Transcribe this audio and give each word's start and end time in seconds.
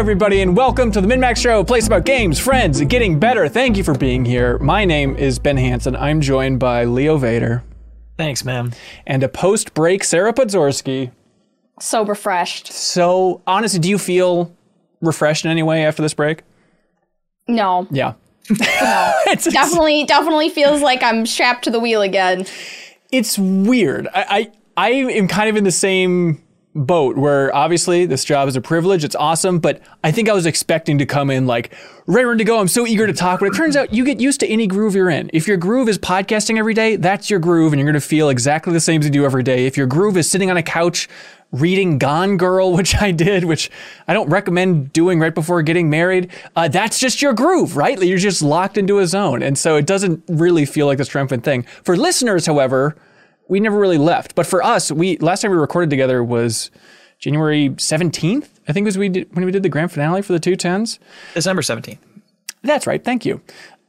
Hello, 0.00 0.08
everybody, 0.08 0.40
and 0.40 0.56
welcome 0.56 0.90
to 0.92 1.00
the 1.02 1.06
MinnMax 1.06 1.36
Show, 1.36 1.60
a 1.60 1.64
place 1.64 1.86
about 1.86 2.06
games, 2.06 2.38
friends, 2.40 2.80
and 2.80 2.88
getting 2.88 3.18
better. 3.20 3.50
Thank 3.50 3.76
you 3.76 3.84
for 3.84 3.92
being 3.94 4.24
here. 4.24 4.56
My 4.58 4.86
name 4.86 5.14
is 5.14 5.38
Ben 5.38 5.58
Hanson. 5.58 5.94
I'm 5.94 6.22
joined 6.22 6.58
by 6.58 6.84
Leo 6.84 7.18
Vader 7.18 7.62
Thanks, 8.16 8.42
man. 8.42 8.72
and 9.06 9.22
a 9.22 9.28
post 9.28 9.74
break 9.74 10.02
Sarah 10.02 10.32
Podzorski. 10.32 11.10
So 11.80 12.02
refreshed. 12.06 12.72
So, 12.72 13.42
honestly, 13.46 13.78
do 13.78 13.90
you 13.90 13.98
feel 13.98 14.56
refreshed 15.02 15.44
in 15.44 15.50
any 15.50 15.62
way 15.62 15.84
after 15.84 16.00
this 16.00 16.14
break? 16.14 16.44
No, 17.46 17.86
Yeah. 17.90 18.14
no. 18.48 18.56
It's, 19.26 19.44
definitely, 19.52 20.04
definitely 20.06 20.48
feels 20.48 20.80
like 20.80 21.02
I'm 21.02 21.26
strapped 21.26 21.64
to 21.64 21.70
the 21.70 21.78
wheel 21.78 22.00
again. 22.00 22.46
it's 23.12 23.38
weird. 23.38 24.08
I, 24.14 24.50
I, 24.78 24.88
I 24.88 24.90
am 24.92 25.28
kind 25.28 25.50
of 25.50 25.56
in 25.56 25.64
the 25.64 25.70
same 25.70 26.42
boat 26.74 27.16
where 27.16 27.54
obviously 27.54 28.06
this 28.06 28.24
job 28.24 28.48
is 28.48 28.54
a 28.54 28.60
privilege. 28.60 29.02
It's 29.02 29.16
awesome, 29.16 29.58
but 29.58 29.80
I 30.04 30.12
think 30.12 30.28
I 30.28 30.32
was 30.32 30.46
expecting 30.46 30.98
to 30.98 31.06
come 31.06 31.30
in 31.30 31.46
like 31.46 31.74
raring 32.06 32.38
to 32.38 32.44
go. 32.44 32.60
I'm 32.60 32.68
so 32.68 32.86
eager 32.86 33.06
to 33.06 33.12
talk, 33.12 33.40
but 33.40 33.46
it 33.46 33.56
turns 33.56 33.76
out 33.76 33.92
you 33.92 34.04
get 34.04 34.20
used 34.20 34.40
to 34.40 34.46
any 34.46 34.66
groove 34.68 34.94
you're 34.94 35.10
in. 35.10 35.30
If 35.32 35.48
your 35.48 35.56
groove 35.56 35.88
is 35.88 35.98
podcasting 35.98 36.58
every 36.58 36.74
day, 36.74 36.96
that's 36.96 37.28
your 37.28 37.40
groove, 37.40 37.72
and 37.72 37.80
you're 37.80 37.90
going 37.90 38.00
to 38.00 38.06
feel 38.06 38.28
exactly 38.28 38.72
the 38.72 38.80
same 38.80 39.00
as 39.00 39.06
you 39.06 39.10
do 39.10 39.24
every 39.24 39.42
day. 39.42 39.66
If 39.66 39.76
your 39.76 39.86
groove 39.86 40.16
is 40.16 40.30
sitting 40.30 40.50
on 40.50 40.56
a 40.56 40.62
couch 40.62 41.08
reading 41.50 41.98
Gone 41.98 42.36
Girl, 42.36 42.72
which 42.76 42.94
I 42.94 43.10
did, 43.10 43.44
which 43.44 43.68
I 44.06 44.14
don't 44.14 44.28
recommend 44.28 44.92
doing 44.92 45.18
right 45.18 45.34
before 45.34 45.62
getting 45.62 45.90
married, 45.90 46.30
uh, 46.54 46.68
that's 46.68 47.00
just 47.00 47.20
your 47.20 47.32
groove, 47.32 47.76
right? 47.76 48.00
You're 48.00 48.18
just 48.18 48.42
locked 48.42 48.78
into 48.78 49.00
a 49.00 49.08
zone, 49.08 49.42
and 49.42 49.58
so 49.58 49.74
it 49.74 49.86
doesn't 49.86 50.22
really 50.28 50.66
feel 50.66 50.86
like 50.86 50.98
this 50.98 51.08
triumphant 51.08 51.42
thing. 51.42 51.64
For 51.82 51.96
listeners, 51.96 52.46
however 52.46 52.96
we 53.50 53.60
never 53.60 53.78
really 53.78 53.98
left. 53.98 54.34
But 54.34 54.46
for 54.46 54.62
us, 54.62 54.90
we 54.90 55.18
last 55.18 55.42
time 55.42 55.50
we 55.50 55.56
recorded 55.58 55.90
together 55.90 56.24
was 56.24 56.70
January 57.18 57.70
17th. 57.70 58.48
I 58.68 58.72
think 58.72 58.86
was 58.86 58.96
we 58.96 59.08
did 59.10 59.34
when 59.34 59.44
we 59.44 59.50
did 59.50 59.64
the 59.64 59.68
grand 59.68 59.92
finale 59.92 60.22
for 60.22 60.32
the 60.32 60.40
two 60.40 60.56
tens. 60.56 60.98
December 61.34 61.60
17th. 61.60 61.98
That's 62.62 62.86
right. 62.86 63.04
Thank 63.04 63.26
you. 63.26 63.42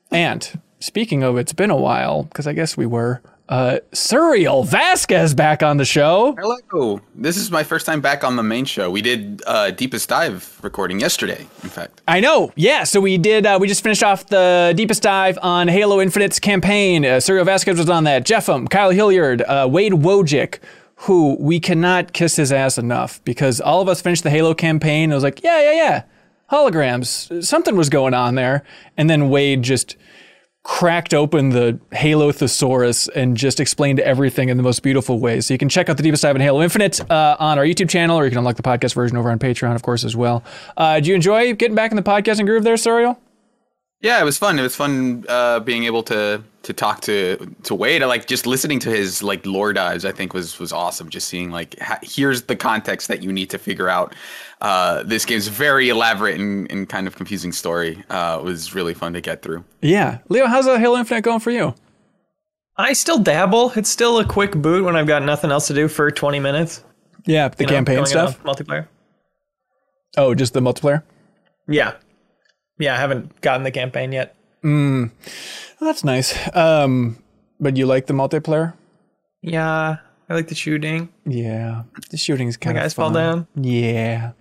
And 0.10 0.60
speaking 0.80 1.24
of, 1.24 1.38
it's 1.38 1.54
been 1.54 1.70
a 1.70 1.78
while 1.78 2.24
because 2.24 2.48
I 2.48 2.54
guess 2.54 2.76
we 2.76 2.86
were. 2.86 3.22
Uh, 3.52 3.80
Suriel 3.92 4.66
Vazquez 4.66 5.36
back 5.36 5.62
on 5.62 5.76
the 5.76 5.84
show. 5.84 6.34
Hello. 6.40 7.02
This 7.14 7.36
is 7.36 7.52
my 7.52 7.64
first 7.66 7.86
time 7.86 8.00
back 8.00 8.24
on 8.24 8.38
the 8.38 8.44
main 8.44 8.64
show. 8.64 8.90
We 8.90 9.02
did 9.02 9.44
uh, 9.46 9.72
Deepest 9.72 10.08
Dive 10.08 10.58
recording 10.62 11.02
yesterday, 11.02 11.46
in 11.62 11.68
fact. 11.70 12.02
I 12.08 12.22
know. 12.22 12.54
Yeah. 12.56 12.86
So 12.86 13.02
we 13.02 13.18
did. 13.18 13.46
Uh, 13.46 13.58
we 13.60 13.68
just 13.68 13.84
finished 13.84 14.04
off 14.04 14.28
the 14.28 14.74
deepest 14.78 15.04
dive 15.04 15.38
on 15.42 15.68
Halo 15.68 16.00
Infinite's 16.00 16.40
campaign. 16.40 17.04
Uh, 17.04 17.18
Suriel 17.18 17.46
Vazquez 17.46 17.78
was 17.78 17.90
on 17.90 18.06
that. 18.06 18.26
Jeffem, 18.26 18.70
Kyle 18.70 18.92
Hilliard, 18.92 19.42
uh, 19.42 19.68
Wade 19.70 19.94
Wojcik, 19.94 20.60
who 20.96 21.36
we 21.38 21.60
cannot 21.60 22.14
kiss 22.14 22.38
his 22.38 22.54
ass 22.54 22.78
enough 22.78 23.22
because 23.26 23.60
all 23.60 23.82
of 23.82 23.90
us 23.90 24.02
finished 24.02 24.24
the 24.24 24.30
Halo 24.30 24.54
campaign. 24.54 25.12
It 25.12 25.16
was 25.16 25.24
like, 25.26 25.44
yeah, 25.44 25.62
yeah, 25.62 25.74
yeah, 25.74 26.04
holograms. 26.50 27.44
Something 27.44 27.76
was 27.76 27.90
going 27.90 28.14
on 28.14 28.36
there, 28.36 28.64
and 28.96 29.10
then 29.10 29.30
Wade 29.30 29.62
just 29.62 29.98
cracked 30.64 31.14
open 31.14 31.50
the 31.50 31.80
Halo 31.92 32.32
thesaurus 32.32 33.08
and 33.10 33.36
just 33.36 33.60
explained 33.60 34.00
everything 34.00 34.50
in 34.50 34.58
the 34.58 34.64
most 34.64 34.84
beautiful 34.84 35.20
way. 35.20 35.42
So 35.42 35.54
you 35.54 35.58
can 35.58 35.70
check 35.70 35.90
out 35.90 35.98
the 35.98 36.04
deepest 36.04 36.22
dive 36.22 36.36
in 36.36 36.42
Halo 36.42 36.62
Infinite 36.62 37.02
uh, 37.10 37.36
on 37.40 37.58
our 37.58 37.66
YouTube 37.66 37.90
channel, 37.90 38.18
or 38.18 38.26
you 38.26 38.30
can 38.30 38.38
unlock 38.38 38.58
the 38.58 38.64
podcast 38.64 38.94
version 38.94 39.18
over 39.18 39.32
on 39.32 39.40
Patreon, 39.40 39.76
of 39.76 39.82
course, 39.82 40.04
as 40.04 40.16
well. 40.16 40.44
Uh, 40.78 41.00
do 41.00 41.10
you 41.10 41.16
enjoy 41.16 41.54
getting 41.54 41.76
back 41.76 41.92
in 41.92 41.98
the 41.98 42.04
podcasting 42.04 42.46
groove 42.46 42.64
there, 42.64 42.76
Suriel? 42.76 43.18
Yeah, 44.02 44.20
it 44.20 44.26
was 44.26 44.38
fun. 44.38 44.58
It 44.58 44.64
was 44.64 44.76
fun 44.76 45.26
uh, 45.30 45.60
being 45.60 45.84
able 45.84 46.02
to 46.04 46.44
to 46.64 46.74
talk 46.74 47.02
to 47.02 47.38
to 47.64 47.76
Wade. 47.76 48.02
I 48.02 48.08
like 48.08 48.26
just 48.28 48.48
listening 48.48 48.80
to 48.80 48.90
his 48.90 49.22
like 49.22 49.46
lore 49.46 49.74
dives. 49.74 50.06
I 50.06 50.12
think 50.12 50.34
was 50.34 50.58
was 50.60 50.72
awesome. 50.72 51.10
Just 51.10 51.28
seeing 51.28 51.52
like 51.52 51.78
ha- 51.80 52.00
here's 52.02 52.44
the 52.44 52.56
context 52.56 53.08
that 53.10 53.22
you 53.22 53.32
need 53.32 53.52
to 53.52 53.60
figure 53.60 53.90
out. 53.90 54.16
Uh, 54.62 55.02
this 55.04 55.26
game's 55.26 55.48
very 55.48 55.90
elaborate 55.90 56.40
and, 56.40 56.72
and 56.72 56.88
kind 56.88 57.08
of 57.08 57.16
confusing 57.16 57.52
story. 57.52 58.04
Uh, 58.10 58.40
was 58.44 58.76
really 58.76 58.94
fun 58.94 59.14
to 59.14 59.22
get 59.22 59.42
through. 59.42 59.64
Yeah. 59.82 60.20
Leo, 60.30 60.46
how's 60.48 60.68
uh, 60.68 60.78
Halo 60.78 61.00
Infinite 61.00 61.24
going 61.24 61.40
for 61.40 61.52
you? 61.52 61.74
I 62.78 62.94
still 62.94 63.18
dabble. 63.18 63.74
It's 63.76 63.90
still 63.90 64.20
a 64.20 64.26
quick 64.26 64.54
boot 64.54 64.86
when 64.86 64.96
I've 64.96 65.08
got 65.08 65.24
nothing 65.24 65.52
else 65.52 65.68
to 65.68 65.74
do 65.74 65.88
for 65.88 66.10
20 66.12 66.40
minutes. 66.40 66.84
Yeah, 67.26 67.48
the 67.50 67.64
you 67.64 67.70
campaign 67.70 67.98
going 67.98 68.06
stuff. 68.06 68.42
Multiplayer. 68.44 68.88
Oh, 70.18 70.34
just 70.36 70.54
the 70.54 70.60
multiplayer? 70.60 71.04
Yeah. 71.68 71.94
Yeah, 72.80 72.96
I 72.96 72.98
haven't 72.98 73.42
gotten 73.42 73.64
the 73.64 73.72
campaign 73.72 74.12
yet. 74.12 74.36
Well, 74.64 75.10
that's 75.80 76.04
nice. 76.04 76.38
Um, 76.56 77.18
but 77.60 77.78
you 77.78 77.86
like 77.86 78.08
the 78.08 78.14
multiplayer? 78.14 78.74
Yeah, 79.42 79.98
I 80.32 80.34
like 80.34 80.48
the 80.48 80.56
shooting. 80.56 81.10
Yeah, 81.26 81.84
the 82.10 82.16
shooting's 82.16 82.56
The 82.56 82.62
kind 82.62 82.78
of 82.78 82.84
guys 82.84 82.94
fall 82.94 83.12
down. 83.12 83.48
Yeah. 83.54 84.32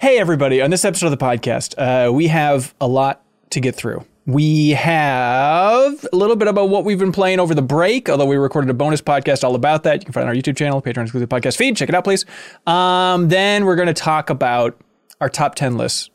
Hey, 0.00 0.18
everybody. 0.18 0.62
On 0.62 0.70
this 0.70 0.86
episode 0.86 1.08
of 1.08 1.18
the 1.18 1.22
podcast, 1.22 1.74
uh, 1.76 2.10
we 2.10 2.28
have 2.28 2.74
a 2.80 2.88
lot 2.88 3.22
to 3.50 3.60
get 3.60 3.74
through. 3.74 4.06
We 4.24 4.70
have 4.70 6.06
a 6.10 6.16
little 6.16 6.36
bit 6.36 6.48
about 6.48 6.70
what 6.70 6.86
we've 6.86 6.98
been 6.98 7.12
playing 7.12 7.40
over 7.40 7.54
the 7.54 7.60
break, 7.60 8.08
although 8.08 8.24
we 8.24 8.36
recorded 8.36 8.70
a 8.70 8.74
bonus 8.74 9.02
podcast 9.02 9.44
all 9.44 9.54
about 9.54 9.82
that. 9.82 10.00
You 10.00 10.06
can 10.06 10.14
find 10.14 10.22
it 10.22 10.30
on 10.30 10.34
our 10.34 10.34
YouTube 10.34 10.56
channel, 10.56 10.80
Patreon 10.80 11.02
exclusive 11.02 11.28
podcast 11.28 11.58
feed. 11.58 11.76
Check 11.76 11.90
it 11.90 11.94
out, 11.94 12.04
please. 12.04 12.24
Um, 12.66 13.28
then 13.28 13.66
we're 13.66 13.76
going 13.76 13.88
to 13.88 13.92
talk 13.92 14.30
about 14.30 14.80
our 15.20 15.28
top 15.28 15.56
10 15.56 15.76
lists 15.76 16.08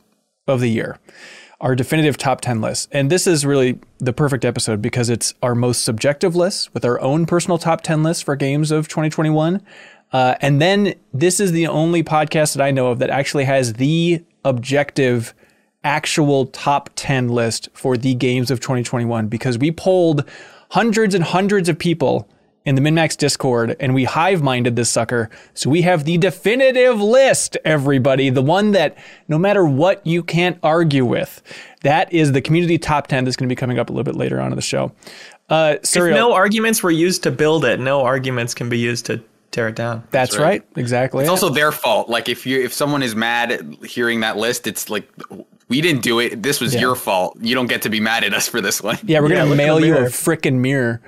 of 0.48 0.60
the 0.60 0.72
year, 0.72 0.98
our 1.62 1.76
definitive 1.76 2.18
top 2.18 2.42
10 2.42 2.62
lists. 2.62 2.88
And 2.92 3.10
this 3.10 3.28
is 3.28 3.46
really 3.46 3.80
the 3.98 4.14
perfect 4.14 4.46
episode 4.46 4.82
because 4.82 5.10
it's 5.10 5.34
our 5.44 5.56
most 5.56 5.84
subjective 5.84 6.36
list 6.36 6.74
with 6.74 6.86
our 6.86 7.00
own 7.02 7.26
personal 7.26 7.58
top 7.58 7.82
10 7.82 8.02
lists 8.02 8.24
for 8.24 8.36
games 8.36 8.72
of 8.72 8.88
2021. 8.88 9.62
Uh, 10.12 10.36
and 10.42 10.62
then 10.62 10.94
this 11.14 11.40
is 11.40 11.52
the 11.52 11.68
only 11.68 12.04
podcast 12.04 12.56
that 12.56 12.64
I 12.64 12.72
know 12.72 12.88
of 12.88 13.00
that 13.00 13.10
actually 13.10 13.44
has 13.44 13.74
the 13.74 14.24
objective 14.46 15.34
actual 15.84 16.48
top 16.48 16.90
10 16.96 17.30
list 17.30 17.70
for 17.74 17.98
the 17.98 18.16
games 18.16 18.52
of 18.52 18.60
2021 18.60 19.28
because 19.28 19.58
we 19.58 19.72
polled 19.72 20.24
hundreds 20.72 21.14
and 21.14 21.24
hundreds 21.24 21.70
of 21.70 21.78
people 21.78 22.28
in 22.70 22.76
the 22.76 22.82
MinnMax 22.82 23.18
Discord 23.18 23.76
and 23.80 23.96
we 23.96 24.04
hive 24.04 24.44
minded 24.44 24.76
this 24.76 24.92
sucker. 24.92 25.32
So 25.56 25.72
we 25.72 25.82
have 25.82 26.04
the 26.04 26.20
definitive 26.20 27.02
list, 27.02 27.58
everybody, 27.66 28.30
the 28.30 28.44
one 28.44 28.74
that 28.74 28.96
no 29.28 29.40
matter 29.40 29.66
what 29.66 30.06
you 30.06 30.22
can't 30.22 30.60
argue 30.62 31.04
with. 31.04 31.42
That 31.82 32.14
is 32.14 32.32
the 32.32 32.42
community 32.42 32.78
top 32.78 33.08
10 33.08 33.26
that's 33.26 33.36
going 33.36 33.50
to 33.50 33.52
be 33.52 33.58
coming 33.58 33.80
up 33.80 33.90
a 33.90 33.92
little 33.92 34.04
bit 34.04 34.16
later 34.16 34.40
on 34.40 34.52
in 34.52 34.56
the 34.56 34.62
show. 34.62 34.92
Uh, 35.50 35.78
If 35.78 35.82
Suriel, 35.82 36.14
no 36.14 36.34
arguments 36.34 36.84
were 36.84 36.92
used 36.92 37.24
to 37.24 37.32
build 37.32 37.66
it, 37.66 37.80
no 37.80 38.02
arguments 38.04 38.54
can 38.54 38.70
be 38.70 38.78
used 38.78 39.08
to 39.08 39.20
tear 39.50 39.70
it 39.70 39.76
down. 39.76 40.04
that's 40.12 40.38
right. 40.38 40.62
Exactly. 40.76 41.24
It's 41.24 41.30
also 41.32 41.50
their 41.50 41.72
fault. 41.72 42.08
Like 42.08 42.30
if 42.30 42.46
you 42.46 42.62
if 42.62 42.72
someone 42.72 43.02
is 43.02 43.16
mad 43.16 43.52
at 43.52 43.84
hearing 43.84 44.20
that 44.20 44.38
list, 44.38 44.68
it's 44.68 44.92
like 44.92 45.10
we 45.70 45.80
didn't 45.82 46.02
do 46.02 46.20
it. 46.20 46.44
This 46.44 46.60
was 46.60 46.76
your 46.76 46.96
fault. 46.96 47.38
You 47.40 47.56
don't 47.56 47.68
get 47.68 47.84
to 47.84 47.90
be 47.90 48.00
mad 48.00 48.24
at 48.24 48.34
us 48.34 48.48
for 48.48 48.60
this 48.62 48.82
one. 48.82 48.98
Yeah, 49.04 49.20
we're 49.22 49.30
Yeah, 49.30 49.36
gonna 49.38 49.50
look 49.50 49.58
mail 49.58 49.80
you 49.80 49.94
a 49.96 50.00
mirror. 50.00 50.10
frickin' 50.10 50.56
mirror. 50.56 51.02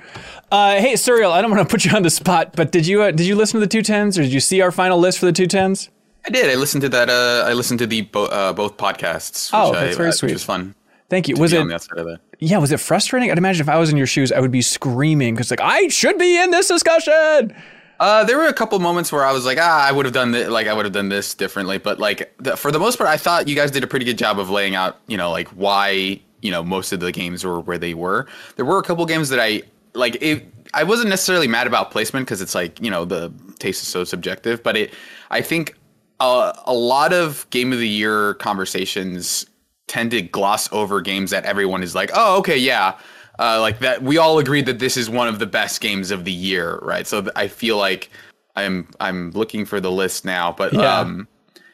Uh, 0.50 0.76
hey, 0.76 0.94
Suriel, 0.94 1.30
I 1.32 1.42
don't 1.42 1.50
want 1.50 1.66
to 1.68 1.70
put 1.70 1.84
you 1.84 1.92
on 1.96 2.02
the 2.02 2.10
spot, 2.10 2.54
but 2.56 2.72
did 2.72 2.86
you 2.86 3.02
uh, 3.02 3.10
did 3.10 3.26
you 3.26 3.34
listen 3.36 3.60
to 3.60 3.66
the 3.66 3.70
two 3.70 3.82
tens, 3.82 4.18
or 4.18 4.22
did 4.22 4.32
you 4.32 4.40
see 4.40 4.60
our 4.60 4.70
final 4.72 4.98
list 4.98 5.18
for 5.18 5.26
the 5.26 5.32
two 5.32 5.46
tens? 5.46 5.90
I 6.26 6.30
did. 6.30 6.48
I 6.50 6.54
listened 6.54 6.82
to 6.82 6.88
that. 6.90 7.10
Uh, 7.10 7.44
I 7.48 7.52
listened 7.52 7.80
to 7.80 7.86
the 7.86 8.02
bo- 8.02 8.26
uh, 8.26 8.52
both 8.52 8.76
podcasts. 8.76 9.50
Which 9.50 9.54
Oh, 9.54 9.72
I, 9.72 9.84
that's 9.86 9.96
very 9.96 10.08
uh, 10.10 10.12
sweet. 10.12 10.28
Which 10.28 10.34
was 10.34 10.44
fun. 10.44 10.74
Thank 11.10 11.28
you. 11.28 11.36
Was 11.36 11.52
it? 11.52 11.60
on 11.60 11.68
the 11.68 11.74
outside 11.74 11.98
of 11.98 12.06
that. 12.06 12.20
Yeah, 12.38 12.58
was 12.58 12.70
it 12.72 12.80
frustrating? 12.80 13.30
I'd 13.30 13.38
imagine 13.38 13.60
if 13.62 13.68
I 13.68 13.76
was 13.78 13.90
in 13.90 13.96
your 13.96 14.06
shoes, 14.06 14.30
I 14.32 14.40
would 14.40 14.50
be 14.50 14.62
screaming 14.62 15.34
because 15.34 15.50
like 15.50 15.60
I 15.60 15.88
should 15.88 16.16
be 16.18 16.40
in 16.40 16.50
this 16.52 16.68
discussion. 16.68 17.54
Uh, 18.02 18.24
there 18.24 18.36
were 18.36 18.48
a 18.48 18.52
couple 18.52 18.76
moments 18.80 19.12
where 19.12 19.24
I 19.24 19.30
was 19.30 19.46
like, 19.46 19.58
ah, 19.60 19.86
I 19.86 19.92
would 19.92 20.06
have 20.06 20.12
done 20.12 20.32
this, 20.32 20.48
like 20.48 20.66
I 20.66 20.72
would 20.72 20.84
have 20.84 20.92
done 20.92 21.08
this 21.08 21.34
differently. 21.34 21.78
But 21.78 22.00
like 22.00 22.34
the, 22.38 22.56
for 22.56 22.72
the 22.72 22.80
most 22.80 22.98
part, 22.98 23.08
I 23.08 23.16
thought 23.16 23.46
you 23.46 23.54
guys 23.54 23.70
did 23.70 23.84
a 23.84 23.86
pretty 23.86 24.04
good 24.04 24.18
job 24.18 24.40
of 24.40 24.50
laying 24.50 24.74
out, 24.74 24.98
you 25.06 25.16
know, 25.16 25.30
like 25.30 25.46
why 25.50 26.20
you 26.40 26.50
know 26.50 26.64
most 26.64 26.90
of 26.90 26.98
the 26.98 27.12
games 27.12 27.44
were 27.44 27.60
where 27.60 27.78
they 27.78 27.94
were. 27.94 28.26
There 28.56 28.64
were 28.64 28.78
a 28.78 28.82
couple 28.82 29.06
games 29.06 29.28
that 29.28 29.38
I 29.38 29.62
like. 29.94 30.20
It, 30.20 30.44
I 30.74 30.82
wasn't 30.82 31.10
necessarily 31.10 31.46
mad 31.46 31.68
about 31.68 31.92
placement 31.92 32.26
because 32.26 32.40
it's 32.40 32.56
like 32.56 32.80
you 32.80 32.90
know 32.90 33.04
the 33.04 33.32
taste 33.60 33.82
is 33.82 33.88
so 33.88 34.02
subjective. 34.02 34.64
But 34.64 34.76
it, 34.76 34.94
I 35.30 35.40
think 35.40 35.78
uh, 36.18 36.54
a 36.66 36.74
lot 36.74 37.12
of 37.12 37.48
game 37.50 37.72
of 37.72 37.78
the 37.78 37.88
year 37.88 38.34
conversations 38.34 39.46
tend 39.86 40.10
to 40.10 40.22
gloss 40.22 40.72
over 40.72 41.00
games 41.00 41.30
that 41.30 41.44
everyone 41.44 41.84
is 41.84 41.94
like, 41.94 42.10
oh, 42.14 42.38
okay, 42.38 42.56
yeah. 42.58 42.98
Uh, 43.42 43.60
like 43.60 43.80
that, 43.80 44.02
we 44.02 44.18
all 44.18 44.38
agreed 44.38 44.66
that 44.66 44.78
this 44.78 44.96
is 44.96 45.10
one 45.10 45.26
of 45.26 45.40
the 45.40 45.46
best 45.46 45.80
games 45.80 46.12
of 46.12 46.24
the 46.24 46.30
year, 46.32 46.78
right? 46.80 47.06
So 47.08 47.26
I 47.34 47.48
feel 47.48 47.76
like 47.76 48.08
I'm 48.54 48.86
I'm 49.00 49.32
looking 49.32 49.64
for 49.64 49.80
the 49.80 49.90
list 49.90 50.24
now, 50.24 50.52
but 50.52 50.72
Yeah. 50.72 51.00
um, 51.00 51.26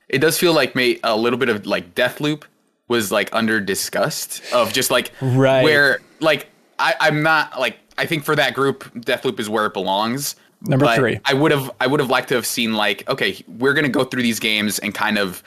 it 0.08 0.18
does 0.18 0.38
feel 0.38 0.54
like 0.54 0.74
may 0.74 0.98
a 1.04 1.14
little 1.14 1.38
bit 1.38 1.50
of 1.50 1.66
like 1.66 1.94
Deathloop 1.94 2.44
was 2.88 3.12
like 3.12 3.28
under 3.34 3.60
discussed 3.60 4.40
of 4.54 4.72
just 4.72 4.90
like 4.90 5.12
Right. 5.20 5.62
where 5.62 5.98
like 6.20 6.46
I 6.78 6.94
I'm 7.00 7.22
not 7.22 7.60
like 7.60 7.76
I 7.98 8.06
think 8.06 8.24
for 8.24 8.34
that 8.36 8.54
group 8.54 8.84
Deathloop 8.94 9.38
is 9.38 9.50
where 9.50 9.66
it 9.66 9.74
belongs. 9.74 10.36
Number 10.62 10.86
but 10.86 10.96
three. 10.96 11.20
I 11.26 11.34
would 11.34 11.52
have 11.52 11.70
I 11.82 11.86
would 11.86 12.00
have 12.00 12.08
liked 12.08 12.30
to 12.30 12.34
have 12.36 12.46
seen 12.46 12.72
like 12.74 13.06
okay 13.10 13.44
we're 13.46 13.74
gonna 13.74 13.88
go 13.90 14.04
through 14.04 14.22
these 14.22 14.40
games 14.40 14.78
and 14.78 14.94
kind 14.94 15.18
of 15.18 15.42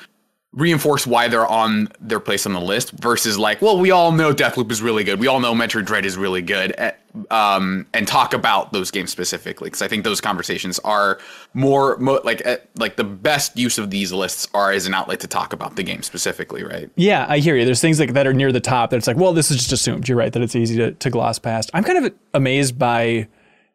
reinforce 0.54 1.08
why 1.08 1.30
they're 1.30 1.48
on 1.48 1.88
their 2.02 2.20
place 2.20 2.46
on 2.46 2.52
the 2.52 2.60
list 2.60 2.92
versus 2.92 3.40
like, 3.40 3.62
well, 3.62 3.80
we 3.80 3.90
all 3.92 4.12
know 4.12 4.34
Deathloop 4.34 4.70
is 4.70 4.82
really 4.82 5.06
good. 5.06 5.18
We 5.18 5.28
all 5.28 5.40
know 5.40 5.54
Metroid 5.54 5.86
Dread 5.86 6.06
is 6.06 6.18
really 6.18 6.42
good. 6.42 6.74
eh, 6.78 6.92
Um, 7.30 7.86
and 7.94 8.06
talk 8.06 8.34
about 8.34 8.74
those 8.74 8.92
games 8.92 9.12
specifically 9.12 9.68
because 9.70 9.82
I 9.82 9.88
think 9.88 10.04
those 10.04 10.20
conversations 10.20 10.78
are 10.80 11.20
more, 11.54 11.96
mo- 12.00 12.20
like 12.26 12.42
eh, 12.46 12.58
like 12.76 12.98
the 12.98 13.04
best 13.06 13.56
use 13.58 13.78
of 13.78 13.92
these 13.92 14.12
lists 14.12 14.50
are 14.54 14.72
as 14.74 14.86
an 14.88 14.94
outlet 14.94 15.22
to 15.22 15.28
talk 15.28 15.54
about 15.54 15.78
the 15.78 15.84
game 15.84 16.04
specifically, 16.04 16.64
right? 16.64 16.90
Yeah, 16.98 17.26
I 17.30 17.38
hear 17.40 17.56
you. 17.56 17.64
There's 17.64 17.80
things 17.82 18.00
like 18.00 18.12
that 18.14 18.28
are 18.28 18.34
near 18.34 18.52
the 18.52 18.60
top 18.60 18.90
that 18.90 18.98
it's 18.98 19.08
like, 19.08 19.18
well, 19.18 19.32
this 19.32 19.52
is 19.52 19.58
just 19.58 19.72
assumed. 19.72 20.10
You're 20.10 20.18
right 20.18 20.34
that 20.34 20.42
it's 20.42 20.56
easy 20.56 20.76
to, 20.78 20.92
to 20.92 21.10
gloss 21.10 21.40
past. 21.40 21.70
I'm 21.74 21.84
kind 21.86 22.06
of 22.06 22.14
amazed 22.34 22.78
by 22.78 23.28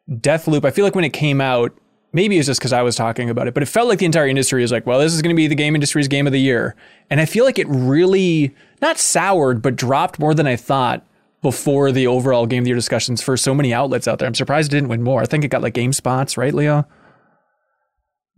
Deathloop. 0.09 0.63
I 0.63 0.69
feel 0.71 0.85
like 0.85 0.95
when 0.95 1.05
it 1.05 1.13
came 1.13 1.41
out, 1.41 1.75
maybe 2.17 2.39
it's 2.39 2.47
just 2.47 2.59
because 2.59 2.73
I 2.73 2.81
was 2.81 2.95
talking 2.95 3.29
about 3.29 3.47
it, 3.47 3.53
but 3.53 3.61
it 3.61 3.67
felt 3.67 3.87
like 3.87 3.99
the 3.99 4.05
entire 4.07 4.27
industry 4.27 4.63
is 4.63 4.71
like, 4.71 4.87
well, 4.87 4.99
this 4.99 5.13
is 5.13 5.21
going 5.21 5.35
to 5.35 5.37
be 5.37 5.45
the 5.45 5.53
game 5.53 5.75
industry's 5.75 6.07
game 6.07 6.25
of 6.25 6.33
the 6.33 6.41
year. 6.41 6.75
And 7.11 7.21
I 7.21 7.25
feel 7.25 7.45
like 7.45 7.59
it 7.59 7.67
really, 7.69 8.55
not 8.81 8.97
soured, 8.97 9.61
but 9.61 9.75
dropped 9.75 10.17
more 10.17 10.33
than 10.33 10.47
I 10.47 10.55
thought 10.55 11.05
before 11.43 11.91
the 11.91 12.07
overall 12.07 12.47
game 12.47 12.61
of 12.61 12.63
the 12.65 12.69
year 12.69 12.75
discussions 12.75 13.21
for 13.21 13.37
so 13.37 13.53
many 13.53 13.71
outlets 13.71 14.07
out 14.07 14.17
there. 14.17 14.27
I'm 14.27 14.33
surprised 14.33 14.73
it 14.73 14.77
didn't 14.77 14.89
win 14.89 15.03
more. 15.03 15.21
I 15.21 15.25
think 15.25 15.43
it 15.43 15.49
got 15.49 15.61
like 15.61 15.75
GameSpots, 15.75 16.37
right, 16.37 16.55
Leo? 16.55 16.87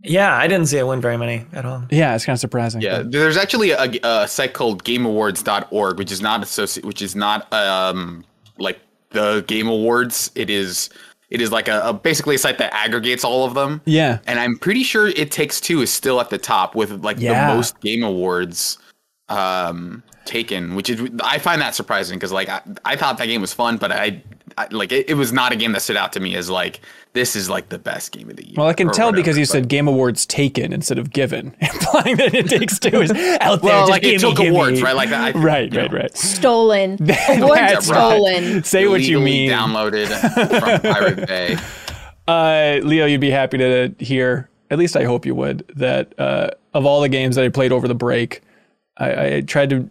Yeah, 0.02 0.36
I 0.36 0.46
didn't 0.46 0.66
see 0.66 0.76
it 0.76 0.86
win 0.86 1.00
very 1.00 1.16
many 1.16 1.46
at 1.54 1.64
all. 1.64 1.82
Yeah, 1.90 2.14
it's 2.14 2.26
kind 2.26 2.34
of 2.34 2.40
surprising. 2.40 2.82
Yeah, 2.82 3.02
there's 3.02 3.38
actually 3.38 3.70
a, 3.70 3.98
a 4.02 4.28
site 4.28 4.52
called 4.52 4.84
GameAwards.org, 4.84 5.96
which 5.96 6.12
is 6.12 6.20
not 6.20 6.42
associate, 6.42 6.84
which 6.84 7.00
is 7.00 7.16
not 7.16 7.50
um 7.52 8.26
like 8.58 8.78
the 9.10 9.42
Game 9.46 9.68
Awards. 9.68 10.30
It 10.34 10.50
is 10.50 10.90
it 11.30 11.40
is 11.40 11.50
like 11.52 11.68
a, 11.68 11.80
a 11.82 11.92
basically 11.92 12.34
a 12.34 12.38
site 12.38 12.58
that 12.58 12.74
aggregates 12.74 13.24
all 13.24 13.44
of 13.44 13.54
them. 13.54 13.80
Yeah. 13.84 14.18
and 14.26 14.38
I'm 14.40 14.58
pretty 14.58 14.82
sure 14.82 15.08
It 15.08 15.30
Takes 15.30 15.60
Two 15.60 15.80
is 15.82 15.92
still 15.92 16.20
at 16.20 16.28
the 16.30 16.38
top 16.38 16.74
with 16.74 16.90
like 17.04 17.18
Yeah. 17.20 17.48
the 17.48 17.54
most 17.54 17.80
Game 17.80 18.02
Awards 18.02 18.78
um 19.28 20.02
taken, 20.24 20.74
which 20.74 20.90
is 20.90 21.08
I 21.24 21.38
find 21.38 21.60
that 21.62 21.74
surprising 21.74 22.18
because 22.18 22.32
like 22.32 22.48
I, 22.48 22.60
I 22.84 22.96
thought 22.96 23.18
that 23.18 23.26
game 23.26 23.40
was 23.40 23.52
fun, 23.52 23.76
but 23.78 23.90
I, 23.92 24.04
I 24.04 24.22
like 24.70 24.92
it, 24.92 25.08
it 25.10 25.14
was 25.14 25.32
not 25.32 25.52
a 25.52 25.56
game 25.56 25.72
that 25.72 25.82
stood 25.82 25.96
out 25.96 26.12
to 26.14 26.20
me 26.20 26.34
as 26.36 26.48
like 26.50 26.80
this 27.12 27.34
is 27.34 27.50
like 27.50 27.68
the 27.70 27.78
best 27.78 28.12
game 28.12 28.30
of 28.30 28.36
the 28.36 28.44
year. 28.46 28.54
Well, 28.56 28.66
I 28.68 28.72
can 28.72 28.88
or 28.88 28.92
tell 28.92 29.12
because 29.12 29.36
you 29.36 29.42
but- 29.42 29.48
said 29.50 29.68
Game 29.68 29.88
Awards 29.88 30.24
taken 30.26 30.72
instead 30.72 30.98
of 30.98 31.10
given, 31.10 31.54
implying 31.60 32.16
that 32.16 32.34
it 32.34 32.48
takes 32.48 32.78
two 32.78 33.00
is 33.02 33.10
out 33.40 33.62
there. 33.62 33.70
well, 33.70 33.88
like 33.88 34.02
it 34.02 34.06
gimme, 34.06 34.18
took 34.18 34.36
gimme. 34.36 34.48
awards, 34.50 34.80
right? 34.82 34.94
Like 34.94 35.10
I, 35.10 35.30
Right, 35.34 35.64
you 35.72 35.78
know, 35.78 35.82
right, 35.86 35.92
right. 36.02 36.16
Stolen. 36.16 36.92
Award 37.00 37.58
That's 37.58 37.88
right. 37.90 38.12
stolen. 38.16 38.62
Say 38.64 38.86
what 38.86 39.00
you 39.02 39.18
mean. 39.20 39.50
Downloaded 39.50 40.06
from 40.60 40.80
Pirate 40.92 41.26
Bay. 41.26 41.56
Uh, 42.28 42.78
Leo, 42.84 43.06
you'd 43.06 43.20
be 43.20 43.30
happy 43.30 43.58
to 43.58 43.92
hear, 43.98 44.48
at 44.70 44.78
least 44.78 44.94
I 44.96 45.04
hope 45.04 45.26
you 45.26 45.34
would, 45.34 45.66
that 45.76 46.14
uh, 46.18 46.50
of 46.74 46.86
all 46.86 47.00
the 47.00 47.08
games 47.08 47.34
that 47.36 47.44
I 47.44 47.48
played 47.48 47.72
over 47.72 47.88
the 47.88 47.94
break, 47.94 48.42
I, 48.96 49.34
I 49.36 49.40
tried 49.40 49.70
to 49.70 49.90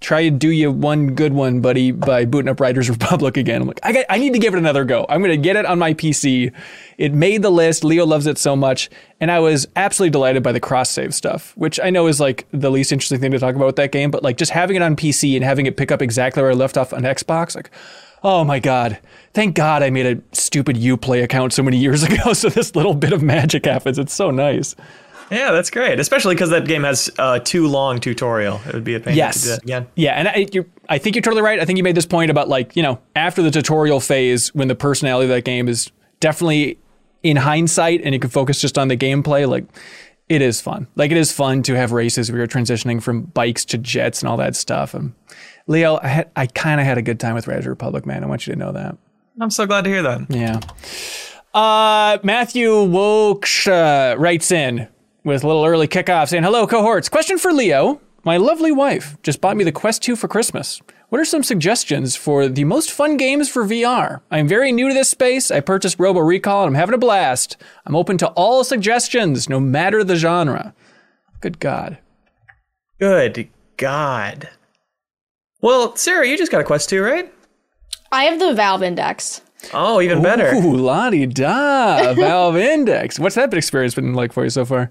try 0.00 0.24
to 0.24 0.30
do 0.30 0.50
you 0.50 0.70
one 0.70 1.14
good 1.14 1.32
one, 1.32 1.60
buddy, 1.60 1.90
by 1.90 2.24
booting 2.24 2.48
up 2.48 2.60
Riders 2.60 2.90
Republic 2.90 3.36
again. 3.36 3.62
I'm 3.62 3.68
like, 3.68 3.80
I, 3.82 3.92
got, 3.92 4.06
I 4.08 4.18
need 4.18 4.34
to 4.34 4.38
give 4.38 4.54
it 4.54 4.58
another 4.58 4.84
go. 4.84 5.06
I'm 5.08 5.20
going 5.20 5.30
to 5.30 5.36
get 5.36 5.56
it 5.56 5.64
on 5.64 5.78
my 5.78 5.94
PC. 5.94 6.52
It 6.98 7.14
made 7.14 7.42
the 7.42 7.50
list. 7.50 7.84
Leo 7.84 8.04
loves 8.04 8.26
it 8.26 8.38
so 8.38 8.54
much. 8.54 8.90
And 9.20 9.30
I 9.30 9.38
was 9.38 9.66
absolutely 9.74 10.10
delighted 10.10 10.42
by 10.42 10.52
the 10.52 10.60
cross 10.60 10.90
save 10.90 11.14
stuff, 11.14 11.56
which 11.56 11.80
I 11.80 11.90
know 11.90 12.06
is 12.06 12.20
like 12.20 12.46
the 12.52 12.70
least 12.70 12.92
interesting 12.92 13.20
thing 13.20 13.30
to 13.32 13.38
talk 13.38 13.54
about 13.54 13.66
with 13.66 13.76
that 13.76 13.92
game, 13.92 14.10
but 14.10 14.22
like 14.22 14.36
just 14.36 14.52
having 14.52 14.76
it 14.76 14.82
on 14.82 14.96
PC 14.96 15.34
and 15.34 15.44
having 15.44 15.66
it 15.66 15.76
pick 15.76 15.90
up 15.90 16.02
exactly 16.02 16.42
where 16.42 16.50
I 16.50 16.54
left 16.54 16.76
off 16.76 16.92
on 16.92 17.02
Xbox, 17.02 17.56
like, 17.56 17.70
oh 18.22 18.44
my 18.44 18.58
God. 18.58 18.98
Thank 19.32 19.54
God 19.54 19.82
I 19.82 19.90
made 19.90 20.06
a 20.06 20.36
stupid 20.36 20.76
Uplay 20.76 21.22
account 21.22 21.52
so 21.54 21.62
many 21.62 21.76
years 21.86 22.02
ago 22.02 22.34
so 22.34 22.50
this 22.50 22.76
little 22.76 22.94
bit 22.94 23.12
of 23.12 23.22
magic 23.22 23.64
happens. 23.64 23.98
It's 23.98 24.14
so 24.14 24.30
nice. 24.30 24.76
Yeah, 25.30 25.50
that's 25.52 25.70
great. 25.70 25.98
Especially 25.98 26.34
because 26.34 26.50
that 26.50 26.66
game 26.66 26.84
has 26.84 27.10
a 27.18 27.40
too 27.40 27.66
long 27.66 27.98
tutorial. 28.00 28.60
It 28.66 28.74
would 28.74 28.84
be 28.84 28.94
a 28.94 29.00
pain 29.00 29.16
Yes. 29.16 29.40
to 29.40 29.42
do 29.42 29.48
that 29.50 29.62
again. 29.64 29.86
Yeah, 29.96 30.12
and 30.12 30.28
I, 30.28 30.46
you 30.52 30.70
I 30.88 30.98
think 30.98 31.16
you're 31.16 31.22
totally 31.22 31.42
right. 31.42 31.58
I 31.58 31.64
think 31.64 31.76
you 31.78 31.82
made 31.82 31.96
this 31.96 32.06
point 32.06 32.30
about 32.30 32.48
like 32.48 32.76
you 32.76 32.82
know 32.82 33.00
after 33.16 33.42
the 33.42 33.50
tutorial 33.50 34.00
phase 34.00 34.54
when 34.54 34.68
the 34.68 34.74
personality 34.76 35.24
of 35.24 35.30
that 35.30 35.44
game 35.44 35.68
is 35.68 35.90
definitely 36.20 36.78
in 37.22 37.36
hindsight 37.36 38.02
and 38.04 38.14
you 38.14 38.20
can 38.20 38.30
focus 38.30 38.60
just 38.60 38.78
on 38.78 38.88
the 38.88 38.96
gameplay. 38.96 39.48
Like 39.48 39.64
it 40.28 40.42
is 40.42 40.60
fun. 40.60 40.86
Like 40.96 41.10
it 41.10 41.16
is 41.16 41.32
fun 41.32 41.62
to 41.64 41.74
have 41.74 41.90
races 41.92 42.30
where 42.30 42.38
you're 42.38 42.46
transitioning 42.46 43.02
from 43.02 43.22
bikes 43.22 43.64
to 43.66 43.78
jets 43.78 44.22
and 44.22 44.28
all 44.28 44.36
that 44.36 44.54
stuff. 44.54 44.94
And 44.94 45.12
Leo, 45.66 45.98
I 46.02 46.06
had 46.08 46.30
I 46.36 46.46
kind 46.46 46.80
of 46.80 46.86
had 46.86 46.98
a 46.98 47.02
good 47.02 47.18
time 47.18 47.34
with 47.34 47.48
Riders 47.48 47.66
Republic, 47.66 48.06
man. 48.06 48.22
I 48.22 48.26
want 48.28 48.46
you 48.46 48.52
to 48.52 48.58
know 48.58 48.70
that. 48.72 48.96
I'm 49.40 49.50
so 49.50 49.66
glad 49.66 49.82
to 49.84 49.90
hear 49.90 50.02
that. 50.02 50.30
Yeah. 50.30 50.60
Uh, 51.52 52.18
Matthew 52.22 52.68
Woksh 52.70 53.66
uh, 53.66 54.16
writes 54.18 54.50
in 54.52 54.88
with 55.26 55.42
a 55.42 55.46
little 55.46 55.64
early 55.64 55.88
kickoff 55.88 56.28
saying, 56.28 56.44
Hello, 56.44 56.66
cohorts. 56.66 57.08
Question 57.08 57.36
for 57.36 57.52
Leo. 57.52 58.00
My 58.24 58.36
lovely 58.36 58.70
wife 58.72 59.20
just 59.22 59.40
bought 59.40 59.56
me 59.56 59.64
the 59.64 59.72
Quest 59.72 60.02
2 60.02 60.14
for 60.16 60.28
Christmas. 60.28 60.80
What 61.08 61.20
are 61.20 61.24
some 61.24 61.42
suggestions 61.42 62.14
for 62.16 62.48
the 62.48 62.64
most 62.64 62.90
fun 62.90 63.16
games 63.16 63.48
for 63.48 63.64
VR? 63.64 64.20
I'm 64.30 64.48
very 64.48 64.70
new 64.72 64.88
to 64.88 64.94
this 64.94 65.08
space. 65.08 65.50
I 65.50 65.60
purchased 65.60 65.98
Robo 65.98 66.20
Recall 66.20 66.62
and 66.62 66.68
I'm 66.70 66.80
having 66.80 66.94
a 66.94 66.98
blast. 66.98 67.56
I'm 67.84 67.96
open 67.96 68.18
to 68.18 68.28
all 68.28 68.62
suggestions, 68.64 69.48
no 69.48 69.58
matter 69.60 70.02
the 70.04 70.16
genre. 70.16 70.74
Good 71.40 71.58
God. 71.60 71.98
Good 72.98 73.48
God. 73.76 74.48
Well, 75.60 75.96
Sarah, 75.96 76.26
you 76.26 76.38
just 76.38 76.52
got 76.52 76.60
a 76.60 76.64
Quest 76.64 76.88
2, 76.88 77.02
right? 77.02 77.32
I 78.12 78.24
have 78.24 78.38
the 78.38 78.54
Valve 78.54 78.82
Index. 78.82 79.42
Oh, 79.74 80.00
even 80.00 80.22
better. 80.22 80.54
Ooh, 80.54 80.76
la 80.76 81.10
di 81.10 81.26
da. 81.26 82.14
Valve 82.14 82.56
Index. 82.74 83.18
What's 83.18 83.34
that 83.34 83.52
experience 83.54 83.94
been 83.94 84.14
like 84.14 84.32
for 84.32 84.44
you 84.44 84.50
so 84.50 84.64
far? 84.64 84.90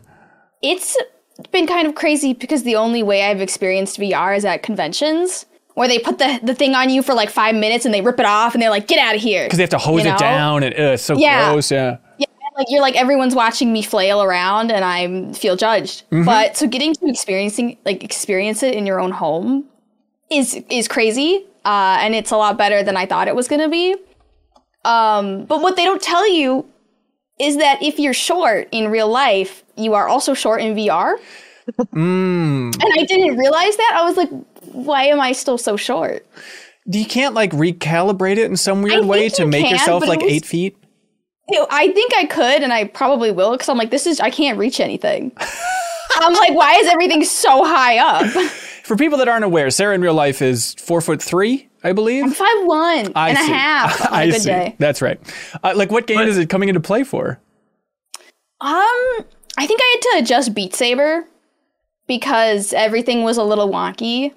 It's 0.62 0.98
been 1.52 1.68
kind 1.68 1.88
of 1.88 1.96
crazy 1.96 2.34
because 2.34 2.64
the 2.64 2.76
only 2.76 3.04
way 3.04 3.24
I've 3.24 3.42
experienced 3.42 4.00
VR 4.00 4.36
is 4.36 4.46
at 4.46 4.64
conventions 4.64 5.46
where 5.74 5.88
they 5.88 6.00
put 6.00 6.18
the, 6.18 6.40
the 6.42 6.56
thing 6.56 6.74
on 6.74 6.90
you 6.90 7.04
for 7.04 7.14
like 7.14 7.30
five 7.30 7.54
minutes 7.54 7.84
and 7.86 7.94
they 7.94 8.02
rip 8.02 8.20
it 8.20 8.26
off 8.26 8.54
and 8.54 8.62
they're 8.64 8.70
like, 8.70 8.88
get 8.88 8.98
out 8.98 9.16
of 9.16 9.22
here. 9.22 9.44
Because 9.46 9.58
they 9.58 9.64
have 9.64 9.70
to 9.72 9.78
hose 9.78 10.06
You 10.06 10.12
it 10.12 10.18
down 10.18 10.64
and 10.64 10.74
uh, 10.74 10.94
it's 10.94 11.04
so 11.04 11.18
Yeah. 11.18 11.52
gross. 11.52 11.70
Yeah. 11.72 11.98
Yeah, 12.18 12.26
like 12.58 12.68
you're 12.70 12.82
like 12.82 12.96
everyone's 12.96 13.36
watching 13.36 13.74
me 13.74 13.82
flail 13.82 14.24
around 14.24 14.72
and 14.72 14.86
I 14.86 15.34
feel 15.34 15.58
judged. 15.58 16.04
But 16.10 16.56
so 16.56 16.66
getting 16.68 16.94
to 16.96 17.10
experiencing 17.10 17.78
like 17.86 18.04
experience 18.04 18.64
it 18.64 18.74
in 18.74 18.86
your 18.86 19.02
own 19.02 19.12
home 19.12 19.66
is 20.32 20.56
is 20.70 20.88
crazy. 20.88 21.46
Uh, 21.66 21.98
and 22.00 22.16
it's 22.16 22.32
a 22.32 22.38
lot 22.38 22.58
better 22.58 22.82
than 22.82 22.96
I 22.96 23.06
thought 23.06 23.28
it 23.28 23.36
was 23.36 23.50
gonna 23.50 23.68
be. 23.68 23.96
Um, 24.86 25.44
but 25.46 25.62
what 25.62 25.76
they 25.76 25.84
don't 25.84 26.02
tell 26.02 26.32
you 26.32 26.66
is 27.40 27.58
that 27.58 27.82
if 27.82 28.00
you're 28.00 28.14
short 28.14 28.68
in 28.72 28.90
real 28.90 29.10
life, 29.10 29.64
you 29.76 29.94
are 29.94 30.08
also 30.08 30.34
short 30.34 30.62
in 30.62 30.76
VR. 30.76 31.18
Mm. 31.68 32.74
And 32.74 32.94
I 33.00 33.06
didn't 33.06 33.38
realize 33.38 33.76
that. 33.78 33.94
I 33.96 34.06
was 34.06 34.18
like, 34.18 34.30
why 34.72 35.06
am 35.06 35.20
I 35.20 35.32
still 35.32 35.58
so 35.58 35.78
short? 35.78 36.26
Do 36.88 37.00
you 37.00 37.06
can't 37.06 37.34
like 37.34 37.52
recalibrate 37.52 38.38
it 38.38 38.46
in 38.46 38.58
some 38.58 38.84
weird 38.84 39.06
way 39.06 39.30
to 39.30 39.44
you 39.44 39.48
make 39.48 39.66
can, 39.66 39.74
yourself 39.74 40.06
like 40.08 40.22
was- 40.22 40.32
eight 40.32 40.46
feet. 40.46 40.78
I 41.70 41.92
think 41.92 42.12
I 42.16 42.26
could, 42.26 42.64
and 42.64 42.74
I 42.74 42.86
probably 42.86 43.32
will, 43.32 43.52
because 43.52 43.70
I'm 43.70 43.78
like, 43.78 43.92
this 43.92 44.08
is 44.08 44.20
I 44.20 44.32
can't 44.32 44.58
reach 44.58 44.80
anything. 44.80 45.32
I'm 46.16 46.34
like, 46.34 46.56
why 46.56 46.76
is 46.76 46.88
everything 46.88 47.24
so 47.24 47.64
high 47.64 48.00
up? 48.00 48.26
For 48.84 48.96
people 48.96 49.18
that 49.20 49.28
aren't 49.28 49.44
aware, 49.44 49.70
Sarah 49.70 49.94
in 49.94 50.02
real 50.02 50.14
life 50.14 50.42
is 50.42 50.74
four 50.76 51.02
foot 51.02 51.22
three, 51.22 51.70
I 51.86 51.94
believe. 51.94 52.36
Five 52.36 52.66
one 52.66 53.12
I 53.16 53.30
and 53.30 53.38
a 53.38 53.42
see. 53.42 53.52
half 53.52 54.02
on 54.08 54.14
I 54.14 54.24
a 54.24 54.32
good 54.32 54.42
see. 54.42 54.50
day. 54.50 54.76
That's 54.80 55.02
right. 55.02 55.20
Uh, 55.64 55.74
like, 55.76 55.92
what 55.92 56.08
game 56.08 56.18
But- 56.18 56.28
is 56.28 56.38
it 56.38 56.50
coming 56.50 56.68
into 56.70 56.82
play 56.82 57.04
for? 57.04 57.40
Um, 58.62 59.26
I 59.58 59.66
think 59.68 59.80
I 59.82 59.92
had 59.96 60.02
to 60.20 60.24
adjust 60.24 60.54
Beat 60.54 60.74
Saber 60.76 61.26
because 62.08 62.74
everything 62.74 63.24
was 63.24 63.38
a 63.38 63.44
little 63.44 63.70
wonky. 63.70 64.34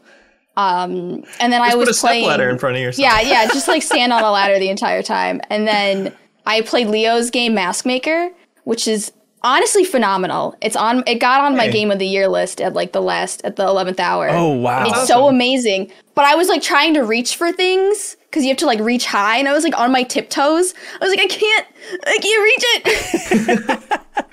Um, 0.57 1.25
and 1.41 1.53
then 1.53 1.63
I 1.63 1.69
Just 1.69 1.79
was 1.79 1.85
put 1.87 1.91
a 1.91 1.95
step 1.95 2.09
playing. 2.11 2.27
ladder 2.27 2.51
in 2.51 2.59
front 2.59 2.77
of 2.77 2.83
yourself. 2.83 3.03
Yeah, 3.03 3.21
yeah, 3.21 3.47
just 3.47 3.69
like 3.69 3.83
stand 3.83 4.13
on 4.13 4.23
a 4.25 4.31
ladder 4.31 4.59
the 4.59 4.69
entire 4.71 5.03
time. 5.03 5.41
And 5.51 5.69
then 5.69 6.13
I 6.47 6.63
played 6.63 6.89
Leo's 6.89 7.31
game 7.31 7.55
Mask 7.55 7.87
Maker, 7.87 8.31
which 8.65 8.89
is 8.89 9.13
honestly 9.43 9.85
phenomenal. 9.85 10.57
It's 10.61 10.75
on 10.75 11.05
it 11.07 11.21
got 11.21 11.43
on 11.43 11.57
my 11.57 11.69
game 11.69 11.93
of 11.93 12.01
the 12.01 12.07
year 12.09 12.27
list 12.27 12.61
at 12.61 12.75
like 12.75 12.91
the 12.93 13.01
last 13.01 13.41
at 13.45 13.55
the 13.55 13.65
11th 13.65 14.01
hour. 14.01 14.31
Oh, 14.31 14.49
wow. 14.49 14.83
It's 14.83 14.93
Awesome. 14.95 15.07
so 15.07 15.29
amazing. 15.29 15.93
But 16.19 16.27
I 16.27 16.35
was 16.35 16.49
like 16.49 16.63
trying 16.63 16.95
to 16.95 17.05
reach 17.05 17.37
for 17.37 17.53
things 17.53 18.17
cuz 18.33 18.43
you 18.43 18.49
have 18.49 18.57
to 18.59 18.67
like 18.67 18.81
reach 18.81 19.07
high 19.07 19.37
and 19.39 19.47
I 19.47 19.53
was 19.53 19.63
like 19.63 19.79
on 19.79 19.93
my 19.93 20.03
tiptoes. 20.03 20.75
I 21.01 21.05
was 21.05 21.11
like 21.15 21.21
I 21.21 21.29
can't 21.29 21.67
I 22.05 22.19
can't 22.19 22.43
reach 22.49 22.65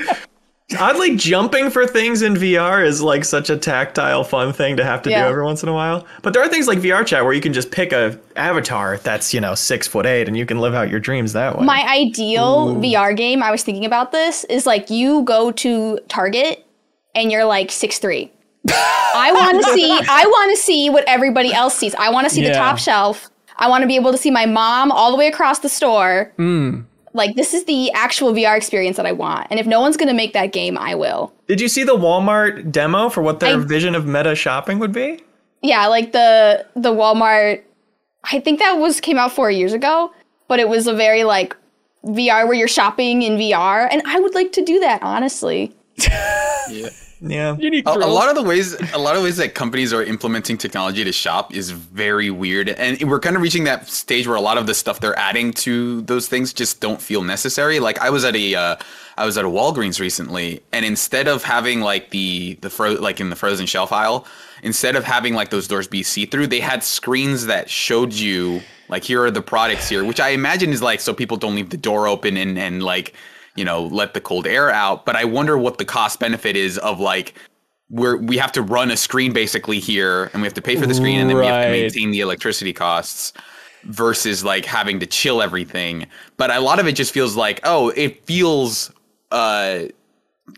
it. 0.09 0.17
Oddly, 0.79 1.15
jumping 1.15 1.69
for 1.69 1.85
things 1.85 2.23
in 2.23 2.33
VR 2.33 2.83
is 2.83 3.03
like 3.03 3.23
such 3.23 3.51
a 3.51 3.55
tactile, 3.55 4.23
fun 4.23 4.51
thing 4.51 4.77
to 4.77 4.83
have 4.83 5.03
to 5.03 5.11
Yeah. 5.11 5.25
do 5.25 5.29
every 5.29 5.43
once 5.43 5.61
in 5.61 5.69
a 5.69 5.73
while. 5.73 6.07
But 6.23 6.33
there 6.33 6.41
are 6.41 6.47
things 6.47 6.67
like 6.67 6.79
VR 6.79 7.05
chat 7.05 7.23
where 7.23 7.33
you 7.33 7.39
can 7.39 7.53
just 7.53 7.69
pick 7.69 7.93
a 7.93 8.17
avatar 8.35 8.97
that's 8.97 9.31
you 9.31 9.39
know 9.39 9.53
six 9.53 9.87
foot 9.87 10.07
eight, 10.07 10.27
and 10.27 10.35
you 10.35 10.47
can 10.47 10.59
live 10.59 10.73
out 10.73 10.89
your 10.89 10.99
dreams 10.99 11.33
that 11.33 11.55
way. 11.55 11.63
My 11.65 11.87
ideal 11.87 12.75
VR 12.77 13.15
game, 13.15 13.43
I 13.43 13.51
was 13.51 13.61
thinking 13.61 13.85
about 13.85 14.11
this, 14.11 14.43
is 14.45 14.65
like 14.65 14.89
you 14.89 15.21
go 15.21 15.51
to 15.51 15.99
Target 16.07 16.65
and 17.13 17.31
you're 17.31 17.45
like 17.45 17.71
six 17.71 17.99
three. 17.99 18.31
I 18.69 19.31
want 19.33 19.63
to 19.63 19.73
see 19.73 19.91
I 19.91 20.25
want 20.25 20.51
to 20.55 20.61
see 20.61 20.89
what 20.89 21.03
everybody 21.07 21.53
else 21.53 21.75
sees. 21.75 21.95
I 21.95 22.09
want 22.09 22.27
to 22.27 22.33
see 22.33 22.41
Yeah. 22.43 22.49
the 22.49 22.55
top 22.55 22.77
shelf. 22.77 23.29
I 23.57 23.69
want 23.69 23.81
to 23.83 23.87
be 23.87 23.95
able 23.95 24.11
to 24.11 24.17
see 24.17 24.31
my 24.31 24.45
mom 24.45 24.91
all 24.91 25.11
the 25.11 25.17
way 25.17 25.27
across 25.27 25.59
the 25.59 25.69
store. 25.69 26.31
Hmm. 26.37 26.81
like 27.13 27.35
this 27.37 27.53
is 27.53 27.63
the 27.63 27.89
actual 27.93 28.33
VR 28.33 28.57
experience 28.57 28.97
that 28.97 29.05
I 29.05 29.13
want. 29.13 29.47
And 29.49 29.57
if 29.57 29.65
no 29.65 29.79
one's 29.79 29.95
going 29.95 30.09
to 30.09 30.13
make 30.13 30.33
that 30.33 30.51
game, 30.51 30.77
I 30.77 30.95
will. 30.95 31.31
Did 31.47 31.61
you 31.61 31.69
see 31.69 31.83
the 31.85 31.95
Walmart 31.95 32.73
demo 32.73 33.07
for 33.07 33.21
what 33.23 33.39
their 33.39 33.55
I- 33.57 33.63
vision 33.63 33.95
of 33.95 34.05
meta 34.05 34.35
shopping 34.35 34.79
would 34.79 34.91
be? 34.91 35.21
Yeah, 35.61 35.87
like 35.87 36.11
the 36.11 36.65
the 36.75 36.91
Walmart 36.91 37.61
I 38.25 38.39
think 38.39 38.59
that 38.59 38.73
was 38.73 38.99
came 38.99 39.17
out 39.17 39.31
4 39.31 39.49
years 39.51 39.71
ago, 39.73 40.11
but 40.49 40.59
it 40.59 40.67
was 40.67 40.87
a 40.87 40.93
very 40.93 41.23
like 41.23 41.55
VR 42.05 42.45
where 42.45 42.53
you're 42.53 42.67
shopping 42.67 43.21
in 43.21 43.37
VR 43.37 43.87
and 43.89 44.01
I 44.05 44.19
would 44.19 44.35
like 44.35 44.51
to 44.53 44.61
do 44.61 44.79
that 44.81 45.01
honestly. 45.01 45.71
Yeah. 46.69 46.89
You 47.59 47.69
need 47.69 47.87
A, 47.87 47.91
a 47.91 48.07
lot 48.07 48.29
of 48.29 48.35
the 48.35 48.43
ways, 48.43 48.73
a 48.93 48.97
lot 48.97 49.15
of 49.15 49.23
ways 49.23 49.37
that 49.37 49.55
companies 49.55 49.93
are 49.93 50.03
implementing 50.03 50.57
technology 50.57 51.03
to 51.03 51.11
shop 51.11 51.53
is 51.53 51.71
very 51.71 52.29
weird, 52.29 52.69
and 52.69 53.09
we're 53.09 53.19
kind 53.19 53.35
of 53.35 53.41
reaching 53.41 53.63
that 53.65 53.87
stage 53.87 54.27
where 54.27 54.35
a 54.35 54.41
lot 54.41 54.57
of 54.57 54.67
the 54.67 54.73
stuff 54.73 54.99
they're 54.99 55.17
adding 55.17 55.53
to 55.53 56.01
those 56.01 56.27
things 56.27 56.53
just 56.53 56.81
don't 56.81 57.01
feel 57.01 57.23
necessary. 57.23 57.79
Like 57.79 57.99
I 57.99 58.09
was 58.09 58.25
at 58.25 58.35
a, 58.35 58.55
uh, 58.55 58.75
I 59.17 59.25
was 59.25 59.37
at 59.37 59.45
a 59.45 59.47
Walgreens 59.47 59.99
recently, 59.99 60.61
and 60.71 60.83
instead 60.83 61.27
of 61.27 61.43
having 61.43 61.81
like 61.81 62.09
the 62.09 62.55
the 62.61 62.69
fro- 62.69 62.93
like 62.93 63.21
in 63.21 63.29
the 63.29 63.35
frozen 63.35 63.65
shelf 63.65 63.93
aisle, 63.93 64.27
instead 64.61 64.95
of 64.95 65.03
having 65.05 65.33
like 65.33 65.49
those 65.49 65.67
doors 65.67 65.87
be 65.87 66.03
see 66.03 66.25
through, 66.25 66.47
they 66.47 66.59
had 66.59 66.83
screens 66.83 67.45
that 67.45 67.69
showed 67.69 68.13
you 68.13 68.61
like 68.89 69.03
here 69.03 69.23
are 69.23 69.31
the 69.31 69.41
products 69.41 69.87
here, 69.87 70.03
which 70.03 70.19
I 70.19 70.29
imagine 70.29 70.71
is 70.71 70.81
like 70.81 70.99
so 70.99 71.13
people 71.13 71.37
don't 71.37 71.55
leave 71.55 71.69
the 71.69 71.77
door 71.77 72.07
open 72.07 72.35
and 72.37 72.59
and 72.59 72.83
like 72.83 73.13
you 73.55 73.65
know 73.65 73.85
let 73.85 74.13
the 74.13 74.21
cold 74.21 74.47
air 74.47 74.69
out. 74.71 75.05
But 75.05 75.15
I 75.15 75.25
wonder 75.25 75.57
what 75.57 75.77
the 75.77 75.85
cost 75.85 76.19
benefit 76.19 76.55
is 76.55 76.77
of 76.79 76.99
like 76.99 77.33
we're 77.89 78.17
we 78.17 78.37
have 78.37 78.51
to 78.53 78.61
run 78.61 78.91
a 78.91 78.97
screen 78.97 79.33
basically 79.33 79.79
here 79.79 80.25
and 80.33 80.41
we 80.41 80.45
have 80.45 80.53
to 80.55 80.61
pay 80.61 80.75
for 80.75 80.87
the 80.87 80.93
screen 80.93 81.19
and 81.19 81.29
then 81.29 81.37
we 81.37 81.45
have 81.45 81.65
to 81.65 81.71
maintain 81.71 82.11
the 82.11 82.19
electricity 82.19 82.73
costs 82.73 83.31
versus 83.83 84.43
like 84.43 84.65
having 84.65 84.99
to 84.99 85.05
chill 85.05 85.39
everything 85.39 86.07
but 86.37 86.49
a 86.49 86.59
lot 86.59 86.79
of 86.79 86.87
it 86.87 86.93
just 86.93 87.13
feels 87.13 87.35
like 87.35 87.59
oh 87.63 87.89
it 87.89 88.25
feels 88.25 88.91
uh 89.29 89.81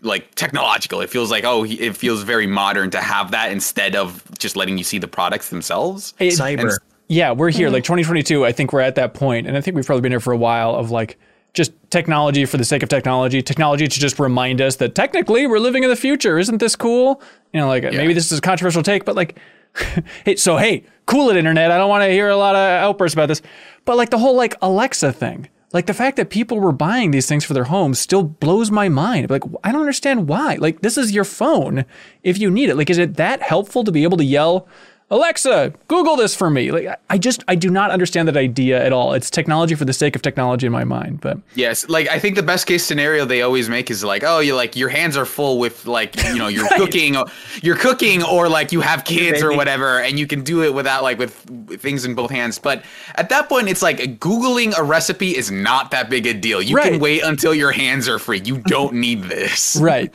like 0.00 0.34
technological 0.36 1.02
it 1.02 1.10
feels 1.10 1.30
like 1.30 1.44
oh 1.44 1.64
it 1.64 1.94
feels 1.94 2.22
very 2.22 2.46
modern 2.46 2.88
to 2.88 2.98
have 2.98 3.30
that 3.30 3.52
instead 3.52 3.94
of 3.94 4.24
just 4.38 4.56
letting 4.56 4.78
you 4.78 4.84
see 4.84 4.96
the 4.96 5.06
products 5.08 5.50
themselves 5.50 6.14
It- 6.18 6.32
Cyber. 6.32 6.78
Yeah, 7.10 7.32
we're 7.32 7.48
here. 7.48 7.70
Like 7.70 7.84
2022, 7.84 8.44
I 8.44 8.52
think 8.52 8.70
we're 8.70 8.80
at 8.80 8.94
that 8.96 9.14
point, 9.14 9.46
and 9.46 9.56
I 9.56 9.62
think 9.62 9.74
we've 9.74 9.86
probably 9.86 10.02
been 10.02 10.12
here 10.12 10.20
for 10.20 10.34
a 10.34 10.36
while 10.36 10.74
of 10.74 10.90
like 10.90 11.18
just 11.58 11.72
technology 11.90 12.46
for 12.46 12.56
the 12.56 12.64
sake 12.64 12.82
of 12.82 12.88
technology, 12.88 13.42
technology 13.42 13.86
to 13.86 14.00
just 14.00 14.18
remind 14.18 14.62
us 14.62 14.76
that 14.76 14.94
technically 14.94 15.46
we're 15.46 15.58
living 15.58 15.82
in 15.82 15.90
the 15.90 15.96
future. 15.96 16.38
Isn't 16.38 16.58
this 16.58 16.74
cool? 16.74 17.20
You 17.52 17.60
know, 17.60 17.68
like 17.68 17.84
uh, 17.84 17.90
maybe 17.90 18.14
this 18.14 18.32
is 18.32 18.38
a 18.38 18.40
controversial 18.40 18.82
take, 18.82 19.04
but 19.04 19.16
like, 19.16 19.38
hey, 20.24 20.36
so 20.36 20.56
hey, 20.56 20.84
cool 21.04 21.28
it, 21.28 21.36
internet. 21.36 21.70
I 21.70 21.76
don't 21.76 21.90
want 21.90 22.04
to 22.04 22.10
hear 22.10 22.28
a 22.28 22.36
lot 22.36 22.54
of 22.54 22.60
outbursts 22.60 23.14
about 23.14 23.26
this, 23.26 23.42
but 23.84 23.98
like 23.98 24.08
the 24.08 24.18
whole 24.18 24.36
like 24.36 24.54
Alexa 24.62 25.12
thing. 25.12 25.48
Like 25.74 25.84
the 25.84 25.92
fact 25.92 26.16
that 26.16 26.30
people 26.30 26.60
were 26.60 26.72
buying 26.72 27.10
these 27.10 27.26
things 27.26 27.44
for 27.44 27.52
their 27.52 27.64
homes 27.64 27.98
still 27.98 28.22
blows 28.22 28.70
my 28.70 28.88
mind. 28.88 29.28
Like 29.28 29.42
I 29.62 29.72
don't 29.72 29.82
understand 29.82 30.26
why. 30.26 30.54
Like 30.54 30.80
this 30.80 30.96
is 30.96 31.12
your 31.12 31.24
phone 31.24 31.84
if 32.22 32.38
you 32.38 32.50
need 32.50 32.70
it. 32.70 32.76
Like 32.76 32.88
is 32.88 32.96
it 32.96 33.16
that 33.16 33.42
helpful 33.42 33.84
to 33.84 33.92
be 33.92 34.04
able 34.04 34.16
to 34.16 34.24
yell 34.24 34.66
Alexa, 35.10 35.72
Google 35.88 36.16
this 36.16 36.34
for 36.34 36.50
me. 36.50 36.70
Like 36.70 36.86
I- 36.86 36.96
I 37.10 37.16
just 37.16 37.42
I 37.48 37.54
do 37.54 37.70
not 37.70 37.90
understand 37.90 38.28
that 38.28 38.36
idea 38.36 38.84
at 38.84 38.92
all. 38.92 39.14
It's 39.14 39.30
technology 39.30 39.74
for 39.74 39.86
the 39.86 39.94
sake 39.94 40.14
of 40.14 40.20
technology 40.20 40.66
in 40.66 40.72
my 40.72 40.84
mind. 40.84 41.22
But 41.22 41.38
Yes, 41.54 41.88
like 41.88 42.06
I 42.08 42.18
think 42.18 42.36
the 42.36 42.42
best 42.42 42.66
case 42.66 42.84
scenario 42.84 43.24
they 43.24 43.40
always 43.40 43.70
make 43.70 43.90
is 43.90 44.04
like, 44.04 44.22
oh, 44.22 44.40
you 44.40 44.54
like 44.54 44.76
your 44.76 44.90
hands 44.90 45.16
are 45.16 45.24
full 45.24 45.58
with 45.58 45.86
like 45.86 46.14
you 46.24 46.36
know 46.36 46.48
you're 46.54 46.68
cooking, 46.76 47.16
you're 47.62 47.76
cooking, 47.76 48.22
or 48.22 48.50
like 48.50 48.70
you 48.72 48.82
have 48.82 49.04
kids 49.06 49.42
or 49.42 49.56
whatever, 49.56 50.00
and 50.00 50.18
you 50.18 50.26
can 50.26 50.42
do 50.44 50.62
it 50.62 50.74
without 50.74 51.02
like 51.02 51.18
with, 51.18 51.48
with 51.50 51.80
things 51.80 52.04
in 52.04 52.14
both 52.14 52.30
hands. 52.30 52.58
But 52.58 52.84
at 53.14 53.30
that 53.30 53.48
point, 53.48 53.68
it's 53.70 53.80
like 53.82 53.98
googling 54.20 54.76
a 54.78 54.82
recipe 54.82 55.34
is 55.34 55.50
not 55.50 55.90
that 55.92 56.10
big 56.10 56.26
a 56.26 56.34
deal. 56.34 56.60
You 56.60 56.76
Right. 56.76 56.92
can 56.92 57.00
wait 57.00 57.22
until 57.24 57.54
your 57.54 57.72
hands 57.72 58.06
are 58.08 58.18
free. 58.18 58.42
You 58.44 58.58
don't 58.58 58.92
need 58.94 59.22
this. 59.22 59.76
right, 59.80 60.12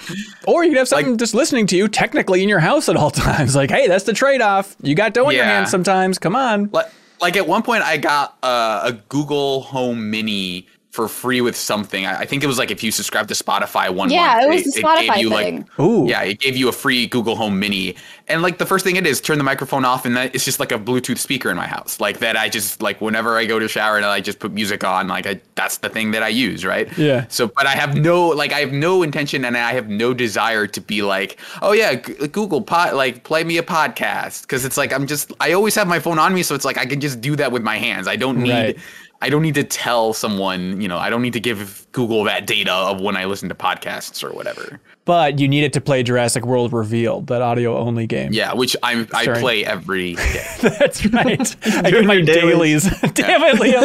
or 0.48 0.64
you 0.64 0.70
could 0.70 0.78
have 0.78 0.88
something 0.88 1.18
just 1.18 1.34
listening 1.34 1.66
to 1.68 1.76
you 1.76 1.88
technically 1.88 2.44
in 2.44 2.50
your 2.50 2.60
house 2.60 2.88
at 2.90 2.96
all 2.96 3.10
times. 3.28 3.56
Like 3.56 3.72
hey, 3.72 3.88
that's 3.88 4.04
the 4.04 4.14
trade 4.14 4.42
off. 4.42 4.76
You 4.84 4.96
got 4.96 5.14
dough 5.14 5.30
in 5.30 5.36
your 5.36 5.46
Yeah. 5.46 5.52
hands 5.60 5.72
sometimes. 5.72 6.20
Come 6.20 6.36
on. 6.36 6.70
Like, 6.72 6.88
like 7.22 7.38
at 7.38 7.48
one 7.48 7.64
point, 7.64 7.84
I 7.84 7.98
got 7.98 8.38
uh, 8.44 8.82
a 8.84 8.92
Google 9.10 9.62
Home 9.62 10.10
Mini 10.12 10.68
for 10.94 11.08
free 11.08 11.42
with 11.42 11.56
something. 11.58 12.06
I, 12.06 12.20
I 12.20 12.26
think 12.26 12.44
it 12.44 12.48
was 12.48 12.60
like 12.60 12.70
if 12.72 12.84
you 12.84 12.92
subscribe 12.92 13.28
to 13.30 13.34
Spotify 13.34 13.90
one 13.94 14.12
Yeah, 14.12 14.22
month, 14.38 14.44
it 14.44 14.50
was 14.50 14.64
the 14.64 14.72
Spotify 14.72 15.18
you 15.22 15.30
thing. 15.30 15.62
like 15.62 15.80
Ooh. 15.80 16.06
yeah, 16.08 16.22
it 16.22 16.40
gave 16.40 16.56
you 16.56 16.70
a 16.70 16.72
free 16.72 17.08
Google 17.08 17.36
Home 17.36 17.60
Mini. 17.60 17.96
And 18.28 18.42
like 18.44 18.60
the 18.60 18.66
first 18.66 18.86
thing 18.86 18.96
it 18.96 19.06
is, 19.08 19.20
turn 19.20 19.38
the 19.40 19.44
microphone 19.44 19.86
off, 19.86 20.06
and 20.06 20.16
that 20.16 20.34
it's 20.36 20.46
just 20.46 20.60
like 20.60 20.72
a 20.72 20.78
Bluetooth 20.80 21.18
speaker 21.18 21.50
in 21.50 21.58
my 21.58 21.68
house. 21.68 22.00
Like 22.00 22.20
that, 22.20 22.38
I 22.38 22.48
just 22.48 22.82
like 22.82 23.02
whenever 23.02 23.38
I 23.38 23.46
go 23.46 23.60
to 23.60 23.68
shower 23.68 23.98
and 23.98 24.06
I 24.06 24.22
just 24.22 24.40
put 24.40 24.52
music 24.54 24.84
on, 24.84 25.08
like 25.08 25.26
I 25.26 25.42
that's 25.56 25.80
the 25.80 25.90
thing 25.90 26.12
that 26.12 26.24
I 26.24 26.30
use, 26.30 26.64
right? 26.64 26.88
Yeah. 26.98 27.26
So, 27.28 27.48
but 27.48 27.66
I 27.66 27.72
have 27.72 27.96
no 27.98 28.30
like 28.30 28.54
I 28.54 28.60
have 28.60 28.72
no 28.72 29.04
intention 29.04 29.44
and 29.46 29.58
I 29.58 29.74
have 29.74 29.90
no 29.90 30.14
desire 30.14 30.68
to 30.68 30.80
be 30.80 31.02
like, 31.02 31.40
oh 31.64 31.74
yeah, 31.74 31.96
G- 31.96 32.28
Google 32.28 32.62
pod 32.62 32.94
like 32.94 33.24
play 33.24 33.44
me 33.44 33.58
a 33.58 33.64
podcast 33.64 34.44
because 34.44 34.64
it's 34.64 34.78
like 34.78 34.94
I'm 34.94 35.08
just 35.08 35.34
I 35.42 35.54
always 35.54 35.76
have 35.76 35.88
my 35.88 36.00
phone 36.00 36.20
on 36.20 36.34
me, 36.34 36.44
so 36.44 36.56
it's 36.56 36.66
like 36.66 36.78
I 36.78 36.86
can 36.86 37.02
just 37.02 37.20
do 37.20 37.36
that 37.36 37.52
with 37.52 37.64
my 37.64 37.78
hands. 37.78 38.08
I 38.08 38.16
don't 38.16 38.42
need. 38.42 38.52
Right. 38.52 38.78
I 39.24 39.30
don't 39.30 39.42
need 39.42 39.56
to 39.56 39.64
tell 39.64 40.12
someone, 40.12 40.82
you 40.82 40.90
know, 40.90 40.98
I 40.98 41.10
don't 41.10 41.22
need 41.22 41.32
to 41.32 41.40
give 41.40 41.88
Google 41.94 42.26
that 42.26 42.46
data 42.46 42.74
of 42.74 43.00
when 43.00 43.16
I 43.16 43.24
listen 43.24 43.48
to 43.48 43.56
podcasts 43.56 44.22
or 44.22 44.34
whatever. 44.34 44.82
But 45.06 45.40
you 45.40 45.48
need 45.48 45.64
it 45.64 45.72
to 45.74 45.82
play 45.82 46.04
Jurassic 46.04 46.46
World 46.46 46.74
Revealed, 46.74 47.28
that 47.28 47.42
audio 47.42 47.78
only 47.78 48.06
game. 48.06 48.34
Yeah, 48.34 48.54
which 48.54 48.76
I 48.84 49.08
I 49.14 49.24
Sorry. 49.24 49.40
play 49.40 49.66
every 49.66 50.16
day. 50.16 50.46
That's 50.62 51.06
right. 51.06 51.56
I 51.66 51.90
Doing 51.90 52.02
get 52.02 52.06
my 52.06 52.20
dailies. 52.22 52.84
dailies. 52.84 53.02
Damn 53.14 53.42
it, 53.44 53.60
Leo. 53.62 53.80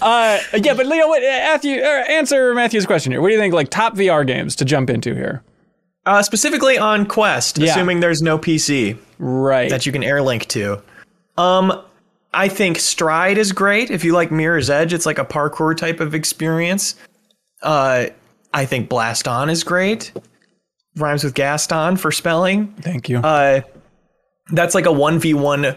uh, 0.00 0.38
yeah, 0.54 0.74
but 0.74 0.86
Leo, 0.86 1.08
what, 1.08 1.22
Matthew, 1.22 1.80
uh, 1.80 2.04
answer 2.08 2.54
Matthew's 2.54 2.86
question 2.86 3.10
here. 3.12 3.20
What 3.20 3.28
do 3.28 3.34
you 3.34 3.40
think? 3.40 3.54
Like 3.54 3.70
top 3.70 3.96
VR 3.96 4.26
games 4.26 4.54
to 4.56 4.64
jump 4.64 4.88
into 4.90 5.14
here? 5.14 5.42
Uh, 6.06 6.22
specifically 6.22 6.78
on 6.78 7.06
Quest, 7.06 7.58
Yeah. 7.58 7.70
assuming 7.72 8.00
there's 8.00 8.22
no 8.22 8.38
PC 8.38 8.96
Right. 9.18 9.68
that 9.70 9.84
you 9.84 9.92
can 9.92 10.02
air 10.04 10.22
link 10.22 10.46
to. 10.48 10.80
Um, 11.36 11.82
I 12.32 12.48
think 12.48 12.78
Stride 12.78 13.38
is 13.38 13.52
great. 13.52 13.90
If 13.90 14.04
you 14.04 14.12
like 14.12 14.30
Mirror's 14.30 14.70
Edge, 14.70 14.92
it's 14.92 15.06
like 15.06 15.18
a 15.18 15.24
parkour 15.24 15.76
type 15.76 16.00
of 16.00 16.14
experience. 16.14 16.94
Uh, 17.62 18.06
I 18.54 18.64
think 18.64 18.88
Blaston 18.88 19.50
is 19.50 19.64
great. 19.64 20.12
Rhymes 20.96 21.24
with 21.24 21.34
Gaston 21.34 21.96
for 21.96 22.12
spelling. 22.12 22.68
Thank 22.80 23.08
you. 23.08 23.18
Uh, 23.18 23.62
that's 24.52 24.74
like 24.74 24.86
a 24.86 24.90
1v1 24.90 25.76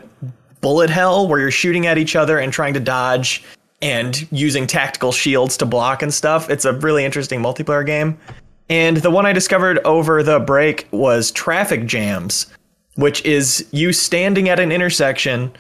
bullet 0.62 0.90
hell 0.90 1.28
where 1.28 1.40
you're 1.40 1.52
shooting 1.52 1.88
at 1.88 1.98
each 1.98 2.16
other 2.16 2.40
and 2.40 2.54
trying 2.54 2.74
to 2.74 2.80
dodge 2.80 3.44
and 3.82 4.28
using 4.32 4.66
tactical 4.66 5.12
shields 5.12 5.58
to 5.58 5.66
block 5.66 6.02
and 6.02 6.14
stuff. 6.14 6.50
It's 6.50 6.66
a 6.66 6.74
really 6.74 7.04
interesting 7.04 7.42
multiplayer 7.42 7.86
game. 7.86 8.18
And 8.70 8.98
the 8.98 9.12
one 9.12 9.26
I 9.26 9.34
discovered 9.34 9.80
over 9.80 10.24
the 10.24 10.40
break 10.40 10.88
was 10.92 11.32
Traffic 11.32 11.86
Jams, 11.86 12.48
which 12.96 13.24
is 13.26 13.68
you 13.72 13.92
standing 13.92 14.48
at 14.50 14.60
an 14.60 14.72
intersection 14.72 15.52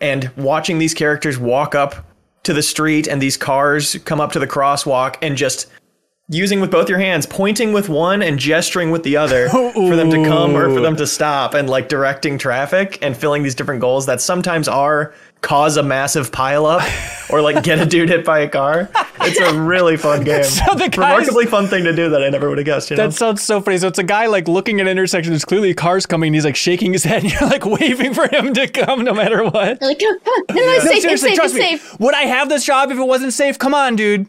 and 0.00 0.30
watching 0.36 0.78
these 0.78 0.94
characters 0.94 1.38
walk 1.38 1.74
up 1.74 2.06
to 2.44 2.52
the 2.52 2.62
street 2.62 3.06
and 3.06 3.20
these 3.20 3.36
cars 3.36 3.96
come 4.04 4.20
up 4.20 4.32
to 4.32 4.38
the 4.38 4.46
crosswalk 4.46 5.16
and 5.20 5.36
just 5.36 5.66
using 6.30 6.60
with 6.60 6.70
both 6.70 6.88
your 6.88 6.98
hands, 6.98 7.26
pointing 7.26 7.72
with 7.72 7.88
one 7.88 8.22
and 8.22 8.38
gesturing 8.38 8.90
with 8.90 9.02
the 9.02 9.16
other 9.16 9.48
for 9.72 9.96
them 9.96 10.10
to 10.10 10.22
come 10.24 10.54
or 10.54 10.72
for 10.72 10.80
them 10.80 10.96
to 10.96 11.06
stop 11.06 11.54
and 11.54 11.70
like 11.70 11.88
directing 11.88 12.38
traffic 12.38 12.98
and 13.02 13.16
filling 13.16 13.42
these 13.42 13.54
different 13.54 13.80
goals 13.80 14.06
that 14.06 14.20
sometimes 14.20 14.68
are 14.68 15.14
cause 15.40 15.76
a 15.76 15.82
massive 15.82 16.30
pileup 16.32 16.80
or 17.30 17.40
like 17.40 17.62
get 17.62 17.78
a 17.78 17.86
dude 17.86 18.08
hit 18.08 18.24
by 18.24 18.40
a 18.40 18.48
car. 18.48 18.90
It's 19.20 19.38
a 19.38 19.60
really 19.60 19.96
fun 19.96 20.24
game. 20.24 20.44
So 20.44 20.74
the 20.74 20.88
Remarkably 20.92 21.46
fun 21.46 21.66
thing 21.66 21.84
to 21.84 21.94
do 21.94 22.10
that 22.10 22.22
I 22.22 22.28
never 22.30 22.48
would 22.48 22.58
have 22.58 22.64
guessed. 22.64 22.90
You 22.90 22.96
know? 22.96 23.08
that 23.08 23.14
sounds 23.14 23.42
so 23.42 23.60
funny. 23.60 23.78
So 23.78 23.88
it's 23.88 23.98
a 23.98 24.02
guy 24.04 24.26
like 24.26 24.48
looking 24.48 24.80
at 24.80 24.86
an 24.86 24.90
intersection. 24.90 25.32
There's 25.32 25.44
clearly 25.44 25.74
cars 25.74 26.06
coming. 26.06 26.28
And 26.28 26.34
he's 26.34 26.44
like 26.44 26.56
shaking 26.56 26.92
his 26.92 27.04
head. 27.04 27.22
And 27.22 27.32
you're 27.40 27.48
like 27.48 27.64
waving 27.64 28.14
for 28.14 28.26
him 28.28 28.52
to 28.54 28.66
come 28.68 29.04
no 29.04 29.14
matter 29.14 29.44
what. 29.44 29.80
They're 29.80 29.88
like, 29.90 29.98
come 29.98 30.08
on, 30.08 30.46
come 30.46 30.56
on. 30.56 30.56
No, 30.56 30.62
no, 30.66 30.72
it's 30.72 30.84
No, 30.84 30.90
safe, 30.90 30.96
it's 30.96 31.02
seriously, 31.02 31.28
safe, 31.30 31.36
trust 31.36 31.54
it's 31.56 31.64
me. 31.64 31.76
safe. 31.78 32.00
Would 32.00 32.14
I 32.14 32.22
have 32.22 32.48
this 32.48 32.64
job 32.64 32.90
if 32.90 32.98
it 32.98 33.04
wasn't 33.04 33.32
safe? 33.32 33.58
Come 33.58 33.74
on, 33.74 33.96
dude. 33.96 34.26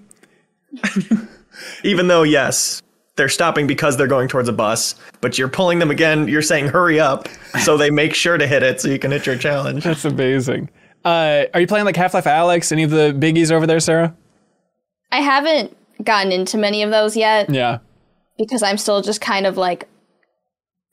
Even 1.84 2.08
though, 2.08 2.24
yes, 2.24 2.82
they're 3.16 3.30
stopping 3.30 3.68
because 3.68 3.98
they're 3.98 4.08
going 4.08 4.28
towards 4.28 4.48
a 4.50 4.54
bus, 4.54 4.96
but 5.22 5.38
you're 5.38 5.50
pulling 5.50 5.80
them 5.80 5.92
again. 5.92 6.28
You're 6.28 6.42
saying 6.42 6.68
hurry 6.68 7.00
up, 7.00 7.28
so 7.64 7.76
they 7.78 7.90
make 7.90 8.14
sure 8.14 8.38
to 8.38 8.48
hit 8.48 8.64
it 8.64 8.80
so 8.80 8.88
you 8.88 9.00
can 9.00 9.12
hit 9.12 9.26
your 9.26 9.38
challenge. 9.38 9.84
That's 9.84 10.06
amazing. 10.06 10.70
Uh, 11.10 11.46
are 11.54 11.60
you 11.62 11.68
playing 11.68 11.86
like 11.86 11.96
Half 11.96 12.14
Life 12.14 12.26
Alyx? 12.26 12.72
Any 12.72 12.84
of 12.84 12.92
the 12.92 13.16
biggies 13.18 13.52
over 13.52 13.66
there, 13.66 13.80
Sarah? 13.80 14.16
I 15.12 15.22
haven't 15.22 15.76
gotten 16.04 16.32
into 16.32 16.58
many 16.58 16.84
of 16.84 16.92
those 16.92 17.18
yet 17.18 17.50
Yeah. 17.50 17.80
because 18.38 18.62
I'm 18.62 18.78
still 18.78 19.02
just 19.02 19.20
kind 19.22 19.48
of 19.48 19.58
like 19.58 19.88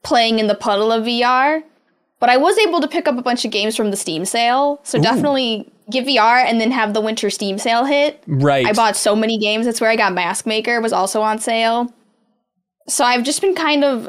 playing 0.02 0.38
in 0.38 0.46
the 0.46 0.54
puddle 0.54 0.90
of 0.90 1.04
VR. 1.04 1.62
But 2.18 2.30
I 2.30 2.38
was 2.38 2.56
able 2.58 2.80
to 2.80 2.88
pick 2.88 3.06
up 3.06 3.18
a 3.18 3.22
bunch 3.22 3.44
of 3.44 3.50
games 3.50 3.76
from 3.76 3.90
the 3.90 3.96
Steam 3.96 4.24
sale. 4.24 4.80
So 4.84 4.98
definitely 4.98 5.70
get 5.90 6.06
VR 6.06 6.42
and 6.46 6.58
then 6.60 6.70
have 6.70 6.94
the 6.94 7.00
winter 7.02 7.28
Steam 7.28 7.58
sale 7.58 7.84
hit. 7.84 8.22
Right. 8.26 8.64
I 8.66 8.72
bought 8.72 8.96
so 8.96 9.14
many 9.14 9.38
games. 9.38 9.66
That's 9.66 9.82
where 9.82 9.90
I 9.90 9.96
got 9.96 10.14
Mask 10.14 10.46
Maker 10.46 10.80
was 10.80 10.94
also 10.94 11.20
on 11.20 11.38
sale. 11.38 11.92
So 12.88 13.04
I've 13.04 13.22
just 13.22 13.42
been 13.42 13.54
kind 13.54 13.84
of 13.84 14.08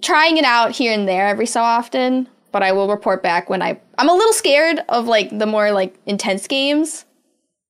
trying 0.00 0.38
it 0.38 0.44
out 0.44 0.70
here 0.72 0.92
and 0.94 1.06
there 1.06 1.26
every 1.26 1.44
so 1.46 1.60
often, 1.60 2.26
but 2.52 2.62
I 2.62 2.72
will 2.72 2.88
report 2.88 3.22
back 3.22 3.48
when 3.50 3.62
I 3.62 3.78
I'm 3.98 4.08
a 4.08 4.14
little 4.14 4.32
scared 4.32 4.80
of 4.88 5.06
like 5.06 5.36
the 5.38 5.46
more 5.46 5.72
like 5.72 5.94
intense 6.06 6.46
games. 6.46 7.04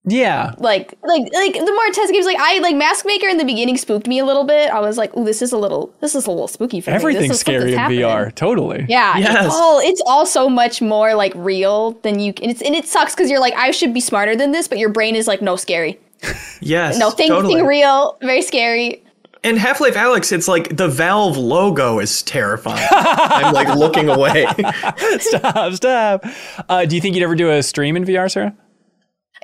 Yeah. 0.04 0.54
Like, 0.56 0.94
like, 1.02 1.22
like 1.34 1.52
the 1.52 1.72
more 1.72 1.84
intense 1.86 2.10
games, 2.10 2.24
like 2.24 2.38
I 2.38 2.60
like 2.60 2.74
Mask 2.76 3.04
Maker 3.04 3.26
in 3.26 3.36
the 3.36 3.44
beginning 3.44 3.76
spooked 3.76 4.06
me 4.06 4.18
a 4.20 4.24
little 4.24 4.44
bit. 4.44 4.70
I 4.70 4.80
was 4.80 4.96
like, 4.96 5.10
oh, 5.14 5.22
this 5.24 5.42
is 5.42 5.52
a 5.52 5.58
little, 5.58 5.92
this 6.00 6.14
is 6.14 6.26
a 6.26 6.30
little 6.30 6.48
spooky 6.48 6.80
for 6.80 6.90
me." 6.90 6.96
Everything's 6.96 7.40
scary 7.40 7.72
in 7.72 7.78
happening." 7.78 8.00
VR. 8.00 8.34
Totally. 8.34 8.86
Yeah, 8.88 9.18
Yes. 9.18 9.44
it's 9.46 9.54
all 9.54 9.80
it's 9.80 10.02
all 10.06 10.24
so 10.24 10.48
much 10.48 10.80
more 10.80 11.14
like 11.14 11.32
real 11.34 11.90
than 12.02 12.20
you. 12.20 12.32
And 12.40 12.50
it's 12.50 12.62
and 12.62 12.74
it 12.74 12.86
sucks 12.86 13.14
because 13.14 13.28
you're 13.30 13.40
like, 13.40 13.54
I 13.54 13.70
should 13.70 13.92
be 13.92 14.00
smarter 14.00 14.34
than 14.34 14.52
this, 14.52 14.66
but 14.66 14.78
your 14.78 14.88
brain 14.88 15.14
is 15.14 15.26
like, 15.26 15.42
no, 15.42 15.56
scary. 15.56 15.98
Yes. 16.60 16.98
No, 16.98 17.10
thing 17.10 17.28
totally. 17.28 17.54
think 17.56 17.68
real, 17.68 18.16
very 18.22 18.42
scary. 18.42 19.04
In 19.44 19.56
Half 19.56 19.80
Life 19.80 19.94
Alyx, 19.94 20.32
it's 20.32 20.48
like 20.48 20.76
the 20.76 20.88
Valve 20.88 21.36
logo 21.36 22.00
is 22.00 22.22
terrifying. 22.22 22.86
I'm 22.90 23.54
like 23.54 23.68
looking 23.76 24.08
away. 24.08 24.46
stop, 25.20 25.72
stop. 25.74 26.24
Uh, 26.68 26.84
do 26.84 26.96
you 26.96 27.00
think 27.00 27.14
you'd 27.14 27.22
ever 27.22 27.36
do 27.36 27.50
a 27.50 27.62
stream 27.62 27.96
in 27.96 28.04
VR, 28.04 28.30
Sarah? 28.30 28.54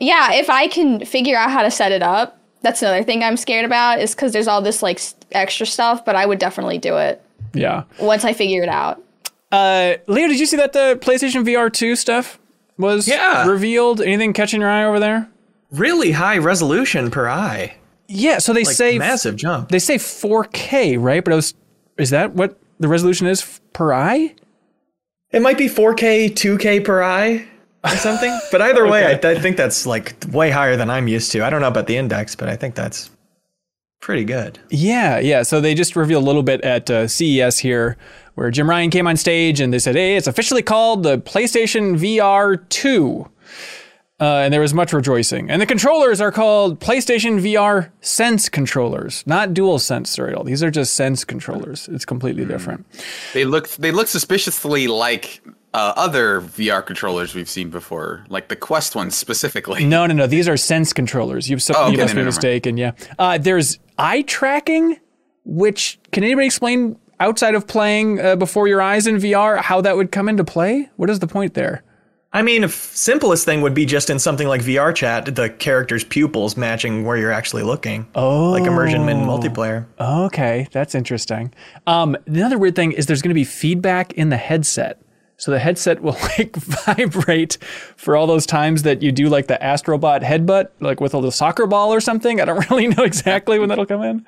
Yeah, 0.01 0.33
if 0.33 0.51
I 0.51 0.67
can 0.67 1.05
figure 1.05 1.37
out 1.37 1.51
how 1.51 1.63
to 1.63 1.71
set 1.71 1.93
it 1.93 2.03
up, 2.03 2.39
that's 2.63 2.83
another 2.83 3.05
thing 3.05 3.23
I'm 3.23 3.37
scared 3.37 3.65
about. 3.65 4.01
Is 4.01 4.15
because 4.15 4.33
there's 4.33 4.49
all 4.49 4.61
this 4.61 4.83
like 4.83 5.01
extra 5.33 5.67
stuff, 5.67 6.05
but 6.05 6.17
I 6.17 6.27
would 6.27 6.39
definitely 6.41 6.79
do 6.79 6.97
it 6.97 7.23
Yeah. 7.53 7.85
once 8.01 8.25
I 8.25 8.33
figure 8.33 8.63
it 8.65 8.69
out. 8.69 9.01
Uh, 9.53 9.95
Leo, 10.09 10.27
did 10.27 10.41
you 10.41 10.47
see 10.47 10.57
that 10.57 10.73
the 10.73 10.99
PlayStation 11.01 11.45
VR 11.45 11.73
2 11.73 11.95
stuff 11.95 12.41
was 12.77 13.07
Yeah. 13.07 13.47
revealed? 13.47 14.01
Anything 14.01 14.33
catching 14.33 14.61
your 14.61 14.71
eye 14.71 14.85
over 14.85 14.99
there? 14.99 15.29
really 15.71 16.13
high 16.13 16.39
resolution 16.39 17.11
per 17.11 17.29
eye. 17.29 17.75
Yeah, 18.09 18.39
so 18.39 18.53
they 18.53 18.65
Like 18.65 18.77
say 18.77 18.99
massive 18.99 19.37
jump. 19.37 19.71
they 19.71 19.79
say 19.79 19.97
4K, 19.97 20.97
right? 21.01 21.25
But 21.25 21.33
I 21.33 21.37
was, 21.37 21.55
is 21.99 22.11
that 22.11 22.35
what 22.35 22.59
the 22.79 22.89
resolution 22.89 23.27
is 23.27 23.61
per 23.73 23.93
eye? 23.93 24.35
It 25.33 25.43
might 25.43 25.59
be 25.59 25.67
4K, 25.69 26.31
2K 26.31 26.85
per 26.85 27.03
eye 27.03 27.47
or 27.83 27.91
something. 27.97 28.39
But 28.53 28.61
either 28.69 28.87
way, 28.87 29.07
I, 29.07 29.31
I 29.31 29.39
think 29.39 29.57
that's 29.57 29.87
like 29.87 30.15
way 30.33 30.51
higher 30.51 30.77
than 30.77 30.91
I'm 30.91 31.09
used 31.09 31.33
to. 31.33 31.45
I 31.45 31.51
don't 31.51 31.61
know 31.61 31.69
about 31.69 31.87
the 31.87 31.97
index, 31.97 32.37
but 32.37 32.49
I 32.49 32.57
think 32.57 32.75
that's 32.75 33.11
pretty 34.01 34.25
good. 34.25 34.59
Yeah, 34.71 35.19
yeah. 35.19 35.43
So 35.43 35.61
they 35.61 35.75
just 35.75 35.97
revealed 35.97 36.23
a 36.25 36.27
little 36.27 36.43
bit 36.43 36.61
at 36.61 36.91
uh, 36.91 37.09
CES 37.09 37.59
here, 37.59 37.97
where 38.35 38.51
Jim 38.51 38.69
Ryan 38.69 38.91
came 38.91 39.07
on 39.07 39.17
stage 39.17 39.61
and 39.61 39.73
they 39.73 39.79
said, 39.79 39.95
"Hey, 39.97 40.17
it's 40.17 40.27
officially 40.27 40.63
called 40.63 41.03
the 41.05 41.19
PlayStation 41.19 41.97
VR 41.99 42.69
2." 42.69 43.29
Uh, 44.21 44.43
and 44.45 44.55
there 44.55 44.61
was 44.61 44.73
much 44.73 44.93
rejoicing. 44.93 45.51
And 45.51 45.61
the 45.61 45.67
controllers 45.67 46.21
are 46.21 46.31
called 46.31 46.79
PlayStation 46.79 47.41
VR 47.41 47.91
Sense 48.01 48.49
controllers, 48.49 49.25
not 49.27 49.53
Dual 49.53 49.81
Sense 49.81 50.17
at 50.19 50.35
all. 50.35 50.45
These 50.45 50.63
are 50.63 50.71
just 50.71 50.95
Sense 50.95 51.25
controllers. 51.25 51.89
It's 51.89 52.05
completely 52.05 52.45
different. 52.45 52.87
They 53.33 53.45
look 53.45 53.69
they 53.71 53.91
look 53.91 54.07
suspiciously 54.07 54.87
like 54.87 55.43
uh, 55.75 55.93
other 55.97 56.41
VR 56.41 56.87
controllers 56.87 57.35
we've 57.35 57.49
seen 57.49 57.71
before, 57.71 58.25
like 58.29 58.47
the 58.47 58.55
Quest 58.55 58.95
ones 58.95 59.17
specifically. 59.17 59.85
No, 59.85 60.07
no, 60.07 60.15
no. 60.15 60.27
These 60.29 60.47
are 60.47 60.57
Sense 60.57 60.93
controllers. 60.93 61.51
You've 61.51 61.63
Oh, 61.75 61.89
you 61.89 61.95
okay, 61.95 62.03
must 62.03 62.15
no, 62.15 62.21
be 62.21 62.25
mistaken. 62.27 62.77
Yeah. 62.77 62.93
Uh, 63.19 63.39
there's 63.39 63.81
eye 63.99 64.23
tracking, 64.23 64.97
which 65.45 65.99
can 66.13 66.23
anybody 66.23 66.47
explain 66.47 66.97
outside 67.19 67.57
of 67.57 67.67
playing 67.67 68.21
uh, 68.21 68.37
before 68.37 68.69
your 68.69 68.81
eyes 68.81 69.09
in 69.09 69.17
VR 69.17 69.59
how 69.59 69.81
that 69.81 69.97
would 69.97 70.13
come 70.13 70.29
into 70.29 70.45
play? 70.45 70.89
What 70.95 71.11
is 71.11 71.19
the 71.19 71.27
point 71.27 71.55
there? 71.55 71.83
I 72.35 72.43
mean, 72.43 72.69
simplest 72.69 73.45
thing 73.45 73.61
would 73.61 73.75
be 73.75 73.87
just 73.87 74.11
in 74.11 74.19
something 74.19 74.49
like 74.49 74.61
VR 74.61 74.93
chat, 74.93 75.37
the 75.37 75.49
character's 75.49 76.03
pupils 76.03 76.57
matching 76.57 77.05
where 77.05 77.17
you're 77.17 77.31
actually 77.31 77.63
looking. 77.63 78.09
Oh. 78.17 78.51
Like 78.51 78.65
immersion 78.65 79.09
in 79.09 79.19
multiplayer. 79.19 79.87
Okay, 80.01 80.67
that's 80.73 80.97
interesting. 80.97 81.55
Um, 81.87 82.17
the 82.27 82.43
other 82.43 82.59
weird 82.59 82.75
thing 82.75 82.91
is 82.91 83.07
there's 83.07 83.23
going 83.23 83.31
to 83.31 83.35
be 83.35 83.45
feedback 83.45 84.13
in 84.15 84.31
the 84.31 84.37
headset. 84.37 85.01
So 85.37 85.53
the 85.53 85.61
headset 85.61 86.03
will 86.03 86.13
like 86.39 86.57
vibrate 86.57 87.57
for 87.97 88.17
all 88.17 88.27
those 88.27 88.47
times 88.47 88.83
that 88.83 89.01
you 89.01 89.13
do 89.13 89.29
like 89.29 89.47
the 89.47 89.59
Astrobot 89.63 90.25
headbutt, 90.25 90.71
like 90.81 91.01
with 91.01 91.15
a 91.15 91.19
little 91.19 91.31
soccer 91.31 91.67
ball 91.67 91.95
or 91.95 92.01
something. 92.01 92.41
I 92.41 92.47
don't 92.47 92.69
really 92.71 92.89
know 92.89 93.05
exactly 93.05 93.61
when 93.61 93.69
that'll 93.69 93.87
come 93.87 94.03
in. 94.03 94.27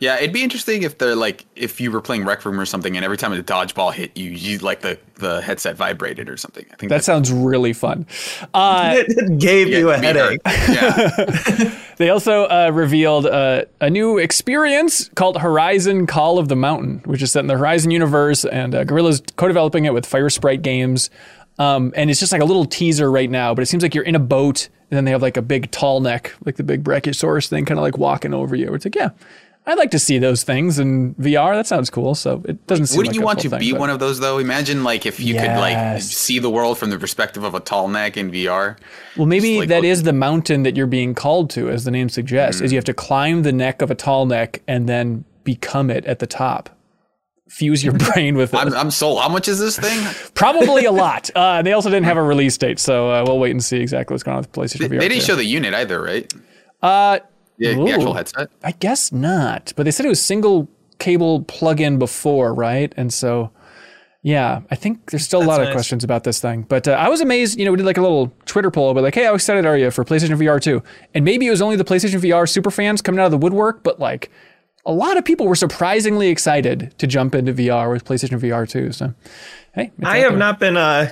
Yeah, 0.00 0.16
it'd 0.16 0.32
be 0.32 0.44
interesting 0.44 0.84
if 0.84 0.98
they're 0.98 1.16
like 1.16 1.44
if 1.56 1.80
you 1.80 1.90
were 1.90 2.00
playing 2.00 2.24
Rec 2.24 2.44
Room 2.44 2.60
or 2.60 2.66
something, 2.66 2.94
and 2.96 3.04
every 3.04 3.16
time 3.16 3.32
a 3.32 3.42
dodgeball 3.42 3.92
hit 3.92 4.16
you, 4.16 4.30
you 4.30 4.58
like 4.58 4.80
the 4.80 4.98
the 5.16 5.40
headset 5.42 5.76
vibrated 5.76 6.28
or 6.28 6.36
something. 6.36 6.64
I 6.72 6.76
think 6.76 6.90
That 6.90 7.02
sounds 7.02 7.32
really 7.32 7.72
fun. 7.72 8.06
Uh, 8.54 8.94
It 9.08 9.40
gave 9.40 9.68
you 9.68 9.90
a 9.90 9.98
headache. 9.98 10.40
Yeah, 10.46 11.74
They 11.96 12.10
also 12.10 12.44
uh, 12.44 12.70
revealed 12.72 13.26
uh, 13.26 13.64
a 13.80 13.90
new 13.90 14.18
experience 14.18 15.08
called 15.16 15.38
Horizon 15.38 16.06
Call 16.06 16.38
of 16.38 16.46
the 16.48 16.54
Mountain, 16.54 17.02
which 17.04 17.20
is 17.22 17.32
set 17.32 17.40
in 17.40 17.48
the 17.48 17.58
Horizon 17.58 17.90
universe, 17.90 18.44
and 18.44 18.74
uh, 18.76 18.84
Guerrilla's 18.84 19.20
co-developing 19.34 19.84
it 19.84 19.92
with 19.92 20.06
Firesprite 20.06 20.62
Games. 20.62 21.10
Um, 21.58 21.92
and 21.96 22.08
it's 22.08 22.20
just 22.20 22.30
like 22.30 22.40
a 22.40 22.44
little 22.44 22.64
teaser 22.66 23.10
right 23.10 23.28
now, 23.28 23.52
but 23.52 23.62
it 23.62 23.66
seems 23.66 23.82
like 23.82 23.92
you're 23.96 24.04
in 24.04 24.14
a 24.14 24.20
boat, 24.20 24.68
and 24.92 24.96
then 24.96 25.04
they 25.04 25.10
have 25.10 25.22
like 25.22 25.36
a 25.36 25.42
big 25.42 25.72
tall 25.72 25.98
neck, 26.00 26.32
like 26.44 26.54
the 26.54 26.62
big 26.62 26.84
Brachiosaurus 26.84 27.48
thing, 27.48 27.64
kind 27.64 27.78
of 27.80 27.82
like 27.82 27.98
walking 27.98 28.32
over 28.32 28.54
you. 28.54 28.72
It's 28.74 28.84
like, 28.84 28.94
yeah, 28.94 29.10
I'd 29.68 29.78
like 29.78 29.90
to 29.92 29.98
see 29.98 30.18
those 30.18 30.42
things 30.42 30.78
in 30.78 31.14
VR. 31.16 31.54
That 31.54 31.66
sounds 31.66 31.90
cool. 31.90 32.14
So 32.14 32.42
it 32.48 32.66
doesn't 32.66 32.86
seem 32.86 32.96
wouldn't 32.96 33.14
like 33.14 33.20
you 33.20 33.24
want 33.24 33.38
to 33.40 33.50
thing, 33.50 33.58
be 33.60 33.70
but- 33.72 33.80
one 33.80 33.90
of 33.90 33.98
those 33.98 34.18
though? 34.18 34.38
Imagine 34.38 34.82
like 34.82 35.04
if 35.06 35.20
you 35.20 35.34
could 35.34 35.58
like 35.58 36.00
see 36.02 36.38
the 36.38 36.50
world 36.50 36.78
from 36.78 36.90
the 36.90 36.98
perspective 36.98 37.44
of 37.44 37.54
a 37.54 37.60
tall 37.60 37.86
neck 37.86 38.16
in 38.16 38.30
VR. 38.32 38.78
Well, 39.16 39.26
maybe 39.26 39.58
like 39.60 39.68
that 39.68 39.76
look- 39.82 39.84
is 39.84 40.02
the 40.04 40.12
mountain 40.14 40.62
that 40.64 40.76
you're 40.76 40.86
being 40.86 41.14
called 41.14 41.50
to, 41.50 41.68
as 41.70 41.84
the 41.84 41.90
name 41.90 42.08
suggests. 42.08 42.60
Is 42.60 42.72
you 42.72 42.78
have 42.78 42.84
to 42.86 42.94
climb 42.94 43.42
the 43.42 43.52
neck 43.52 43.82
of 43.82 43.90
a 43.90 43.94
tall 43.94 44.24
neck 44.26 44.62
and 44.66 44.88
then 44.88 45.24
become 45.44 45.90
it 45.90 46.04
at 46.06 46.18
the 46.18 46.26
top. 46.26 46.70
Fuse 47.48 47.82
your 47.82 47.94
brain 48.12 48.36
with 48.36 48.52
it. 48.52 48.56
I'm, 48.58 48.74
I'm 48.74 48.90
sold. 48.90 49.20
How 49.22 49.28
much 49.28 49.48
is 49.48 49.58
this 49.58 49.78
thing? 49.78 50.06
Probably 50.34 50.84
a 50.84 50.92
lot. 50.92 51.30
Uh, 51.34 51.62
they 51.62 51.72
also 51.72 51.88
didn't 51.88 52.04
have 52.04 52.16
a 52.18 52.22
release 52.22 52.56
date, 52.58 52.78
so 52.78 53.10
uh, 53.10 53.24
we'll 53.26 53.38
wait 53.38 53.52
and 53.52 53.64
see 53.64 53.78
exactly 53.80 54.12
what's 54.14 54.22
going 54.22 54.36
on 54.36 54.42
with 54.42 54.52
PlayStation 54.52 54.80
They, 54.80 54.96
VR. 54.96 55.00
they 55.00 55.08
didn't 55.08 55.20
too. 55.22 55.26
show 55.26 55.36
the 55.36 55.44
unit 55.44 55.72
either, 55.72 56.00
right? 56.02 56.30
Uh, 56.82 57.20
The, 57.58 57.74
the 57.74 57.90
actual 57.90 58.14
headset. 58.14 58.50
I 58.62 58.72
guess 58.72 59.12
not, 59.12 59.72
but 59.76 59.84
they 59.84 59.90
said 59.90 60.06
it 60.06 60.10
was 60.10 60.22
single 60.22 60.68
cable 60.98 61.42
plug-in 61.42 61.98
before, 61.98 62.54
right? 62.54 62.92
And 62.96 63.12
so, 63.12 63.50
yeah, 64.22 64.62
I 64.70 64.74
think 64.74 65.10
there's 65.10 65.24
still 65.24 65.42
a 65.42 65.44
lot 65.44 65.62
of 65.62 65.72
questions 65.72 66.04
about 66.04 66.24
this 66.24 66.40
thing. 66.40 66.62
But 66.62 66.88
uh, 66.88 66.92
I 66.92 67.08
was 67.08 67.20
amazed. 67.20 67.58
You 67.58 67.64
know, 67.64 67.70
we 67.70 67.76
did 67.76 67.86
like 67.86 67.98
a 67.98 68.02
little 68.02 68.32
Twitter 68.46 68.70
poll, 68.70 68.94
but 68.94 69.02
like, 69.02 69.14
hey, 69.14 69.24
how 69.24 69.34
excited 69.34 69.66
are 69.66 69.76
you 69.76 69.90
for 69.90 70.04
PlayStation 70.04 70.36
VR 70.38 70.60
2? 70.60 70.82
And 71.14 71.24
maybe 71.24 71.46
it 71.46 71.50
was 71.50 71.62
only 71.62 71.76
the 71.76 71.84
PlayStation 71.84 72.20
VR 72.20 72.48
super 72.48 72.70
fans 72.70 73.02
coming 73.02 73.20
out 73.20 73.26
of 73.26 73.32
the 73.32 73.38
woodwork, 73.38 73.82
but 73.82 73.98
like. 74.00 74.30
A 74.86 74.92
lot 74.92 75.18
of 75.18 75.24
people 75.26 75.46
were 75.46 75.56
surprisingly 75.56 76.28
excited 76.28 76.94
to 76.96 77.06
jump 77.06 77.34
into 77.34 77.52
VR 77.52 77.92
with 77.92 78.06
PlayStation 78.06 78.40
VR 78.40 78.66
2. 78.66 78.92
So, 78.92 79.12
hey, 79.74 79.92
I 80.02 80.18
have 80.18 80.30
there. 80.30 80.38
not 80.38 80.58
been 80.58 80.78
uh, 80.78 81.10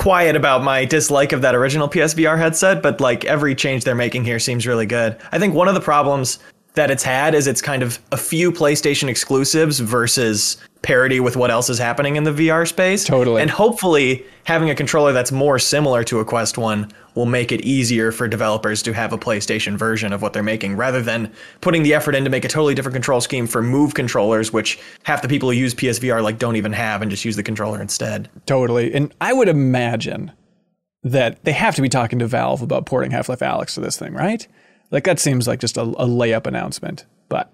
quiet 0.00 0.34
about 0.34 0.64
my 0.64 0.86
dislike 0.86 1.32
of 1.32 1.42
that 1.42 1.54
original 1.54 1.86
PSVR 1.86 2.38
headset, 2.38 2.82
but 2.82 3.02
like 3.02 3.26
every 3.26 3.54
change 3.54 3.84
they're 3.84 3.94
making 3.94 4.24
here 4.24 4.38
seems 4.38 4.66
really 4.66 4.86
good. 4.86 5.14
I 5.30 5.38
think 5.38 5.52
one 5.52 5.68
of 5.68 5.74
the 5.74 5.80
problems 5.82 6.38
that 6.74 6.90
it's 6.90 7.02
had 7.02 7.34
is 7.34 7.46
it's 7.46 7.62
kind 7.62 7.82
of 7.82 7.98
a 8.12 8.16
few 8.16 8.52
PlayStation 8.52 9.08
exclusives 9.08 9.80
versus 9.80 10.56
parity 10.82 11.20
with 11.20 11.36
what 11.36 11.50
else 11.50 11.68
is 11.68 11.78
happening 11.78 12.16
in 12.16 12.24
the 12.24 12.30
VR 12.30 12.66
space. 12.66 13.04
Totally. 13.04 13.42
And 13.42 13.50
hopefully 13.50 14.24
having 14.44 14.70
a 14.70 14.74
controller 14.74 15.12
that's 15.12 15.30
more 15.30 15.58
similar 15.58 16.02
to 16.04 16.20
a 16.20 16.24
Quest 16.24 16.56
1 16.56 16.90
will 17.14 17.26
make 17.26 17.52
it 17.52 17.60
easier 17.62 18.12
for 18.12 18.28
developers 18.28 18.82
to 18.82 18.92
have 18.94 19.12
a 19.12 19.18
PlayStation 19.18 19.76
version 19.76 20.12
of 20.12 20.22
what 20.22 20.32
they're 20.32 20.42
making 20.42 20.76
rather 20.76 21.02
than 21.02 21.30
putting 21.60 21.82
the 21.82 21.92
effort 21.92 22.14
in 22.14 22.24
to 22.24 22.30
make 22.30 22.44
a 22.44 22.48
totally 22.48 22.74
different 22.74 22.94
control 22.94 23.20
scheme 23.20 23.46
for 23.46 23.62
Move 23.62 23.94
controllers, 23.94 24.52
which 24.52 24.78
half 25.02 25.20
the 25.20 25.28
people 25.28 25.50
who 25.50 25.56
use 25.56 25.74
PSVR 25.74 26.22
like 26.22 26.38
don't 26.38 26.56
even 26.56 26.72
have 26.72 27.02
and 27.02 27.10
just 27.10 27.24
use 27.24 27.36
the 27.36 27.42
controller 27.42 27.82
instead. 27.82 28.30
Totally. 28.46 28.94
And 28.94 29.14
I 29.20 29.32
would 29.32 29.48
imagine 29.48 30.32
that 31.02 31.44
they 31.44 31.52
have 31.52 31.74
to 31.74 31.82
be 31.82 31.88
talking 31.88 32.18
to 32.20 32.26
Valve 32.26 32.62
about 32.62 32.86
porting 32.86 33.10
Half 33.10 33.28
Life 33.28 33.40
Alyx 33.40 33.74
to 33.74 33.80
this 33.80 33.98
thing, 33.98 34.14
right? 34.14 34.46
Like 34.90 35.04
that 35.04 35.18
seems 35.20 35.46
like 35.48 35.60
just 35.60 35.76
a, 35.76 35.82
a 35.82 36.06
layup 36.06 36.46
announcement. 36.46 37.06
But 37.28 37.52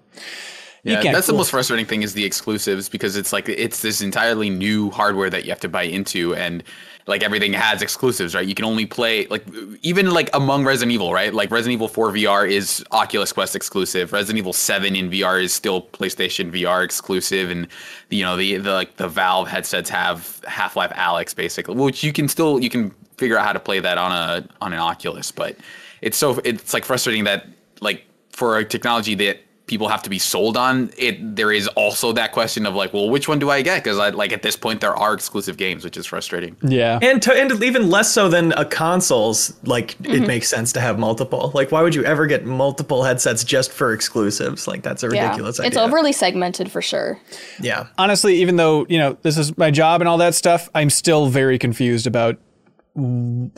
you 0.85 0.93
Yeah, 0.93 0.99
can't 0.99 1.13
that's 1.13 1.27
the 1.27 1.33
most 1.33 1.51
frustrating 1.51 1.85
thing 1.85 2.03
is 2.03 2.13
the 2.13 2.25
exclusives 2.25 2.89
because 2.89 3.17
it's 3.17 3.33
like 3.33 3.49
it's 3.49 3.81
this 3.81 4.01
entirely 4.01 4.49
new 4.49 4.89
hardware 4.91 5.29
that 5.29 5.43
you 5.45 5.51
have 5.51 5.59
to 5.61 5.69
buy 5.69 5.83
into 5.83 6.33
and 6.35 6.63
like 7.07 7.23
everything 7.23 7.53
has 7.53 7.81
exclusives, 7.81 8.35
right? 8.35 8.45
You 8.47 8.55
can 8.55 8.65
only 8.65 8.85
play 8.85 9.27
like 9.27 9.45
even 9.81 10.11
like 10.11 10.29
among 10.33 10.65
Resident 10.65 10.93
Evil, 10.93 11.13
right? 11.13 11.33
Like 11.33 11.51
Resident 11.51 11.73
Evil 11.73 11.87
4 11.87 12.11
VR 12.11 12.49
is 12.49 12.83
Oculus 12.91 13.33
Quest 13.33 13.55
exclusive. 13.55 14.13
Resident 14.13 14.39
Evil 14.39 14.53
7 14.53 14.95
in 14.95 15.09
VR 15.09 15.41
is 15.41 15.53
still 15.53 15.83
PlayStation 15.83 16.51
VR 16.51 16.83
exclusive 16.83 17.49
and 17.49 17.67
you 18.09 18.23
know 18.23 18.37
the 18.37 18.57
the 18.57 18.73
like 18.73 18.97
the 18.97 19.07
Valve 19.07 19.47
headsets 19.47 19.89
have 19.89 20.41
Half-Life 20.47 20.91
Alyx 20.91 21.35
basically, 21.35 21.75
which 21.75 22.03
you 22.03 22.13
can 22.13 22.27
still 22.27 22.59
you 22.59 22.69
can 22.69 22.91
figure 23.17 23.37
out 23.37 23.45
how 23.45 23.53
to 23.53 23.59
play 23.59 23.79
that 23.79 23.97
on 23.97 24.11
a 24.11 24.47
on 24.61 24.73
an 24.73 24.79
Oculus, 24.79 25.31
but 25.31 25.57
it's 26.01 26.17
so 26.17 26.39
it's 26.43 26.73
like 26.73 26.85
frustrating 26.85 27.23
that 27.25 27.47
like 27.81 28.05
for 28.31 28.57
a 28.57 28.65
technology 28.65 29.15
that 29.15 29.39
people 29.67 29.89
have 29.89 30.01
to 30.01 30.09
be 30.09 30.17
sold 30.17 30.55
on 30.55 30.89
it 30.97 31.35
there 31.35 31.51
is 31.51 31.67
also 31.69 32.13
that 32.13 32.31
question 32.31 32.65
of 32.65 32.73
like 32.73 32.93
well 32.93 33.09
which 33.09 33.27
one 33.27 33.37
do 33.37 33.49
i 33.49 33.61
get 33.61 33.83
because 33.83 33.97
like 34.15 34.31
at 34.31 34.41
this 34.41 34.55
point 34.55 34.79
there 34.79 34.95
are 34.95 35.13
exclusive 35.13 35.57
games 35.57 35.83
which 35.83 35.97
is 35.97 36.05
frustrating 36.05 36.55
Yeah. 36.61 36.99
And 37.01 37.21
to, 37.23 37.33
and 37.33 37.63
even 37.63 37.89
less 37.89 38.11
so 38.11 38.29
than 38.29 38.51
a 38.53 38.65
consoles, 38.65 39.53
like 39.63 39.91
it 39.91 40.03
mm-hmm. 40.03 40.27
makes 40.27 40.47
sense 40.47 40.73
to 40.73 40.79
have 40.79 40.99
multiple. 40.99 41.51
Like, 41.53 41.71
why 41.71 41.81
would 41.81 41.95
you 41.95 42.03
ever 42.03 42.27
get 42.27 42.45
multiple 42.45 43.03
headsets 43.03 43.43
just 43.43 43.71
for 43.71 43.93
exclusives? 43.93 44.67
Like, 44.67 44.83
that's 44.83 45.03
a 45.03 45.07
ridiculous 45.07 45.25
Yeah, 45.25 45.29
ridiculous 45.31 45.59
it's 45.59 45.77
idea. 45.77 45.81
overly 45.81 46.11
segmented 46.11 46.71
for 46.71 46.81
sure. 46.81 47.19
Yeah. 47.59 47.87
Honestly, 47.97 48.35
even 48.37 48.55
though, 48.57 48.85
you 48.89 48.97
know, 48.97 49.17
this 49.21 49.37
is 49.37 49.57
my 49.57 49.71
job 49.71 50.01
and 50.01 50.07
all 50.07 50.17
that 50.17 50.35
stuff, 50.35 50.69
I'm 50.75 50.89
still 50.89 51.27
very 51.27 51.57
confused 51.57 52.07
about 52.07 52.37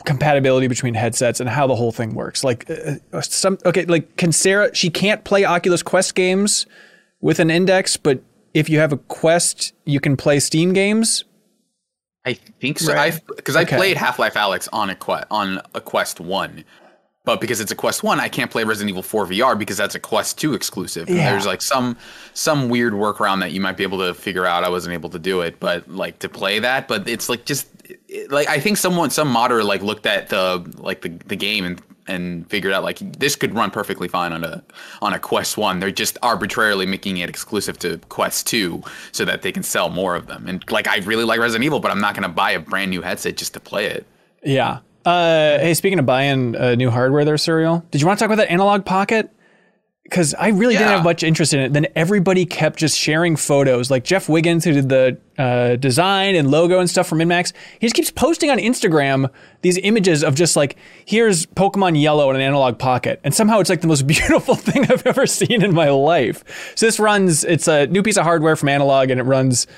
compatibility 0.04 0.68
between 0.68 0.94
headsets 0.94 1.40
and 1.40 1.48
how 1.48 1.66
the 1.66 1.74
whole 1.74 1.92
thing 1.92 2.14
works. 2.14 2.44
Like 2.44 2.68
uh, 2.70 2.96
uh, 3.12 3.20
some 3.22 3.58
okay, 3.64 3.84
like 3.86 4.16
can 4.16 4.32
Sarah? 4.32 4.74
She 4.74 4.90
can't 4.90 5.24
play 5.24 5.44
Oculus 5.44 5.82
Quest 5.82 6.14
games 6.14 6.66
with 7.20 7.38
an 7.40 7.50
index, 7.50 7.96
but 7.96 8.22
if 8.54 8.68
you 8.68 8.78
have 8.78 8.92
a 8.92 8.96
Quest, 8.98 9.72
you 9.84 10.00
can 10.00 10.16
play 10.16 10.40
Steam 10.40 10.72
games. 10.72 11.24
I 12.26 12.34
think 12.34 12.78
so. 12.78 12.92
Right. 12.92 13.14
I 13.14 13.20
because 13.34 13.56
I 13.56 13.62
Okay. 13.62 13.76
played 13.76 13.96
Half 13.96 14.18
Life 14.18 14.34
Alyx 14.34 14.68
on 14.72 14.90
a 14.90 14.94
quest 14.94 15.26
on 15.30 15.60
a 15.74 15.80
Quest 15.80 16.20
One, 16.20 16.64
but 17.24 17.40
because 17.40 17.60
it's 17.60 17.70
a 17.70 17.76
Quest 17.76 18.02
One, 18.02 18.18
I 18.18 18.28
can't 18.28 18.50
play 18.50 18.64
Resident 18.64 18.90
Evil 18.90 19.02
4 19.02 19.26
VR 19.26 19.58
because 19.58 19.76
that's 19.76 19.94
a 19.94 20.00
Quest 20.00 20.38
Two 20.38 20.54
exclusive. 20.54 21.08
And 21.08 21.16
Yeah. 21.16 21.30
There's 21.30 21.46
like 21.46 21.62
some 21.62 21.96
some 22.32 22.68
weird 22.68 22.94
workaround 22.94 23.40
that 23.40 23.52
you 23.52 23.60
might 23.60 23.76
be 23.76 23.82
able 23.82 23.98
to 23.98 24.14
figure 24.14 24.46
out. 24.46 24.64
I 24.64 24.70
wasn't 24.70 24.94
able 24.94 25.10
to 25.10 25.18
do 25.18 25.42
it, 25.42 25.60
but 25.60 25.88
like 25.88 26.18
to 26.20 26.28
play 26.28 26.58
that, 26.60 26.88
but 26.88 27.08
it's 27.08 27.28
like 27.28 27.44
just 27.44 27.68
like 28.30 28.48
I 28.48 28.58
think 28.58 28.78
someone 28.78 29.10
some 29.10 29.28
modder 29.28 29.62
like 29.62 29.82
looked 29.82 30.06
at 30.06 30.28
the 30.28 30.64
like 30.78 31.02
the 31.02 31.10
the 31.26 31.36
game 31.36 31.64
and 31.64 31.82
and 32.06 32.48
figured 32.50 32.72
out 32.72 32.82
like 32.82 32.98
this 33.18 33.36
could 33.36 33.54
run 33.54 33.70
perfectly 33.70 34.08
fine 34.08 34.32
on 34.32 34.42
a 34.42 34.62
on 35.02 35.12
a 35.12 35.18
Quest 35.18 35.58
One. 35.58 35.78
They're 35.78 35.90
just 35.90 36.16
arbitrarily 36.22 36.86
making 36.86 37.18
it 37.18 37.28
exclusive 37.28 37.78
to 37.80 37.98
Quest 38.08 38.46
Two 38.46 38.82
so 39.12 39.26
that 39.26 39.42
they 39.42 39.52
can 39.52 39.62
sell 39.62 39.90
more 39.90 40.16
of 40.16 40.26
them. 40.26 40.48
And 40.48 40.64
like 40.70 40.88
I 40.88 40.98
really 40.98 41.24
like 41.24 41.38
Resident 41.38 41.66
Evil, 41.66 41.80
but 41.80 41.90
I'm 41.90 42.00
not 42.00 42.14
gonna 42.14 42.30
buy 42.30 42.52
a 42.52 42.60
brand 42.60 42.90
new 42.90 43.02
headset 43.02 43.36
just 43.36 43.52
to 43.54 43.60
play 43.60 43.86
it. 43.86 44.06
Yeah. 44.42 44.78
Uh, 45.04 45.58
hey, 45.58 45.74
speaking 45.74 45.98
of 45.98 46.06
buying 46.06 46.56
uh, 46.56 46.74
new 46.74 46.90
hardware, 46.90 47.24
there, 47.24 47.36
Suriel. 47.36 47.88
Did 47.90 48.00
you 48.00 48.06
want 48.06 48.18
to 48.18 48.24
talk 48.24 48.32
about 48.32 48.42
that 48.42 48.50
Analogue 48.50 48.84
Pocket? 48.84 49.30
Because 50.02 50.34
I 50.34 50.48
really 50.48 50.74
didn't 50.74 50.88
have 50.88 51.04
much 51.04 51.22
interest 51.22 51.54
in 51.54 51.60
it. 51.60 51.72
Then 51.72 51.86
everybody 51.94 52.44
kept 52.44 52.80
just 52.80 52.98
sharing 52.98 53.36
photos. 53.36 53.92
Like 53.92 54.02
Jeff 54.02 54.28
Wiggins, 54.28 54.64
who 54.64 54.72
did 54.72 54.88
the 54.88 55.18
uh, 55.38 55.76
design 55.76 56.34
and 56.34 56.50
logo 56.50 56.80
and 56.80 56.90
stuff 56.90 57.06
for 57.06 57.14
MinnMax, 57.14 57.52
he 57.78 57.86
just 57.86 57.94
keeps 57.94 58.10
posting 58.10 58.50
on 58.50 58.58
Instagram 58.58 59.30
these 59.62 59.78
images 59.78 60.24
of 60.24 60.34
just 60.34 60.56
like, 60.56 60.76
here's 61.04 61.46
Pokemon 61.46 62.00
Yellow 62.00 62.28
in 62.30 62.34
an 62.34 62.42
Analogue 62.42 62.76
Pocket. 62.76 63.20
And 63.22 63.32
somehow 63.32 63.60
it's 63.60 63.70
like 63.70 63.82
the 63.82 63.86
most 63.86 64.04
beautiful 64.08 64.56
thing 64.56 64.90
I've 64.90 65.06
ever 65.06 65.26
seen 65.28 65.62
in 65.62 65.72
my 65.72 65.90
life. 65.90 66.72
So 66.74 66.86
this 66.86 66.98
runs, 66.98 67.44
it's 67.44 67.68
a 67.68 67.86
new 67.86 68.02
piece 68.02 68.16
of 68.16 68.24
hardware 68.24 68.56
from 68.56 68.68
Analogue 68.68 69.10
and 69.10 69.20
it 69.20 69.24
runs 69.24 69.68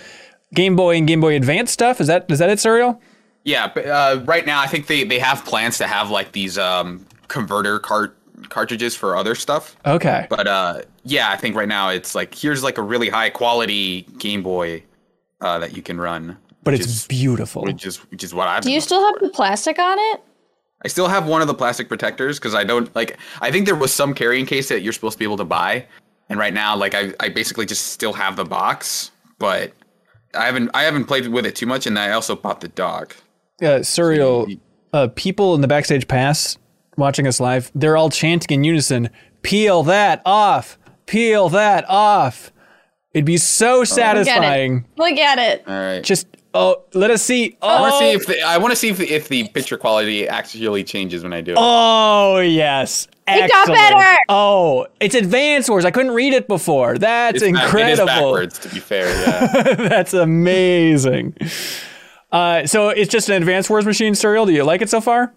Game 0.54 0.76
Boy 0.76 0.96
and 0.96 1.06
Game 1.06 1.20
Boy 1.20 1.37
Advance 1.37 1.70
stuff. 1.70 2.00
Is 2.00 2.06
that 2.06 2.30
is 2.30 2.38
that 2.38 2.48
it, 2.48 2.58
Suriel? 2.58 2.98
Yeah, 3.44 3.70
but 3.72 3.87
uh, 3.87 4.22
right 4.24 4.46
now 4.46 4.61
I 4.61 4.66
think 4.66 4.87
they 4.87 5.05
they 5.05 5.18
have 5.18 5.44
plans 5.44 5.78
to 5.78 5.87
have 5.87 6.11
like 6.11 6.33
these 6.33 6.59
um 6.59 7.07
converter 7.28 7.78
cart 7.78 8.16
cartridges 8.48 8.94
for 8.94 9.16
other 9.16 9.35
stuff. 9.35 9.76
Okay. 9.87 10.26
But 10.28 10.46
uh, 10.46 10.83
yeah, 11.05 11.31
I 11.31 11.37
think 11.37 11.57
right 11.57 11.68
now 11.68 11.88
it's 11.88 12.14
like 12.14 12.35
here's 12.35 12.62
like 12.62 12.78
a 12.78 12.83
really 12.83 13.09
high 13.09 13.31
quality 13.31 14.02
Game 14.18 14.42
Boy 14.42 14.83
uh, 15.40 15.59
that 15.59 15.76
you 15.76 15.83
can 15.83 16.00
run. 16.00 16.37
but 16.62 16.72
which 16.72 16.83
it's 16.83 16.90
is, 16.90 17.07
beautiful. 17.07 17.62
which 17.62 17.87
is 17.87 17.96
which 18.11 18.22
is 18.24 18.35
what 18.35 18.48
I've. 18.48 18.62
Do 18.62 18.70
you 18.70 18.76
been 18.76 18.83
still 18.83 19.05
have 19.05 19.20
the 19.20 19.31
plastic 19.31 19.78
on 19.78 19.98
it? 19.98 20.20
I 20.85 20.88
still 20.88 21.09
have 21.09 21.26
one 21.26 21.40
of 21.40 21.46
the 21.46 21.55
plastic 21.55 21.88
protectors 21.88 22.38
because 22.38 22.55
I 22.55 22.64
don't 22.64 22.94
like. 22.94 23.18
I 23.40 23.50
think 23.50 23.66
there 23.66 23.76
was 23.76 23.92
some 23.92 24.14
carrying 24.14 24.46
case 24.46 24.68
that 24.68 24.83
you're 24.83 24.92
supposed 24.92 25.14
to 25.14 25.18
be 25.18 25.24
able 25.24 25.37
to 25.38 25.44
buy, 25.44 25.87
and 26.28 26.38
right 26.38 26.55
now, 26.55 26.76
like 26.76 26.94
I, 26.94 27.12
I 27.20 27.28
basically 27.28 27.66
just 27.66 27.88
still 27.88 28.12
have 28.12 28.37
the 28.37 28.44
box, 28.44 29.11
but 29.38 29.72
I 30.35 30.46
haven't 30.46 30.70
I 30.74 30.83
haven't 30.83 31.05
played 31.05 31.28
with 31.28 31.46
it 31.46 31.55
too 31.55 31.66
much, 31.66 31.87
and 31.87 31.98
I 31.98 32.12
also 32.12 32.35
bought 32.35 32.61
the 32.61 32.68
dog. 32.68 33.14
Uh, 33.62 33.79
Suriel 33.81 34.59
uh, 34.92 35.09
people 35.14 35.55
in 35.55 35.61
the 35.61 35.68
backstage 35.68 36.09
pass 36.09 36.59
watching 36.96 37.27
us 37.27 37.38
live 37.40 37.70
they're 37.75 37.96
all 37.96 38.11
chanting 38.11 38.59
in 38.59 38.64
unison 38.64 39.09
peel 39.42 39.83
that 39.85 40.20
off 40.27 40.79
peel 41.07 41.48
that 41.48 41.88
off 41.88 42.53
it'd 43.14 43.25
be 43.25 43.37
so 43.37 43.75
Look 43.79 43.83
at 43.83 43.88
satisfying 43.88 44.79
it. 44.79 44.85
Look 44.98 45.18
at 45.18 45.38
it. 45.38 45.64
All 45.66 45.75
right. 45.75 46.03
just 46.03 46.27
oh 46.55 46.83
let 46.92 47.11
us 47.11 47.22
see 47.22 47.57
I 47.62 47.81
want 47.81 47.94
oh, 47.94 47.98
to 48.01 48.05
see 48.05 48.12
if 48.12 48.27
the, 48.27 48.42
I 48.42 48.59
want 48.59 48.72
to 48.72 48.77
see 48.77 48.88
if 48.88 48.98
the, 48.98 49.11
if 49.11 49.29
the 49.29 49.48
picture 49.48 49.79
quality 49.79 50.29
actually 50.29 50.85
changes 50.85 51.22
when 51.22 51.33
I 51.33 51.40
do 51.40 51.53
it. 51.53 51.59
oh 51.59 52.38
yes 52.40 53.07
It 53.29 53.48
got 53.48 53.68
Excellent. 53.68 53.79
better. 53.79 54.18
oh 54.29 54.87
it's 55.01 55.14
advanced 55.14 55.70
wars 55.70 55.85
i 55.85 55.90
couldn't 55.90 56.12
read 56.12 56.33
it 56.35 56.48
before 56.48 56.98
that's 56.98 57.42
It's 57.42 57.53
back- 57.53 57.64
incredible 57.64 57.88
It 57.88 57.92
is 57.92 58.07
backwards, 58.07 58.59
to 58.59 58.68
be 58.68 58.81
fair. 58.81 59.09
Yeah. 59.09 59.75
that's 59.88 60.12
amazing 60.14 61.35
uh, 62.33 62.66
so 62.66 62.88
it's 62.88 63.11
just 63.11 63.29
an 63.29 63.37
advanced 63.37 63.71
wars 63.71 63.87
machine 63.87 64.14
Suriel 64.14 64.47
do 64.47 64.53
you 64.53 64.64
like 64.64 64.83
it 64.83 64.90
so 64.90 65.01
far 65.01 65.33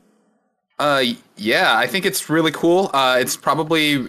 uh, 0.78 1.04
yeah, 1.38 1.78
I 1.78 1.88
think 1.88 2.06
it's 2.06 2.30
really 2.30 2.52
cool. 2.52 2.90
Uh, 2.94 3.18
it's 3.18 3.38
probably 3.38 4.08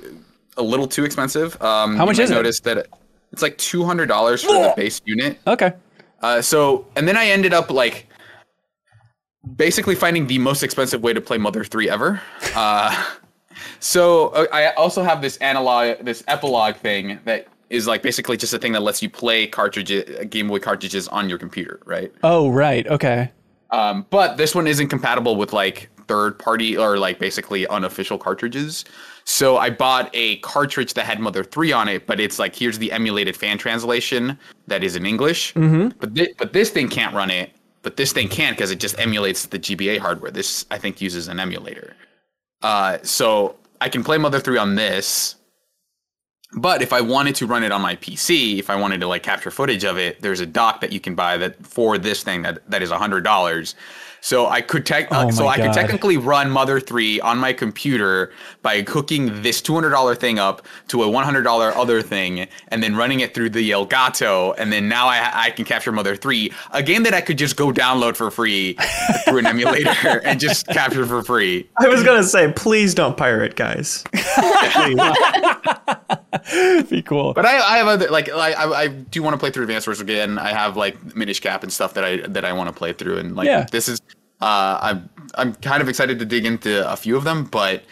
a 0.56 0.62
little 0.62 0.88
too 0.88 1.04
expensive. 1.04 1.60
Um, 1.62 1.96
How 1.96 2.04
much 2.04 2.18
you 2.18 2.24
is 2.24 2.30
it? 2.30 2.34
might 2.34 2.38
Notice 2.40 2.60
that 2.60 2.88
it's 3.32 3.42
like 3.42 3.56
two 3.58 3.84
hundred 3.84 4.06
dollars 4.06 4.42
for 4.42 4.52
the 4.52 4.74
base 4.76 5.00
unit. 5.04 5.38
okay 5.46 5.74
Uh, 6.22 6.42
so, 6.42 6.86
and 6.96 7.06
then 7.06 7.16
I 7.16 7.26
ended 7.26 7.52
up 7.52 7.70
like 7.70 8.08
basically 9.56 9.94
finding 9.94 10.26
the 10.26 10.38
most 10.38 10.62
expensive 10.62 11.02
way 11.02 11.12
to 11.12 11.20
play 11.20 11.38
Mother 11.38 11.62
3 11.62 11.88
ever. 11.88 12.20
Uh, 12.54 13.12
so 13.80 14.28
uh, 14.30 14.46
I 14.52 14.72
also 14.72 15.04
have 15.04 15.22
this 15.22 15.36
analog, 15.36 16.04
this 16.04 16.24
epilogue 16.26 16.76
thing 16.76 17.20
that 17.26 17.46
is 17.70 17.86
like 17.86 18.02
basically 18.02 18.36
just 18.36 18.52
a 18.54 18.58
thing 18.58 18.72
that 18.72 18.82
lets 18.82 19.02
you 19.02 19.10
play 19.10 19.46
cartridges, 19.46 20.26
Game 20.26 20.48
Boy 20.48 20.58
cartridges 20.58 21.08
on 21.08 21.28
your 21.28 21.38
computer, 21.38 21.80
right? 21.84 22.12
oh 22.22 22.48
right 22.50 22.86
okay 22.88 23.30
Um, 23.70 24.06
but 24.10 24.36
this 24.36 24.54
one 24.54 24.66
isn't 24.66 24.88
compatible 24.88 25.36
with 25.36 25.52
like 25.52 25.88
third 26.08 26.38
party 26.38 26.76
or 26.76 26.98
like 26.98 27.18
basically 27.18 27.66
unofficial 27.66 28.16
cartridges. 28.16 28.84
So 29.24 29.56
I 29.56 29.70
bought 29.70 30.08
a 30.14 30.36
cartridge 30.36 30.94
that 30.94 31.04
had 31.04 31.18
Mother 31.18 31.42
3 31.42 31.72
on 31.72 31.88
it, 31.88 32.06
but 32.06 32.20
it's 32.20 32.38
like 32.38 32.54
here's 32.54 32.78
the 32.78 32.92
emulated 32.92 33.36
fan 33.36 33.58
translation 33.58 34.38
that 34.68 34.84
is 34.84 34.94
in 34.94 35.04
English. 35.04 35.52
Mm-hmm. 35.54 35.98
But 35.98 36.14
thi- 36.14 36.34
but 36.38 36.52
this 36.52 36.70
thing 36.70 36.88
can't 36.88 37.12
run 37.12 37.30
it. 37.30 37.50
But 37.82 37.96
this 37.96 38.12
thing 38.12 38.28
can 38.28 38.52
because 38.52 38.70
it 38.70 38.78
just 38.78 38.96
emulates 39.00 39.46
the 39.46 39.58
GBA 39.58 39.98
hardware. 39.98 40.30
This 40.30 40.64
I 40.70 40.78
think 40.78 41.00
uses 41.00 41.26
an 41.26 41.40
emulator. 41.40 41.96
Uh, 42.62 42.98
so 43.02 43.56
I 43.80 43.88
can 43.88 44.04
play 44.04 44.16
Mother 44.18 44.38
3 44.38 44.58
on 44.58 44.76
this. 44.76 45.34
But 46.56 46.80
if 46.80 46.92
I 46.94 47.02
wanted 47.02 47.34
to 47.36 47.46
run 47.46 47.62
it 47.62 47.70
on 47.70 47.82
my 47.82 47.96
PC, 47.96 48.58
if 48.58 48.70
I 48.70 48.76
wanted 48.76 49.00
to 49.02 49.06
like 49.06 49.22
capture 49.22 49.50
footage 49.50 49.84
of 49.84 49.98
it, 49.98 50.22
there's 50.22 50.40
a 50.40 50.46
dock 50.46 50.80
that 50.80 50.90
you 50.90 51.00
can 51.00 51.14
buy 51.14 51.36
that 51.36 51.64
for 51.66 51.98
this 51.98 52.22
thing 52.22 52.42
that 52.42 52.68
that 52.70 52.82
is 52.82 52.90
hundred 52.90 53.24
dollars. 53.24 53.74
So 54.26 54.48
I 54.48 54.60
could 54.60 54.84
tech, 54.84 55.06
Oh 55.12 55.28
uh, 55.28 55.30
so 55.30 55.44
my 55.44 55.50
I 55.52 55.56
could 55.58 55.72
technically 55.72 56.16
run 56.16 56.50
Mother 56.50 56.80
Three 56.80 57.20
on 57.20 57.38
my 57.38 57.52
computer 57.52 58.32
by 58.60 58.80
hooking 58.82 59.40
this 59.42 59.62
two 59.62 59.72
hundred 59.72 59.90
dollar 59.90 60.16
thing 60.16 60.40
up 60.40 60.66
to 60.88 61.04
a 61.04 61.08
one 61.08 61.22
hundred 61.22 61.44
dollar 61.44 61.72
other 61.76 62.02
thing, 62.02 62.48
and 62.66 62.82
then 62.82 62.96
running 62.96 63.20
it 63.20 63.34
through 63.34 63.50
the 63.50 63.70
Elgato, 63.70 64.52
and 64.58 64.72
then 64.72 64.88
now 64.88 65.06
I 65.06 65.30
I 65.32 65.50
can 65.50 65.64
capture 65.64 65.92
Mother 65.92 66.16
Three, 66.16 66.52
a 66.72 66.82
game 66.82 67.04
that 67.04 67.14
I 67.14 67.20
could 67.20 67.38
just 67.38 67.54
go 67.54 67.70
download 67.70 68.16
for 68.16 68.32
free 68.32 68.76
through 69.26 69.38
an 69.38 69.46
emulator 69.46 70.20
and 70.24 70.40
just 70.40 70.66
capture 70.66 71.06
for 71.06 71.22
free. 71.22 71.68
I 71.78 71.86
was 71.86 72.02
gonna 72.02 72.24
say, 72.24 72.50
please 72.50 72.94
don't 72.94 73.16
pirate, 73.16 73.54
guys. 73.54 74.02
Please. 74.72 75.00
be 76.90 77.00
cool 77.02 77.32
But 77.32 77.46
I, 77.46 77.58
I 77.58 77.78
have 77.78 77.86
other 77.86 78.10
like 78.10 78.28
I, 78.28 78.52
I 78.52 78.80
I 78.82 78.88
do 78.88 79.22
want 79.22 79.34
to 79.34 79.38
play 79.38 79.50
through 79.50 79.62
Advanced 79.62 79.86
Wars 79.86 80.00
again. 80.00 80.36
I 80.38 80.50
have 80.50 80.76
like 80.76 81.14
Minish 81.14 81.40
Cap 81.40 81.62
and 81.62 81.72
stuff 81.72 81.94
that 81.94 82.04
I 82.04 82.16
that 82.26 82.44
I 82.44 82.52
want 82.52 82.68
to 82.68 82.74
play 82.74 82.92
through, 82.92 83.18
and 83.18 83.36
like 83.36 83.46
Yeah. 83.46 83.66
this 83.70 83.88
is 83.88 84.00
uh 84.40 84.78
I'm 84.82 85.08
I'm 85.34 85.54
kind 85.56 85.82
of 85.82 85.88
excited 85.88 86.18
to 86.18 86.24
dig 86.24 86.44
into 86.46 86.90
a 86.90 86.96
few 86.96 87.16
of 87.16 87.24
them, 87.24 87.44
but 87.44 87.82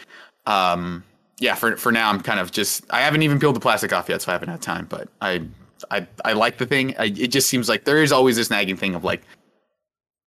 um 0.47 1.03
yeah 1.41 1.55
for 1.55 1.77
for 1.77 1.91
now 1.93 2.11
I'm 2.11 2.21
kind 2.21 2.39
of 2.41 2.53
just 2.53 2.85
I 2.91 3.01
haven't 3.01 3.23
even 3.23 3.39
peeled 3.41 3.57
the 3.57 3.61
plastic 3.61 3.93
off 3.93 4.09
yet, 4.09 4.23
so 4.23 4.31
I 4.31 4.35
haven't 4.35 4.49
had 4.51 4.63
time. 4.63 4.87
But 4.89 5.09
I 5.21 5.43
I 5.91 6.07
I 6.25 6.33
like 6.35 6.59
the 6.59 6.67
thing. 6.67 6.95
I, 6.99 7.07
it 7.07 7.29
just 7.29 7.49
seems 7.49 7.69
like 7.69 7.85
there 7.85 8.03
is 8.03 8.13
always 8.13 8.37
this 8.37 8.51
nagging 8.51 8.77
thing 8.77 8.95
of 8.95 9.05
like 9.05 9.23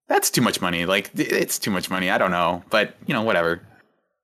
that's 0.07 0.29
too 0.29 0.41
much 0.41 0.61
money. 0.61 0.85
Like 0.85 1.11
it's 1.15 1.59
too 1.59 1.71
much 1.71 1.89
money. 1.89 2.09
I 2.09 2.17
don't 2.17 2.31
know, 2.31 2.63
but 2.69 2.95
you 3.07 3.13
know 3.13 3.23
whatever. 3.23 3.61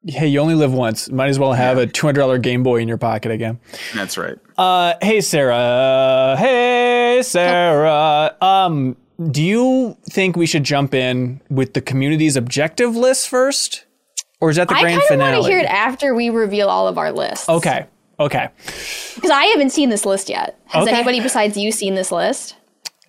hey 0.05 0.27
you 0.27 0.39
only 0.39 0.55
live 0.55 0.73
once 0.73 1.09
might 1.09 1.29
as 1.29 1.39
well 1.39 1.53
have 1.53 1.77
a 1.77 1.87
$200 1.87 2.41
game 2.41 2.61
boy 2.63 2.77
in 2.81 2.87
your 2.89 2.97
pocket 2.97 3.31
again 3.31 3.57
That's 3.95 4.17
right. 4.17 4.37
Uh, 4.57 4.93
hey 5.01 5.21
Sarah. 5.21 6.35
Hey 6.37 7.21
Sarah. 7.23 8.35
Um, 8.41 8.95
do 9.31 9.41
you 9.43 9.97
think 10.09 10.35
we 10.35 10.45
should 10.45 10.63
jump 10.63 10.93
in 10.93 11.41
with 11.49 11.73
the 11.73 11.81
community's 11.81 12.35
objective 12.35 12.95
list 12.95 13.29
first, 13.29 13.85
or 14.41 14.49
is 14.49 14.55
that 14.57 14.67
the 14.67 14.75
I 14.75 14.81
grand 14.81 14.93
kind 14.93 15.03
of 15.03 15.07
finale? 15.07 15.33
want 15.33 15.45
to 15.45 15.51
hear 15.51 15.59
it 15.59 15.65
after 15.69 16.13
we 16.15 16.29
reveal 16.29 16.67
all 16.69 16.87
of 16.87 16.97
our 16.97 17.11
lists. 17.11 17.47
Okay. 17.49 17.85
Okay. 18.19 18.47
Because 19.15 19.31
I 19.31 19.45
haven't 19.45 19.71
seen 19.71 19.89
this 19.89 20.05
list 20.05 20.29
yet. 20.29 20.59
Has 20.65 20.87
Okay. 20.87 20.95
anybody 20.95 21.19
besides 21.19 21.57
you 21.57 21.71
seen 21.71 21.95
this 21.95 22.11
list? 22.11 22.55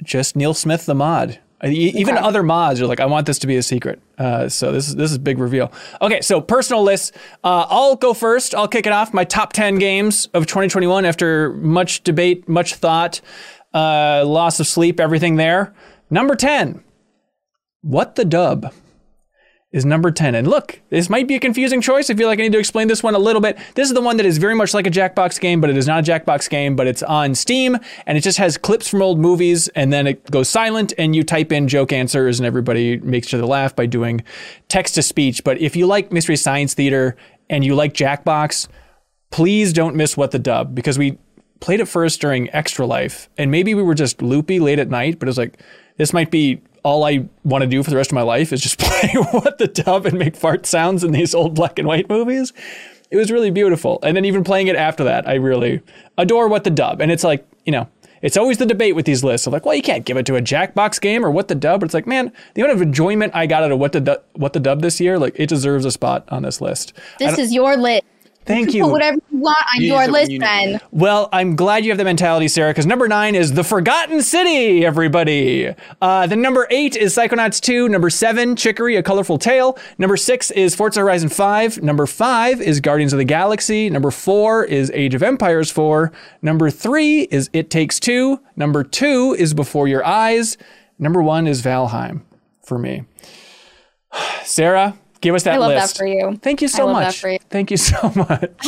Just 0.02 0.34
Neil 0.36 0.54
Smith, 0.54 0.86
the 0.86 0.94
mod. 0.94 1.38
Even 1.62 2.16
Okay. 2.16 2.26
other 2.26 2.42
mods 2.42 2.80
are 2.82 2.86
like, 2.86 3.00
I 3.00 3.06
want 3.06 3.26
this 3.26 3.38
to 3.38 3.46
be 3.46 3.56
a 3.56 3.62
secret. 3.62 4.00
Uh, 4.18 4.48
so 4.50 4.70
this 4.72 4.88
is 4.88 4.96
this 4.96 5.10
is 5.10 5.16
a 5.16 5.20
big 5.20 5.38
reveal. 5.38 5.72
Okay, 6.02 6.20
so 6.20 6.40
personal 6.40 6.82
lists. 6.82 7.10
Uh, 7.42 7.64
I'll 7.68 7.96
go 7.96 8.12
first. 8.12 8.54
I'll 8.54 8.68
kick 8.68 8.86
it 8.86 8.92
off. 8.92 9.14
My 9.14 9.24
top 9.24 9.52
ten 9.54 9.76
games 9.78 10.26
of 10.34 10.46
2021 10.46 11.04
after 11.06 11.52
much 11.54 12.02
debate, 12.02 12.48
much 12.48 12.74
thought, 12.74 13.20
uh, 13.72 14.24
loss 14.26 14.60
of 14.60 14.66
sleep, 14.66 15.00
everything 15.00 15.36
there. 15.36 15.72
Number 16.14 16.36
ten. 16.36 16.84
What 17.82 18.14
the 18.14 18.24
dub? 18.24 18.72
is 19.72 19.84
number 19.84 20.12
10. 20.12 20.36
And 20.36 20.46
look, 20.46 20.80
this 20.90 21.10
might 21.10 21.26
be 21.26 21.34
a 21.34 21.40
confusing 21.40 21.80
choice. 21.80 22.08
I 22.08 22.14
feel 22.14 22.28
like 22.28 22.38
I 22.38 22.42
need 22.42 22.52
to 22.52 22.60
explain 22.60 22.86
this 22.86 23.02
one 23.02 23.16
a 23.16 23.18
little 23.18 23.42
bit. 23.42 23.58
This 23.74 23.88
is 23.88 23.94
the 23.94 24.00
one 24.00 24.18
that 24.18 24.24
is 24.24 24.38
very 24.38 24.54
much 24.54 24.72
like 24.72 24.86
a 24.86 24.90
Jackbox 24.90 25.40
game, 25.40 25.60
but 25.60 25.68
it 25.68 25.76
is 25.76 25.88
not 25.88 26.08
a 26.08 26.12
Jackbox 26.12 26.48
game, 26.48 26.76
but 26.76 26.86
it's 26.86 27.02
on 27.02 27.34
Steam 27.34 27.76
and 28.06 28.16
it 28.16 28.20
just 28.20 28.38
has 28.38 28.56
clips 28.56 28.86
from 28.88 29.02
old 29.02 29.18
movies 29.18 29.66
and 29.74 29.92
then 29.92 30.06
it 30.06 30.30
goes 30.30 30.48
silent 30.48 30.92
and 30.96 31.16
you 31.16 31.24
type 31.24 31.50
in 31.50 31.66
joke 31.66 31.92
answers 31.92 32.38
and 32.38 32.46
everybody 32.46 32.98
makes 32.98 33.26
each 33.26 33.34
other 33.34 33.46
laugh 33.46 33.74
by 33.74 33.84
doing 33.84 34.22
text 34.68 34.94
to 34.94 35.02
speech. 35.02 35.42
But 35.42 35.60
if 35.60 35.74
you 35.74 35.88
like 35.88 36.12
Mystery 36.12 36.36
Science 36.36 36.74
Theater 36.74 37.16
and 37.50 37.64
you 37.64 37.74
like 37.74 37.94
Jackbox, 37.94 38.68
please 39.32 39.72
don't 39.72 39.96
miss 39.96 40.16
What 40.16 40.30
the 40.30 40.38
Dub 40.38 40.72
because 40.72 41.00
we 41.00 41.18
played 41.58 41.80
it 41.80 41.86
first 41.86 42.20
during 42.20 42.48
Extra 42.54 42.86
Life 42.86 43.28
and 43.36 43.50
maybe 43.50 43.74
we 43.74 43.82
were 43.82 43.96
just 43.96 44.22
loopy 44.22 44.60
late 44.60 44.78
at 44.78 44.88
night, 44.88 45.18
but 45.18 45.26
it 45.26 45.30
was 45.30 45.38
like, 45.38 45.58
this 45.96 46.12
might 46.12 46.30
be 46.30 46.60
all 46.82 47.04
I 47.04 47.26
want 47.44 47.62
to 47.62 47.68
do 47.68 47.82
for 47.82 47.90
the 47.90 47.96
rest 47.96 48.10
of 48.10 48.14
my 48.14 48.22
life 48.22 48.52
is 48.52 48.60
just 48.60 48.78
play 48.80 49.10
what 49.30 49.58
the 49.58 49.68
dub 49.68 50.06
and 50.06 50.18
make 50.18 50.36
fart 50.36 50.66
sounds 50.66 51.02
in 51.02 51.12
these 51.12 51.34
old 51.34 51.54
black 51.54 51.78
and 51.78 51.88
white 51.88 52.08
movies. 52.08 52.52
It 53.10 53.16
was 53.16 53.30
really 53.30 53.50
beautiful. 53.50 53.98
And 54.02 54.16
then 54.16 54.24
even 54.24 54.44
playing 54.44 54.66
it 54.68 54.76
after 54.76 55.04
that, 55.04 55.28
I 55.28 55.34
really 55.34 55.82
adore 56.18 56.48
what 56.48 56.64
the 56.64 56.70
dub. 56.70 57.00
And 57.00 57.12
it's 57.12 57.24
like, 57.24 57.46
you 57.64 57.72
know, 57.72 57.88
it's 58.22 58.38
always 58.38 58.56
the 58.56 58.66
debate 58.66 58.96
with 58.96 59.04
these 59.04 59.22
lists 59.22 59.46
of 59.46 59.52
like, 59.52 59.66
well, 59.66 59.74
you 59.74 59.82
can't 59.82 60.04
give 60.06 60.16
it 60.16 60.24
to 60.26 60.36
a 60.36 60.40
Jackbox 60.40 60.98
game 61.00 61.24
or 61.24 61.30
what 61.30 61.48
the 61.48 61.54
dub. 61.54 61.80
But 61.80 61.86
it's 61.86 61.94
like, 61.94 62.06
man, 62.06 62.32
the 62.54 62.62
amount 62.62 62.76
of 62.76 62.82
enjoyment 62.82 63.34
I 63.34 63.46
got 63.46 63.62
out 63.62 63.70
of 63.70 63.78
what 63.78 63.92
the 63.92 64.00
du- 64.00 64.22
what 64.32 64.54
the 64.54 64.60
dub 64.60 64.80
this 64.80 64.98
year, 64.98 65.18
like, 65.18 65.38
it 65.38 65.48
deserves 65.48 65.84
a 65.84 65.90
spot 65.90 66.24
on 66.30 66.42
this 66.42 66.60
list. 66.60 66.94
This 67.18 67.38
is 67.38 67.52
your 67.52 67.76
list. 67.76 68.02
Thank 68.46 68.68
Put 68.68 68.74
you. 68.74 68.86
whatever 68.86 69.16
you 69.30 69.38
want 69.38 69.56
on 69.74 69.80
You 69.82 69.94
your 69.94 70.08
list 70.08 70.30
you 70.30 70.38
then. 70.38 70.78
Well, 70.90 71.30
I'm 71.32 71.56
glad 71.56 71.84
you 71.84 71.90
have 71.90 71.98
the 71.98 72.04
mentality, 72.04 72.48
Sarah, 72.48 72.70
because 72.70 72.84
number 72.84 73.08
nine 73.08 73.34
is 73.34 73.54
The 73.54 73.64
Forgotten 73.64 74.20
City, 74.22 74.84
everybody. 74.84 75.74
Uh, 76.02 76.26
the 76.26 76.36
number 76.36 76.66
eight 76.70 76.94
is 76.94 77.14
Psychonauts 77.16 77.60
2. 77.60 77.88
Number 77.88 78.10
seven, 78.10 78.54
Chicory, 78.54 78.96
A 78.96 79.02
Colorful 79.02 79.38
Tale. 79.38 79.78
Number 79.96 80.16
six 80.18 80.50
is 80.50 80.74
Forza 80.74 81.00
Horizon 81.00 81.30
5. 81.30 81.82
Number 81.82 82.06
five 82.06 82.60
is 82.60 82.80
Guardians 82.80 83.14
of 83.14 83.18
the 83.18 83.24
Galaxy. 83.24 83.88
Number 83.88 84.10
four 84.10 84.64
is 84.64 84.90
Age 84.90 85.14
of 85.14 85.22
Empires 85.22 85.70
4. 85.70 86.12
Number 86.42 86.68
three 86.70 87.22
is 87.22 87.48
It 87.54 87.70
Takes 87.70 87.98
Two. 87.98 88.40
Number 88.56 88.84
two 88.84 89.34
is 89.38 89.54
Before 89.54 89.88
Your 89.88 90.04
Eyes. 90.04 90.58
Number 90.98 91.22
one 91.22 91.46
is 91.46 91.62
Valheim 91.62 92.22
for 92.62 92.78
me. 92.78 93.04
Sarah, 94.44 94.98
give 95.24 95.34
us 95.34 95.42
that 95.44 95.54
I 95.54 95.56
love 95.56 95.70
list. 95.72 95.94
that 95.94 95.98
for 95.98 96.06
you. 96.06 96.36
Thank 96.42 96.62
you 96.62 96.66
I 96.66 96.70
so 96.70 96.86
love 96.86 96.96
that 96.96 97.04
much. 97.06 97.20
for 97.20 97.30
you. 97.30 97.38
Thank 97.50 97.70
you 97.70 97.76
so 97.76 98.12
much. 98.16 98.66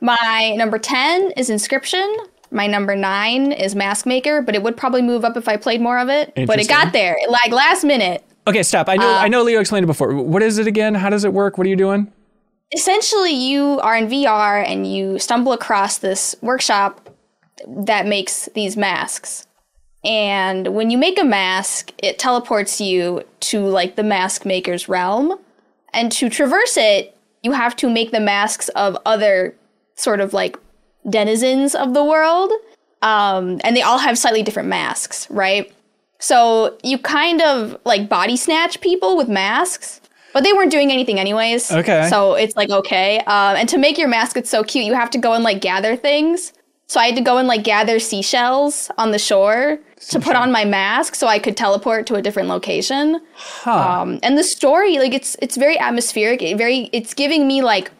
My 0.00 0.54
number 0.56 0.78
10 0.78 1.32
is 1.36 1.50
Inscryption. 1.50 2.16
My 2.50 2.66
number 2.66 2.94
nine 2.94 3.52
is 3.52 3.74
Mask 3.74 4.06
Maker, 4.06 4.40
but 4.42 4.54
it 4.54 4.62
would 4.62 4.76
probably 4.76 5.02
move 5.02 5.24
up 5.24 5.36
if 5.36 5.48
I 5.48 5.56
played 5.56 5.80
more 5.80 5.98
of 5.98 6.08
it. 6.08 6.32
But 6.46 6.60
it 6.60 6.68
got 6.68 6.92
there, 6.92 7.16
like 7.28 7.50
last 7.50 7.84
minute. 7.84 8.24
Okay, 8.46 8.62
stop. 8.62 8.88
I 8.88 8.96
know. 8.96 9.08
Uh, 9.08 9.18
I 9.18 9.28
know. 9.28 9.42
Leo 9.42 9.60
explained 9.60 9.84
it 9.84 9.86
before. 9.88 10.14
What 10.14 10.42
is 10.42 10.58
it 10.58 10.66
again? 10.66 10.94
How 10.94 11.10
does 11.10 11.24
it 11.24 11.32
work? 11.32 11.56
What 11.58 11.66
are 11.66 11.70
you 11.70 11.76
doing? 11.76 12.12
Essentially, 12.72 13.32
you 13.32 13.80
are 13.80 13.96
in 13.96 14.06
VR 14.06 14.64
and 14.66 14.86
you 14.86 15.18
stumble 15.18 15.52
across 15.52 15.98
this 15.98 16.36
workshop 16.42 17.08
that 17.66 18.06
makes 18.06 18.48
these 18.54 18.76
masks. 18.76 19.46
And 20.04 20.74
when 20.74 20.90
you 20.90 20.98
make 20.98 21.18
a 21.18 21.24
mask, 21.24 21.92
it 21.98 22.18
teleports 22.18 22.80
you 22.80 23.22
to 23.40 23.60
like 23.60 23.96
the 23.96 24.02
mask 24.02 24.44
maker's 24.44 24.88
realm. 24.88 25.38
And 25.92 26.12
to 26.12 26.28
traverse 26.28 26.76
it, 26.76 27.16
you 27.42 27.52
have 27.52 27.76
to 27.76 27.88
make 27.88 28.10
the 28.10 28.20
masks 28.20 28.68
of 28.70 28.98
other 29.06 29.54
sort 29.94 30.20
of 30.20 30.32
like 30.32 30.58
denizens 31.08 31.74
of 31.74 31.94
the 31.94 32.04
world. 32.04 32.52
Um, 33.02 33.60
and 33.64 33.76
they 33.76 33.82
all 33.82 33.98
have 33.98 34.18
slightly 34.18 34.42
different 34.42 34.68
masks, 34.68 35.30
right? 35.30 35.72
So 36.18 36.78
you 36.82 36.98
kind 36.98 37.42
of 37.42 37.76
like 37.84 38.08
body 38.08 38.36
snatch 38.36 38.80
people 38.80 39.16
with 39.16 39.28
masks, 39.28 40.00
but 40.32 40.42
they 40.42 40.52
weren't 40.52 40.70
doing 40.70 40.90
anything 40.90 41.20
anyways. 41.20 41.70
Okay. 41.70 42.08
So 42.08 42.34
it's 42.34 42.56
like 42.56 42.70
okay. 42.70 43.18
Um, 43.20 43.56
and 43.56 43.68
to 43.68 43.78
make 43.78 43.98
your 43.98 44.08
mask 44.08 44.36
it's 44.36 44.50
so 44.50 44.64
cute, 44.64 44.84
you 44.84 44.94
have 44.94 45.10
to 45.10 45.18
go 45.18 45.34
and 45.34 45.44
like 45.44 45.60
gather 45.60 45.96
things. 45.96 46.52
So 46.86 47.00
I 47.00 47.06
had 47.06 47.16
to 47.16 47.22
go 47.22 47.38
and 47.38 47.46
like 47.48 47.62
gather 47.62 47.98
seashells 47.98 48.90
on 48.96 49.10
the 49.10 49.18
shore 49.18 49.78
to 50.08 50.20
put 50.20 50.36
on 50.36 50.52
my 50.52 50.64
mask 50.64 51.14
so 51.14 51.26
I 51.26 51.38
could 51.38 51.56
teleport 51.56 52.06
to 52.08 52.14
a 52.14 52.22
different 52.22 52.48
location. 52.48 53.20
Um, 54.00 54.18
and 54.22 54.36
the 54.38 54.44
story, 54.44 54.98
like 54.98 55.12
it's 55.12 55.36
it's 55.40 55.56
very 55.56 55.78
atmospheric. 55.78 56.42
It 56.42 56.56
very 56.58 56.90
it's 56.92 57.14
giving 57.14 57.46
me 57.46 57.62
like 57.62 57.90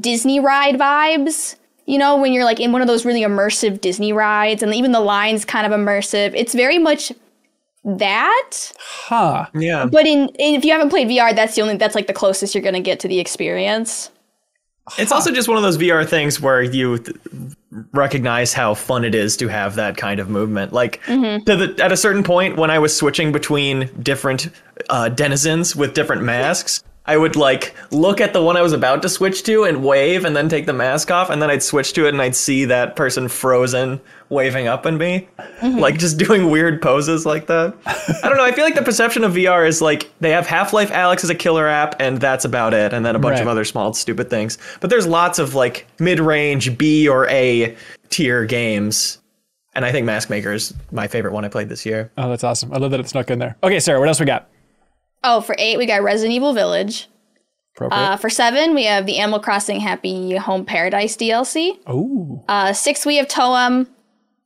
Disney 0.00 0.40
ride 0.40 0.76
vibes. 0.76 1.56
You 1.86 1.96
know, 1.98 2.16
when 2.18 2.32
you're 2.32 2.44
like 2.44 2.60
in 2.60 2.72
one 2.72 2.82
of 2.82 2.86
those 2.86 3.04
really 3.04 3.22
immersive 3.22 3.80
Disney 3.80 4.12
rides, 4.12 4.62
and 4.62 4.74
even 4.74 4.92
the 4.92 5.00
lines 5.00 5.44
kind 5.44 5.66
of 5.66 5.78
immersive. 5.78 6.32
It's 6.34 6.54
very 6.54 6.78
much 6.78 7.12
that. 7.84 8.72
Huh. 8.78 9.46
Yeah. 9.54 9.86
But 9.86 10.06
in, 10.06 10.28
in 10.38 10.54
if 10.54 10.64
you 10.64 10.72
haven't 10.72 10.90
played 10.90 11.08
VR, 11.08 11.34
that's 11.34 11.54
the 11.54 11.62
only 11.62 11.76
that's 11.76 11.94
like 11.94 12.06
the 12.06 12.12
closest 12.12 12.54
you're 12.54 12.62
gonna 12.62 12.80
get 12.80 13.00
to 13.00 13.08
the 13.08 13.18
experience. 13.18 14.10
It's 14.96 15.12
also 15.12 15.30
just 15.32 15.48
one 15.48 15.56
of 15.56 15.62
those 15.62 15.78
VR 15.78 16.08
things 16.08 16.40
where 16.40 16.62
you 16.62 16.98
th- 16.98 17.16
recognize 17.92 18.52
how 18.52 18.74
fun 18.74 19.04
it 19.04 19.14
is 19.14 19.36
to 19.38 19.48
have 19.48 19.74
that 19.76 19.96
kind 19.96 20.20
of 20.20 20.30
movement. 20.30 20.72
Like 20.72 21.02
to 21.04 21.40
the, 21.44 21.76
at 21.82 21.92
a 21.92 21.96
certain 21.96 22.22
point, 22.22 22.56
when 22.56 22.70
I 22.70 22.78
was 22.78 22.96
switching 22.96 23.32
between 23.32 23.90
different 24.02 24.48
uh, 24.88 25.08
denizens 25.08 25.76
with 25.76 25.94
different 25.94 26.22
masks, 26.34 26.82
I 27.08 27.16
would 27.16 27.34
like 27.36 27.74
look 27.90 28.20
at 28.20 28.34
the 28.34 28.42
one 28.42 28.56
I 28.58 28.62
was 28.62 28.74
about 28.74 29.00
to 29.02 29.08
switch 29.08 29.42
to 29.44 29.64
and 29.64 29.82
wave, 29.82 30.24
and 30.26 30.36
then 30.36 30.48
take 30.48 30.66
the 30.66 30.74
mask 30.74 31.10
off, 31.10 31.30
and 31.30 31.40
then 31.40 31.50
I'd 31.50 31.62
switch 31.62 31.94
to 31.94 32.04
it, 32.06 32.10
and 32.10 32.20
I'd 32.20 32.36
see 32.36 32.66
that 32.66 32.94
person 32.96 33.28
frozen 33.28 33.98
waving 34.28 34.68
up 34.68 34.84
at 34.84 34.92
me, 34.92 35.26
mm-hmm. 35.38 35.78
like 35.78 35.98
just 35.98 36.18
doing 36.26 36.50
weird 36.50 36.82
poses 36.82 37.24
like 37.24 37.46
that. 37.46 37.74
I 37.86 38.28
don't 38.28 38.36
know. 38.36 38.44
I 38.44 38.52
feel 38.52 38.64
like 38.64 38.74
the 38.74 38.82
perception 38.82 39.24
of 39.24 39.32
VR 39.32 39.66
is 39.66 39.80
like 39.80 40.10
they 40.20 40.30
have 40.30 40.46
Half 40.46 40.74
Life 40.74 40.90
Alyx 40.90 41.24
as 41.24 41.30
a 41.30 41.34
killer 41.34 41.66
app, 41.66 41.96
and 41.98 42.20
that's 42.20 42.44
about 42.44 42.74
it, 42.74 42.92
and 42.92 43.06
then 43.06 43.16
a 43.16 43.18
bunch 43.18 43.36
Right. 43.36 43.42
of 43.42 43.48
other 43.48 43.64
small 43.64 43.94
stupid 43.94 44.28
things. 44.28 44.58
But 44.80 44.90
there's 44.90 45.06
lots 45.06 45.38
of 45.38 45.54
like 45.54 45.86
mid-range 45.98 46.76
B 46.76 47.08
or 47.08 47.26
A 47.28 47.74
tier 48.10 48.44
games, 48.44 49.18
and 49.74 49.86
I 49.86 49.92
think 49.92 50.04
Mask 50.04 50.28
Maker 50.28 50.52
is 50.52 50.74
my 50.92 51.08
favorite 51.08 51.32
one 51.32 51.46
I 51.46 51.48
played 51.48 51.70
this 51.70 51.86
year. 51.86 52.10
Oh, 52.18 52.28
that's 52.28 52.44
awesome. 52.44 52.70
I 52.72 52.76
love 52.76 52.90
that 52.90 53.00
it 53.00 53.08
snuck 53.08 53.30
in 53.30 53.38
there. 53.38 53.56
Okay, 53.62 53.80
Sarah, 53.80 53.98
what 53.98 54.08
else 54.08 54.20
we 54.20 54.26
got? 54.26 54.46
Oh, 55.24 55.40
for 55.40 55.54
eight 55.58 55.78
we 55.78 55.86
got 55.86 56.02
Resident 56.02 56.34
Evil 56.34 56.52
Village. 56.52 57.08
Uh, 57.80 58.16
for 58.16 58.28
seven 58.28 58.74
we 58.74 58.84
have 58.84 59.06
the 59.06 59.18
Animal 59.18 59.38
Crossing 59.38 59.78
Happy 59.80 60.36
Home 60.36 60.64
Paradise 60.64 61.16
DLC. 61.16 61.78
Ooh. 61.88 62.42
Uh, 62.48 62.72
six 62.72 63.06
we 63.06 63.16
have 63.16 63.28
Toem. 63.28 63.86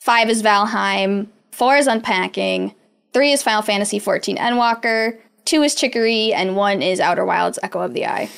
Five 0.00 0.28
is 0.28 0.42
Valheim. 0.42 1.28
Four 1.50 1.76
is 1.76 1.86
Unpacking. 1.86 2.74
Three 3.12 3.32
is 3.32 3.42
Final 3.42 3.62
Fantasy 3.62 4.00
XIV 4.00 4.36
Endwalker. 4.38 5.18
Two 5.44 5.62
is 5.62 5.74
Chicory, 5.74 6.32
and 6.32 6.56
one 6.56 6.82
is 6.82 7.00
Outer 7.00 7.24
Wilds 7.24 7.58
Echo 7.62 7.80
of 7.80 7.94
the 7.94 8.06
Eye. 8.06 8.30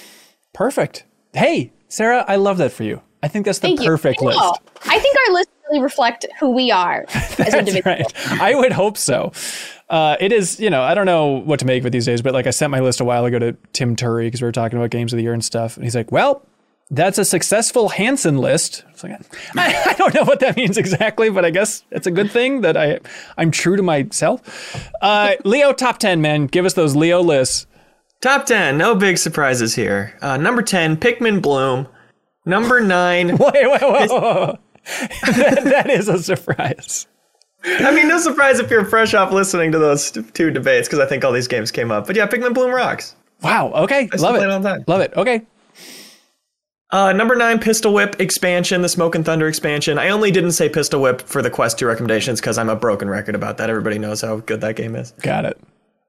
Perfect. 0.53 1.05
Hey, 1.33 1.73
Sarah, 1.89 2.25
I 2.27 2.37
love 2.37 2.59
that 2.59 2.73
for 2.73 2.83
you. 2.85 3.01
I 3.23 3.29
think 3.29 3.47
that's 3.47 3.59
the 3.59 3.69
Thank 3.69 3.83
perfect 3.85 4.21
list. 4.21 4.39
I 4.87 4.99
think 4.99 5.17
our 5.27 5.35
lists 5.35 5.53
really 5.71 5.83
reflect 5.83 6.27
who 6.41 6.51
we 6.51 6.71
are 6.71 7.05
as 7.39 7.55
individuals. 7.55 8.13
right. 8.31 8.41
I 8.41 8.55
would 8.55 8.73
hope 8.73 8.97
so. 8.97 9.33
Uh, 9.89 10.17
it 10.19 10.33
is, 10.33 10.59
you 10.59 10.71
know, 10.71 10.83
I 10.83 10.95
don't 10.95 11.07
know 11.07 11.27
what 11.27 11.61
to 11.61 11.67
make 11.67 11.83
of 11.83 11.87
it 11.87 11.91
these 11.91 12.07
days, 12.07 12.23
but 12.23 12.33
like 12.33 12.47
I 12.47 12.51
sent 12.51 12.71
my 12.71 12.81
list 12.81 13.01
a 13.01 13.05
while 13.05 13.25
ago 13.25 13.39
to 13.39 13.57
Tim 13.73 13.97
Turi 13.97 14.27
because 14.27 14.41
we 14.41 14.47
were 14.47 14.53
talking 14.53 14.79
about 14.79 14.91
games 14.91 15.13
of 15.13 15.19
the 15.19 15.23
year 15.23 15.35
and 15.35 15.45
stuff. 15.45 15.77
And 15.77 15.85
he's 15.85 15.95
like, 15.95 16.11
well, 16.11 16.45
that's 16.91 17.19
a 17.19 17.25
successful 17.25 17.89
Hanson 17.91 18.39
list. 18.39 18.85
It's 18.91 19.03
like, 19.03 19.13
I, 19.57 19.91
I 19.91 19.93
don't 19.95 20.15
know 20.15 20.25
what 20.25 20.41
that 20.41 20.57
means 20.57 20.79
exactly, 20.79 21.31
but 21.31 21.45
I 21.45 21.51
guess 21.51 21.85
it's 21.91 22.07
a 22.07 22.11
good 22.11 22.31
thing 22.31 22.63
that 22.63 22.77
I, 22.77 23.01
I'm 23.37 23.51
true 23.51 23.77
to 23.77 23.83
myself. 23.83 24.85
Uh, 25.01 25.33
Leo 25.45 25.73
top 25.73 25.99
10, 25.99 26.21
man. 26.21 26.47
Give 26.47 26.65
us 26.65 26.75
those 26.75 26.97
Leo 26.97 27.21
lists. 27.23 27.67
Top 28.21 28.47
10, 28.47 28.79
no 28.79 28.95
big 28.95 29.19
surprises 29.19 29.75
here. 29.75 30.17
Uh, 30.23 30.39
number 30.39 30.63
10, 30.63 30.97
Pikmin 30.97 31.43
Bloom. 31.43 31.89
Number 32.47 32.81
9, 32.81 33.29
Wait, 33.39 33.39
wait, 33.39 33.65
wait, 33.65 33.83
wait, 33.83 34.11
wait. 34.11 34.57
that, 35.27 35.87
is 35.89 36.09
a 36.09 36.23
surprise. 36.23 37.07
I 37.65 37.95
mean, 37.95 38.09
no 38.09 38.19
surprise 38.19 38.61
if 38.61 38.71
you're 38.71 38.85
fresh 38.85 39.15
off 39.15 39.33
listening 39.33 39.73
to 39.73 39.79
those 39.79 40.11
two 40.11 40.51
debates 40.51 40.87
because 40.87 41.01
I 41.01 41.07
think 41.07 41.25
all 41.25 41.33
these 41.33 41.49
games 41.49 41.71
came 41.71 41.91
up. 41.91 42.07
But 42.07 42.17
yeah, 42.17 42.27
Pikmin 42.27 42.53
Bloom 42.53 42.71
rocks. 42.71 43.17
Wow. 43.43 43.73
Okay. 43.73 44.09
still 44.09 44.23
Love 44.23 44.37
it. 44.37 44.43
it 44.43 44.51
all 44.51 44.61
the 44.61 44.69
time. 44.69 44.85
Love 44.87 45.01
it. 45.01 45.13
Okay. 45.17 45.43
Uh, 46.91 47.13
number 47.13 47.35
nine, 47.35 47.59
Pistol 47.59 47.93
Whip 47.93 48.21
expansion, 48.21 48.83
the 48.83 48.89
Smoke 48.89 49.15
and 49.15 49.25
Thunder 49.25 49.49
expansion. 49.49 49.99
I 49.99 50.11
only 50.11 50.31
didn't 50.31 50.53
say 50.53 50.69
Pistol 50.69 51.01
Whip 51.03 51.23
for 51.23 51.43
the 51.43 51.51
Quest 51.51 51.79
2 51.79 51.87
recommendations 51.87 52.41
because 52.41 52.57
I'm 52.57 52.69
a 52.69 52.77
broken 52.77 53.09
record 53.09 53.35
about 53.35 53.57
that. 53.57 53.69
Everybody 53.69 53.99
knows 53.99 54.21
how 54.21 54.37
good 54.37 54.61
that 54.61 54.77
game 54.77 54.95
is. 54.95 55.11
Got 55.23 55.45
it. 55.45 55.59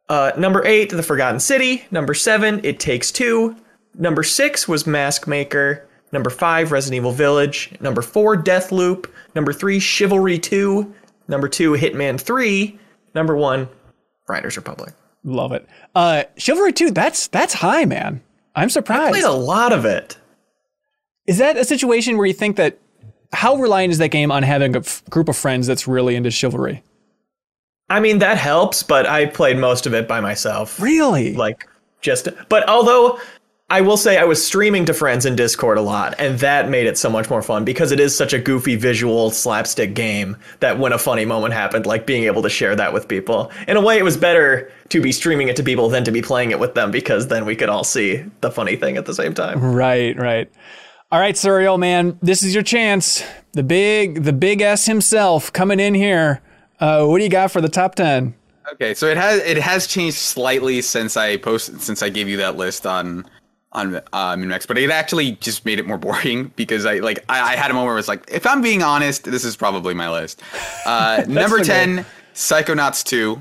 Uh, 0.10 0.32
number 0.38 0.64
eight, 0.66 0.92
The 0.92 1.02
Forgotten 1.02 1.40
City. 1.40 1.86
Number 1.90 2.14
seven, 2.14 2.62
It 2.64 2.80
Takes 2.80 3.12
Two. 3.12 3.56
Number 3.96 4.22
six 4.22 4.68
was 4.68 4.86
Mask 4.86 5.26
Maker. 5.26 5.88
Number 6.16 6.30
five, 6.30 6.72
Resident 6.72 6.96
Evil 6.96 7.12
Village. 7.12 7.74
Number 7.82 8.02
four, 8.02 8.38
Deathloop. 8.38 9.10
Number 9.36 9.52
three, 9.52 9.82
Chivalry 9.82 10.40
2. 10.40 10.96
Number 11.28 11.50
two, 11.50 11.74
Hitman 11.74 12.18
3. 12.18 12.80
Number 13.14 13.36
one, 13.36 13.68
Riders 14.30 14.56
Republic. 14.56 14.94
Love 15.26 15.52
it. 15.52 15.68
Uh, 15.94 16.24
Chivalry 16.38 16.72
2, 16.72 16.92
that's 16.92 17.28
that's 17.28 17.54
high, 17.54 17.84
man. 17.84 18.22
I'm 18.56 18.70
surprised. 18.70 19.10
I 19.10 19.12
played 19.12 19.24
a 19.26 19.32
lot 19.32 19.74
of 19.74 19.84
it. 19.84 20.18
Is 21.28 21.40
that 21.40 21.58
a 21.58 21.66
situation 21.66 22.16
where 22.16 22.26
you 22.26 22.34
think 22.34 22.56
that 22.56 22.80
how 23.34 23.58
reliant 23.58 23.92
is 23.92 23.98
that 23.98 24.08
game 24.08 24.32
on 24.32 24.42
having 24.42 24.74
a 24.78 24.80
f- 24.80 25.04
group 25.10 25.28
of 25.28 25.36
friends 25.36 25.68
that's 25.68 25.86
really 25.86 26.16
into 26.16 26.32
chivalry? 26.32 26.82
I 27.90 28.00
mean, 28.00 28.20
that 28.20 28.38
helps, 28.38 28.84
but 28.84 29.06
I 29.06 29.26
played 29.26 29.58
most 29.58 29.86
of 29.86 29.94
it 29.94 30.08
by 30.08 30.22
myself. 30.22 30.80
Really? 30.80 31.34
Like, 31.34 31.68
just 32.00 32.30
but 32.48 32.70
although 32.70 33.20
I 33.68 33.82
will 33.82 33.98
say 33.98 34.20
I 34.20 34.26
was 34.26 34.46
streaming 34.46 34.86
to 34.86 34.94
friends 34.94 35.26
in 35.26 35.36
Discord 35.36 35.80
a 35.80 35.82
lot, 35.82 36.14
and 36.20 36.38
that 36.38 36.70
made 36.70 36.86
it 36.86 37.00
so 37.00 37.10
much 37.10 37.32
more 37.32 37.42
fun 37.42 37.66
because 37.66 37.92
it 37.92 38.00
is 38.00 38.16
such 38.16 38.32
a 38.32 38.38
goofy 38.38 38.76
visual 38.76 39.32
slapstick 39.32 39.96
game 39.96 40.38
that 40.60 40.78
when 40.78 40.94
a 40.94 41.00
funny 41.00 41.26
moment 41.26 41.56
happened, 41.56 41.88
like 41.88 42.06
being 42.06 42.26
able 42.26 42.44
to 42.44 42.50
share 42.50 42.76
that 42.76 42.94
with 42.94 43.08
people. 43.08 43.52
In 43.68 43.76
a 43.76 43.82
way, 43.82 43.98
it 43.98 44.04
was 44.04 44.18
better 44.18 44.72
to 44.90 45.02
be 45.02 45.12
streaming 45.12 45.48
it 45.48 45.56
to 45.56 45.64
people 45.64 45.90
than 45.90 46.04
to 46.04 46.12
be 46.12 46.22
playing 46.22 46.52
it 46.52 46.60
with 46.60 46.76
them 46.76 46.92
because 46.92 47.28
then 47.28 47.44
we 47.44 47.56
could 47.56 47.70
all 47.70 47.84
see 47.84 48.24
the 48.42 48.52
funny 48.52 48.76
thing 48.76 48.98
at 48.98 49.08
the 49.08 49.16
same 49.16 49.34
time. 49.34 49.60
Right, 49.60 50.16
right. 50.16 50.48
All 51.12 51.20
right, 51.20 51.34
Suriel, 51.34 51.80
man, 51.80 52.20
this 52.22 52.44
is 52.44 52.54
your 52.54 52.64
chance. 52.64 53.24
The 53.54 53.64
big, 53.64 54.26
the 54.26 54.34
big 54.34 54.62
S 54.62 54.86
himself 54.86 55.52
coming 55.52 55.80
in 55.80 55.96
here. 55.96 56.44
Uh, 56.80 57.04
what 57.08 57.18
do 57.18 57.24
you 57.24 57.32
got 57.32 57.50
for 57.50 57.62
the 57.62 57.70
top 57.70 57.96
ten? 57.96 58.36
Okay, 58.74 58.94
so 58.94 59.08
it 59.08 59.18
has 59.18 59.42
it 59.42 59.58
has 59.58 59.88
changed 59.88 60.18
slightly 60.18 60.82
since 60.82 61.18
I 61.18 61.38
posted 61.38 61.82
since 61.82 62.04
I 62.04 62.10
gave 62.10 62.28
you 62.28 62.38
that 62.38 62.58
list 62.58 62.86
on 62.86 63.26
on 63.76 63.96
uh, 63.96 64.36
MinnMax, 64.36 64.66
but 64.68 64.78
it 64.78 64.90
actually 64.90 65.34
just 65.34 65.66
made 65.66 65.78
it 65.78 65.86
more 65.86 65.98
boring 66.06 66.52
because 66.56 66.86
I 66.86 66.96
like 66.96 67.24
I, 67.30 67.54
I 67.54 67.56
had 67.56 67.70
a 67.70 67.74
moment 67.74 67.92
where 67.92 68.00
it's 68.00 68.08
like, 68.08 68.24
if 68.32 68.48
I'm 68.48 68.62
being 68.62 68.82
honest, 68.82 69.26
this 69.26 69.46
is 69.46 69.56
probably 69.56 69.94
my 69.94 70.10
list. 70.10 70.42
Uh, 70.86 71.24
number 71.28 71.64
ten, 71.64 72.06
Psychonauts 72.34 73.04
two. 73.04 73.40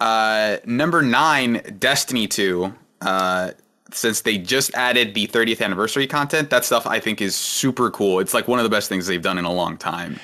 Uh, 0.00 0.58
number 0.66 1.00
nine, 1.00 1.76
Destiny 1.78 2.26
two. 2.26 2.74
Uh, 3.00 3.52
since 3.92 4.22
they 4.22 4.38
just 4.38 4.74
added 4.74 5.14
the 5.14 5.28
30th 5.28 5.62
anniversary 5.62 6.06
content, 6.06 6.50
that 6.50 6.64
stuff 6.64 6.84
I 6.84 6.98
think 6.98 7.20
is 7.22 7.36
super 7.36 7.92
cool. 7.92 8.18
It's 8.18 8.34
like 8.34 8.48
one 8.48 8.58
of 8.58 8.64
the 8.64 8.70
best 8.70 8.88
things 8.88 9.06
they've 9.06 9.22
done 9.22 9.38
in 9.38 9.44
a 9.44 9.52
long 9.52 9.76
time. 9.76 10.18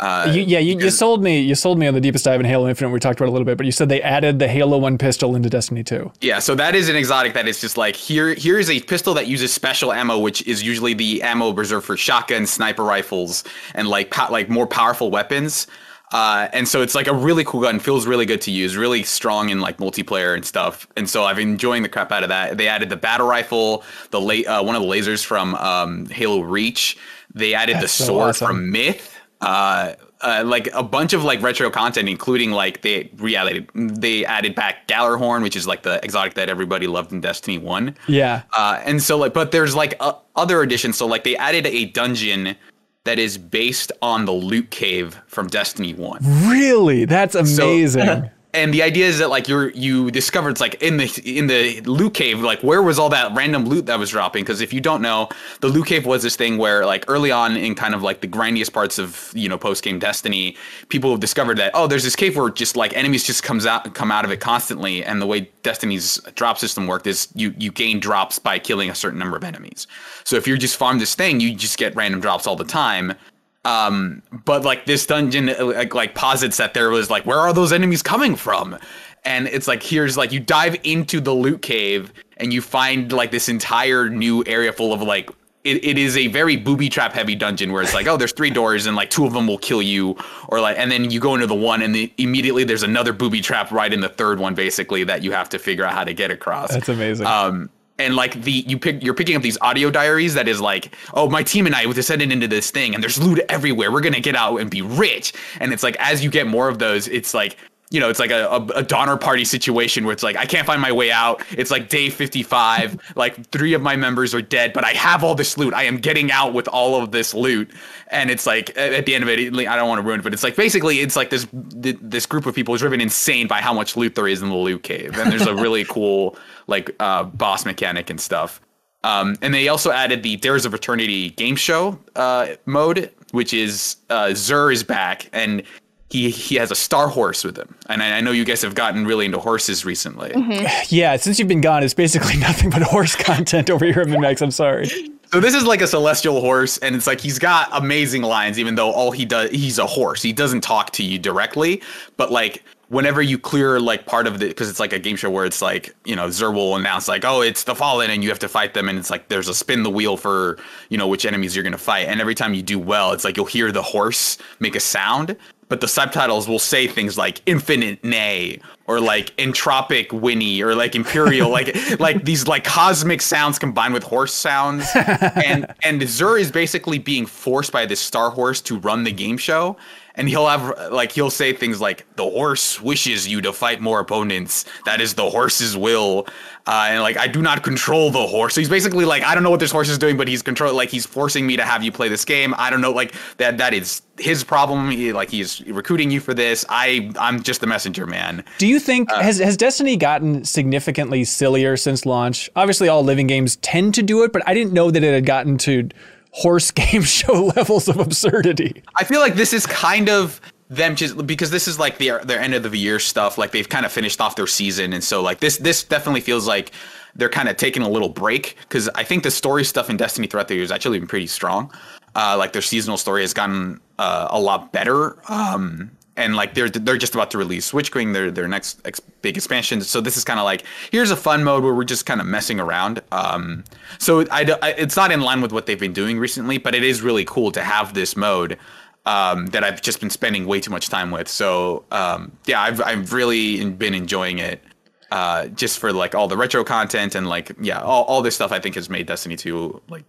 Uh, 0.00 0.30
You, 0.32 0.42
yeah, 0.42 0.58
you, 0.60 0.78
you 0.78 0.90
sold 0.90 1.22
me. 1.22 1.40
You 1.40 1.54
sold 1.54 1.78
me 1.78 1.86
on 1.86 1.94
the 1.94 2.00
deepest 2.00 2.24
dive 2.24 2.38
in 2.40 2.46
Halo 2.46 2.68
Infinite. 2.68 2.90
We 2.90 3.00
talked 3.00 3.18
about 3.20 3.28
a 3.28 3.32
little 3.32 3.44
bit, 3.44 3.56
but 3.56 3.66
you 3.66 3.72
said 3.72 3.88
they 3.88 4.00
added 4.02 4.38
the 4.38 4.46
Halo 4.48 4.78
One 4.78 4.96
pistol 4.98 5.34
into 5.34 5.50
Destiny 5.50 5.82
Two. 5.82 6.12
Yeah, 6.20 6.38
so 6.38 6.54
that 6.54 6.74
is 6.74 6.88
an 6.88 6.96
exotic 6.96 7.34
that 7.34 7.48
is 7.48 7.60
just 7.60 7.76
like 7.76 7.96
here 7.96 8.34
here 8.34 8.58
is 8.58 8.70
a 8.70 8.80
pistol 8.80 9.12
that 9.14 9.26
uses 9.26 9.52
special 9.52 9.92
ammo, 9.92 10.18
which 10.18 10.46
is 10.46 10.62
usually 10.62 10.94
the 10.94 11.22
ammo 11.22 11.52
reserved 11.52 11.86
for 11.86 11.96
shotguns, 11.96 12.50
sniper 12.50 12.84
rifles, 12.84 13.42
and 13.74 13.88
like 13.88 14.10
po- 14.10 14.30
like 14.30 14.48
more 14.48 14.66
powerful 14.66 15.10
weapons. 15.10 15.66
Uh, 16.10 16.48
and 16.54 16.66
so 16.66 16.80
it's 16.80 16.94
like 16.94 17.06
a 17.06 17.12
really 17.12 17.44
cool 17.44 17.60
gun, 17.60 17.78
feels 17.78 18.06
really 18.06 18.24
good 18.24 18.40
to 18.40 18.50
use, 18.50 18.78
really 18.78 19.02
strong 19.02 19.50
in 19.50 19.60
like 19.60 19.76
multiplayer 19.76 20.34
and 20.34 20.42
stuff. 20.42 20.88
And 20.96 21.10
so 21.10 21.24
I've 21.24 21.36
been 21.36 21.50
enjoying 21.50 21.82
the 21.82 21.88
crap 21.90 22.10
out 22.12 22.22
of 22.22 22.30
that. 22.30 22.56
They 22.56 22.66
added 22.66 22.88
the 22.88 22.96
battle 22.96 23.26
rifle, 23.26 23.84
the 24.10 24.18
la- 24.18 24.60
uh, 24.60 24.62
one 24.62 24.74
of 24.74 24.80
the 24.80 24.88
lasers 24.88 25.22
from 25.22 25.54
um, 25.56 26.06
Halo 26.06 26.40
Reach. 26.40 26.96
They 27.34 27.52
added 27.52 27.74
That's 27.76 27.98
the 27.98 28.04
so 28.04 28.06
sword 28.06 28.28
awesome. 28.30 28.46
from 28.46 28.70
Myth. 28.70 29.17
Uh, 29.40 29.94
uh, 30.20 30.42
like 30.44 30.68
a 30.74 30.82
bunch 30.82 31.12
of 31.12 31.22
like 31.22 31.40
retro 31.42 31.70
content, 31.70 32.08
including 32.08 32.50
like 32.50 32.82
they 32.82 33.08
reality 33.18 33.64
they 33.74 34.24
added 34.24 34.54
back 34.54 34.88
Gjallarhorn, 34.88 35.42
which 35.42 35.54
is 35.54 35.66
like 35.66 35.82
the 35.82 36.04
exotic 36.04 36.34
that 36.34 36.48
everybody 36.48 36.86
loved 36.88 37.12
in 37.12 37.20
Destiny 37.20 37.56
One. 37.58 37.94
Yeah, 38.08 38.42
Uh, 38.56 38.80
and 38.84 39.00
so 39.02 39.16
like, 39.16 39.32
but 39.32 39.52
there's 39.52 39.76
like 39.76 39.94
uh, 40.00 40.14
other 40.34 40.60
additions. 40.62 40.96
So 40.98 41.06
like 41.06 41.22
they 41.22 41.36
added 41.36 41.66
a 41.66 41.84
dungeon 41.86 42.56
that 43.04 43.18
is 43.20 43.38
based 43.38 43.92
on 44.02 44.24
the 44.24 44.32
loot 44.32 44.70
cave 44.70 45.20
from 45.28 45.46
Destiny 45.46 45.94
One. 45.94 46.18
really, 46.48 47.04
that's 47.04 47.34
amazing. 47.36 48.28
And 48.54 48.72
the 48.72 48.82
idea 48.82 49.06
is 49.06 49.18
that 49.18 49.28
like 49.28 49.46
you're 49.46 49.70
you 49.70 50.10
discovered 50.10 50.50
it's 50.50 50.60
like 50.60 50.82
in 50.82 50.96
the 50.96 51.22
in 51.24 51.48
the 51.48 51.82
loot 51.82 52.14
cave 52.14 52.40
like 52.40 52.60
where 52.62 52.82
was 52.82 52.98
all 52.98 53.10
that 53.10 53.34
random 53.34 53.66
loot 53.66 53.86
that 53.86 53.98
was 53.98 54.10
dropping? 54.10 54.42
Because 54.42 54.62
if 54.62 54.72
you 54.72 54.80
don't 54.80 55.02
know 55.02 55.28
the 55.60 55.68
loot 55.68 55.86
cave 55.86 56.06
was 56.06 56.22
this 56.22 56.34
thing 56.34 56.56
where 56.56 56.86
like 56.86 57.04
early 57.08 57.30
on 57.30 57.56
in 57.56 57.74
kind 57.74 57.94
of 57.94 58.02
like 58.02 58.22
the 58.22 58.26
grindiest 58.26 58.72
parts 58.72 58.98
of 58.98 59.30
you 59.34 59.50
know 59.50 59.58
post 59.58 59.84
game 59.84 59.98
Destiny 59.98 60.56
people 60.88 61.10
have 61.10 61.20
discovered 61.20 61.58
that 61.58 61.72
oh 61.74 61.86
there's 61.86 62.04
this 62.04 62.16
cave 62.16 62.36
where 62.36 62.48
just 62.48 62.74
like 62.74 62.94
enemies 62.94 63.22
just 63.22 63.42
comes 63.42 63.66
out 63.66 63.92
come 63.94 64.10
out 64.10 64.24
of 64.24 64.30
it 64.30 64.40
constantly. 64.40 65.04
And 65.04 65.20
the 65.20 65.26
way 65.26 65.50
Destiny's 65.62 66.18
drop 66.34 66.56
system 66.56 66.86
worked 66.86 67.06
is 67.06 67.28
you 67.34 67.54
you 67.58 67.70
gain 67.70 68.00
drops 68.00 68.38
by 68.38 68.58
killing 68.58 68.88
a 68.88 68.94
certain 68.94 69.18
number 69.18 69.36
of 69.36 69.44
enemies. 69.44 69.86
So 70.24 70.36
if 70.36 70.46
you 70.46 70.56
just 70.56 70.76
farm 70.76 70.98
this 70.98 71.14
thing 71.14 71.40
you 71.40 71.54
just 71.54 71.76
get 71.76 71.94
random 71.94 72.20
drops 72.20 72.46
all 72.46 72.56
the 72.56 72.64
time 72.64 73.14
um 73.64 74.22
but 74.44 74.62
like 74.62 74.86
this 74.86 75.04
dungeon 75.06 75.48
uh, 75.48 75.64
like, 75.64 75.94
like 75.94 76.14
posits 76.14 76.56
that 76.56 76.74
there 76.74 76.90
was 76.90 77.10
like 77.10 77.26
where 77.26 77.38
are 77.38 77.52
those 77.52 77.72
enemies 77.72 78.02
coming 78.02 78.36
from 78.36 78.78
and 79.24 79.48
it's 79.48 79.66
like 79.66 79.82
here's 79.82 80.16
like 80.16 80.32
you 80.32 80.40
dive 80.40 80.76
into 80.84 81.20
the 81.20 81.34
loot 81.34 81.60
cave 81.62 82.12
and 82.36 82.52
you 82.52 82.62
find 82.62 83.12
like 83.12 83.30
this 83.30 83.48
entire 83.48 84.08
new 84.08 84.44
area 84.46 84.72
full 84.72 84.92
of 84.92 85.02
like 85.02 85.30
it, 85.64 85.84
it 85.84 85.98
is 85.98 86.16
a 86.16 86.28
very 86.28 86.56
booby 86.56 86.88
trap 86.88 87.12
heavy 87.12 87.34
dungeon 87.34 87.72
where 87.72 87.82
it's 87.82 87.94
like 87.94 88.06
oh 88.08 88.16
there's 88.16 88.32
three 88.32 88.50
doors 88.50 88.86
and 88.86 88.96
like 88.96 89.10
two 89.10 89.26
of 89.26 89.32
them 89.32 89.46
will 89.46 89.58
kill 89.58 89.82
you 89.82 90.16
or 90.48 90.60
like 90.60 90.78
and 90.78 90.90
then 90.90 91.10
you 91.10 91.20
go 91.20 91.34
into 91.34 91.46
the 91.46 91.54
one 91.54 91.82
and 91.82 91.94
the, 91.94 92.12
immediately 92.18 92.64
there's 92.64 92.84
another 92.84 93.12
booby 93.12 93.40
trap 93.40 93.70
right 93.72 93.92
in 93.92 94.00
the 94.00 94.08
third 94.08 94.38
one 94.38 94.54
basically 94.54 95.04
that 95.04 95.22
you 95.22 95.32
have 95.32 95.48
to 95.48 95.58
figure 95.58 95.84
out 95.84 95.92
how 95.94 96.04
to 96.04 96.14
get 96.14 96.30
across 96.30 96.72
That's 96.72 96.88
amazing. 96.88 97.26
um 97.26 97.70
and 97.98 98.16
like 98.16 98.40
the 98.42 98.52
you 98.52 98.78
pick 98.78 99.02
you're 99.02 99.14
picking 99.14 99.36
up 99.36 99.42
these 99.42 99.58
audio 99.60 99.90
diaries 99.90 100.34
that 100.34 100.48
is 100.48 100.60
like 100.60 100.94
oh 101.14 101.28
my 101.28 101.42
team 101.42 101.66
and 101.66 101.74
i 101.74 101.90
descended 101.92 102.30
into 102.30 102.46
this 102.46 102.70
thing 102.70 102.94
and 102.94 103.02
there's 103.02 103.18
loot 103.18 103.40
everywhere. 103.48 103.90
We're 103.90 104.00
gonna 104.00 104.20
get 104.20 104.36
out 104.36 104.58
and 104.58 104.70
be 104.70 104.82
rich. 104.82 105.32
And 105.60 105.72
it's 105.72 105.82
like 105.82 105.96
as 105.98 106.22
you 106.22 106.30
get 106.30 106.46
more 106.46 106.68
of 106.68 106.78
those 106.78 107.08
it's 107.08 107.34
like 107.34 107.56
you 107.90 108.00
know 108.00 108.10
it's 108.10 108.18
like 108.18 108.30
a, 108.30 108.46
a, 108.48 108.66
a 108.76 108.82
donner 108.82 109.16
party 109.16 109.44
situation 109.44 110.04
where 110.04 110.12
it's 110.12 110.22
like 110.22 110.36
i 110.36 110.44
can't 110.44 110.66
find 110.66 110.80
my 110.80 110.92
way 110.92 111.10
out. 111.10 111.42
It's 111.52 111.70
like 111.70 111.88
day 111.88 112.10
55 112.10 112.98
like 113.16 113.46
three 113.50 113.74
of 113.74 113.82
my 113.82 113.96
members 113.96 114.34
are 114.34 114.42
dead 114.42 114.72
but 114.72 114.84
i 114.84 114.92
have 114.92 115.24
all 115.24 115.34
this 115.34 115.56
loot. 115.56 115.74
I 115.74 115.84
am 115.84 115.98
getting 115.98 116.30
out 116.30 116.52
with 116.52 116.68
all 116.68 117.02
of 117.02 117.12
this 117.12 117.34
loot. 117.34 117.70
And 118.10 118.30
it's 118.30 118.46
like 118.46 118.70
at 118.70 118.92
at 118.92 119.06
the 119.06 119.14
end 119.14 119.24
of 119.24 119.30
it 119.30 119.38
i 119.68 119.76
don't 119.76 119.88
want 119.88 120.00
to 120.00 120.06
ruin 120.06 120.20
it 120.20 120.22
but 120.22 120.32
it's 120.32 120.42
like 120.42 120.56
basically 120.56 121.00
it's 121.00 121.16
like 121.16 121.30
this 121.30 121.46
this 121.52 122.26
group 122.26 122.46
of 122.46 122.54
people 122.54 122.74
is 122.74 122.80
driven 122.80 123.00
insane 123.00 123.46
by 123.46 123.60
how 123.60 123.72
much 123.72 123.96
loot 123.96 124.14
there 124.14 124.28
is 124.28 124.42
in 124.42 124.48
the 124.48 124.54
loot 124.54 124.82
cave. 124.82 125.18
And 125.18 125.30
there's 125.30 125.46
a 125.46 125.54
really 125.54 125.84
cool 125.88 126.36
like 126.66 126.94
uh, 127.00 127.24
boss 127.24 127.64
mechanic 127.64 128.10
and 128.10 128.20
stuff. 128.20 128.60
Um, 129.04 129.36
and 129.42 129.54
they 129.54 129.68
also 129.68 129.90
added 129.90 130.22
the 130.22 130.36
Dares 130.36 130.66
of 130.66 130.74
Eternity 130.74 131.30
game 131.30 131.56
show 131.56 131.98
uh, 132.16 132.48
mode, 132.66 133.12
which 133.30 133.54
is 133.54 133.96
uh, 134.10 134.26
Xur 134.26 134.72
is 134.72 134.82
back. 134.82 135.28
And 135.32 135.62
he 136.10 136.30
he 136.30 136.56
has 136.56 136.70
a 136.70 136.74
star 136.74 137.08
horse 137.08 137.44
with 137.44 137.56
him. 137.56 137.74
And 137.88 138.02
I, 138.02 138.18
I 138.18 138.20
know 138.20 138.30
you 138.30 138.44
guys 138.44 138.62
have 138.62 138.74
gotten 138.74 139.06
really 139.06 139.26
into 139.26 139.38
horses 139.38 139.84
recently. 139.84 140.30
Mm-hmm. 140.30 140.94
yeah, 140.94 141.16
since 141.16 141.38
you've 141.38 141.48
been 141.48 141.60
gone, 141.60 141.82
it's 141.82 141.94
basically 141.94 142.36
nothing 142.38 142.70
but 142.70 142.82
horse 142.82 143.14
content 143.14 143.70
over 143.70 143.84
here 143.84 144.00
at 144.00 144.08
MinnMax. 144.08 144.42
I'm 144.42 144.50
sorry. 144.50 144.88
So 145.30 145.40
this 145.40 145.54
is 145.54 145.64
like 145.64 145.82
a 145.82 145.86
celestial 145.86 146.40
horse, 146.40 146.78
and 146.78 146.96
it's 146.96 147.06
like 147.06 147.20
he's 147.20 147.38
got 147.38 147.68
amazing 147.72 148.22
lines, 148.22 148.58
even 148.58 148.76
though 148.76 148.90
all 148.90 149.10
he 149.10 149.26
does 149.26 149.50
he's 149.50 149.78
a 149.78 149.86
horse. 149.86 150.22
He 150.22 150.32
doesn't 150.32 150.62
talk 150.62 150.90
to 150.92 151.02
you 151.02 151.18
directly, 151.18 151.82
but 152.16 152.32
like 152.32 152.64
whenever 152.88 153.20
you 153.20 153.38
clear 153.38 153.78
like 153.78 154.06
part 154.06 154.26
of 154.26 154.38
the 154.38 154.48
because 154.48 154.70
it's 154.70 154.80
like 154.80 154.94
a 154.94 154.98
game 154.98 155.16
show 155.16 155.30
where 155.30 155.44
it's 155.44 155.60
like 155.60 155.94
you 156.06 156.16
know 156.16 156.28
Xur 156.28 156.54
will 156.54 156.76
announce 156.76 157.06
like 157.06 157.24
oh 157.24 157.42
it's 157.42 157.64
the 157.64 157.74
fallen 157.74 158.10
and 158.10 158.22
you 158.22 158.30
have 158.30 158.38
to 158.38 158.48
fight 158.48 158.72
them 158.74 158.88
and 158.88 158.98
it's 158.98 159.10
like 159.10 159.28
there's 159.28 159.48
a 159.48 159.54
spin 159.54 159.82
the 159.82 159.90
wheel 159.90 160.16
for 160.16 160.58
you 160.88 160.96
know 160.96 161.06
which 161.06 161.26
enemies 161.26 161.54
you're 161.54 161.62
gonna 161.62 161.76
fight 161.76 162.06
and 162.08 162.20
every 162.20 162.34
time 162.34 162.54
you 162.54 162.62
do 162.62 162.78
well 162.78 163.12
it's 163.12 163.24
like 163.24 163.36
you'll 163.36 163.46
hear 163.46 163.70
the 163.70 163.82
horse 163.82 164.38
make 164.58 164.74
a 164.74 164.80
sound 164.80 165.36
but 165.68 165.80
the 165.80 165.88
subtitles 165.88 166.48
will 166.48 166.58
say 166.58 166.86
things 166.86 167.18
like 167.18 167.40
infinite 167.46 168.02
nay 168.02 168.60
or 168.86 169.00
like 169.00 169.36
entropic 169.36 170.12
whinny 170.12 170.62
or 170.62 170.74
like 170.74 170.94
imperial 170.94 171.50
like 171.50 171.76
like 172.00 172.24
these 172.24 172.46
like 172.46 172.64
cosmic 172.64 173.20
sounds 173.20 173.58
combined 173.58 173.94
with 173.94 174.02
horse 174.02 174.32
sounds. 174.32 174.88
And 174.94 175.66
and 175.84 176.00
Xur 176.00 176.40
is 176.40 176.50
basically 176.50 176.98
being 176.98 177.26
forced 177.26 177.72
by 177.72 177.86
this 177.86 178.00
star 178.00 178.30
horse 178.30 178.60
to 178.62 178.78
run 178.78 179.04
the 179.04 179.12
game 179.12 179.36
show 179.36 179.76
and 180.18 180.28
he'll 180.28 180.48
have 180.48 180.92
like 180.92 181.12
he'll 181.12 181.30
say 181.30 181.52
things 181.52 181.80
like 181.80 182.04
the 182.16 182.24
horse 182.24 182.80
wishes 182.82 183.26
you 183.26 183.40
to 183.40 183.52
fight 183.52 183.80
more 183.80 184.00
opponents. 184.00 184.64
That 184.84 185.00
is 185.00 185.14
the 185.14 185.30
horse's 185.30 185.76
will. 185.76 186.26
Uh, 186.66 186.88
and 186.90 187.00
like 187.00 187.16
i 187.16 187.26
do 187.26 187.40
not 187.40 187.62
control 187.62 188.10
the 188.10 188.26
horse. 188.26 188.54
So 188.54 188.60
he's 188.60 188.68
basically 188.68 189.06
like 189.06 189.22
i 189.22 189.32
don't 189.32 189.42
know 189.42 189.50
what 189.50 189.60
this 189.60 189.70
horse 189.70 189.88
is 189.88 189.96
doing 189.96 190.18
but 190.18 190.28
he's 190.28 190.42
control 190.42 190.74
like 190.74 190.90
he's 190.90 191.06
forcing 191.06 191.46
me 191.46 191.56
to 191.56 191.64
have 191.64 191.82
you 191.82 191.92
play 191.92 192.08
this 192.08 192.24
game. 192.24 192.54
I 192.58 192.68
don't 192.68 192.80
know 192.80 192.92
like 192.92 193.14
that 193.38 193.56
that 193.58 193.72
is 193.72 194.02
his 194.18 194.42
problem. 194.42 194.90
He, 194.90 195.12
like 195.12 195.30
he's 195.30 195.64
recruiting 195.66 196.10
you 196.10 196.20
for 196.20 196.34
this. 196.34 196.64
I 196.68 197.12
i'm 197.18 197.42
just 197.42 197.60
the 197.60 197.68
messenger 197.68 198.06
man. 198.06 198.44
Do 198.58 198.66
you 198.66 198.80
think 198.80 199.10
has 199.12 199.38
has 199.38 199.56
Destiny 199.56 199.96
gotten 199.96 200.44
significantly 200.44 201.24
sillier 201.24 201.76
since 201.76 202.04
launch? 202.04 202.50
Obviously, 202.56 202.88
all 202.88 203.04
living 203.04 203.28
games 203.28 203.56
tend 203.56 203.94
to 203.94 204.02
do 204.02 204.24
it, 204.24 204.32
but 204.32 204.42
I 204.46 204.54
didn't 204.54 204.72
know 204.72 204.90
that 204.90 205.04
it 205.04 205.14
had 205.14 205.26
gotten 205.26 205.58
to 205.58 205.88
horse 206.30 206.70
game 206.70 207.02
show 207.18 207.52
levels 207.56 207.88
of 207.88 207.98
absurdity. 207.98 208.82
I 208.96 209.04
feel 209.04 209.20
like 209.20 209.34
this 209.34 209.52
is 209.52 209.66
kind 209.66 210.08
of 210.08 210.40
them 210.70 210.96
just 210.96 211.26
because 211.26 211.50
this 211.50 211.66
is 211.66 211.78
like 211.78 211.98
their 211.98 212.22
their 212.24 212.40
end 212.40 212.54
of 212.54 212.62
the 212.62 212.78
year 212.78 212.98
stuff. 212.98 213.38
Like 213.38 213.52
they've 213.52 213.68
kind 213.68 213.86
of 213.86 213.92
finished 213.92 214.20
off 214.20 214.36
their 214.36 214.46
season, 214.46 214.92
and 214.92 215.02
so 215.02 215.22
like 215.22 215.40
this 215.40 215.58
this 215.58 215.82
definitely 215.82 216.20
feels 216.20 216.46
like 216.46 216.72
they're 217.14 217.28
kind 217.28 217.48
of 217.48 217.56
taking 217.56 217.82
a 217.82 217.88
little 217.88 218.08
break 218.08 218.56
because 218.60 218.88
I 218.90 219.02
think 219.02 219.22
the 219.22 219.30
story 219.30 219.64
stuff 219.64 219.90
in 219.90 219.96
Destiny 219.96 220.26
throughout 220.26 220.48
the 220.48 220.54
year 220.54 220.62
has 220.62 220.70
actually 220.70 220.98
been 220.98 221.08
pretty 221.08 221.26
strong. 221.26 221.72
Uh, 222.14 222.36
like 222.38 222.52
their 222.52 222.62
seasonal 222.62 222.96
story 222.96 223.22
has 223.22 223.34
gotten 223.34 223.80
uh, 223.98 224.28
a 224.30 224.40
lot 224.40 224.72
better. 224.72 225.16
Um, 225.30 225.90
and 226.18 226.36
like 226.36 226.52
they're 226.54 226.68
they're 226.68 226.98
just 226.98 227.14
about 227.14 227.30
to 227.30 227.38
release 227.38 227.72
Witch 227.72 227.90
Queen, 227.90 228.12
their 228.12 228.30
their 228.30 228.46
next 228.48 228.80
ex- 228.84 229.00
big 229.00 229.36
expansion. 229.36 229.80
So 229.80 230.00
this 230.02 230.16
is 230.18 230.24
kind 230.24 230.38
of 230.38 230.44
like 230.44 230.64
here's 230.90 231.10
a 231.10 231.16
fun 231.16 231.42
mode 231.44 231.62
where 231.64 231.72
we're 231.74 231.84
just 231.84 232.04
kind 232.04 232.20
of 232.20 232.26
messing 232.26 232.60
around. 232.60 233.00
Um, 233.12 233.64
so 233.98 234.22
I, 234.30 234.42
I- 234.62 234.74
it's 234.76 234.96
not 234.96 235.10
in 235.12 235.20
line 235.22 235.40
with 235.40 235.52
what 235.52 235.64
they've 235.66 235.80
been 235.80 235.92
doing 235.94 236.18
recently, 236.18 236.58
but 236.58 236.74
it 236.74 236.84
is 236.84 237.00
really 237.00 237.24
cool 237.24 237.50
to 237.52 237.62
have 237.62 237.94
this 237.94 238.16
mode 238.16 238.58
um, 239.06 239.46
that 239.46 239.64
I've 239.64 239.80
just 239.80 240.00
been 240.00 240.10
spending 240.10 240.46
way 240.46 240.60
too 240.60 240.70
much 240.70 240.88
time 240.90 241.10
with. 241.10 241.28
So 241.28 241.84
um, 241.90 242.32
yeah, 242.46 242.60
I've 242.60 242.82
I've 242.82 243.12
really 243.14 243.64
been 243.70 243.94
enjoying 243.94 244.38
it. 244.38 244.62
uh, 245.10 245.46
just 245.56 245.78
for 245.78 245.90
like 245.92 246.14
all 246.14 246.28
the 246.28 246.36
retro 246.36 246.62
content 246.64 247.14
and 247.14 247.26
like 247.26 247.52
yeah, 247.60 247.80
all, 247.80 248.04
all 248.04 248.20
this 248.22 248.34
stuff 248.34 248.52
I 248.52 248.60
think 248.60 248.74
has 248.74 248.90
made 248.90 249.06
Destiny 249.06 249.36
2 249.36 249.80
like 249.88 250.04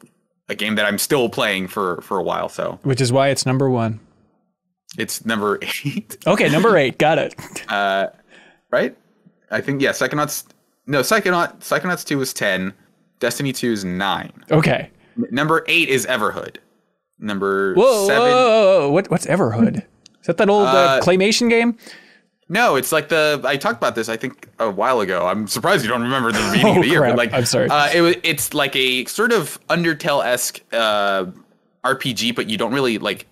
a 0.50 0.56
game 0.56 0.76
that 0.76 0.86
I'm 0.86 0.98
still 0.98 1.30
playing 1.30 1.68
for 1.70 2.02
for 2.02 2.18
a 2.18 2.24
while. 2.24 2.50
So 2.50 2.80
Which 2.84 3.00
is 3.00 3.10
why 3.12 3.30
it's 3.30 3.46
number 3.46 3.70
one. 3.70 4.02
It's 4.98 5.26
number 5.26 5.60
eight, 5.86 6.18
Okay, 6.28 6.50
number 6.50 6.76
eight. 6.78 6.98
Got 6.98 7.18
it. 7.20 7.36
right? 8.72 8.96
I 9.52 9.62
think 9.62 9.82
yeah, 9.82 9.92
Psychonauts. 9.92 10.46
No, 10.88 11.02
Psychonaut 11.02 11.60
Psychonauts 11.60 12.06
2 12.06 12.22
is 12.22 12.34
10. 12.34 12.74
Destiny 13.20 13.52
2 13.54 13.72
is 13.72 13.86
nine. 13.86 14.32
Okay. 14.52 14.90
Number 15.32 15.64
eight 15.68 15.90
is 15.90 16.06
Everhood. 16.06 16.58
Number 17.20 17.74
Whoa, 17.74 17.84
whoa, 17.84 18.08
seven. 18.08 18.22
whoa, 18.22 18.32
whoa, 18.32 18.80
whoa. 18.88 18.92
What, 18.92 19.12
what's 19.12 19.26
Everhood? 19.26 19.78
Is 20.22 20.28
that 20.28 20.38
that 20.38 20.50
old 20.50 20.68
uh, 20.68 20.72
Uh, 20.72 21.02
claymation 21.02 21.50
game? 21.50 21.78
No, 22.48 22.76
it's 22.78 22.92
like 22.92 23.10
the 23.10 23.40
I 23.44 23.58
talked 23.58 23.78
about 23.78 23.94
this 23.96 24.10
I 24.10 24.18
think 24.18 24.48
a 24.58 24.72
while 24.72 25.02
ago. 25.02 25.28
I'm 25.28 25.48
surprised 25.48 25.84
you 25.84 25.90
don't 25.90 26.02
remember 26.02 26.32
the 26.32 26.40
beginning 26.52 26.66
Oh, 26.66 26.80
of 26.80 26.84
the 26.84 26.90
year. 26.92 27.00
crap. 27.02 27.12
But 27.12 27.18
like, 27.18 27.34
I'm 27.34 27.46
sorry. 27.46 27.70
Uh, 27.70 27.90
it 27.94 28.02
was 28.02 28.16
it's 28.24 28.54
like 28.56 28.76
a 28.76 29.06
sort 29.06 29.32
of 29.34 29.60
Undertale 29.68 30.26
esque 30.26 30.62
uh, 30.74 31.26
RPG, 31.86 32.36
but 32.36 32.50
you 32.50 32.58
don't 32.58 32.74
really 32.74 32.98
like. 32.98 33.28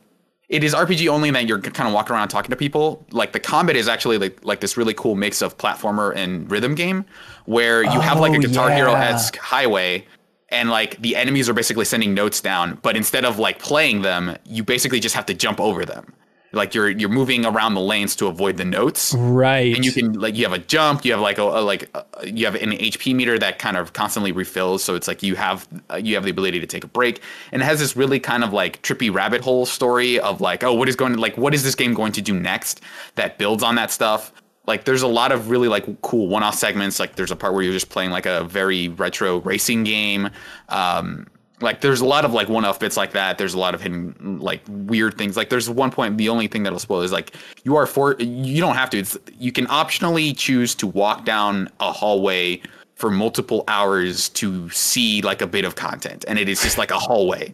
It 0.49 0.63
is 0.63 0.73
RPG 0.73 1.09
only 1.09 1.27
in 1.27 1.33
that 1.33 1.45
you're 1.45 1.59
kind 1.59 1.87
of 1.89 1.93
walking 1.93 2.15
around 2.15 2.29
talking 2.29 2.51
to 2.51 2.55
people. 2.55 3.05
Like 3.11 3.33
the 3.33 3.39
combat 3.39 3.75
is 3.75 3.89
actually 3.89 4.17
like 4.17 4.43
like 4.45 4.61
this 4.61 4.77
really 4.77 4.93
cool 4.93 5.15
mix 5.15 5.41
of 5.41 5.57
platformer 5.57 6.15
and 6.15 6.49
rhythm 6.49 6.73
game, 6.73 7.05
where 7.45 7.83
you 7.83 7.99
have 7.99 8.19
like 8.19 8.31
a 8.33 8.37
Oh, 8.37 8.41
Guitar 8.41 8.71
Hero 8.71 8.93
esque 8.93 9.35
highway, 9.35 10.05
and 10.49 10.69
like 10.69 11.01
the 11.01 11.17
enemies 11.17 11.49
are 11.49 11.53
basically 11.53 11.83
sending 11.83 12.13
notes 12.13 12.39
down, 12.39 12.79
but 12.81 12.95
instead 12.95 13.25
of 13.25 13.39
like 13.39 13.59
playing 13.59 14.03
them, 14.03 14.37
you 14.45 14.63
basically 14.63 15.01
just 15.01 15.15
have 15.15 15.25
to 15.25 15.33
jump 15.33 15.59
over 15.59 15.83
them. 15.83 16.13
Like 16.53 16.73
you're 16.73 16.89
you're 16.89 17.09
moving 17.09 17.45
around 17.45 17.73
the 17.73 17.81
lanes 17.81 18.15
to 18.17 18.27
avoid 18.27 18.57
the 18.57 18.65
notes. 18.65 19.13
Right. 19.13 19.75
and 19.75 19.83
you 19.83 19.91
can 19.91 20.13
like 20.13 20.35
you 20.35 20.43
have 20.43 20.53
a 20.53 20.59
jump 20.59 21.03
you 21.03 21.11
have 21.11 21.21
like 21.21 21.37
a, 21.37 21.43
a 21.43 21.61
like 21.61 21.89
uh 21.93 22.03
you 22.23 22.45
have 22.45 22.55
an 22.55 22.71
hp 22.71 23.13
meter 23.13 23.37
that 23.37 23.59
kind 23.59 23.75
of 23.75 23.93
constantly 23.93 24.31
refills. 24.31 24.83
So 24.83 24.95
it's 24.95 25.07
like 25.07 25.21
you 25.23 25.35
have 25.35 25.67
uh, 25.91 25.95
you 25.97 26.15
have 26.15 26.23
the 26.23 26.29
ability 26.29 26.59
to 26.59 26.67
take 26.67 26.83
a 26.83 26.87
break. 26.87 27.21
And 27.51 27.61
it 27.61 27.65
has 27.65 27.79
this 27.79 27.95
really 27.95 28.19
kind 28.19 28.43
of 28.43 28.53
like 28.53 28.81
trippy 28.81 29.13
rabbit 29.13 29.41
hole 29.41 29.65
story 29.65 30.19
of 30.19 30.39
like 30.41 30.63
oh 30.63 30.73
what 30.73 30.87
is 30.87 30.95
going 30.95 31.13
to 31.13 31.19
like 31.19 31.37
what 31.37 31.53
is 31.53 31.63
this 31.63 31.75
game 31.75 31.93
going 31.93 32.13
to 32.13 32.21
do 32.21 32.33
next 32.39 32.81
that 33.15 33.37
builds 33.37 33.63
on 33.63 33.75
that 33.75 33.91
stuff? 33.91 34.31
Like 34.65 34.83
there's 34.83 35.01
a 35.01 35.07
lot 35.07 35.31
of 35.31 35.49
really 35.49 35.69
like 35.69 36.01
cool 36.01 36.27
one-off 36.27 36.55
segments. 36.55 36.99
Like 36.99 37.15
there's 37.15 37.31
a 37.31 37.35
part 37.35 37.53
where 37.53 37.63
you're 37.63 37.73
just 37.73 37.89
playing 37.89 38.11
like 38.11 38.25
a 38.25 38.43
very 38.45 38.89
retro 38.89 39.39
racing 39.41 39.83
game. 39.83 40.29
Um 40.69 41.27
like 41.59 41.81
there's 41.81 42.01
a 42.01 42.05
lot 42.05 42.23
of 42.23 42.33
like 42.33 42.49
one-off 42.49 42.79
bits 42.79 42.97
like 42.97 43.11
that. 43.11 43.37
There's 43.37 43.53
a 43.53 43.59
lot 43.59 43.73
of 43.73 43.81
hidden 43.81 44.39
like 44.39 44.61
weird 44.67 45.17
things. 45.17 45.35
Like 45.35 45.49
there's 45.49 45.69
one 45.69 45.91
point 45.91 46.17
the 46.17 46.29
only 46.29 46.47
thing 46.47 46.63
that'll 46.63 46.79
spoil 46.79 47.01
is 47.01 47.11
like 47.11 47.33
you 47.63 47.75
are 47.75 47.87
for 47.87 48.15
you 48.19 48.61
don't 48.61 48.75
have 48.75 48.89
to. 48.91 48.99
It's 48.99 49.17
you 49.39 49.51
can 49.51 49.65
optionally 49.67 50.37
choose 50.37 50.75
to 50.75 50.87
walk 50.87 51.25
down 51.25 51.69
a 51.79 51.91
hallway 51.91 52.61
for 52.95 53.09
multiple 53.09 53.63
hours 53.67 54.29
to 54.29 54.69
see 54.69 55.21
like 55.21 55.41
a 55.41 55.47
bit 55.47 55.65
of 55.65 55.75
content 55.75 56.25
and 56.27 56.39
it 56.39 56.49
is 56.49 56.61
just 56.61 56.77
like 56.77 56.91
a 56.91 56.99
hallway. 56.99 57.53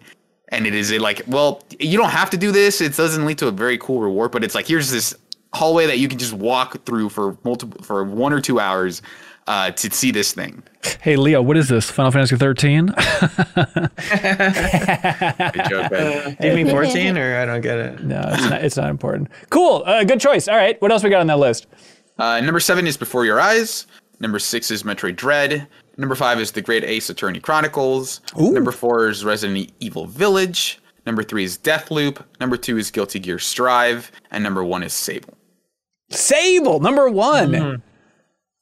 And 0.50 0.68
it 0.68 0.76
is 0.76 0.92
like 0.92 1.24
well 1.28 1.64
you 1.80 1.98
don't 1.98 2.12
have 2.12 2.30
to 2.32 2.38
do 2.38 2.52
this. 2.52 2.82
It 2.82 2.96
doesn't 2.96 3.26
lead 3.26 3.38
to 3.38 3.48
a 3.48 3.52
very 3.52 3.78
cool 3.78 4.02
reward 4.02 4.32
but 4.32 4.44
it's 4.44 4.56
like 4.56 4.68
here's 4.68 4.92
this 4.92 5.16
hallway 5.54 5.86
that 5.86 6.00
you 6.00 6.08
can 6.08 6.18
just 6.18 6.34
walk 6.34 6.84
through 6.86 7.08
for 7.10 7.38
multiple 7.44 7.82
for 7.84 8.04
one 8.04 8.34
or 8.34 8.42
two 8.42 8.60
hours 8.60 9.02
uh, 9.48 9.72
to 9.72 9.92
see 9.92 10.12
this 10.12 10.34
thing 10.34 10.64
hey, 11.02 11.16
Leo, 11.16 11.42
what 11.42 11.58
is 11.58 11.70
this? 11.70 11.90
Final 11.90 12.12
Fantasy 12.12 12.36
13? 12.36 12.88
Good 12.88 12.96
joke, 15.70 15.90
Ben. 15.90 16.38
Give 16.42 16.56
me 16.56 16.70
14 16.70 17.18
or 17.18 17.38
I 17.38 17.46
don't 17.46 17.62
get 17.62 17.78
it. 17.78 18.04
no, 18.04 18.22
it's 18.28 18.50
not, 18.50 18.64
it's 18.64 18.78
not 18.78 18.90
important. 18.90 19.30
Cool. 19.50 19.84
Uh, 19.86 20.04
good 20.04 20.20
choice. 20.20 20.48
All 20.48 20.56
right. 20.56 20.82
What 20.82 20.92
else 20.92 21.04
we 21.04 21.10
got 21.10 21.22
on 21.22 21.28
that 21.28 21.40
list? 21.40 21.68
Uh, 22.18 22.40
number 22.42 22.60
seven 22.60 22.88
is 22.88 22.98
Before 22.98 23.26
Your 23.26 23.40
Eyes. 23.40 23.88
Number 24.20 24.40
six 24.40 24.72
is 24.72 24.84
Metroid 24.84 25.16
Dread. 25.16 25.68
Number 25.98 26.16
five 26.16 26.40
is 26.40 26.52
The 26.52 26.62
Great 26.62 26.84
Ace 26.84 27.10
Attorney 27.10 27.40
Chronicles. 27.40 28.22
Number 28.38 28.72
four 28.72 29.10
is 29.10 29.26
Resident 29.26 29.72
Evil 29.80 30.06
Village. 30.06 30.80
Number 31.06 31.24
three 31.24 31.44
is 31.44 31.58
Deathloop. 31.58 32.24
Number 32.40 32.56
two 32.56 32.78
is 32.78 32.90
Guilty 32.92 33.20
Gear 33.20 33.40
Strive. 33.40 34.12
And 34.32 34.44
number 34.44 34.64
one 34.64 34.84
is 34.84 34.94
Sable. 34.94 35.34
Sable, 36.10 36.80
number 36.80 37.10
one. 37.10 37.52
Mm-hmm. 37.52 37.93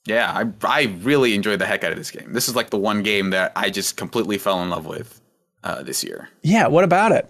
Yeah, 0.06 0.32
I, 0.32 0.68
I 0.68 0.84
really 1.02 1.36
enjoyed 1.36 1.60
the 1.60 1.66
heck 1.66 1.84
out 1.84 1.92
of 1.92 1.98
this 1.98 2.12
game. 2.12 2.34
This 2.34 2.50
is 2.50 2.56
like 2.56 2.72
the 2.72 2.78
one 2.78 3.04
game 3.04 3.30
that 3.32 3.52
I 3.56 3.70
just 3.70 3.98
completely 3.98 4.38
fell 4.38 4.62
in 4.64 4.70
love 4.70 4.86
with 4.86 5.22
uh, 5.64 5.84
this 5.84 6.04
year. 6.04 6.30
Yeah, 6.42 6.68
what 6.68 6.84
about 6.84 7.12
it? 7.12 7.30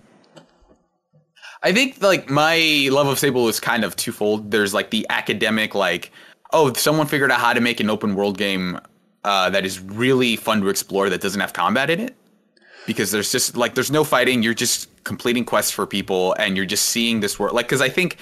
I 1.63 1.73
think 1.73 2.01
like 2.01 2.29
my 2.29 2.87
love 2.91 3.07
of 3.07 3.19
Sable 3.19 3.47
is 3.47 3.59
kind 3.59 3.83
of 3.83 3.95
twofold. 3.95 4.51
There's 4.51 4.73
like 4.73 4.89
the 4.89 5.05
academic, 5.09 5.75
like, 5.75 6.11
oh, 6.53 6.73
someone 6.73 7.07
figured 7.07 7.31
out 7.31 7.39
how 7.39 7.53
to 7.53 7.61
make 7.61 7.79
an 7.79 7.89
open 7.89 8.15
world 8.15 8.37
game 8.37 8.79
uh, 9.23 9.49
that 9.49 9.65
is 9.65 9.79
really 9.79 10.35
fun 10.35 10.61
to 10.61 10.69
explore 10.69 11.09
that 11.09 11.21
doesn't 11.21 11.41
have 11.41 11.53
combat 11.53 11.89
in 11.89 11.99
it. 11.99 12.15
Because 12.87 13.11
there's 13.11 13.31
just 13.31 13.55
like 13.55 13.75
there's 13.75 13.91
no 13.91 14.03
fighting. 14.03 14.41
You're 14.41 14.55
just 14.55 14.89
completing 15.03 15.45
quests 15.45 15.71
for 15.71 15.85
people, 15.85 16.33
and 16.39 16.57
you're 16.57 16.65
just 16.65 16.87
seeing 16.87 17.19
this 17.19 17.37
world. 17.37 17.53
Like, 17.53 17.67
because 17.67 17.81
I 17.81 17.89
think 17.89 18.17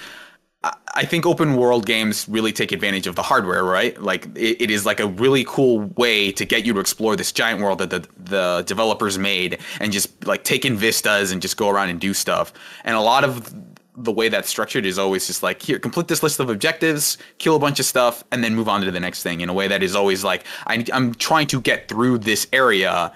I- 0.62 1.04
think 1.04 1.24
open 1.24 1.56
world 1.56 1.86
games 1.86 2.28
really 2.28 2.52
take 2.52 2.72
advantage 2.72 3.06
of 3.06 3.16
the 3.16 3.22
hardware, 3.22 3.64
right? 3.64 4.00
Like 4.00 4.26
it, 4.36 4.62
it 4.62 4.70
is 4.70 4.84
like 4.84 5.00
a 5.00 5.06
really 5.06 5.44
cool 5.48 5.80
way 5.96 6.30
to 6.32 6.44
get 6.44 6.66
you 6.66 6.74
to 6.74 6.80
explore 6.80 7.16
this 7.16 7.32
giant 7.32 7.60
world 7.60 7.78
that 7.78 7.90
the, 7.90 8.06
the 8.18 8.64
developers 8.66 9.18
made 9.18 9.58
and 9.80 9.92
just 9.92 10.26
like 10.26 10.44
take 10.44 10.64
in 10.64 10.76
vistas 10.76 11.32
and 11.32 11.40
just 11.40 11.56
go 11.56 11.70
around 11.70 11.88
and 11.88 12.00
do 12.00 12.12
stuff. 12.12 12.52
And 12.84 12.96
a 12.96 13.00
lot 13.00 13.24
of 13.24 13.54
the 13.96 14.12
way 14.12 14.28
that's 14.28 14.48
structured 14.48 14.86
is 14.86 14.98
always 14.98 15.26
just 15.26 15.42
like 15.42 15.62
here, 15.62 15.78
complete 15.78 16.08
this 16.08 16.22
list 16.22 16.40
of 16.40 16.50
objectives, 16.50 17.18
kill 17.38 17.56
a 17.56 17.58
bunch 17.58 17.80
of 17.80 17.86
stuff, 17.86 18.22
and 18.30 18.44
then 18.44 18.54
move 18.54 18.68
on 18.68 18.82
to 18.82 18.90
the 18.90 19.00
next 19.00 19.22
thing 19.22 19.40
in 19.40 19.48
a 19.48 19.54
way 19.54 19.68
that 19.68 19.82
is 19.82 19.94
always 19.94 20.22
like 20.24 20.44
I, 20.66 20.84
I'm 20.92 21.14
trying 21.14 21.46
to 21.48 21.60
get 21.60 21.88
through 21.88 22.18
this 22.18 22.46
area 22.52 23.12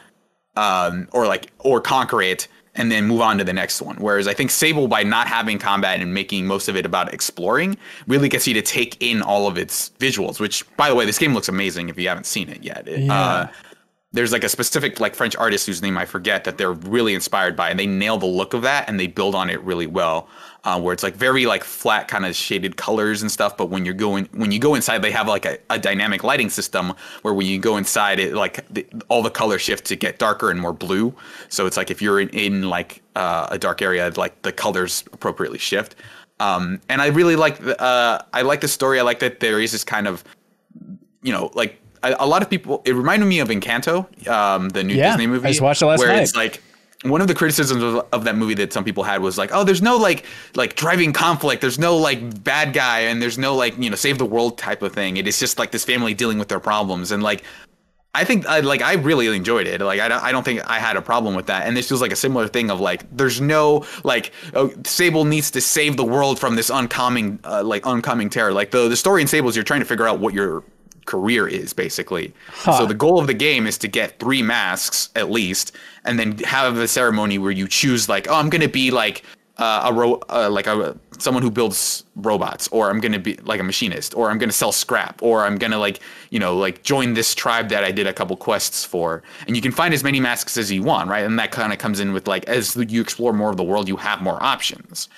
um, 0.57 1.09
or 1.13 1.27
like 1.27 1.51
or 1.59 1.81
conquer 1.81 2.23
it 2.23 2.49
and 2.77 2.91
then 2.91 3.07
move 3.07 3.21
on 3.21 3.39
to 3.39 3.45
the 3.45 3.53
next 3.53 3.81
one. 3.81 3.97
Whereas 3.97 4.27
I 4.27 4.35
think 4.35 4.51
Sable, 4.51 4.89
by 4.89 5.03
not 5.03 5.27
having 5.27 5.59
combat 5.59 6.01
and 6.01 6.13
making 6.13 6.47
most 6.47 6.69
of 6.69 6.77
it 6.77 6.85
about 6.85 7.13
exploring, 7.13 7.77
really 8.07 8.29
gets 8.29 8.47
you 8.47 8.55
to 8.55 8.63
take 8.63 8.97
in 9.01 9.23
all 9.23 9.47
of 9.47 9.57
its 9.57 9.91
visuals. 9.99 10.41
Which, 10.41 10.65
by 10.77 10.89
the 10.89 10.95
way, 10.95 11.05
this 11.05 11.19
game 11.19 11.35
looks 11.35 11.49
amazing 11.49 11.89
if 11.89 11.99
you 11.99 12.09
haven't 12.09 12.27
seen 12.27 12.49
it 12.49 12.63
yet. 12.63 12.89
It, 12.89 13.09
uh, 13.09 13.49
there's 14.13 14.33
like 14.33 14.45
a 14.45 14.49
specific 14.49 15.01
like 15.01 15.15
French 15.15 15.35
artist 15.37 15.67
whose 15.67 15.83
name 15.83 15.99
I 15.99 16.07
forget 16.07 16.45
that 16.45 16.57
they're 16.57 16.73
really 16.73 17.15
inspired 17.15 17.57
by, 17.57 17.69
and 17.69 17.79
they 17.79 17.87
nail 17.87 18.17
the 18.17 18.27
look 18.27 18.55
of 18.55 18.63
that 18.63 18.89
and 18.89 18.99
they 18.99 19.09
build 19.09 19.35
on 19.35 19.51
it 19.51 19.61
really 19.63 19.89
well. 19.89 20.29
Uh, 20.65 20.81
where 20.81 20.95
it's 20.95 21.03
like 21.03 21.15
very 21.15 21.45
like 21.45 21.63
flat 21.63 22.09
kind 22.09 22.25
of 22.25 22.35
shaded 22.35 22.79
colors 22.79 23.21
and 23.21 23.31
stuff, 23.31 23.55
but 23.55 23.67
when 23.69 23.85
you're 23.85 23.93
going 23.93 24.27
when 24.33 24.51
you 24.51 24.59
go 24.59 24.75
inside, 24.75 25.03
they 25.03 25.11
have 25.11 25.29
like 25.29 25.45
a, 25.45 25.59
a 25.69 25.79
dynamic 25.79 26.25
lighting 26.25 26.49
system 26.49 26.95
where 27.21 27.35
when 27.35 27.47
you 27.47 27.59
go 27.59 27.77
inside, 27.77 28.19
it 28.19 28.33
like 28.33 28.67
the, 28.73 28.87
all 29.09 29.23
the 29.23 29.31
colors 29.31 29.61
shift 29.61 29.85
to 29.85 29.95
get 29.95 30.19
darker 30.19 30.51
and 30.51 30.59
more 30.59 30.73
blue. 30.73 31.15
So 31.51 31.67
it's 31.67 31.77
like 31.77 31.91
if 31.91 32.01
you're 32.01 32.19
in, 32.19 32.31
in 32.31 32.63
like 32.71 33.03
uh, 33.15 33.49
a 33.51 33.59
dark 33.59 33.83
area, 33.83 34.11
like 34.17 34.41
the 34.41 34.53
colors 34.53 35.05
appropriately 35.13 35.59
shift. 35.59 35.97
Um, 36.41 36.81
and 36.89 37.03
I 37.03 37.09
really 37.09 37.37
like 37.37 37.59
the, 37.59 37.79
uh, 37.81 38.23
I 38.33 38.41
like 38.41 38.63
the 38.63 38.69
story. 38.69 38.99
I 38.99 39.03
like 39.03 39.19
that 39.19 39.41
there 39.41 39.61
is 39.61 39.71
this 39.73 39.85
kind 39.85 40.09
of 40.09 40.25
you 41.23 41.33
know, 41.33 41.51
like 41.55 41.79
a, 42.03 42.17
a 42.21 42.27
lot 42.27 42.43
of 42.43 42.49
people. 42.49 42.81
It 42.85 42.95
reminded 42.95 43.27
me 43.27 43.41
of 43.41 43.49
Encanto, 43.49 44.07
um, 44.29 44.71
the 44.71 44.85
new 44.85 44.95
Yeah, 44.95 45.11
Disney 45.11 45.27
movie. 45.27 45.49
I 45.49 45.51
just 45.51 45.61
watched 45.61 45.83
it 45.83 45.87
last 45.87 45.99
where 45.99 46.09
night. 46.09 46.23
it's 46.23 46.37
like 46.37 46.63
one 47.05 47.21
of 47.21 47.29
the 47.29 47.35
criticisms 47.35 47.83
of, 47.83 48.07
of 48.13 48.25
that 48.25 48.37
movie 48.37 48.55
that 48.55 48.73
some 48.73 48.83
people 48.83 49.05
had 49.05 49.21
was 49.21 49.37
like, 49.37 49.51
oh, 49.53 49.63
there's 49.63 49.83
no 49.83 49.97
like 49.97 50.25
like 50.55 50.75
driving 50.75 51.13
conflict. 51.13 51.61
There's 51.61 51.79
no 51.79 51.97
like 51.97 52.43
bad 52.43 52.73
guy, 52.73 53.01
and 53.01 53.21
there's 53.21 53.39
no 53.39 53.55
like 53.55 53.77
you 53.79 53.91
know 53.91 53.97
save 53.97 54.19
the 54.19 54.25
world 54.25 54.57
type 54.59 54.83
of 54.83 54.93
thing. 54.93 55.19
It 55.19 55.29
is 55.29 55.39
just 55.39 55.59
like 55.59 55.71
this 55.71 55.85
family 55.85 56.15
dealing 56.15 56.39
with 56.39 56.49
their 56.49 56.61
problems, 56.61 57.13
and 57.13 57.23
like. 57.23 57.45
I 58.17 58.23
think 58.23 58.47
I 58.47 58.61
like 58.61 58.81
I 58.81 58.93
really 58.93 59.27
enjoyed 59.37 59.67
it. 59.67 59.81
Like 59.81 59.99
I 59.99 60.07
don't, 60.07 60.23
I 60.23 60.31
don't 60.31 60.45
think 60.45 60.61
I 60.71 60.79
had 60.79 60.97
a 60.97 61.03
problem 61.03 61.35
with 61.35 61.47
that. 61.47 61.67
And 61.67 61.77
this 61.77 61.89
feels 61.89 62.01
like 62.01 62.13
a 62.13 62.17
similar 62.17 62.47
thing 62.47 62.71
of 62.71 62.79
like 62.79 63.05
there's 63.11 63.41
no 63.41 63.85
like 64.05 64.31
oh, 64.55 64.73
Sable 64.85 65.25
needs 65.25 65.51
to 65.51 65.61
save 65.61 65.97
the 65.97 66.05
world 66.05 66.39
from 66.39 66.55
this 66.55 66.71
oncoming 66.71 67.41
uh, 67.43 67.65
like 67.65 67.85
oncoming 67.89 68.31
terror. 68.31 68.53
Like 68.53 68.71
the 68.71 68.89
the 68.89 68.95
story 68.95 69.21
in 69.21 69.27
Sable 69.27 69.49
is 69.49 69.57
you're 69.57 69.65
trying 69.65 69.81
to 69.81 69.87
figure 69.87 70.07
out 70.07 70.21
what 70.21 70.33
your 70.33 70.63
career 71.07 71.47
is 71.47 71.73
basically. 71.73 72.33
So 72.63 72.87
the 72.87 72.95
goal 72.95 73.19
of 73.19 73.27
the 73.27 73.35
game 73.35 73.67
is 73.67 73.79
to 73.79 73.89
get 73.89 74.19
three 74.19 74.43
masks 74.43 75.11
at 75.15 75.31
least, 75.31 75.73
and 76.05 76.19
then 76.19 76.39
have 76.39 76.79
a 76.79 76.89
ceremony 76.89 77.39
where 77.39 77.51
you 77.51 77.69
choose 77.69 78.09
like 78.09 78.29
oh 78.29 78.35
I'm 78.35 78.51
gonna 78.51 78.69
be 78.69 78.91
like 78.91 79.23
uh, 79.59 79.83
a 79.85 79.93
ro- 79.93 80.21
uh, 80.31 80.51
like 80.51 80.67
a 80.67 80.97
someone 81.19 81.43
who 81.43 81.51
builds 81.51 82.05
robots 82.17 82.67
or 82.69 82.91
I'm 82.91 83.01
to 83.13 83.19
be 83.21 83.37
like 83.45 83.61
a 83.61 83.63
machinist 83.63 84.17
or 84.17 84.31
I'm 84.31 84.39
to 84.49 84.53
sell 84.53 84.73
scrap 84.73 85.23
or 85.23 85.45
I'm 85.45 85.59
to 85.59 85.79
like 85.79 86.01
you 86.31 86.41
know 86.41 86.57
like 86.57 86.83
join 86.83 87.15
this 87.15 87.35
tribe 87.35 87.69
that 87.69 87.85
I 87.85 87.93
did 87.93 88.07
a 88.07 88.13
couple 88.13 88.37
quests 88.37 88.85
for. 88.85 89.23
And 89.47 89.55
you 89.55 89.63
can 89.63 89.71
find 89.71 89.95
as 89.95 90.03
many 90.03 90.19
masks 90.19 90.57
as 90.57 90.73
you 90.73 90.83
want 90.83 91.09
right? 91.09 91.25
And 91.25 91.39
that 91.39 91.53
kind 91.53 91.73
of 91.73 91.79
comes 91.79 92.01
in 92.01 92.13
with 92.13 92.27
like 92.27 92.45
as 92.49 92.77
you 92.77 93.01
explore 93.01 93.33
more 93.33 93.51
of 93.51 93.57
the 93.57 93.63
world 93.63 93.89
you 93.89 93.97
have 93.97 94.23
more 94.23 94.43
options. 94.43 95.09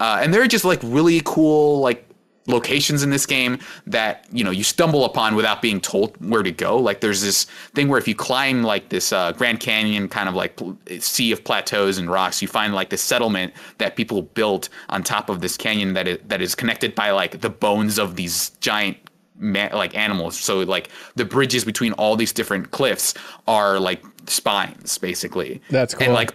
Uh, 0.00 0.18
and 0.20 0.34
they're 0.34 0.46
just 0.46 0.64
like 0.64 0.80
really 0.82 1.22
cool 1.24 1.78
like 1.80 2.05
locations 2.46 3.02
in 3.02 3.10
this 3.10 3.26
game 3.26 3.58
that 3.86 4.26
you 4.30 4.44
know 4.44 4.50
you 4.50 4.62
stumble 4.62 5.04
upon 5.04 5.34
without 5.34 5.60
being 5.60 5.80
told 5.80 6.16
where 6.24 6.42
to 6.42 6.52
go 6.52 6.78
like 6.78 7.00
there's 7.00 7.22
this 7.22 7.44
thing 7.74 7.88
where 7.88 7.98
if 7.98 8.06
you 8.06 8.14
climb 8.14 8.62
like 8.62 8.88
this 8.88 9.12
uh, 9.12 9.32
grand 9.32 9.60
canyon 9.60 10.08
kind 10.08 10.28
of 10.28 10.34
like 10.34 10.58
sea 11.00 11.32
of 11.32 11.42
plateaus 11.44 11.98
and 11.98 12.10
rocks 12.10 12.40
you 12.40 12.48
find 12.48 12.74
like 12.74 12.90
this 12.90 13.02
settlement 13.02 13.52
that 13.78 13.96
people 13.96 14.22
built 14.22 14.68
on 14.90 15.02
top 15.02 15.28
of 15.28 15.40
this 15.40 15.56
canyon 15.56 15.92
that 15.94 16.06
is, 16.06 16.18
that 16.26 16.40
is 16.40 16.54
connected 16.54 16.94
by 16.94 17.10
like 17.10 17.40
the 17.40 17.50
bones 17.50 17.98
of 17.98 18.16
these 18.16 18.50
giant 18.60 18.96
ma- 19.38 19.68
like 19.72 19.96
animals. 19.96 20.38
So 20.38 20.60
like 20.60 20.88
the 21.14 21.24
bridges 21.24 21.64
between 21.64 21.92
all 21.94 22.16
these 22.16 22.32
different 22.32 22.70
cliffs 22.70 23.14
are 23.46 23.78
like 23.78 24.02
spines, 24.26 24.98
basically. 24.98 25.60
That's 25.70 25.94
cool. 25.94 26.04
And 26.04 26.14
like, 26.14 26.32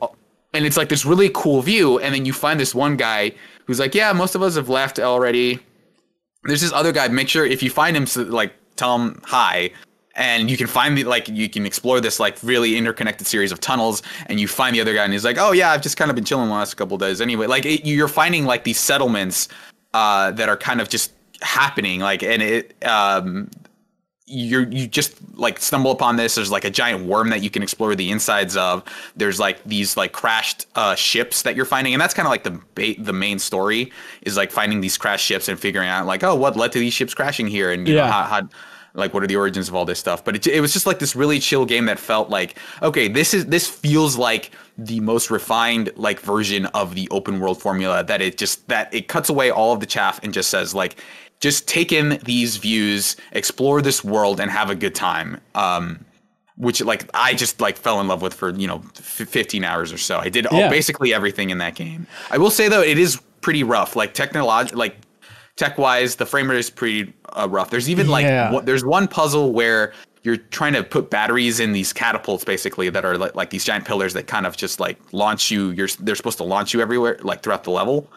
and 0.53 0.65
it's 0.65 0.77
like 0.77 0.89
this 0.89 1.05
really 1.05 1.29
cool 1.33 1.61
view. 1.61 1.99
And 1.99 2.13
then 2.13 2.25
you 2.25 2.33
find 2.33 2.59
this 2.59 2.75
one 2.75 2.97
guy 2.97 3.33
who's 3.65 3.79
like, 3.79 3.95
yeah, 3.95 4.11
most 4.13 4.35
of 4.35 4.41
us 4.41 4.55
have 4.55 4.69
left 4.69 4.99
already. 4.99 5.59
There's 6.43 6.61
this 6.61 6.73
other 6.73 6.91
guy. 6.91 7.07
Make 7.07 7.29
sure 7.29 7.45
if 7.45 7.61
you 7.61 7.69
find 7.69 7.95
him, 7.95 8.07
like 8.29 8.53
tell 8.75 8.97
him 8.97 9.21
hi. 9.25 9.71
And 10.15 10.51
you 10.51 10.57
can 10.57 10.67
find 10.67 10.97
the 10.97 11.05
like 11.05 11.29
you 11.29 11.47
can 11.49 11.65
explore 11.65 12.01
this 12.01 12.19
like 12.19 12.37
really 12.43 12.75
interconnected 12.77 13.27
series 13.27 13.53
of 13.53 13.61
tunnels, 13.61 14.03
and 14.25 14.41
you 14.41 14.47
find 14.47 14.75
the 14.75 14.81
other 14.81 14.93
guy, 14.93 15.05
and 15.05 15.13
he's 15.13 15.23
like, 15.23 15.37
"Oh 15.39 15.53
yeah, 15.53 15.71
I've 15.71 15.81
just 15.81 15.95
kind 15.95 16.11
of 16.11 16.15
been 16.15 16.25
chilling 16.25 16.49
the 16.49 16.53
last 16.53 16.73
couple 16.73 16.97
days 16.97 17.21
anyway." 17.21 17.47
Like 17.47 17.65
it, 17.65 17.85
you're 17.85 18.09
finding 18.09 18.45
like 18.45 18.65
these 18.65 18.77
settlements 18.77 19.47
uh, 19.93 20.31
that 20.31 20.49
are 20.49 20.57
kind 20.57 20.81
of 20.81 20.89
just 20.89 21.13
happening, 21.41 22.01
like 22.01 22.23
and 22.23 22.41
it 22.41 22.75
um, 22.83 23.49
you 24.31 24.67
you 24.71 24.87
just 24.87 25.15
like 25.35 25.59
stumble 25.59 25.91
upon 25.91 26.15
this. 26.15 26.35
There's 26.35 26.51
like 26.51 26.63
a 26.65 26.69
giant 26.69 27.05
worm 27.05 27.29
that 27.29 27.43
you 27.43 27.49
can 27.49 27.61
explore 27.61 27.95
the 27.95 28.09
insides 28.09 28.55
of. 28.55 28.83
There's 29.15 29.39
like 29.39 29.63
these 29.65 29.97
like 29.97 30.13
crashed 30.13 30.67
uh, 30.75 30.95
ships 30.95 31.41
that 31.43 31.55
you're 31.55 31.65
finding, 31.65 31.93
and 31.93 32.01
that's 32.01 32.13
kind 32.13 32.25
of 32.25 32.31
like 32.31 32.43
the 32.43 32.59
ba- 32.75 33.01
the 33.01 33.13
main 33.13 33.39
story 33.39 33.91
is 34.23 34.37
like 34.37 34.51
finding 34.51 34.81
these 34.81 34.97
crashed 34.97 35.25
ships 35.25 35.47
and 35.49 35.59
figuring 35.59 35.89
out 35.89 36.05
like 36.05 36.23
oh 36.23 36.35
what 36.35 36.55
led 36.55 36.71
to 36.71 36.79
these 36.79 36.93
ships 36.93 37.13
crashing 37.13 37.47
here 37.47 37.71
and 37.71 37.87
you 37.87 37.95
Yeah. 37.95 38.05
know 38.05 38.11
how, 38.11 38.23
how 38.23 38.49
like 38.93 39.13
what 39.13 39.23
are 39.23 39.27
the 39.27 39.37
origins 39.37 39.69
of 39.69 39.75
all 39.75 39.85
this 39.85 39.99
stuff. 39.99 40.23
But 40.25 40.35
it, 40.35 40.47
it 40.47 40.59
was 40.61 40.73
just 40.73 40.85
like 40.85 40.99
this 40.99 41.15
really 41.15 41.39
chill 41.39 41.65
game 41.65 41.85
that 41.85 41.99
felt 41.99 42.29
like 42.29 42.57
okay 42.81 43.07
this 43.07 43.33
is 43.33 43.45
this 43.47 43.67
feels 43.67 44.17
like 44.17 44.51
the 44.77 44.99
most 44.99 45.29
refined 45.31 45.91
like 45.95 46.19
version 46.19 46.65
of 46.67 46.95
the 46.95 47.07
open 47.09 47.39
world 47.39 47.61
formula 47.61 48.03
that 48.03 48.21
it 48.21 48.37
just 48.37 48.67
that 48.67 48.93
it 48.93 49.07
cuts 49.07 49.29
away 49.29 49.49
all 49.51 49.73
of 49.73 49.79
the 49.79 49.85
chaff 49.85 50.19
and 50.23 50.33
just 50.33 50.49
says 50.49 50.73
like 50.75 50.97
just 51.41 51.67
take 51.67 51.91
in 51.91 52.19
these 52.23 52.57
views, 52.57 53.15
explore 53.33 53.81
this 53.81 54.03
world, 54.03 54.39
and 54.39 54.49
have 54.49 54.69
a 54.69 54.75
good 54.75 54.95
time. 54.95 55.39
Um, 55.55 56.05
which 56.57 56.79
like 56.81 57.09
I 57.15 57.33
just 57.33 57.59
like 57.59 57.75
fell 57.77 57.99
in 58.01 58.07
love 58.07 58.21
with 58.21 58.33
for 58.35 58.51
you 58.51 58.67
know 58.67 58.83
f- 58.97 59.27
15 59.27 59.63
hours 59.63 59.91
or 59.91 59.97
so. 59.97 60.19
I 60.19 60.29
did 60.29 60.45
all, 60.45 60.59
Yeah. 60.59 60.69
basically 60.69 61.13
everything 61.13 61.49
in 61.49 61.57
that 61.57 61.73
game. 61.75 62.05
I 62.29 62.37
will 62.37 62.51
say 62.51 62.69
though, 62.69 62.81
it 62.83 62.99
is 62.99 63.19
pretty 63.41 63.63
rough. 63.63 63.95
Like 63.95 64.13
technolog 64.13 64.75
like 64.75 64.97
tech 65.55 65.79
wise, 65.79 66.17
the 66.17 66.25
frame 66.27 66.51
rate 66.51 66.59
is 66.59 66.69
pretty 66.69 67.13
uh, 67.33 67.47
rough. 67.49 67.71
There's 67.71 67.89
even 67.89 68.07
like 68.09 68.25
Yeah. 68.25 68.51
one- 68.51 68.65
there's 68.65 68.85
one 68.85 69.07
puzzle 69.07 69.51
where 69.53 69.93
you're 70.23 70.37
trying 70.37 70.73
to 70.73 70.83
put 70.83 71.09
batteries 71.09 71.59
in 71.59 71.71
these 71.71 71.91
catapults 71.93 72.43
basically 72.43 72.91
that 72.91 73.03
are 73.05 73.17
like, 73.17 73.33
like 73.33 73.49
these 73.49 73.63
giant 73.65 73.85
pillars 73.85 74.13
that 74.13 74.27
kind 74.27 74.45
of 74.45 74.55
just 74.55 74.79
like 74.79 74.99
launch 75.13 75.49
you. 75.49 75.71
You're 75.71 75.87
they're 75.99 76.15
supposed 76.15 76.37
to 76.37 76.43
launch 76.43 76.75
you 76.75 76.81
everywhere 76.81 77.17
like 77.23 77.41
throughout 77.41 77.63
the 77.63 77.71
level. 77.71 78.07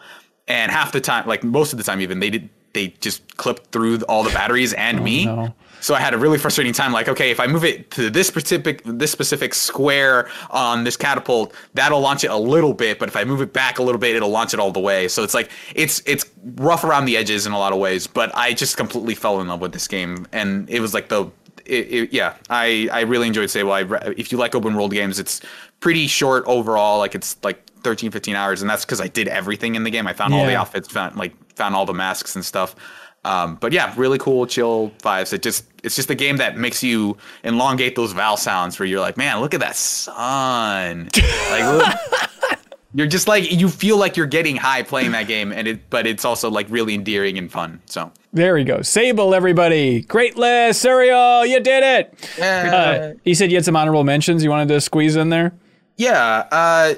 And 0.47 0.71
half 0.71 0.91
the 0.91 1.01
time, 1.01 1.25
like 1.25 1.43
most 1.43 1.73
of 1.73 1.77
the 1.77 1.83
time, 1.83 1.99
even 2.01 2.19
they 2.19 2.29
did 2.29 2.47
they 2.75 2.89
just 2.99 3.35
clipped 3.37 3.71
through 3.71 4.01
all 4.03 4.23
the 4.23 4.29
batteries 4.29 4.73
and 4.73 4.99
oh, 4.99 5.03
me. 5.03 5.27
Oh, 5.27 5.35
no. 5.35 5.55
So 5.81 5.93
I 5.93 5.99
had 5.99 6.15
a 6.15 6.17
really 6.17 6.39
frustrating 6.39 6.73
time. 6.73 6.91
Like, 6.91 7.07
okay, 7.09 7.29
if 7.29 7.39
I 7.39 7.45
move 7.45 7.63
it 7.63 7.91
to 7.91 8.09
this 8.09 8.27
specific 8.27 8.81
this 8.85 9.11
specific 9.11 9.53
square 9.53 10.29
on 10.49 10.83
this 10.83 10.97
catapult, 10.97 11.53
that'll 11.75 11.99
launch 11.99 12.23
it 12.23 12.31
a 12.31 12.37
little 12.37 12.73
bit. 12.73 12.97
But 12.97 13.07
if 13.07 13.15
I 13.15 13.23
move 13.23 13.41
it 13.41 13.53
back 13.53 13.77
a 13.77 13.83
little 13.83 13.99
bit, 13.99 14.15
it'll 14.15 14.29
launch 14.29 14.53
it 14.53 14.59
all 14.59 14.71
the 14.71 14.79
way. 14.79 15.07
So 15.07 15.23
it's 15.23 15.33
like 15.35 15.51
it's 15.75 16.01
it's 16.07 16.25
rough 16.55 16.83
around 16.83 17.05
the 17.05 17.17
edges 17.17 17.45
in 17.45 17.53
a 17.53 17.59
lot 17.59 17.71
of 17.71 17.77
ways. 17.77 18.07
But 18.07 18.35
I 18.35 18.53
just 18.53 18.77
completely 18.77 19.13
fell 19.13 19.41
in 19.41 19.47
love 19.47 19.61
with 19.61 19.73
this 19.73 19.87
game, 19.87 20.25
and 20.31 20.67
it 20.69 20.79
was 20.79 20.93
like 20.95 21.09
the 21.09 21.29
it, 21.65 21.93
it, 21.93 22.13
yeah, 22.13 22.35
I 22.49 22.89
I 22.91 23.01
really 23.01 23.27
enjoyed 23.27 23.49
Sable. 23.51 23.71
I 23.71 23.81
if 24.17 24.31
you 24.31 24.39
like 24.39 24.55
open 24.55 24.73
world 24.73 24.91
games, 24.91 25.19
it's 25.19 25.41
pretty 25.81 26.07
short 26.07 26.45
overall. 26.47 26.97
Like 26.97 27.13
it's 27.13 27.37
like 27.43 27.61
13, 27.85 28.09
15 28.09 28.35
hours, 28.35 28.61
and 28.61 28.69
that's 28.69 28.83
because 28.83 28.99
I 28.99 29.07
did 29.07 29.27
everything 29.27 29.75
in 29.75 29.83
the 29.83 29.91
game. 29.91 30.07
I 30.07 30.13
found 30.13 30.33
all 30.33 30.43
the 30.45 30.55
outfits, 30.55 30.89
found 30.91 31.15
like 31.15 31.33
found 31.55 31.75
all 31.75 31.85
the 31.85 31.93
masks 31.93 32.35
and 32.35 32.43
stuff. 32.43 32.75
Um, 33.23 33.55
but 33.55 33.71
yeah, 33.73 33.93
really 33.95 34.17
cool, 34.17 34.45
chill 34.47 34.91
vibes. 35.03 35.33
It 35.33 35.43
just 35.43 35.65
it's 35.83 35.95
just 35.95 36.09
a 36.09 36.15
game 36.15 36.37
that 36.37 36.57
makes 36.57 36.83
you 36.83 37.15
elongate 37.43 37.95
those 37.95 38.11
vowel 38.11 38.37
sounds 38.37 38.77
where 38.79 38.87
you're 38.87 38.99
like, 38.99 39.17
man, 39.17 39.39
look 39.39 39.53
at 39.53 39.59
that 39.59 39.75
sun. 39.75 41.09
like 41.51 41.97
you're 42.95 43.07
just 43.07 43.27
like 43.27 43.51
you 43.51 43.69
feel 43.69 43.97
like 43.97 44.17
you're 44.17 44.25
getting 44.25 44.55
high 44.55 44.81
playing 44.81 45.11
that 45.11 45.27
game, 45.27 45.51
and 45.51 45.67
it 45.67 45.89
but 45.91 46.07
it's 46.07 46.25
also 46.25 46.49
like 46.49 46.65
really 46.69 46.95
endearing 46.95 47.37
and 47.37 47.51
fun. 47.51 47.81
So 47.85 48.11
There 48.33 48.55
we 48.55 48.63
go. 48.63 48.81
Sable, 48.81 49.35
everybody. 49.35 50.01
Great 50.01 50.37
list. 50.37 50.83
Suriel, 50.83 51.47
you 51.47 51.59
did 51.59 51.83
it. 51.83 52.41
Uh, 52.41 53.13
you 53.23 53.35
said 53.35 53.51
you 53.51 53.57
had 53.57 53.65
some 53.65 53.75
honorable 53.75 54.03
mentions 54.03 54.43
you 54.43 54.49
wanted 54.49 54.69
to 54.69 54.81
squeeze 54.81 55.15
in 55.15 55.29
there? 55.29 55.53
Yeah, 55.97 56.45
uh, 56.51 56.93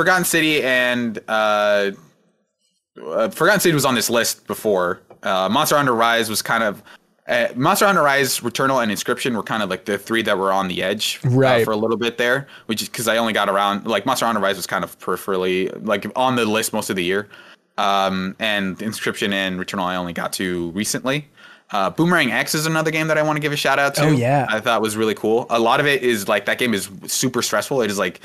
Forgotten 0.00 0.24
City 0.24 0.62
and 0.62 1.18
uh, 1.28 1.90
uh, 3.04 3.28
Forgotten 3.28 3.60
City 3.60 3.74
was 3.74 3.84
on 3.84 3.94
this 3.94 4.08
list 4.08 4.46
before. 4.46 5.02
Uh, 5.22 5.46
Monster 5.50 5.76
Hunter 5.76 5.94
Rise 5.94 6.30
was 6.30 6.40
kind 6.40 6.64
of 6.64 6.82
uh, 7.28 7.48
Monster 7.54 7.84
Hunter 7.84 8.02
Rise, 8.02 8.40
Returnal, 8.40 8.82
and 8.82 8.90
Inscryption 8.90 9.36
were 9.36 9.42
kind 9.42 9.62
of 9.62 9.68
like 9.68 9.84
the 9.84 9.98
three 9.98 10.22
that 10.22 10.38
were 10.38 10.52
on 10.52 10.68
the 10.68 10.82
edge 10.82 11.20
uh, 11.22 11.28
for 11.64 11.72
a 11.72 11.76
little 11.76 11.98
bit 11.98 12.16
there, 12.16 12.48
which 12.64 12.80
is 12.80 12.88
because 12.88 13.08
I 13.08 13.18
only 13.18 13.34
got 13.34 13.50
around 13.50 13.86
like 13.86 14.06
Monster 14.06 14.24
Hunter 14.24 14.40
Rise 14.40 14.56
was 14.56 14.66
kind 14.66 14.84
of 14.84 14.98
peripherally 14.98 15.70
like 15.86 16.10
on 16.16 16.36
the 16.36 16.46
list 16.46 16.72
most 16.72 16.88
of 16.88 16.96
the 16.96 17.04
year, 17.04 17.28
um, 17.76 18.34
and 18.38 18.78
Inscryption 18.78 19.34
and 19.34 19.60
Returnal 19.60 19.84
I 19.84 19.96
only 19.96 20.14
got 20.14 20.32
to 20.34 20.70
recently. 20.70 21.28
Uh, 21.72 21.90
Boomerang 21.90 22.32
X 22.32 22.54
is 22.54 22.64
another 22.64 22.90
game 22.90 23.06
that 23.08 23.18
I 23.18 23.22
want 23.22 23.36
to 23.36 23.40
give 23.40 23.52
a 23.52 23.56
shout 23.56 23.78
out 23.78 23.94
to. 23.96 24.06
Oh, 24.06 24.10
yeah. 24.10 24.46
I 24.48 24.60
thought 24.60 24.80
was 24.80 24.96
really 24.96 25.14
cool. 25.14 25.46
A 25.50 25.58
lot 25.58 25.78
of 25.78 25.86
it 25.86 26.02
is 26.02 26.26
like 26.26 26.46
that 26.46 26.56
game 26.58 26.72
is 26.72 26.90
super 27.06 27.42
stressful. 27.42 27.82
It 27.82 27.90
is 27.90 27.98
like 27.98 28.20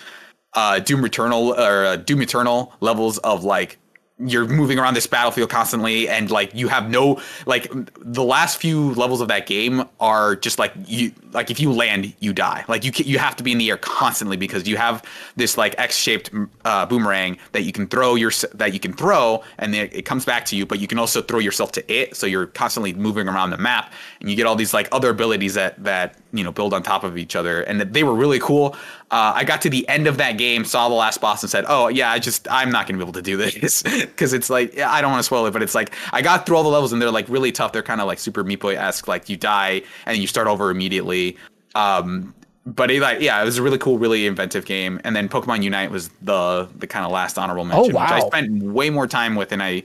uh, 0.55 0.79
Doom 0.79 1.05
Eternal 1.05 1.53
or 1.53 1.85
uh, 1.85 1.95
Doom 1.97 2.21
Eternal 2.21 2.73
levels 2.79 3.17
of 3.19 3.43
like 3.43 3.77
you're 4.17 4.47
moving 4.47 4.79
around 4.79 4.93
this 4.93 5.07
battlefield 5.07 5.49
constantly 5.49 6.07
and 6.07 6.31
like 6.31 6.53
you 6.55 6.69
have 6.69 6.89
no 6.89 7.21
like 7.45 7.69
the 7.97 8.23
last 8.23 8.57
few 8.57 8.93
levels 8.93 9.19
of 9.19 9.27
that 9.27 9.45
game 9.45 9.83
are 9.99 10.37
just 10.37 10.57
like 10.57 10.71
you 10.85 11.11
like 11.33 11.51
if 11.51 11.59
you 11.59 11.71
land 11.71 12.13
you 12.21 12.31
die. 12.31 12.63
Like 12.69 12.85
you 12.85 12.93
you 12.95 13.19
have 13.19 13.35
to 13.35 13.43
be 13.43 13.51
in 13.51 13.57
the 13.57 13.69
air 13.69 13.77
constantly 13.77 14.37
because 14.37 14.65
you 14.69 14.77
have 14.77 15.03
this 15.35 15.57
like 15.57 15.75
x-shaped 15.77 16.31
uh, 16.63 16.85
boomerang 16.85 17.37
that 17.51 17.63
you 17.63 17.73
can 17.73 17.87
throw 17.87 18.15
your 18.15 18.31
that 18.53 18.73
you 18.73 18.79
can 18.79 18.93
throw 18.93 19.43
and 19.57 19.73
then 19.73 19.89
it 19.91 20.05
comes 20.05 20.23
back 20.23 20.45
to 20.45 20.55
you 20.55 20.65
but 20.65 20.79
you 20.79 20.87
can 20.87 20.97
also 20.97 21.21
throw 21.21 21.39
yourself 21.39 21.73
to 21.73 21.93
it. 21.93 22.15
So 22.15 22.25
you're 22.25 22.47
constantly 22.47 22.93
moving 22.93 23.27
around 23.27 23.49
the 23.49 23.57
map 23.57 23.91
and 24.21 24.29
you 24.29 24.37
get 24.37 24.45
all 24.45 24.55
these 24.55 24.73
like 24.73 24.87
other 24.93 25.09
abilities 25.09 25.55
that 25.55 25.83
that 25.83 26.15
you 26.37 26.43
know 26.43 26.51
build 26.51 26.73
on 26.73 26.83
top 26.83 27.03
of 27.03 27.17
each 27.17 27.35
other 27.35 27.61
and 27.63 27.81
they 27.81 28.03
were 28.03 28.15
really 28.15 28.39
cool. 28.39 28.75
Uh, 29.11 29.33
i 29.35 29.43
got 29.43 29.61
to 29.61 29.69
the 29.69 29.87
end 29.87 30.07
of 30.07 30.17
that 30.17 30.33
game 30.37 30.65
saw 30.65 30.89
the 30.89 30.95
last 30.95 31.21
boss 31.21 31.43
and 31.43 31.49
said 31.49 31.63
oh 31.67 31.87
yeah 31.87 32.11
i 32.11 32.17
just 32.17 32.47
i'm 32.49 32.71
not 32.71 32.87
gonna 32.87 32.97
be 32.97 33.03
able 33.03 33.13
to 33.13 33.21
do 33.21 33.37
this. 33.37 33.83
Because 34.15 34.33
it's 34.33 34.49
like 34.49 34.77
i 34.79 35.01
don't 35.01 35.11
want 35.11 35.19
to 35.19 35.23
spoil 35.23 35.45
it 35.45 35.51
but 35.51 35.61
it's 35.61 35.75
like 35.75 35.93
i 36.11 36.21
got 36.21 36.45
through 36.45 36.57
all 36.57 36.63
the 36.63 36.69
levels 36.69 36.91
and 36.91 37.01
they're 37.01 37.11
like 37.11 37.27
really 37.29 37.51
tough. 37.51 37.71
They're 37.71 37.83
kind 37.83 38.01
of 38.01 38.07
like 38.07 38.19
super 38.19 38.43
meat 38.43 38.59
boy-esque 38.59 39.07
like 39.07 39.29
you 39.29 39.37
die 39.37 39.81
and 40.05 40.17
you 40.17 40.27
start 40.27 40.47
over 40.47 40.69
immediately. 40.71 41.37
Um 41.75 42.33
but 42.65 42.89
it, 42.89 43.01
like 43.01 43.21
yeah, 43.21 43.39
it 43.41 43.45
was 43.45 43.57
a 43.57 43.63
really 43.63 43.77
cool, 43.77 43.99
really 43.99 44.25
inventive 44.25 44.65
game. 44.65 44.99
And 45.03 45.15
then 45.15 45.29
Pokemon 45.29 45.63
Unite 45.63 45.91
was 45.91 46.09
the 46.21 46.67
the 46.77 46.87
kind 46.87 47.05
of 47.05 47.11
last 47.11 47.37
honorable 47.37 47.65
mention, 47.65 47.93
which 47.93 48.11
I 48.11 48.19
spent 48.21 48.63
way 48.63 48.89
more 48.89 49.07
time 49.07 49.35
with 49.35 49.49
than 49.49 49.61
I 49.61 49.83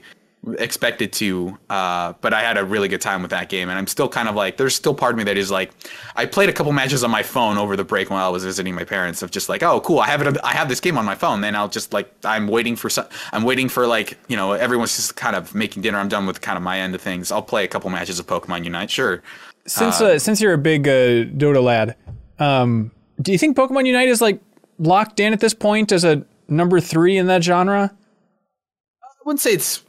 expected 0.57 1.13
to. 1.13 1.57
Uh, 1.69 2.13
but 2.21 2.33
I 2.33 2.41
had 2.41 2.57
a 2.57 2.65
really 2.65 2.87
good 2.87 3.01
time 3.01 3.21
with 3.21 3.31
that 3.31 3.49
game, 3.49 3.69
and 3.69 3.77
I'm 3.77 3.87
still 3.87 4.09
kind 4.09 4.27
of 4.27 4.35
like, 4.35 4.57
there's 4.57 4.75
still 4.75 4.93
part 4.93 5.13
of 5.13 5.17
me 5.17 5.23
that 5.25 5.37
is 5.37 5.51
like, 5.51 5.71
I 6.15 6.25
played 6.25 6.49
a 6.49 6.53
couple 6.53 6.71
matches 6.71 7.03
on 7.03 7.11
my 7.11 7.23
phone 7.23 7.57
over 7.57 7.75
the 7.75 7.83
break 7.83 8.09
while 8.09 8.25
I 8.25 8.29
was 8.29 8.43
visiting 8.43 8.73
my 8.73 8.83
parents. 8.83 9.21
Of 9.21 9.31
just 9.31 9.49
like, 9.49 9.61
oh, 9.63 9.81
cool, 9.81 9.99
I 9.99 10.07
have 10.07 10.21
it, 10.21 10.37
I 10.43 10.53
have 10.53 10.67
this 10.67 10.79
game 10.79 10.97
on 10.97 11.05
my 11.05 11.15
phone. 11.15 11.41
Then 11.41 11.55
I'll 11.55 11.69
just 11.69 11.93
like, 11.93 12.11
I'm 12.23 12.47
waiting 12.47 12.75
for 12.75 12.89
some, 12.89 13.05
I'm 13.31 13.43
waiting 13.43 13.69
for 13.69 13.85
like, 13.85 14.17
you 14.27 14.35
know, 14.35 14.53
everyone's 14.53 14.95
just 14.95 15.15
kind 15.15 15.35
of 15.35 15.53
making 15.53 15.83
dinner. 15.83 15.99
I'm 15.99 16.09
done 16.09 16.25
with 16.25 16.41
kind 16.41 16.57
of 16.57 16.63
my 16.63 16.79
end 16.79 16.95
of 16.95 17.01
things. 17.01 17.31
I'll 17.31 17.43
play 17.43 17.63
a 17.63 17.67
couple 17.67 17.89
matches 17.89 18.19
of 18.19 18.27
Pokemon 18.27 18.63
Unite, 18.63 18.89
sure. 18.89 19.21
Since 19.67 20.01
uh, 20.01 20.17
since 20.17 20.41
you're 20.41 20.53
a 20.53 20.57
big 20.57 20.87
uh, 20.87 21.25
Dota 21.37 21.61
lad, 21.61 21.95
um, 22.39 22.91
do 23.21 23.31
you 23.31 23.37
think 23.37 23.55
Pokemon 23.55 23.85
Unite 23.85 24.09
is 24.09 24.21
like 24.21 24.41
locked 24.79 25.19
in 25.19 25.33
at 25.33 25.39
this 25.39 25.53
point 25.53 25.91
as 25.91 26.03
a 26.03 26.25
number 26.47 26.79
three 26.79 27.15
in 27.15 27.27
that 27.27 27.43
genre? 27.43 27.93
I 29.03 29.23
wouldn't 29.23 29.39
say 29.39 29.51
it's 29.51 29.83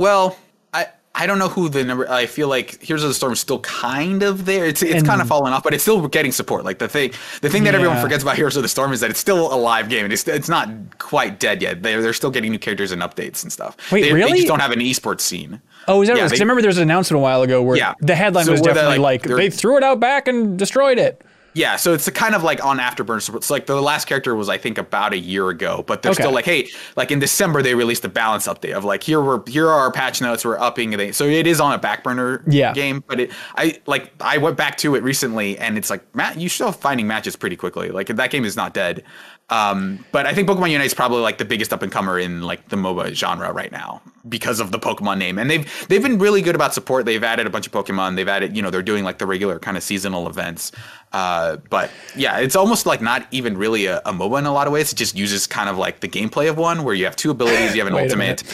well. 0.00 0.36
I 0.72 0.86
I 1.14 1.26
don't 1.26 1.38
know 1.38 1.48
who 1.48 1.68
the 1.68 1.82
number. 1.84 2.08
I 2.08 2.26
feel 2.26 2.48
like 2.48 2.80
Heroes 2.82 3.02
of 3.02 3.10
the 3.10 3.14
Storm 3.14 3.32
is 3.32 3.40
still 3.40 3.58
kind 3.60 4.22
of 4.22 4.46
there. 4.46 4.64
It's 4.64 4.80
it's 4.82 4.94
And- 4.94 5.06
kind 5.06 5.20
of 5.20 5.26
falling 5.28 5.52
off, 5.52 5.62
but 5.64 5.74
it's 5.74 5.82
still 5.82 6.06
getting 6.08 6.30
support. 6.32 6.64
Like 6.64 6.78
the 6.78 6.88
thing, 6.88 7.12
the 7.42 7.48
thing 7.50 7.64
that 7.64 7.74
everyone 7.74 8.00
forgets 8.00 8.22
about 8.22 8.36
Heroes 8.36 8.56
of 8.56 8.62
the 8.62 8.68
Storm 8.68 8.92
is 8.92 9.00
that 9.00 9.10
it's 9.10 9.18
still 9.20 9.52
a 9.52 9.58
live 9.58 9.88
game 9.88 10.04
and 10.04 10.12
it's 10.12 10.26
it's 10.28 10.48
not 10.48 10.68
quite 10.98 11.38
dead 11.40 11.60
yet. 11.62 11.82
They're 11.82 12.00
they're 12.02 12.12
still 12.12 12.30
getting 12.30 12.52
new 12.52 12.58
characters 12.60 12.92
and 12.92 13.02
updates 13.02 13.42
and 13.42 13.52
stuff. 13.52 13.76
Wait, 13.92 14.02
they, 14.02 14.12
They 14.12 14.30
just 14.32 14.46
don't 14.46 14.60
have 14.60 14.70
an 14.72 14.78
esports 14.80 15.20
scene. 15.22 15.60
Oh, 15.88 16.02
is 16.02 16.08
that 16.08 16.16
Yeah, 16.16 16.24
because 16.24 16.38
they- 16.38 16.42
I 16.42 16.44
remember 16.46 16.62
there 16.62 16.68
was 16.68 16.76
an 16.78 16.82
announcement 16.84 17.18
a 17.18 17.22
while 17.22 17.42
ago 17.42 17.60
where 17.62 17.76
Yeah. 17.76 17.94
the 18.00 18.14
headline 18.14 18.44
So 18.44 18.52
was 18.52 18.60
definitely 18.60 18.98
like- 18.98 19.26
like, 19.26 19.36
they 19.36 19.50
threw 19.50 19.76
it 19.78 19.82
out 19.82 19.98
back 19.98 20.28
and 20.28 20.58
destroyed 20.58 20.98
it. 20.98 21.22
Yeah, 21.52 21.76
so 21.76 21.92
it's 21.94 22.08
kind 22.10 22.34
of 22.34 22.42
like 22.42 22.64
on 22.64 22.78
afterburner. 22.78 23.20
So 23.20 23.36
it's 23.36 23.50
like 23.50 23.66
the 23.66 23.80
last 23.80 24.06
character 24.06 24.34
was 24.36 24.48
I 24.48 24.56
think 24.56 24.78
about 24.78 25.12
a 25.12 25.18
year 25.18 25.48
ago, 25.48 25.84
but 25.86 26.02
they're 26.02 26.12
Okay. 26.12 26.22
still 26.22 26.32
like, 26.32 26.44
hey, 26.44 26.68
like 26.96 27.10
in 27.10 27.18
December 27.18 27.60
they 27.62 27.74
released 27.74 28.04
a 28.04 28.08
balance 28.08 28.46
update 28.46 28.72
of 28.74 28.84
like 28.84 29.02
here 29.02 29.20
we're 29.20 29.40
here 29.48 29.66
are 29.68 29.80
our 29.80 29.90
patch 29.92 30.20
notes, 30.20 30.44
we're 30.44 30.58
upping 30.58 30.92
it. 30.92 31.14
So 31.14 31.24
it 31.24 31.46
is 31.46 31.60
on 31.60 31.72
a 31.72 31.78
back 31.78 32.04
burner 32.04 32.44
Yeah. 32.46 32.72
game, 32.72 33.02
but 33.06 33.20
it 33.20 33.30
I 33.56 33.80
like 33.86 34.12
I 34.20 34.38
went 34.38 34.56
back 34.56 34.76
to 34.78 34.94
it 34.94 35.02
recently 35.02 35.58
and 35.58 35.76
it's 35.76 35.90
like 35.90 36.02
Matt, 36.14 36.38
you 36.40 36.48
still 36.48 36.72
finding 36.72 37.06
matches 37.06 37.34
pretty 37.36 37.56
quickly. 37.56 37.88
Like 37.90 38.06
that 38.08 38.30
game 38.30 38.44
is 38.44 38.56
not 38.56 38.72
dead. 38.74 39.02
Um, 39.50 40.04
but 40.12 40.26
I 40.26 40.32
think 40.32 40.48
Pokemon 40.48 40.70
Unite 40.70 40.86
is 40.86 40.94
probably 40.94 41.20
like 41.20 41.38
the 41.38 41.44
biggest 41.44 41.72
up 41.72 41.82
and 41.82 41.90
comer 41.90 42.18
in 42.18 42.42
like 42.42 42.68
the 42.68 42.76
MOBA 42.76 43.14
genre 43.14 43.52
right 43.52 43.72
now 43.72 44.00
because 44.28 44.60
of 44.60 44.70
the 44.70 44.78
Pokemon 44.78 45.18
name. 45.18 45.38
And 45.38 45.50
they've 45.50 45.88
they've 45.88 46.02
been 46.02 46.18
really 46.18 46.40
good 46.40 46.54
about 46.54 46.72
support. 46.72 47.04
They've 47.04 47.22
added 47.22 47.46
a 47.46 47.50
bunch 47.50 47.66
of 47.66 47.72
Pokemon. 47.72 48.16
They've 48.16 48.28
added, 48.28 48.56
you 48.56 48.62
know, 48.62 48.70
they're 48.70 48.82
doing 48.82 49.02
like 49.02 49.18
the 49.18 49.26
regular 49.26 49.58
kind 49.58 49.76
of 49.76 49.82
seasonal 49.82 50.28
events. 50.28 50.70
Uh, 51.12 51.56
but 51.68 51.90
yeah, 52.14 52.38
it's 52.38 52.54
almost 52.54 52.86
like 52.86 53.02
not 53.02 53.26
even 53.32 53.58
really 53.58 53.86
a, 53.86 53.98
a 54.00 54.12
MOBA 54.12 54.38
in 54.38 54.46
a 54.46 54.52
lot 54.52 54.68
of 54.68 54.72
ways. 54.72 54.92
It 54.92 54.96
just 54.96 55.16
uses 55.16 55.48
kind 55.48 55.68
of 55.68 55.76
like 55.76 56.00
the 56.00 56.08
gameplay 56.08 56.48
of 56.48 56.56
one 56.56 56.84
where 56.84 56.94
you 56.94 57.04
have 57.04 57.16
two 57.16 57.32
abilities, 57.32 57.74
you 57.74 57.82
have 57.82 57.92
an 57.92 57.98
ultimate. 58.02 58.44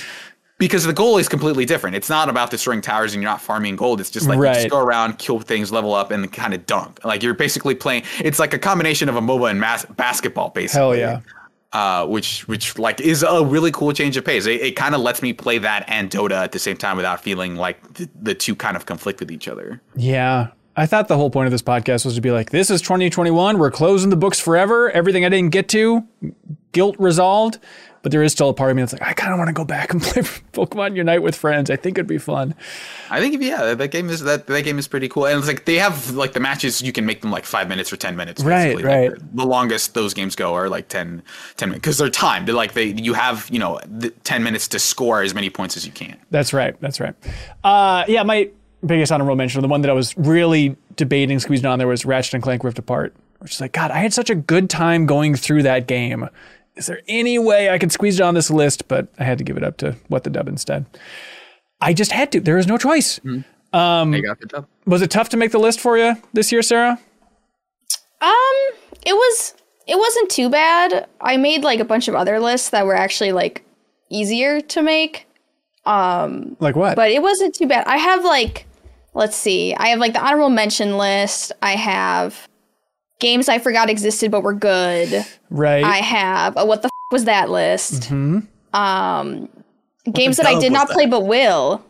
Because 0.58 0.84
the 0.84 0.92
goal 0.94 1.18
is 1.18 1.28
completely 1.28 1.66
different. 1.66 1.96
It's 1.96 2.08
not 2.08 2.30
about 2.30 2.50
destroying 2.50 2.80
towers 2.80 3.12
and 3.12 3.22
you're 3.22 3.30
not 3.30 3.42
farming 3.42 3.76
gold. 3.76 4.00
It's 4.00 4.10
just 4.10 4.26
like 4.26 4.38
you 4.38 4.44
just 4.44 4.70
go 4.70 4.78
around, 4.78 5.18
kill 5.18 5.38
things, 5.38 5.70
level 5.70 5.92
up, 5.92 6.10
and 6.10 6.32
kind 6.32 6.54
of 6.54 6.64
dunk. 6.64 7.04
Like 7.04 7.22
you're 7.22 7.34
basically 7.34 7.74
playing. 7.74 8.04
It's 8.20 8.38
like 8.38 8.54
a 8.54 8.58
combination 8.58 9.10
of 9.10 9.16
a 9.16 9.20
MOBA 9.20 9.50
and 9.50 9.60
mas- 9.60 9.84
basketball, 9.96 10.48
basically 10.50 10.80
Hell 10.80 10.96
yeah. 10.96 11.20
uh, 11.74 12.06
which 12.06 12.48
which 12.48 12.78
like 12.78 13.02
is 13.02 13.22
a 13.22 13.44
really 13.44 13.70
cool 13.70 13.92
change 13.92 14.16
of 14.16 14.24
pace. 14.24 14.46
It, 14.46 14.62
it 14.62 14.76
kind 14.76 14.94
of 14.94 15.02
lets 15.02 15.20
me 15.20 15.34
play 15.34 15.58
that 15.58 15.84
and 15.88 16.10
Dota 16.10 16.42
at 16.42 16.52
the 16.52 16.58
same 16.58 16.78
time 16.78 16.96
without 16.96 17.22
feeling 17.22 17.56
like 17.56 17.92
the, 17.92 18.08
the 18.18 18.34
two 18.34 18.56
kind 18.56 18.76
of 18.78 18.86
conflict 18.86 19.20
with 19.20 19.30
each 19.30 19.48
other. 19.48 19.82
Yeah. 19.94 20.48
I 20.78 20.84
thought 20.84 21.08
the 21.08 21.16
whole 21.16 21.30
point 21.30 21.46
of 21.46 21.52
this 21.52 21.62
podcast 21.62 22.04
was 22.04 22.16
to 22.16 22.20
be 22.20 22.30
like, 22.30 22.50
this 22.50 22.70
is 22.70 22.82
2021. 22.82 23.58
We're 23.58 23.70
closing 23.70 24.10
the 24.10 24.16
books 24.16 24.38
forever. 24.38 24.90
Everything 24.90 25.24
I 25.24 25.30
didn't 25.30 25.50
get 25.50 25.70
to, 25.70 26.06
guilt 26.72 26.96
resolved. 26.98 27.58
But 28.06 28.12
there 28.12 28.22
is 28.22 28.30
still 28.30 28.48
a 28.48 28.54
part 28.54 28.70
of 28.70 28.76
me 28.76 28.82
that's 28.82 28.92
like, 28.92 29.02
I 29.02 29.14
kind 29.14 29.32
of 29.32 29.38
want 29.38 29.48
to 29.48 29.52
go 29.52 29.64
back 29.64 29.92
and 29.92 30.00
play 30.02 30.22
Pokemon 30.22 30.94
Unite 30.94 31.22
with 31.22 31.34
friends. 31.34 31.70
I 31.70 31.74
think 31.74 31.98
it'd 31.98 32.06
be 32.06 32.18
fun. 32.18 32.54
I 33.10 33.18
think 33.18 33.42
yeah, 33.42 33.74
that 33.74 33.88
game 33.88 34.08
is 34.10 34.20
that 34.20 34.46
that 34.46 34.62
game 34.62 34.78
is 34.78 34.86
pretty 34.86 35.08
cool, 35.08 35.26
and 35.26 35.36
it's 35.36 35.48
like 35.48 35.64
they 35.64 35.74
have 35.74 36.12
like 36.12 36.32
the 36.32 36.38
matches 36.38 36.80
you 36.80 36.92
can 36.92 37.04
make 37.04 37.20
them 37.20 37.32
like 37.32 37.44
five 37.44 37.68
minutes 37.68 37.92
or 37.92 37.96
ten 37.96 38.14
minutes. 38.14 38.44
Right, 38.44 38.76
basically. 38.76 38.84
right. 38.84 39.10
Like, 39.10 39.34
the 39.34 39.44
longest 39.44 39.94
those 39.94 40.14
games 40.14 40.36
go 40.36 40.54
are 40.54 40.68
like 40.68 40.86
10, 40.86 41.20
10 41.56 41.68
minutes 41.68 41.82
because 41.82 41.98
they're 41.98 42.08
timed. 42.08 42.46
They're 42.46 42.54
like 42.54 42.74
they 42.74 42.84
you 42.84 43.14
have 43.14 43.48
you 43.50 43.58
know 43.58 43.80
the 43.84 44.10
ten 44.10 44.44
minutes 44.44 44.68
to 44.68 44.78
score 44.78 45.22
as 45.22 45.34
many 45.34 45.50
points 45.50 45.76
as 45.76 45.84
you 45.84 45.90
can. 45.90 46.16
That's 46.30 46.52
right. 46.52 46.80
That's 46.80 47.00
right. 47.00 47.16
Uh, 47.64 48.04
yeah, 48.06 48.22
my 48.22 48.50
biggest 48.84 49.10
honorable 49.10 49.34
mention, 49.34 49.62
the 49.62 49.66
one 49.66 49.80
that 49.80 49.90
I 49.90 49.94
was 49.94 50.16
really 50.16 50.76
debating 50.94 51.40
squeezing 51.40 51.66
on 51.66 51.80
there 51.80 51.88
was 51.88 52.04
Ratchet 52.04 52.34
and 52.34 52.42
Clank 52.44 52.62
Rift 52.62 52.78
Apart. 52.78 53.16
Which 53.40 53.52
is 53.52 53.60
like, 53.60 53.72
God, 53.72 53.90
I 53.90 53.98
had 53.98 54.14
such 54.14 54.30
a 54.30 54.34
good 54.34 54.70
time 54.70 55.06
going 55.06 55.34
through 55.34 55.64
that 55.64 55.86
game. 55.86 56.28
Is 56.76 56.86
there 56.86 57.00
any 57.08 57.38
way 57.38 57.70
I 57.70 57.78
could 57.78 57.90
squeeze 57.92 58.20
it 58.20 58.22
on 58.22 58.34
this 58.34 58.50
list? 58.50 58.86
But 58.88 59.08
I 59.18 59.24
had 59.24 59.38
to 59.38 59.44
give 59.44 59.56
it 59.56 59.64
up 59.64 59.76
to 59.78 59.96
What 60.08 60.24
the 60.24 60.30
Dub 60.30 60.46
instead. 60.48 60.84
I 61.80 61.92
just 61.92 62.12
had 62.12 62.32
to. 62.32 62.40
There 62.40 62.56
was 62.56 62.66
no 62.66 62.78
choice. 62.78 63.18
Hey, 63.24 63.42
got 63.72 64.40
the 64.40 64.46
job. 64.50 64.66
Was 64.86 65.02
it 65.02 65.10
tough 65.10 65.28
to 65.30 65.36
make 65.36 65.50
the 65.52 65.58
list 65.58 65.80
for 65.80 65.98
you 65.98 66.16
this 66.32 66.50
year, 66.52 66.62
Sarah? 66.62 66.98
Um, 68.20 68.54
it 69.04 69.12
was 69.14 69.54
it 69.86 69.96
wasn't 69.98 70.30
too 70.30 70.48
bad. 70.50 71.06
I 71.20 71.36
made 71.36 71.62
like 71.62 71.80
a 71.80 71.84
bunch 71.84 72.08
of 72.08 72.14
other 72.14 72.40
lists 72.40 72.70
that 72.70 72.86
were 72.86 72.94
actually 72.96 73.32
like 73.32 73.62
easier 74.10 74.60
to 74.60 74.82
make, 74.82 75.26
Um, 75.84 76.56
Like 76.60 76.76
what? 76.76 76.96
but 76.96 77.10
it 77.10 77.22
wasn't 77.22 77.54
too 77.54 77.66
bad. 77.66 77.86
I 77.86 77.96
have 77.98 78.24
like 78.24 78.66
let's 79.14 79.36
see. 79.36 79.74
I 79.74 79.88
have 79.88 79.98
like 79.98 80.12
the 80.14 80.24
honorable 80.24 80.50
mention 80.50 80.96
list. 80.98 81.52
I 81.62 81.72
have 81.76 82.48
games 83.20 83.48
I 83.48 83.58
forgot 83.58 83.88
existed 83.90 84.30
but 84.30 84.42
were 84.42 84.52
good. 84.54 85.24
right. 85.50 85.84
I 85.84 85.96
have 85.98 86.54
a 86.56 86.64
what 86.66 86.82
the 86.82 86.86
f- 86.86 87.12
was 87.12 87.24
that 87.24 87.50
list? 87.50 88.04
Mm-hmm. 88.04 88.40
Um, 88.76 89.48
games 90.12 90.36
that 90.38 90.46
I 90.46 90.58
did 90.58 90.72
not 90.72 90.88
that? 90.88 90.94
play 90.94 91.06
but 91.06 91.20
will, 91.26 91.84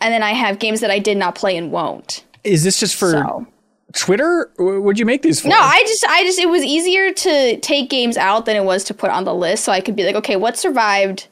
and 0.00 0.12
then 0.12 0.22
I 0.22 0.32
have 0.32 0.58
games 0.58 0.80
that 0.80 0.90
I 0.90 0.98
did 0.98 1.16
not 1.16 1.34
play 1.34 1.56
and 1.56 1.70
won't. 1.70 2.24
is 2.44 2.64
this 2.64 2.80
just 2.80 2.96
for 2.96 3.10
So 3.12 3.46
Twitter? 3.94 4.50
What'd 4.58 4.98
you 4.98 5.06
make 5.06 5.22
these 5.22 5.40
for? 5.40 5.48
no, 5.48 5.56
I 5.58 5.82
just 5.86 6.04
I 6.06 6.24
just 6.24 6.38
it 6.38 6.48
was 6.48 6.62
easier 6.62 7.12
to 7.12 7.58
take 7.60 7.88
games 7.90 8.16
out 8.16 8.46
than 8.46 8.56
it 8.56 8.64
was 8.64 8.84
to 8.84 8.94
put 8.94 9.10
on 9.10 9.24
the 9.24 9.34
list, 9.34 9.64
so 9.64 9.72
I 9.72 9.80
could 9.80 9.94
be 9.96 10.04
like, 10.04 10.16
okay, 10.16 10.36
what 10.36 10.56
survived 10.58 11.28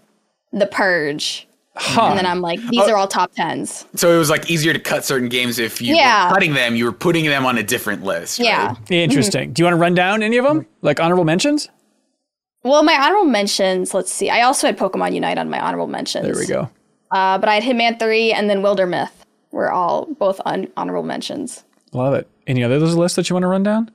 the 0.52 0.66
purge? 0.66 1.47
Huh. 1.80 2.06
And 2.08 2.18
then 2.18 2.26
I'm 2.26 2.40
like, 2.40 2.60
these 2.68 2.80
Oh. 2.82 2.90
are 2.90 2.96
all 2.96 3.06
top 3.06 3.32
tens. 3.32 3.86
So 3.94 4.12
it 4.14 4.18
was 4.18 4.28
like 4.30 4.50
easier 4.50 4.72
to 4.72 4.78
cut 4.80 5.04
certain 5.04 5.28
games 5.28 5.58
if 5.58 5.80
you 5.80 5.94
Yeah. 5.94 6.28
were 6.28 6.34
cutting 6.34 6.54
them, 6.54 6.74
you 6.76 6.84
were 6.84 6.92
putting 6.92 7.24
them 7.26 7.46
on 7.46 7.56
a 7.56 7.62
different 7.62 8.02
list. 8.04 8.38
Yeah. 8.38 8.68
right? 8.68 8.90
Interesting. 8.90 9.52
Do 9.52 9.60
you 9.62 9.64
want 9.64 9.74
to 9.74 9.78
run 9.80 9.94
down 9.94 10.22
any 10.22 10.36
of 10.38 10.44
them? 10.44 10.66
Like 10.82 10.98
honorable 11.00 11.24
mentions? 11.24 11.68
Well, 12.64 12.82
my 12.82 12.94
honorable 12.94 13.30
mentions. 13.30 13.94
Let's 13.94 14.12
see. 14.12 14.28
I 14.28 14.42
also 14.42 14.66
had 14.66 14.76
Pokemon 14.76 15.14
Unite 15.14 15.38
on 15.38 15.48
my 15.48 15.60
honorable 15.60 15.86
mentions. 15.86 16.26
There 16.26 16.34
we 16.34 16.46
go. 16.46 16.68
Uh, 17.12 17.38
but 17.38 17.48
I 17.48 17.54
had 17.60 17.62
Hitman 17.62 17.98
Three 17.98 18.32
and 18.32 18.50
then 18.50 18.60
Wildermyth 18.62 19.10
were 19.52 19.70
all 19.72 20.06
both 20.18 20.40
on 20.44 20.66
honorable 20.76 21.04
mentions. 21.06 21.64
Love 21.92 22.14
it. 22.14 22.28
Any 22.46 22.64
other 22.64 22.78
those 22.80 22.94
lists 22.96 23.16
that 23.16 23.30
you 23.30 23.34
want 23.34 23.44
to 23.44 23.48
run 23.48 23.62
down? 23.62 23.90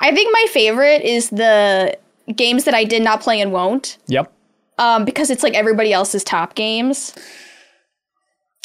I 0.00 0.14
think 0.14 0.30
my 0.32 0.46
favorite 0.52 1.02
is 1.02 1.30
the 1.30 1.96
games 2.34 2.64
that 2.64 2.74
I 2.74 2.84
did 2.84 3.02
not 3.02 3.20
play 3.20 3.40
and 3.40 3.52
won't, 3.52 3.98
Yep. 4.08 4.32
Um, 4.78 5.04
because 5.04 5.30
it's 5.30 5.42
like 5.42 5.54
everybody 5.54 5.92
else's 5.92 6.22
top 6.24 6.54
games. 6.54 7.14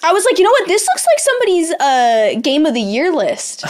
I 0.04 0.14
was 0.14 0.26
like, 0.26 0.40
you 0.40 0.44
know 0.44 0.50
what? 0.50 0.68
This 0.68 0.84
looks 0.88 1.06
like 1.06 1.20
somebody's 1.20 1.72
uh, 1.74 2.40
game 2.42 2.66
of 2.66 2.74
the 2.74 2.82
year 2.82 3.14
list 3.14 3.64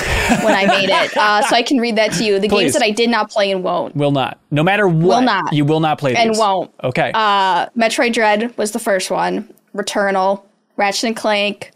when 0.44 0.56
I 0.56 0.66
made 0.66 0.90
it. 0.90 1.18
Uh, 1.18 1.42
so 1.42 1.54
I 1.58 1.62
can 1.62 1.78
read 1.80 1.98
that 1.98 2.14
to 2.14 2.24
you. 2.24 2.40
The 2.40 2.48
Please. 2.48 2.62
games 2.62 2.74
that 2.74 2.84
I 2.84 2.92
did 2.92 3.10
not 3.10 3.30
play 3.30 3.52
and 3.52 3.66
won't. 3.66 3.98
Will 3.98 4.12
not. 4.12 4.40
No 4.50 4.64
matter 4.64 4.88
what, 4.88 5.18
will 5.18 5.22
not. 5.24 5.52
you 5.52 5.66
will 5.66 5.82
not 5.82 5.98
play 5.98 6.16
And 6.16 6.30
these. 6.30 6.40
won't. 6.40 6.72
Okay. 6.86 7.12
Uh, 7.14 7.68
Metroid 7.78 8.14
Dread 8.14 8.58
was 8.58 8.72
the 8.72 8.80
first 8.80 9.12
one. 9.12 9.54
Returnal, 9.76 10.42
Ratchet 10.78 11.04
and 11.04 11.18
Clank, 11.18 11.72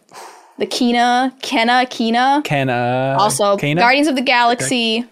the 0.57 0.65
Kena, 0.65 1.37
Kena, 1.41 1.85
Kena. 1.89 2.41
Uh 2.69 3.17
Also, 3.21 3.57
Kana? 3.57 3.81
Guardians 3.81 4.07
of 4.07 4.15
the 4.15 4.21
Galaxy, 4.21 5.03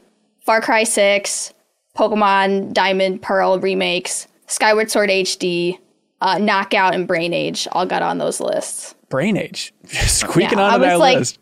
Far 0.46 0.62
Cry 0.62 0.86
6, 0.86 1.54
Pokemon 1.98 2.72
Diamond 2.74 3.22
Pearl 3.22 3.60
remakes, 3.60 4.28
Skyward 4.48 4.92
Sword 4.92 5.10
HD, 5.10 5.78
uh, 6.22 6.38
Knockout, 6.38 6.94
and 6.96 7.08
Brain 7.08 7.34
Age 7.34 7.68
all 7.72 7.86
got 7.86 8.02
on 8.02 8.18
those 8.18 8.40
lists. 8.40 8.96
Brain 9.10 9.38
Age. 9.38 9.74
Squeaking 9.86 10.58
Yeah, 10.58 10.66
I 10.66 10.74
onto 10.74 10.80
was 10.80 10.88
that 10.90 11.00
like- 11.00 11.18
list. 11.20 11.40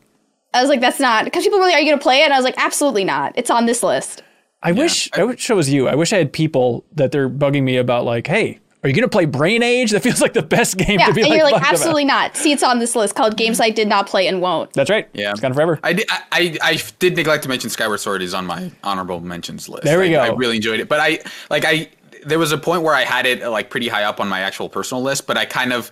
I 0.54 0.60
was 0.60 0.70
like, 0.70 0.82
that's 0.82 1.00
not 1.00 1.24
because 1.24 1.46
people 1.46 1.60
were 1.60 1.66
like, 1.66 1.76
"Are 1.76 1.80
you 1.80 1.90
gonna 1.90 2.02
play 2.02 2.20
it?" 2.22 2.26
And 2.26 2.34
I 2.34 2.38
was 2.38 2.44
like, 2.44 2.56
"Absolutely 2.58 3.06
not. 3.06 3.32
It's 3.38 3.50
on 3.50 3.68
this 3.68 3.82
list." 3.84 4.22
I 4.62 4.74
wish 4.74 5.10
I 5.14 5.24
wish 5.24 5.50
it 5.50 5.54
was 5.54 5.70
you. 5.70 5.88
I 5.88 5.96
wish 5.96 6.12
I 6.12 6.18
had 6.18 6.34
people 6.34 6.84
that 6.94 7.14
they're 7.14 7.30
bugging 7.30 7.64
me 7.64 7.78
about 7.78 8.04
like, 8.04 8.28
hey, 8.28 8.60
are 8.84 8.90
you 8.90 8.94
gonna 8.94 9.08
play 9.08 9.24
Brain 9.24 9.64
Age? 9.64 9.92
That 9.94 10.04
feels 10.04 10.20
like 10.20 10.34
the 10.34 10.42
best 10.44 10.76
game 10.78 11.00
Yeah, 11.00 11.06
to 11.06 11.14
be 11.14 11.22
and 11.22 11.30
like, 11.30 11.38
you're 11.38 11.46
like, 11.46 11.54
bugged 11.54 11.64
about. 11.68 11.74
"Absolutely 11.74 12.04
not." 12.04 12.36
See, 12.36 12.52
it's 12.52 12.64
on 12.64 12.80
this 12.80 12.98
list 12.98 13.16
called 13.16 13.38
games 13.38 13.62
I 13.62 13.70
did 13.70 13.88
not 13.88 14.08
play 14.08 14.28
and 14.28 14.42
won't. 14.42 14.74
That's 14.74 14.90
right. 14.90 15.08
Yeah. 15.14 15.32
It's 15.32 15.40
gone 15.40 15.54
forever. 15.54 15.80
I 15.84 15.94
did, 15.94 16.06
I, 16.12 16.22
I, 16.34 16.58
I 16.62 16.82
did 17.00 17.16
neglect 17.16 17.44
to 17.44 17.50
mention 17.50 17.70
Skyward 17.70 18.02
Sword 18.02 18.22
is 18.22 18.34
on 18.34 18.46
my 18.46 18.70
honorable 18.84 19.22
mentions 19.22 19.70
list. 19.70 19.84
There 19.86 20.00
we 20.00 20.14
I, 20.18 20.28
go. 20.28 20.34
I 20.34 20.36
really 20.36 20.58
enjoyed 20.58 20.82
it, 20.82 20.90
but 20.90 21.00
I 21.00 21.20
like 21.50 21.64
I 21.66 21.88
there 22.26 22.40
was 22.40 22.52
a 22.52 22.58
point 22.58 22.84
where 22.84 22.96
I 22.96 23.04
had 23.04 23.26
it 23.26 23.46
like 23.48 23.70
pretty 23.70 23.88
high 23.88 24.04
up 24.04 24.20
on 24.20 24.28
my 24.28 24.42
actual 24.42 24.70
personal 24.70 25.04
list, 25.04 25.28
but 25.28 25.38
I 25.38 25.46
kind 25.46 25.74
of 25.74 25.92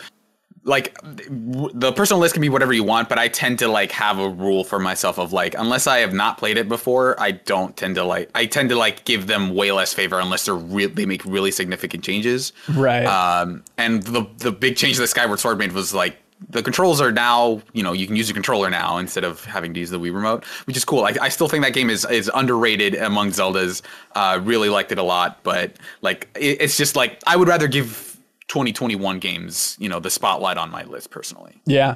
like 0.63 0.97
the 1.03 1.91
personal 1.93 2.19
list 2.19 2.33
can 2.33 2.41
be 2.41 2.49
whatever 2.49 2.73
you 2.73 2.83
want, 2.83 3.09
but 3.09 3.17
I 3.17 3.27
tend 3.27 3.59
to 3.59 3.67
like 3.67 3.91
have 3.91 4.19
a 4.19 4.29
rule 4.29 4.63
for 4.63 4.79
myself 4.79 5.17
of 5.17 5.33
like 5.33 5.55
unless 5.57 5.87
I 5.87 5.99
have 5.99 6.13
not 6.13 6.37
played 6.37 6.57
it 6.57 6.67
before, 6.67 7.19
I 7.19 7.31
don't 7.31 7.75
tend 7.75 7.95
to 7.95 8.03
like 8.03 8.29
I 8.35 8.45
tend 8.45 8.69
to 8.69 8.75
like 8.75 9.05
give 9.05 9.27
them 9.27 9.55
way 9.55 9.71
less 9.71 9.93
favor 9.93 10.19
unless 10.19 10.45
they're 10.45 10.55
re- 10.55 10.85
they 10.87 11.05
make 11.05 11.23
really 11.25 11.51
significant 11.51 12.03
changes. 12.03 12.53
Right. 12.69 13.05
Um, 13.05 13.63
and 13.77 14.03
the 14.03 14.27
the 14.37 14.51
big 14.51 14.75
change 14.75 14.97
that 14.97 15.07
Skyward 15.07 15.39
Sword 15.39 15.57
made 15.57 15.71
was 15.71 15.93
like 15.93 16.17
the 16.47 16.63
controls 16.63 17.01
are 17.01 17.11
now, 17.11 17.61
you 17.73 17.83
know, 17.83 17.91
you 17.91 18.07
can 18.07 18.15
use 18.15 18.29
a 18.29 18.33
controller 18.33 18.69
now 18.69 18.97
instead 18.97 19.23
of 19.23 19.43
having 19.43 19.73
to 19.73 19.79
use 19.79 19.89
the 19.89 19.99
Wii 19.99 20.13
remote, 20.13 20.45
which 20.65 20.77
is 20.77 20.85
cool. 20.85 21.03
I, 21.03 21.15
I 21.21 21.29
still 21.29 21.49
think 21.49 21.63
that 21.63 21.73
game 21.73 21.89
is 21.89 22.05
is 22.05 22.31
underrated 22.33 22.95
among 22.95 23.31
Zeldas. 23.31 23.81
Uh, 24.15 24.39
really 24.41 24.69
liked 24.69 24.91
it 24.91 24.97
a 24.97 25.03
lot, 25.03 25.39
but 25.43 25.73
like 26.01 26.29
it, 26.35 26.61
it's 26.61 26.77
just 26.77 26.95
like 26.95 27.19
I 27.27 27.35
would 27.35 27.47
rather 27.47 27.67
give 27.67 28.17
2021 28.47 29.19
games, 29.19 29.75
you 29.79 29.89
know, 29.89 29.99
the 29.99 30.09
spotlight 30.09 30.57
on 30.57 30.69
my 30.71 30.83
list 30.83 31.11
personally. 31.11 31.61
yeah. 31.65 31.95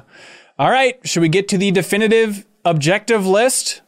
All 0.56 0.70
right. 0.70 1.00
Should 1.04 1.20
we 1.20 1.28
get 1.28 1.48
to 1.48 1.58
the 1.58 1.72
definitive 1.72 2.46
objective 2.64 3.26
list? 3.26 3.82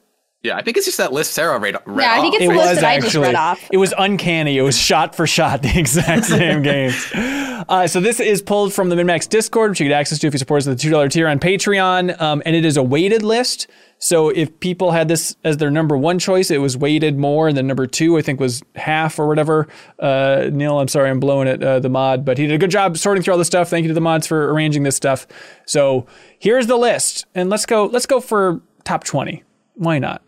Yeah, 0.46 0.56
I 0.56 0.62
think 0.62 0.76
it's 0.76 0.86
just 0.86 0.98
that 0.98 1.12
list 1.12 1.32
Sarah 1.32 1.58
read. 1.58 1.76
read 1.86 2.02
Yeah, 2.02 2.12
I 2.12 2.20
think 2.20 2.34
off. 2.34 2.40
it's 2.40 2.44
It 2.44 2.48
the 2.48 2.54
list 2.54 2.68
was 2.70 2.80
that 2.80 2.84
I 2.88 2.96
just 2.96 3.06
actually. 3.08 3.22
read 3.26 3.34
off. 3.34 3.68
It 3.72 3.76
was 3.78 3.92
uncanny. 3.98 4.56
It 4.58 4.62
was 4.62 4.78
shot 4.78 5.14
for 5.14 5.26
shot 5.26 5.62
the 5.62 5.78
exact 5.78 6.24
same 6.26 6.62
games. 6.62 7.06
Uh, 7.14 7.86
so 7.86 8.00
this 8.00 8.20
is 8.20 8.42
pulled 8.42 8.72
from 8.72 8.88
the 8.90 8.96
MinnMax 8.96 9.28
Discord, 9.28 9.70
which 9.70 9.80
you 9.80 9.88
get 9.88 9.94
access 9.94 10.18
to 10.20 10.26
if 10.26 10.32
you 10.34 10.38
support 10.38 10.58
us 10.62 10.66
at 10.68 10.76
the 10.76 10.82
two 10.82 10.90
dollar 10.90 11.08
tier 11.08 11.26
on 11.28 11.38
Patreon, 11.40 12.20
um, 12.20 12.42
and 12.46 12.54
it 12.54 12.64
is 12.64 12.76
a 12.76 12.82
weighted 12.82 13.22
list. 13.22 13.66
So 13.98 14.28
if 14.28 14.60
people 14.60 14.90
had 14.92 15.08
this 15.08 15.34
as 15.42 15.56
their 15.56 15.70
number 15.70 15.96
one 15.96 16.18
choice, 16.18 16.50
it 16.50 16.58
was 16.58 16.76
weighted 16.76 17.18
more, 17.18 17.48
and 17.48 17.56
then 17.56 17.66
number 17.66 17.86
two 17.86 18.16
I 18.18 18.22
think 18.22 18.38
was 18.38 18.62
half 18.76 19.18
or 19.18 19.26
whatever. 19.26 19.66
Uh, 19.98 20.48
Neil, 20.52 20.78
I'm 20.78 20.88
sorry, 20.88 21.10
I'm 21.10 21.18
blowing 21.18 21.48
it. 21.48 21.62
Uh, 21.62 21.80
the 21.80 21.88
mod, 21.88 22.24
but 22.24 22.36
he 22.38 22.46
did 22.46 22.54
a 22.54 22.58
good 22.58 22.70
job 22.70 22.96
sorting 22.98 23.22
through 23.22 23.32
all 23.32 23.38
this 23.38 23.46
stuff. 23.48 23.68
Thank 23.70 23.82
you 23.84 23.88
to 23.88 23.94
the 23.94 24.00
mods 24.00 24.26
for 24.26 24.52
arranging 24.52 24.82
this 24.84 24.96
stuff. 24.96 25.26
So 25.66 26.06
here's 26.38 26.66
the 26.66 26.76
list, 26.76 27.26
and 27.34 27.48
let's 27.50 27.66
go. 27.66 27.86
Let's 27.86 28.06
go 28.06 28.20
for 28.20 28.60
top 28.84 29.02
twenty. 29.02 29.42
Why 29.74 29.98
not? 29.98 30.22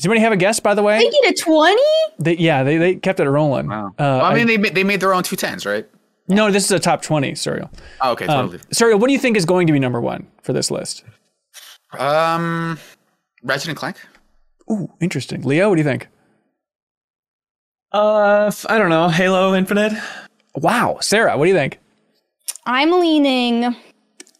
Does 0.00 0.06
anybody 0.06 0.20
have 0.22 0.32
a 0.32 0.36
guess, 0.38 0.60
by 0.60 0.72
the 0.72 0.82
way? 0.82 0.96
They 0.98 1.10
get 1.10 1.30
a 1.38 1.42
twenty. 1.42 1.82
They, 2.18 2.36
yeah, 2.38 2.62
they, 2.62 2.78
they 2.78 2.94
kept 2.94 3.20
it 3.20 3.28
rolling. 3.28 3.68
Wow. 3.68 3.88
Uh, 3.88 3.92
Well, 3.98 4.22
I 4.24 4.34
mean, 4.34 4.46
they 4.46 4.56
ma- 4.56 4.70
they 4.72 4.82
made 4.82 5.00
their 5.00 5.12
own 5.12 5.22
two 5.22 5.36
tens, 5.36 5.66
right? 5.66 5.86
no, 6.26 6.50
this 6.50 6.64
is 6.64 6.70
a 6.70 6.78
top 6.78 7.02
20, 7.02 7.32
Suriel. 7.32 7.68
Oh, 8.00 8.12
okay, 8.12 8.24
totally. 8.26 8.58
Suriel, 8.72 8.98
what 8.98 9.08
do 9.08 9.12
you 9.12 9.18
think 9.18 9.36
is 9.36 9.44
going 9.44 9.66
to 9.66 9.72
be 9.74 9.78
number 9.80 10.00
one 10.00 10.26
for 10.42 10.52
this 10.54 10.70
list? 10.70 11.02
Um, 11.98 12.78
Ratchet 13.42 13.68
and 13.68 13.76
Clank. 13.76 13.96
Ooh, 14.70 14.90
interesting. 15.00 15.42
Leo, 15.42 15.68
what 15.68 15.74
do 15.74 15.80
you 15.80 15.84
think? 15.88 16.06
Uh, 17.92 18.44
f- 18.46 18.64
I 18.68 18.78
don't 18.78 18.88
know. 18.90 19.08
Halo 19.08 19.54
Infinite. 19.54 19.92
Wow. 20.54 20.98
Sarah, 21.00 21.36
what 21.36 21.44
do 21.44 21.48
you 21.50 21.56
think? 21.56 21.78
I'm 22.64 22.92
leaning 22.92 23.74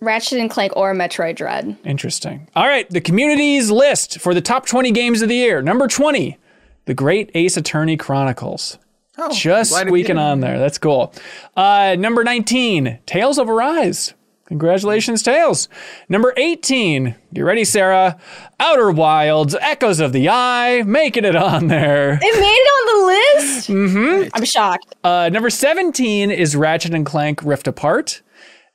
Ratchet 0.00 0.38
and 0.38 0.50
Clank 0.50 0.72
or 0.76 0.94
Metroid 0.94 1.36
Dread. 1.36 1.76
Interesting. 1.84 2.48
All 2.56 2.66
right, 2.66 2.88
the 2.90 3.00
community's 3.00 3.70
list 3.70 4.18
for 4.20 4.32
the 4.34 4.40
top 4.40 4.66
20 4.66 4.90
games 4.92 5.22
of 5.22 5.28
the 5.28 5.36
year. 5.36 5.60
Number 5.62 5.86
20, 5.88 6.38
The 6.86 6.94
Great 6.94 7.30
Ace 7.34 7.56
Attorney 7.56 7.96
Chronicles. 7.96 8.78
Oh, 9.18 9.30
Just 9.32 9.74
squeaking 9.74 10.16
on 10.16 10.40
there. 10.40 10.58
That's 10.58 10.78
cool. 10.78 11.12
Uh, 11.54 11.96
number 11.98 12.24
19, 12.24 13.00
Tales 13.04 13.38
of 13.38 13.50
Arise. 13.50 14.14
Congratulations, 14.46 15.22
Tales. 15.22 15.68
Number 16.08 16.32
18, 16.36 17.14
you 17.32 17.44
ready, 17.44 17.64
Sarah? 17.64 18.18
Outer 18.58 18.90
Wilds, 18.90 19.54
Echoes 19.60 20.00
of 20.00 20.12
the 20.12 20.28
Eye, 20.28 20.82
making 20.84 21.24
it 21.24 21.36
on 21.36 21.68
there. 21.68 22.14
It 22.14 22.20
made 22.20 22.56
it 22.56 22.68
on 22.68 22.86
the 22.88 23.06
list. 23.44 23.68
Mm-hmm. 23.68 24.28
I'm 24.34 24.44
shocked. 24.44 24.96
Uh, 25.04 25.28
number 25.32 25.50
17 25.50 26.32
is 26.32 26.56
Ratchet 26.56 26.94
and 26.94 27.06
Clank 27.06 27.44
Rift 27.44 27.68
Apart. 27.68 28.22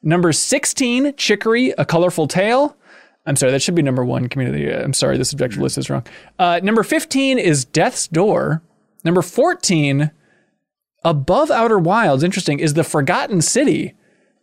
Number 0.05 0.31
16, 0.31 1.15
Chicory, 1.17 1.71
A 1.77 1.83
Colorful 1.83 2.27
Tale. 2.27 2.77
I'm 3.25 3.35
sorry, 3.35 3.51
that 3.51 3.61
should 3.63 3.73
be 3.73 3.81
number 3.81 4.05
one 4.05 4.29
community. 4.29 4.71
I'm 4.71 4.93
sorry, 4.93 5.17
this 5.17 5.33
objective 5.33 5.59
list 5.59 5.79
is 5.79 5.89
wrong. 5.89 6.05
Uh, 6.37 6.59
number 6.61 6.83
15 6.83 7.39
is 7.39 7.65
Death's 7.65 8.07
Door. 8.07 8.61
Number 9.03 9.23
14, 9.23 10.11
Above 11.03 11.49
Outer 11.51 11.79
Wilds, 11.79 12.23
interesting, 12.23 12.59
is 12.59 12.75
The 12.75 12.83
Forgotten 12.83 13.41
City. 13.41 13.95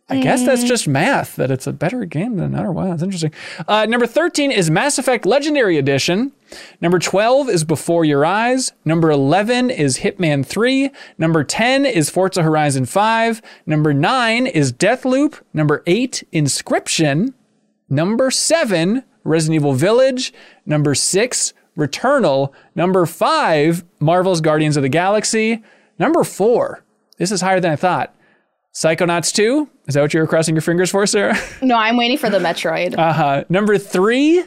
I 0.09 0.19
guess 0.19 0.45
that's 0.45 0.65
just 0.65 0.85
math, 0.87 1.37
that 1.37 1.49
it's 1.49 1.65
a 1.65 1.71
better 1.71 2.03
game 2.05 2.35
than 2.35 2.53
Outer 2.53 2.73
Wilds. 2.73 3.01
Interesting. 3.01 3.33
Uh, 3.67 3.85
number 3.85 4.05
13 4.05 4.51
is 4.51 4.69
Mass 4.69 4.97
Effect 4.99 5.25
Legendary 5.25 5.77
Edition. 5.77 6.33
Number 6.81 6.99
12 6.99 7.49
is 7.49 7.63
Before 7.63 8.03
Your 8.05 8.25
Eyes. 8.25 8.71
Number 8.85 9.09
11 9.11 9.69
is 9.69 9.99
Hitman 9.99 10.45
3. 10.45 10.89
Number 11.17 11.43
10 11.43 11.85
is 11.85 12.09
Forza 12.09 12.43
Horizon 12.43 12.85
5. 12.85 13.41
Number 13.65 13.93
9 13.93 14.47
is 14.47 14.71
Deathloop. 14.73 15.41
Number 15.53 15.83
8, 15.85 16.23
Inscryption. 16.33 17.33
Number 17.89 18.31
7, 18.31 19.03
Resident 19.23 19.55
Evil 19.55 19.73
Village. 19.73 20.33
Number 20.65 20.95
6, 20.95 21.53
Returnal. 21.77 22.51
Number 22.75 23.05
5, 23.05 23.83
Marvel's 23.99 24.41
Guardians 24.41 24.77
of 24.77 24.83
the 24.83 24.89
Galaxy. 24.89 25.63
Number 25.99 26.23
4, 26.23 26.83
this 27.17 27.31
is 27.31 27.41
higher 27.41 27.59
than 27.59 27.71
I 27.71 27.75
thought. 27.75 28.15
Psychonauts 28.73 29.33
2. 29.33 29.69
Is 29.87 29.93
that 29.95 30.01
what 30.01 30.13
you 30.13 30.19
were 30.19 30.27
crossing 30.27 30.55
your 30.55 30.61
fingers 30.61 30.89
for, 30.89 31.05
Sarah? 31.05 31.37
No, 31.61 31.75
I'm 31.75 31.97
waiting 31.97 32.17
for 32.17 32.29
the 32.29 32.39
Metroid. 32.39 32.97
Uh, 32.97 33.13
huh. 33.13 33.43
number 33.49 33.77
three, 33.77 34.43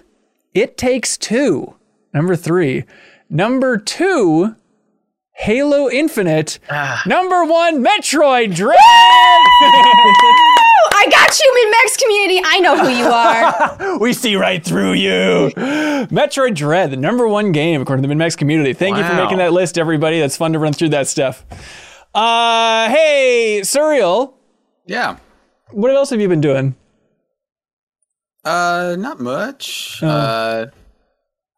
It 0.55 0.77
Takes 0.77 1.17
Two. 1.17 1.75
Number 2.15 2.37
three. 2.37 2.85
Number 3.29 3.77
two, 3.77 4.55
Halo 5.33 5.91
Infinite. 5.91 6.59
Number 7.07 7.45
one, 7.45 7.85
Metroid 7.85 8.55
Dread. 8.55 8.79
I 10.99 11.07
got 11.11 11.39
you, 11.39 11.53
MinnMax 11.57 12.03
community. 12.03 12.41
I 12.45 12.61
know 12.61 12.79
who 12.79 12.89
you 12.89 13.07
are. 13.07 13.99
we 14.01 14.13
see 14.13 14.37
right 14.37 14.65
through 14.65 14.93
you. 14.95 15.51
Metroid 16.11 16.55
Dread, 16.55 16.91
the 16.93 16.97
number 16.97 17.29
one 17.29 17.53
game 17.53 17.83
according 17.83 18.03
to 18.03 18.09
the 18.09 18.15
MinnMax 18.15 18.37
community. 18.37 18.73
Thank 18.73 18.97
you 18.97 19.05
for 19.05 19.15
making 19.15 19.39
that 19.39 19.53
list, 19.53 19.77
everybody. 19.77 20.21
That's 20.21 20.37
fun 20.37 20.53
to 20.55 20.59
run 20.59 20.73
through 20.73 20.91
that 20.91 21.07
stuff. 21.09 21.45
Uh, 22.15 22.89
hey, 22.89 23.61
Suriel, 23.63 24.33
Yeah. 24.87 25.17
what 25.71 25.91
else 25.95 26.11
have 26.11 26.21
you 26.21 26.29
been 26.29 26.41
doing? 26.41 26.75
Uh, 28.45 28.97
not 28.99 29.21
much. 29.21 29.99
Oh. 30.03 30.09
Uh, 30.09 30.67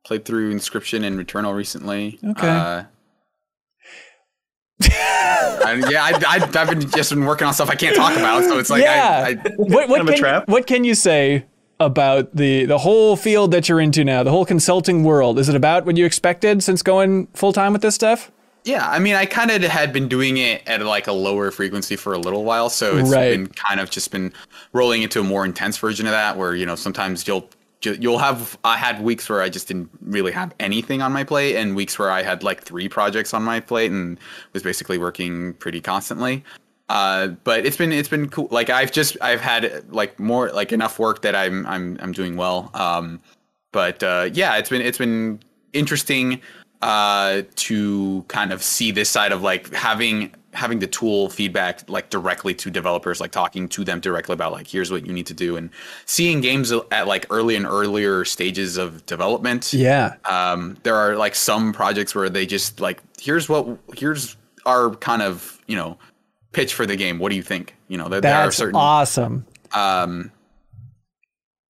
played 0.09 0.25
through 0.25 0.55
Inscryption 0.55 1.05
and 1.05 1.19
Returnal 1.19 1.55
recently. 1.55 2.19
Okay. 2.25 2.49
Uh, 2.49 2.85
I, 4.81 5.85
yeah, 5.91 6.03
I, 6.05 6.13
I, 6.27 6.61
I've 6.61 6.71
been 6.71 6.81
just 6.91 7.11
been 7.11 7.25
working 7.25 7.47
on 7.47 7.53
stuff 7.53 7.69
I 7.69 7.75
can't 7.75 7.95
talk 7.95 8.17
about, 8.17 8.45
so 8.45 8.59
it's 8.59 8.71
like 8.71 8.83
yeah. 8.83 9.25
I, 9.27 9.31
I, 9.31 9.35
what, 9.57 9.89
what, 9.89 9.99
Kind 9.99 10.01
of 10.01 10.09
a 10.09 10.13
can, 10.13 10.19
trap. 10.19 10.49
what 10.49 10.67
can 10.67 10.85
you 10.85 10.95
say 10.95 11.45
about 11.81 12.35
the 12.35 12.65
the 12.65 12.79
whole 12.79 13.17
field 13.17 13.51
that 13.51 13.69
you're 13.69 13.81
into 13.81 14.05
now, 14.05 14.23
the 14.23 14.31
whole 14.31 14.47
consulting 14.47 15.05
world? 15.05 15.39
Is 15.39 15.49
it 15.49 15.55
about 15.57 15.85
what 15.85 15.97
you 15.97 16.07
expected 16.07 16.63
since 16.63 16.83
going 16.83 17.27
full 17.35 17.53
time 17.53 17.73
with 17.75 17.83
this 17.83 17.95
stuff? 17.95 18.31
Yeah, 18.65 18.89
I 18.89 18.99
mean, 18.99 19.15
I 19.15 19.27
kind 19.27 19.51
of 19.51 19.63
had 19.63 19.93
been 19.93 20.09
doing 20.09 20.37
it 20.39 20.63
at 20.67 20.81
like 20.83 21.07
a 21.07 21.13
lower 21.13 21.51
frequency 21.51 21.97
for 21.97 22.13
a 22.15 22.19
little 22.19 22.45
while, 22.45 22.71
so 22.71 22.97
it's 22.99 23.11
Right. 23.11 23.31
been 23.31 23.47
kind 23.49 23.81
of 23.81 23.91
just 23.91 24.11
been 24.11 24.33
rolling 24.73 25.03
into 25.03 25.21
a 25.21 25.25
more 25.25 25.45
intense 25.45 25.77
version 25.79 26.07
of 26.07 26.13
that, 26.13 26.37
where 26.37 26.55
you 26.55 26.65
know 26.67 26.77
sometimes 26.77 27.27
you'll 27.27 27.43
ju- 27.43 27.49
you'll 27.83 28.19
have 28.19 28.59
I 28.65 28.77
had 28.77 29.03
weeks 29.03 29.29
where 29.29 29.43
I 29.43 29.49
just 29.49 29.69
didn't 29.69 29.91
really 30.03 30.33
have 30.33 30.55
anything 30.61 31.03
on 31.03 31.13
my 31.13 31.25
plate, 31.25 31.57
and 31.57 31.77
weeks 31.77 31.99
where 31.99 32.11
I 32.11 32.23
had 32.23 32.43
like 32.43 32.63
three 32.63 32.89
projects 32.89 33.33
on 33.35 33.43
my 33.43 33.61
plate 33.61 33.91
and 33.91 34.19
was 34.53 34.63
basically 34.63 34.99
working 34.99 35.55
pretty 35.55 35.81
constantly. 35.81 36.45
Uh, 36.89 37.29
but 37.45 37.67
it's 37.67 37.77
been 37.77 37.93
it's 37.93 38.09
been 38.09 38.29
cool. 38.29 38.49
Like 38.51 38.71
I've 38.71 38.93
just 38.93 39.17
I've 39.21 39.41
had 39.41 39.85
like 39.93 40.19
more 40.19 40.51
like 40.51 40.73
enough 40.73 40.99
work 40.99 41.23
that 41.23 41.37
I'm 41.37 41.67
I'm 41.67 41.99
I'm 42.01 42.13
doing 42.13 42.37
well. 42.37 42.71
Um, 42.75 43.21
but 43.73 44.03
uh, 44.03 44.31
yeah, 44.33 44.57
it's 44.57 44.71
been 44.71 44.83
it's 44.83 44.99
been 44.99 45.41
interesting 45.73 46.41
uh, 46.83 47.43
to 47.57 48.25
kind 48.29 48.53
of 48.53 48.63
see 48.63 48.91
this 48.91 49.11
side 49.11 49.33
of 49.33 49.43
like 49.43 49.73
having 49.75 50.33
having 50.55 50.79
the 50.79 50.87
tool 50.87 51.29
feedback 51.29 51.89
like 51.89 52.11
directly 52.11 52.55
to 52.55 52.71
developers, 52.71 53.21
like 53.21 53.31
talking 53.31 53.69
to 53.69 53.85
them 53.85 54.01
directly 54.01 54.33
about 54.33 54.53
like 54.53 54.67
here's 54.67 54.91
what 54.91 55.07
you 55.07 55.13
need 55.13 55.27
to 55.27 55.35
do, 55.35 55.57
and 55.57 55.71
seeing 56.07 56.41
games 56.41 56.73
at 56.91 57.07
like 57.07 57.27
early 57.31 57.57
and 57.57 57.67
earlier 57.67 58.25
stages 58.25 58.77
of 58.77 59.05
development. 59.07 59.73
Yeah. 59.73 60.15
Um, 60.25 60.77
there 60.83 60.97
are 60.97 61.17
like 61.17 61.35
some 61.35 61.73
projects 61.73 62.15
where 62.15 62.29
they 62.29 62.47
just 62.47 62.81
like 62.81 63.03
here's 63.21 63.49
what 63.49 63.79
here's 63.97 64.37
our 64.67 64.95
kind 64.97 65.23
of 65.23 65.61
you 65.67 65.77
know 65.77 65.99
pitch 66.53 66.75
for 66.75 66.87
the 66.87 66.97
game. 66.97 67.19
What 67.19 67.31
do 67.31 67.37
you 67.37 67.43
think? 67.43 67.75
You 67.89 67.99
know, 67.99 68.09
there, 68.09 68.21
there 68.21 68.37
are 68.37 68.51
certain 68.51 68.77
awesome. 68.77 69.47
um, 69.73 70.33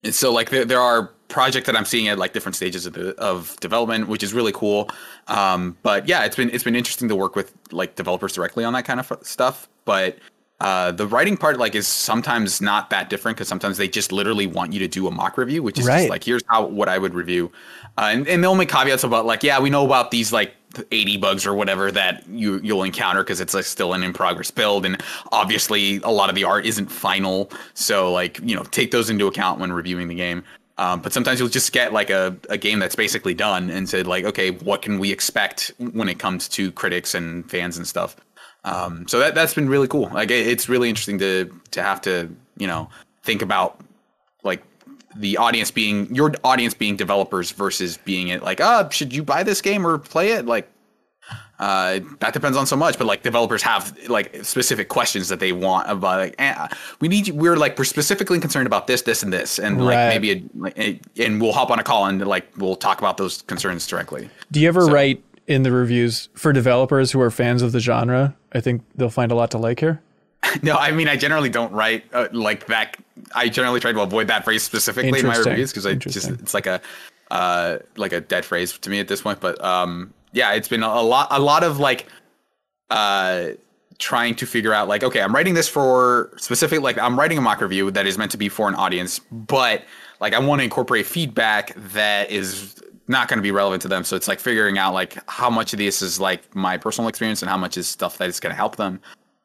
and 0.05 0.15
so 0.15 0.33
like 0.33 0.51
there, 0.51 0.65
there 0.65 0.81
are 0.81 1.11
projects 1.29 1.67
that 1.67 1.77
I'm 1.77 1.85
seeing 1.85 2.09
at 2.09 2.19
like 2.19 2.33
different 2.33 2.57
stages 2.57 2.87
of 2.87 2.95
the, 2.95 3.15
of 3.17 3.57
development, 3.61 4.09
which 4.09 4.23
is 4.23 4.33
really 4.35 4.53
cool. 4.53 4.91
Um, 5.29 5.77
but 5.83 6.09
yeah, 6.09 6.25
it's 6.25 6.37
been 6.37 6.51
it's 6.51 6.65
been 6.65 6.77
interesting 6.77 7.09
to 7.09 7.17
work 7.17 7.37
with 7.37 7.53
like 7.71 7.95
developers 7.97 8.33
directly 8.33 8.65
on 8.65 8.73
that 8.73 8.85
kind 8.85 8.99
of 9.01 9.11
f- 9.13 9.25
stuff. 9.25 9.69
But 9.85 10.19
uh, 10.61 10.91
the 10.91 11.07
writing 11.07 11.37
part 11.37 11.59
like 11.59 11.75
is 11.75 11.87
sometimes 11.87 12.61
not 12.61 12.91
that 12.91 13.09
different 13.11 13.37
because 13.37 13.47
sometimes 13.49 13.77
they 13.77 13.87
just 13.89 14.11
literally 14.11 14.47
want 14.47 14.73
you 14.73 14.79
to 14.81 14.89
do 14.89 15.07
a 15.07 15.11
mock 15.11 15.39
review, 15.39 15.63
which 15.63 15.79
is 15.79 15.87
Right. 15.87 15.99
just 15.99 16.11
like 16.11 16.25
here's 16.25 16.43
how 16.49 16.67
what 16.67 16.89
I 16.89 16.99
would 16.99 17.15
review, 17.15 17.53
uh, 17.97 18.09
and, 18.13 18.27
and 18.27 18.43
they'll 18.43 18.55
make 18.57 18.69
caveats 18.71 19.05
about 19.05 19.25
like 19.27 19.43
yeah 19.43 19.61
we 19.61 19.71
know 19.71 19.85
about 19.85 20.11
these 20.11 20.33
like 20.33 20.55
80 20.91 21.17
bugs 21.19 21.47
or 21.47 21.55
whatever 21.55 21.91
that 21.93 22.29
you 22.29 22.59
you'll 22.63 22.83
encounter 22.83 23.23
because 23.23 23.41
it's 23.41 23.55
like 23.55 23.65
still 23.65 23.93
an 23.95 24.03
in 24.03 24.13
progress 24.13 24.51
build 24.51 24.85
and 24.85 25.03
obviously 25.33 25.97
a 26.05 26.11
lot 26.11 26.29
of 26.29 26.35
the 26.35 26.45
art 26.45 26.67
isn't 26.67 26.89
final 26.91 27.51
so 27.73 28.13
like 28.13 28.39
you 28.43 28.55
know 28.55 28.65
take 28.65 28.91
those 28.91 29.09
into 29.09 29.27
account 29.27 29.61
when 29.61 29.73
reviewing 29.73 30.09
the 30.09 30.15
game 30.15 30.45
um, 30.79 31.01
but 31.03 31.13
sometimes 31.13 31.41
you'll 31.41 31.49
just 31.49 31.73
get 31.73 31.93
like 31.93 32.09
a, 32.09 32.37
a 32.49 32.57
game 32.57 32.79
that's 32.79 32.95
basically 32.95 33.35
done 33.35 33.69
and 33.69 33.89
said 33.89 34.07
like 34.07 34.25
okay 34.25 34.53
what 34.53 34.81
can 34.81 34.99
we 34.99 35.13
expect 35.13 35.73
when 35.79 36.09
it 36.09 36.19
comes 36.19 36.49
to 36.49 36.73
critics 36.73 37.15
and 37.15 37.49
fans 37.51 37.77
and 37.77 37.87
stuff? 37.87 38.17
Um, 38.65 39.07
so 39.09 39.19
that 39.19 39.35
that's 39.35 39.55
been 39.55 39.69
really 39.69 39.89
cool. 39.89 40.09
Like 40.13 40.31
it, 40.31 40.47
it's 40.47 40.69
really 40.69 40.89
interesting 40.89 41.19
to 41.19 41.53
to 41.73 41.83
have 41.83 42.01
to 42.03 42.35
you 42.57 42.67
know 42.67 42.89
think 43.23 43.43
about 43.43 43.81
like 44.45 44.63
the 45.17 45.37
audience 45.37 45.71
being 45.71 46.15
your 46.15 46.33
audience 46.45 46.75
being 46.75 46.97
developers 46.97 47.51
versus 47.51 47.97
being 47.99 48.29
it 48.29 48.43
like 48.43 48.61
uh 48.61 48.89
should 48.91 49.13
you 49.13 49.23
buy 49.23 49.43
this 49.43 49.61
game 49.61 49.87
or 49.87 49.99
play 49.99 50.31
it? 50.33 50.47
Like 50.47 50.71
uh 51.59 51.99
that 52.21 52.33
depends 52.33 52.57
on 52.57 52.67
so 52.67 52.77
much 52.77 52.97
but 52.99 53.07
like 53.07 53.23
developers 53.23 53.63
have 53.63 53.97
like 54.09 54.45
specific 54.45 54.89
questions 54.89 55.29
that 55.29 55.41
they 55.41 55.51
want 55.53 55.91
about 55.91 56.19
like 56.19 56.35
eh, 56.39 56.69
we 57.01 57.09
need 57.09 57.27
you 57.27 57.35
we're 57.35 57.57
like 57.57 57.77
we're 57.77 57.85
specifically 57.85 58.39
concerned 58.39 58.67
about 58.67 58.87
this 58.87 59.03
this 59.03 59.23
and 59.25 59.33
this 59.33 59.59
and 59.59 59.85
like 59.85 59.97
maybe 60.09 60.31
a, 60.33 60.43
like, 60.57 60.79
a- 60.79 61.01
and 61.19 61.41
we'll 61.41 61.53
hop 61.53 61.71
on 61.71 61.79
a 61.81 61.83
call 61.83 62.07
and 62.07 62.25
like 62.27 62.47
we'll 62.57 62.77
talk 62.77 62.99
about 62.99 63.17
those 63.17 63.43
concerns 63.43 63.87
directly 63.89 64.31
Do 64.53 64.61
you 64.61 64.69
ever 64.69 64.83
So- 64.83 64.93
write 64.93 65.23
in 65.49 65.63
the 65.65 65.73
reviews 65.73 66.29
for 66.35 66.53
developers 66.53 67.11
who 67.13 67.21
are 67.23 67.31
fans 67.31 67.63
of 67.63 67.73
the 67.73 67.81
genre? 67.81 68.37
I 68.53 68.61
think 68.61 68.83
they'll 68.97 69.09
find 69.11 69.33
a 69.33 69.35
lot 69.35 69.51
to 69.53 69.59
like 69.59 69.81
here. 69.81 70.01
no 70.63 70.77
i 70.77 70.91
mean 70.91 71.09
i 71.09 71.17
generally 71.17 71.49
don't 71.49 71.73
write 71.73 72.05
uh, 72.13 72.29
like 72.33 72.67
that. 72.67 72.97
I 73.35 73.49
generally 73.49 73.81
try 73.81 73.93
to 73.93 74.01
avoid 74.01 74.29
that 74.29 74.45
phrase 74.45 74.63
specifically 74.63 75.21
in 75.21 75.27
my 75.27 75.37
reviews 75.37 75.71
because 75.71 75.87
i 75.87 75.95
just 75.95 76.31
it's 76.31 76.55
like 76.55 76.67
a 76.67 76.81
uh 77.31 77.79
like 77.97 78.13
a 78.13 78.21
dead 78.21 78.45
phrase 78.45 78.79
to 78.79 78.91
me 78.91 79.01
at 79.01 79.09
this 79.09 79.21
point 79.23 79.41
but 79.41 79.63
um 79.63 80.15
yeah 80.33 80.53
it's 80.53 80.69
been 80.69 80.83
a 80.83 81.03
lot 81.03 81.29
a 81.31 81.41
lot 81.41 81.65
of 81.65 81.79
like 81.79 82.07
uh 82.91 83.49
trying 83.99 84.35
to 84.37 84.47
figure 84.47 84.73
out 84.73 84.89
like 84.89 85.03
okay 85.03 85.21
i'm 85.21 85.35
writing 85.35 85.55
this 85.55 85.69
for 85.69 86.33
specific 86.37 86.81
like 86.81 86.97
i'm 86.99 87.19
writing 87.19 87.37
a 87.37 87.41
mock 87.41 87.61
review 87.61 87.91
that 87.91 88.07
is 88.07 88.17
meant 88.17 88.31
to 88.31 88.39
be 88.39 88.49
for 88.49 88.69
an 88.69 88.75
audience 88.77 89.19
but 89.33 89.83
like 90.21 90.33
i 90.33 90.39
want 90.39 90.61
to 90.61 90.65
incorporate 90.65 91.05
feedback 91.05 91.75
that 91.75 92.31
is 92.31 92.81
not 93.09 93.27
going 93.27 93.39
to 93.39 93.43
be 93.43 93.51
relevant 93.51 93.81
to 93.83 93.89
them. 93.89 94.05
So 94.05 94.17
it's 94.17 94.29
like 94.29 94.39
figuring 94.39 94.77
out 94.77 94.93
like 94.93 95.19
how 95.31 95.49
much 95.49 95.73
of 95.73 95.79
this 95.79 96.03
is 96.03 96.21
like 96.21 96.55
my 96.55 96.77
personal 96.77 97.09
experience 97.09 97.43
and 97.43 97.51
how 97.51 97.57
much 97.57 97.79
is 97.79 97.89
stuff 97.89 98.19
that 98.19 98.29
is 98.29 98.39
going 98.39 98.51
to 98.51 98.57
help 98.57 98.77
them 98.77 99.01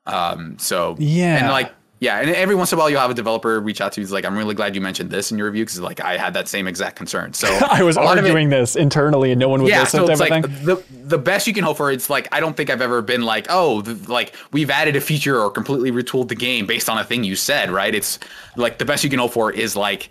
um 0.05 0.57
so 0.59 0.95
Yeah. 0.99 1.37
and 1.37 1.47
like 1.49 1.71
yeah, 1.99 2.19
and 2.19 2.29
every 2.31 2.53
once 2.53 2.69
in 2.73 2.77
a 2.77 2.81
while 2.81 2.89
you'll 2.89 2.99
have 2.99 3.11
a 3.11 3.13
developer 3.13 3.61
reach 3.61 3.79
out 3.79 3.93
to 3.93 4.01
you. 4.01 4.05
He's 4.05 4.11
like, 4.11 4.25
"I'm 4.25 4.37
really 4.37 4.53
glad 4.55 4.75
you 4.75 4.81
mentioned 4.81 5.09
this 5.09 5.31
in 5.31 5.37
your 5.37 5.47
review 5.47 5.63
because 5.63 5.79
like 5.79 6.01
I 6.01 6.17
had 6.17 6.33
that 6.33 6.49
same 6.49 6.67
exact 6.67 6.97
concern." 6.97 7.31
So 7.31 7.47
I 7.71 7.81
was 7.83 7.95
a 7.95 8.01
lot 8.01 8.17
of 8.17 8.25
it- 8.25 8.49
this 8.49 8.75
internally 8.75 9.31
and 9.31 9.39
no 9.39 9.47
one 9.47 9.61
would 9.61 9.69
yeah, 9.71 9.81
listen 9.83 10.05
so 10.05 10.11
it's 10.11 10.19
like 10.19 10.43
the 10.65 10.83
the 10.91 11.17
best 11.17 11.47
you 11.47 11.53
can 11.53 11.63
hope 11.63 11.77
for. 11.77 11.89
It's 11.93 12.09
like 12.09 12.27
I 12.33 12.41
don't 12.41 12.57
think 12.57 12.69
I've 12.69 12.81
ever 12.81 13.01
been 13.01 13.21
like, 13.21 13.47
oh, 13.49 13.81
th- 13.83 14.09
like 14.09 14.35
we've 14.51 14.69
added 14.69 14.97
a 14.97 15.01
feature 15.01 15.39
or 15.39 15.49
completely 15.49 15.93
retooled 15.93 16.27
the 16.27 16.35
game 16.35 16.65
based 16.65 16.89
on 16.89 16.97
a 16.97 17.05
thing 17.05 17.23
you 17.23 17.37
said. 17.37 17.71
Right? 17.71 17.95
It's 17.95 18.19
like 18.57 18.79
the 18.79 18.85
best 18.85 19.05
you 19.05 19.09
can 19.09 19.19
hope 19.19 19.31
for 19.31 19.49
is 19.53 19.77
like 19.77 20.09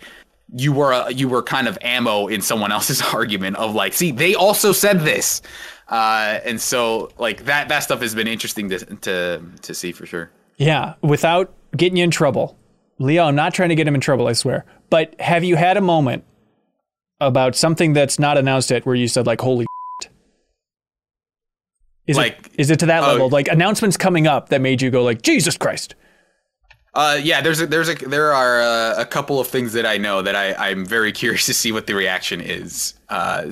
you 0.55 0.73
were 0.73 0.93
a, 0.93 1.11
you 1.11 1.27
were 1.27 1.43
kind 1.43 1.67
of 1.67 1.77
ammo 1.81 2.25
in 2.25 2.41
someone 2.41 2.71
else's 2.71 3.01
argument 3.13 3.55
of 3.57 3.75
like, 3.75 3.93
see, 3.93 4.09
they 4.11 4.33
also 4.33 4.71
said 4.71 5.01
this, 5.01 5.43
uh, 5.89 6.39
and 6.45 6.59
so 6.59 7.11
like 7.17 7.45
that 7.45 7.69
that 7.69 7.79
stuff 7.79 8.01
has 8.01 8.15
been 8.15 8.27
interesting 8.27 8.69
to 8.69 8.79
to 8.79 9.41
to 9.61 9.73
see 9.73 9.91
for 9.91 10.05
sure. 10.05 10.31
Yeah, 10.57 10.95
without 11.01 11.53
getting 11.75 11.97
you 11.97 12.03
in 12.03 12.11
trouble. 12.11 12.57
Leo, 12.99 13.25
I'm 13.25 13.35
not 13.35 13.53
trying 13.53 13.69
to 13.69 13.75
get 13.75 13.87
him 13.87 13.95
in 13.95 14.01
trouble, 14.01 14.27
I 14.27 14.33
swear. 14.33 14.65
But 14.89 15.19
have 15.19 15.43
you 15.43 15.55
had 15.55 15.77
a 15.77 15.81
moment 15.81 16.23
about 17.19 17.55
something 17.55 17.93
that's 17.93 18.19
not 18.19 18.37
announced 18.37 18.69
yet 18.69 18.85
where 18.85 18.95
you 18.95 19.07
said 19.07 19.25
like 19.25 19.41
holy 19.41 19.65
is 22.05 22.17
Like- 22.17 22.47
it 22.53 22.59
is 22.59 22.69
it 22.69 22.79
to 22.79 22.85
that 22.87 23.03
oh. 23.03 23.07
level? 23.07 23.29
Like 23.29 23.47
announcements 23.47 23.97
coming 23.97 24.27
up 24.27 24.49
that 24.49 24.61
made 24.61 24.81
you 24.81 24.91
go 24.91 25.03
like 25.03 25.21
Jesus 25.21 25.57
Christ. 25.57 25.95
Uh, 26.93 27.19
yeah, 27.21 27.41
there's 27.41 27.59
a, 27.59 27.65
there's 27.65 27.89
a 27.89 27.95
there 27.95 28.33
are 28.33 28.61
uh, 28.61 29.01
a 29.01 29.05
couple 29.05 29.39
of 29.39 29.47
things 29.47 29.73
that 29.73 29.85
I 29.85 29.97
know 29.97 30.21
that 30.21 30.35
I 30.35 30.53
I'm 30.53 30.85
very 30.85 31.11
curious 31.21 31.45
to 31.47 31.53
see 31.53 31.71
what 31.71 31.87
the 31.87 31.95
reaction 31.95 32.39
is 32.39 32.93
uh, 33.09 33.51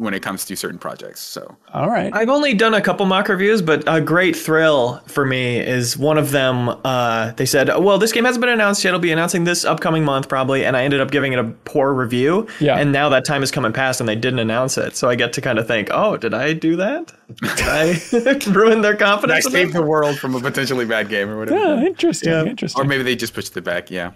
when 0.00 0.14
it 0.14 0.20
comes 0.22 0.46
to 0.46 0.56
certain 0.56 0.78
projects. 0.78 1.20
So 1.20 1.56
All 1.74 1.88
right. 1.90 2.10
I've 2.14 2.30
only 2.30 2.54
done 2.54 2.72
a 2.72 2.80
couple 2.80 3.04
mock 3.04 3.28
reviews, 3.28 3.60
but 3.60 3.84
a 3.86 4.00
great 4.00 4.34
thrill 4.34 5.00
for 5.06 5.26
me 5.26 5.58
is 5.58 5.96
one 5.98 6.16
of 6.16 6.30
them. 6.30 6.70
Uh, 6.84 7.32
they 7.32 7.44
said, 7.44 7.68
"Well, 7.68 7.98
this 7.98 8.10
game 8.10 8.24
hasn't 8.24 8.40
been 8.40 8.48
announced 8.52 8.82
yet. 8.82 8.90
It'll 8.90 9.00
be 9.00 9.12
announcing 9.12 9.44
this 9.44 9.64
upcoming 9.64 10.04
month, 10.04 10.28
probably." 10.28 10.64
And 10.64 10.76
I 10.76 10.84
ended 10.84 11.00
up 11.00 11.10
giving 11.10 11.34
it 11.34 11.38
a 11.38 11.44
poor 11.44 11.92
review. 11.92 12.46
Yeah. 12.60 12.78
And 12.78 12.92
now 12.92 13.10
that 13.10 13.24
time 13.26 13.42
has 13.42 13.50
come 13.50 13.64
and 13.66 13.74
passed, 13.74 14.00
and 14.00 14.08
they 14.08 14.16
didn't 14.16 14.38
announce 14.38 14.78
it. 14.78 14.96
So 14.96 15.08
I 15.10 15.14
get 15.16 15.34
to 15.34 15.40
kind 15.42 15.58
of 15.58 15.66
think, 15.66 15.90
"Oh, 15.92 16.16
did 16.16 16.32
I 16.32 16.54
do 16.54 16.76
that? 16.76 17.12
Did 17.56 17.60
I 17.60 18.40
ruin 18.50 18.80
their 18.80 18.96
confidence?" 18.96 19.44
in 19.44 19.52
saved 19.52 19.74
the 19.74 19.82
world 19.82 20.18
from 20.18 20.34
a 20.34 20.40
potentially 20.40 20.86
bad 20.86 21.10
game 21.10 21.28
or 21.28 21.38
whatever. 21.38 21.58
Oh, 21.58 21.78
interesting. 21.82 22.30
Yeah. 22.30 22.44
Interesting. 22.44 22.82
Or 22.82 22.86
maybe 22.86 23.02
they 23.02 23.16
just 23.16 23.34
pushed 23.34 23.54
it 23.54 23.64
back. 23.64 23.90
Yeah. 23.90 24.12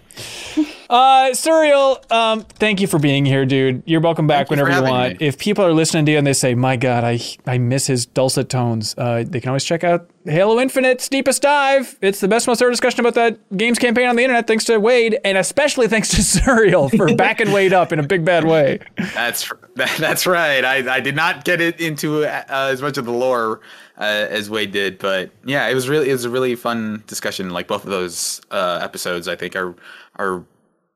Uh, 0.89 1.31
Suriel, 1.31 2.11
um, 2.11 2.41
thank 2.41 2.79
you 2.79 2.87
for 2.87 2.99
being 2.99 3.25
here, 3.25 3.45
dude. 3.45 3.81
You're 3.85 4.01
welcome 4.01 4.27
back 4.27 4.47
Thank 4.47 4.49
whenever 4.51 4.69
you 4.69 4.75
having 4.75 4.91
want. 4.91 5.19
me. 5.19 5.27
If 5.27 5.39
people 5.39 5.65
are 5.65 5.73
listening 5.75 6.05
to 6.07 6.11
you 6.13 6.17
and 6.17 6.25
they 6.25 6.33
say, 6.33 6.55
"My 6.55 6.77
God, 6.77 7.03
I 7.03 7.19
I 7.45 7.57
miss 7.57 7.87
his 7.87 8.05
dulcet 8.05 8.49
tones," 8.49 8.95
uh, 8.97 9.23
they 9.27 9.39
can 9.39 9.49
always 9.49 9.63
check 9.63 9.83
out 9.83 10.09
Halo 10.25 10.59
Infinite's 10.59 11.07
Deepest 11.07 11.41
Dive. 11.41 11.97
It's 12.01 12.19
the 12.19 12.27
best, 12.27 12.47
most 12.47 12.59
thorough 12.59 12.71
discussion 12.71 12.99
about 13.01 13.13
that 13.15 13.57
games 13.57 13.77
campaign 13.77 14.07
on 14.07 14.15
the 14.15 14.23
internet, 14.23 14.47
thanks 14.47 14.65
to 14.65 14.79
Wade, 14.79 15.19
and 15.23 15.37
especially 15.37 15.87
thanks 15.87 16.09
to 16.09 16.17
Suriel 16.21 16.95
for 16.95 17.15
backing 17.17 17.51
Wade 17.51 17.73
up 17.73 17.91
in 17.91 17.99
a 17.99 18.03
big 18.03 18.25
bad 18.25 18.45
way. 18.45 18.79
That's 19.13 19.51
that, 19.75 19.95
that's 19.99 20.25
right. 20.25 20.63
I, 20.65 20.95
I 20.95 20.99
did 20.99 21.15
not 21.15 21.45
get 21.45 21.61
it 21.61 21.79
into 21.79 22.25
uh, 22.25 22.43
as 22.49 22.81
much 22.81 22.97
of 22.97 23.05
the 23.05 23.11
lore 23.11 23.61
uh, 23.97 24.03
as 24.03 24.49
Wade 24.49 24.71
did, 24.71 24.97
but 24.97 25.29
yeah, 25.43 25.67
it 25.67 25.75
was 25.75 25.87
really 25.87 26.09
it 26.09 26.13
was 26.13 26.25
a 26.25 26.29
really 26.29 26.55
fun 26.55 27.03
discussion. 27.07 27.51
Like 27.51 27.67
both 27.67 27.83
of 27.83 27.91
those 27.91 28.41
uh, 28.51 28.79
episodes, 28.81 29.27
I 29.27 29.35
think 29.35 29.55
are 29.55 29.75
are 30.15 30.43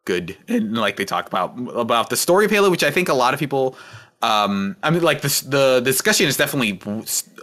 good 0.05 0.35
and 0.47 0.75
like 0.75 0.95
they 0.95 1.05
talk 1.05 1.27
about 1.27 1.53
about 1.75 2.09
the 2.09 2.17
story 2.17 2.45
of 2.45 2.51
Halo, 2.51 2.71
which 2.71 2.83
I 2.83 2.91
think 2.91 3.09
a 3.09 3.13
lot 3.13 3.33
of 3.33 3.39
people. 3.39 3.75
Um, 4.21 4.75
I 4.83 4.89
mean, 4.89 5.01
like 5.01 5.21
this, 5.21 5.41
the 5.41 5.79
discussion 5.79 6.27
is 6.27 6.37
definitely 6.37 6.79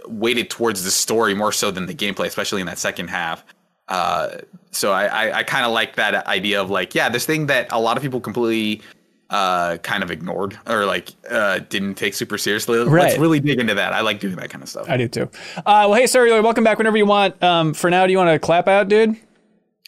weighted 0.07 0.49
towards 0.49 0.83
the 0.83 0.91
story 0.91 1.33
more 1.33 1.51
so 1.51 1.71
than 1.71 1.85
the 1.85 1.95
gameplay, 1.95 2.27
especially 2.27 2.61
in 2.61 2.67
that 2.67 2.77
second 2.77 3.09
half. 3.09 3.43
Uh, 3.87 4.37
so 4.71 4.91
I, 4.91 5.05
I, 5.05 5.37
I 5.39 5.43
kind 5.43 5.65
of 5.65 5.71
like 5.71 5.95
that 5.95 6.27
idea 6.27 6.61
of 6.61 6.69
like, 6.69 6.93
yeah, 6.93 7.09
this 7.09 7.25
thing 7.25 7.47
that 7.47 7.71
a 7.71 7.79
lot 7.79 7.97
of 7.97 8.03
people 8.03 8.19
completely 8.19 8.81
uh, 9.29 9.77
kind 9.77 10.03
of 10.03 10.11
ignored 10.11 10.57
or 10.67 10.85
like 10.85 11.09
uh, 11.29 11.59
didn't 11.69 11.95
take 11.95 12.13
super 12.13 12.37
seriously. 12.37 12.77
Let's 12.79 13.17
really 13.17 13.39
dig 13.39 13.59
into 13.59 13.73
that. 13.73 13.93
I 13.93 14.01
like 14.01 14.19
doing 14.19 14.35
that 14.35 14.49
kind 14.49 14.63
of 14.63 14.69
stuff. 14.69 14.89
I 14.89 14.97
do 14.97 15.07
too. 15.07 15.29
Uh, 15.57 15.87
well, 15.89 15.93
hey, 15.93 16.03
Suriel, 16.03 16.43
welcome 16.43 16.63
back 16.63 16.77
whenever 16.77 16.97
you 16.97 17.05
want. 17.05 17.41
Um, 17.43 17.73
for 17.73 17.89
now, 17.89 18.05
do 18.05 18.11
you 18.11 18.17
want 18.17 18.29
to 18.29 18.39
clap 18.39 18.67
out, 18.67 18.87
dude? 18.87 19.17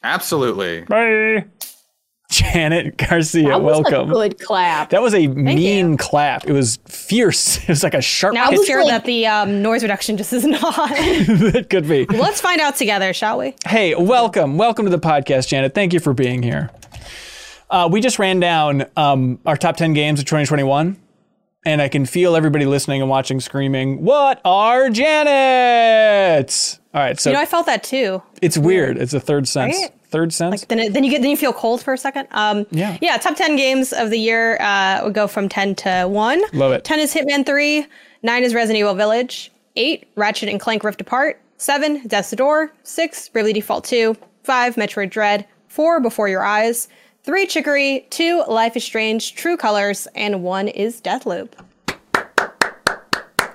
Absolutely. 0.03 0.81
Bye. 0.81 1.45
Janet 2.29 2.95
Garcia, 2.97 3.47
That 3.49 3.61
was 3.63 3.81
welcome. 3.81 4.11
a 4.11 4.13
good 4.13 4.39
clap. 4.39 4.91
That 4.91 5.01
was 5.01 5.15
a 5.15 5.27
mean 5.27 5.91
you. 5.91 5.97
clap. 5.97 6.45
It 6.45 6.53
was 6.53 6.77
fierce. 6.87 7.57
It 7.63 7.69
was 7.69 7.83
like 7.83 7.95
a 7.95 8.01
sharp 8.01 8.35
Now 8.35 8.45
I'm 8.45 8.65
sure 8.65 8.83
like- 8.83 8.91
that 8.91 9.05
the 9.05 9.25
um, 9.25 9.63
noise 9.63 9.81
reduction 9.81 10.15
just 10.15 10.31
isn't 10.33 10.53
on. 10.63 10.89
it 10.93 11.69
could 11.71 11.87
be. 11.87 12.05
Let's 12.05 12.39
find 12.39 12.61
out 12.61 12.75
together, 12.75 13.13
shall 13.13 13.39
we? 13.39 13.55
Hey, 13.67 13.95
welcome. 13.95 14.57
Welcome 14.59 14.85
to 14.85 14.91
the 14.91 14.99
podcast, 14.99 15.47
Janet. 15.47 15.73
Thank 15.73 15.91
you 15.91 15.99
for 15.99 16.13
being 16.13 16.43
here. 16.43 16.69
Uh, 17.69 17.89
we 17.91 17.99
just 17.99 18.19
ran 18.19 18.39
down 18.39 18.85
um, 18.95 19.39
our 19.45 19.57
top 19.57 19.75
10 19.77 19.93
games 19.93 20.19
of 20.19 20.25
2021, 20.25 20.97
and 21.65 21.81
I 21.81 21.87
can 21.87 22.05
feel 22.05 22.35
everybody 22.35 22.65
listening 22.65 23.01
and 23.01 23.09
watching 23.09 23.39
screaming, 23.39 24.03
What 24.03 24.39
are 24.45 24.89
Janet's? 24.91 26.79
All 26.93 27.01
right, 27.01 27.19
so 27.19 27.29
You 27.31 27.35
know, 27.35 27.41
I 27.41 27.45
felt 27.45 27.65
that 27.65 27.83
too. 27.83 28.21
it's 28.41 28.57
weird. 28.57 28.97
It's 28.97 29.13
a 29.15 29.19
third 29.19 29.47
sense. 29.47 29.75
Right? 29.75 29.91
Third 30.09 30.33
sense? 30.33 30.65
Then, 30.65 30.79
it, 30.79 30.93
then 30.93 31.03
you 31.03 31.11
get 31.11 31.21
then 31.21 31.29
you 31.29 31.37
feel 31.37 31.53
cold 31.53 31.83
for 31.83 31.93
a 31.93 31.97
second. 31.97 32.27
Um, 32.31 32.65
Yeah. 32.71 32.97
yeah. 33.01 33.17
Top 33.17 33.35
ten 33.35 33.55
games 33.55 33.93
of 33.93 34.09
the 34.09 34.17
year 34.17 34.57
uh, 34.59 35.01
would 35.03 35.13
go 35.13 35.27
from 35.27 35.47
ten 35.49 35.75
to 35.75 36.05
one. 36.07 36.41
Love 36.53 36.71
it. 36.71 36.83
Ten 36.83 36.99
is 36.99 37.13
Hitman 37.13 37.45
Three. 37.45 37.85
Nine 38.23 38.43
is 38.43 38.53
Resident 38.55 38.79
Evil 38.79 38.95
Village. 38.95 39.51
Eight 39.75 40.07
Ratchet 40.15 40.49
and 40.49 40.59
Clank 40.59 40.83
Rift 40.83 40.99
Apart. 41.01 41.39
Seven 41.57 42.07
Death's 42.07 42.31
Door. 42.31 42.71
Six 42.83 43.29
Bravely 43.29 43.53
Default 43.53 43.83
Two. 43.85 44.15
Five 44.43 44.75
Metroid 44.75 45.11
Dread. 45.11 45.45
Four 45.67 45.99
Before 45.99 46.27
Your 46.27 46.43
Eyes. 46.43 46.87
Three 47.23 47.45
Chicory. 47.45 48.07
Two 48.09 48.43
Life 48.47 48.75
is 48.75 48.83
Strange. 48.83 49.35
True 49.35 49.57
Colors. 49.57 50.07
And 50.15 50.41
one 50.43 50.67
is 50.69 50.99
Deathloop. 51.01 51.51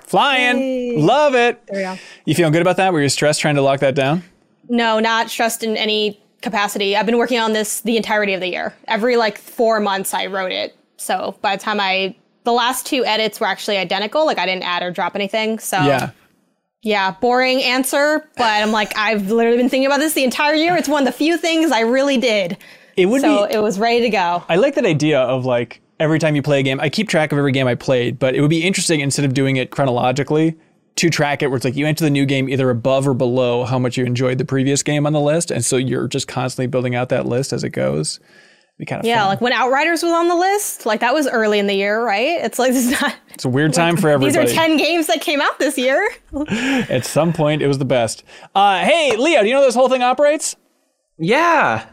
Flying. 0.01 0.59
Yay. 0.59 0.97
Love 1.01 1.35
it. 1.35 1.61
There 1.67 1.77
we 1.77 1.83
go. 1.95 2.01
You 2.25 2.35
feeling 2.35 2.53
good 2.53 2.61
about 2.61 2.77
that? 2.77 2.93
Were 2.93 3.01
you 3.01 3.09
stressed 3.09 3.41
trying 3.41 3.55
to 3.55 3.61
lock 3.61 3.79
that 3.81 3.95
down? 3.95 4.23
No, 4.69 4.99
not 4.99 5.29
stressed 5.29 5.63
in 5.63 5.75
any 5.77 6.21
capacity. 6.45 6.95
I've 6.95 7.05
been 7.05 7.17
working 7.17 7.39
on 7.39 7.51
this 7.51 7.81
the 7.81 7.97
entirety 7.97 8.33
of 8.33 8.39
the 8.39 8.47
year. 8.47 8.73
Every 8.87 9.17
like 9.17 9.37
four 9.37 9.81
months, 9.81 10.13
I 10.13 10.27
wrote 10.27 10.53
it. 10.53 10.77
So 10.97 11.37
by 11.41 11.57
the 11.57 11.61
time 11.61 11.79
I, 11.81 12.15
the 12.45 12.53
last 12.53 12.85
two 12.85 13.03
edits 13.03 13.39
were 13.41 13.47
actually 13.47 13.77
identical. 13.77 14.25
Like 14.25 14.37
I 14.39 14.45
didn't 14.45 14.63
add 14.63 14.81
or 14.83 14.91
drop 14.91 15.15
anything. 15.15 15.59
So 15.59 15.77
Yeah. 15.77 16.11
yeah, 16.83 17.11
boring 17.19 17.61
answer. 17.61 18.29
But 18.37 18.63
I'm 18.63 18.71
like, 18.71 18.97
I've 18.97 19.29
literally 19.31 19.57
been 19.57 19.69
thinking 19.69 19.87
about 19.87 19.99
this 19.99 20.13
the 20.13 20.23
entire 20.23 20.53
year. 20.53 20.77
It's 20.77 20.87
one 20.87 21.03
of 21.03 21.05
the 21.05 21.17
few 21.17 21.37
things 21.37 21.71
I 21.71 21.81
really 21.81 22.17
did. 22.17 22.57
It 22.95 23.07
would 23.07 23.21
So 23.21 23.47
be. 23.47 23.53
So 23.53 23.59
it 23.59 23.61
was 23.63 23.77
ready 23.79 24.01
to 24.01 24.09
go. 24.09 24.43
I 24.47 24.55
like 24.55 24.75
that 24.75 24.85
idea 24.85 25.19
of 25.19 25.45
like 25.45 25.81
every 25.99 26.19
time 26.19 26.35
you 26.35 26.41
play 26.41 26.59
a 26.59 26.63
game, 26.63 26.79
I 26.79 26.89
keep 26.89 27.09
track 27.09 27.31
of 27.31 27.37
every 27.37 27.51
game 27.51 27.67
I 27.67 27.75
played, 27.75 28.19
but 28.19 28.35
it 28.35 28.41
would 28.41 28.49
be 28.49 28.63
interesting 28.63 28.99
instead 29.01 29.25
of 29.25 29.33
doing 29.33 29.57
it 29.57 29.71
chronologically 29.71 30.55
to 30.97 31.09
track 31.09 31.41
it 31.43 31.47
where 31.47 31.57
it's 31.57 31.65
like 31.65 31.75
you 31.75 31.85
enter 31.85 32.03
the 32.05 32.09
new 32.09 32.25
game 32.25 32.47
either 32.47 32.69
above 32.69 33.07
or 33.07 33.13
below 33.13 33.65
how 33.65 33.77
much 33.77 33.97
you 33.97 34.05
enjoyed 34.05 34.37
the 34.37 34.45
previous 34.45 34.81
game 34.83 35.05
on 35.05 35.13
the 35.13 35.19
list. 35.19 35.51
And 35.51 35.63
so 35.65 35.75
you're 35.77 36.07
just 36.07 36.27
constantly 36.27 36.67
building 36.67 36.95
out 36.95 37.09
that 37.09 37.25
list 37.25 37.51
as 37.51 37.63
it 37.65 37.71
goes. 37.71 38.17
It'd 38.19 38.77
be 38.79 38.85
kind 38.85 38.99
of 39.01 39.05
Yeah, 39.05 39.19
fun. 39.21 39.27
like 39.29 39.41
when 39.41 39.51
Outriders 39.53 40.03
was 40.03 40.11
on 40.13 40.27
the 40.29 40.35
list, 40.35 40.85
like 40.85 41.01
that 41.01 41.13
was 41.13 41.27
early 41.27 41.59
in 41.59 41.67
the 41.67 41.73
year, 41.73 42.01
right? 42.03 42.43
It's 42.43 42.59
like 42.59 42.71
this 42.73 42.85
is 42.85 43.01
not. 43.01 43.15
it's 43.33 43.43
a 43.45 43.49
weird 43.49 43.73
time 43.73 43.97
for 43.97 44.09
everybody. 44.09 44.45
These 44.45 44.51
are 44.53 44.55
ten 44.55 44.77
games 44.77 45.07
that 45.07 45.19
came 45.21 45.41
out 45.41 45.59
this 45.59 45.77
year. 45.77 46.09
At 46.49 47.05
some 47.05 47.33
point, 47.33 47.61
it 47.61 47.67
was 47.67 47.77
the 47.77 47.85
best. 47.85 48.23
Uh, 48.53 48.79
hey, 48.85 49.15
Leo, 49.17 49.41
do 49.41 49.47
you 49.47 49.53
know 49.53 49.59
how 49.61 49.65
this 49.65 49.75
whole 49.75 49.89
thing 49.89 50.01
operates? 50.01 50.55
Yeah. 51.17 51.85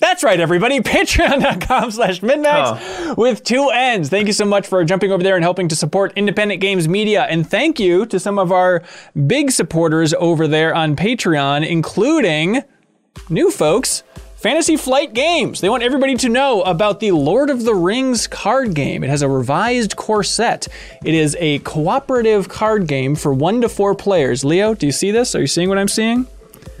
That's 0.00 0.24
right, 0.24 0.40
everybody. 0.40 0.80
Patreon.com 0.80 1.90
slash 1.90 2.20
minnmax 2.20 2.78
oh. 2.80 3.14
with 3.16 3.44
two 3.44 3.70
N's. 3.72 4.08
Thank 4.08 4.26
you 4.26 4.32
so 4.32 4.46
much 4.46 4.66
for 4.66 4.82
jumping 4.82 5.12
over 5.12 5.22
there 5.22 5.36
and 5.36 5.44
helping 5.44 5.68
to 5.68 5.76
support 5.76 6.12
independent 6.16 6.60
games 6.60 6.88
media. 6.88 7.24
And 7.24 7.48
thank 7.48 7.78
you 7.78 8.06
to 8.06 8.18
some 8.18 8.38
of 8.38 8.50
our 8.50 8.82
big 9.26 9.50
supporters 9.50 10.14
over 10.14 10.48
there 10.48 10.74
on 10.74 10.96
Patreon, 10.96 11.68
including 11.68 12.62
new 13.28 13.50
folks. 13.50 14.02
Fantasy 14.36 14.78
Flight 14.78 15.12
Games. 15.12 15.60
They 15.60 15.68
want 15.68 15.82
everybody 15.82 16.14
to 16.16 16.30
know 16.30 16.62
about 16.62 17.00
the 17.00 17.10
Lord 17.10 17.50
of 17.50 17.64
the 17.64 17.74
Rings 17.74 18.26
card 18.26 18.72
game. 18.72 19.04
It 19.04 19.10
has 19.10 19.20
a 19.20 19.28
revised 19.28 19.96
core 19.96 20.24
set. 20.24 20.66
It 21.04 21.12
is 21.12 21.36
a 21.38 21.58
cooperative 21.58 22.48
card 22.48 22.86
game 22.86 23.16
for 23.16 23.34
one 23.34 23.60
to 23.60 23.68
four 23.68 23.94
players. 23.94 24.42
Leo, 24.42 24.72
do 24.72 24.86
you 24.86 24.92
see 24.92 25.10
this? 25.10 25.34
Are 25.34 25.42
you 25.42 25.46
seeing 25.46 25.68
what 25.68 25.76
I'm 25.76 25.88
seeing? 25.88 26.26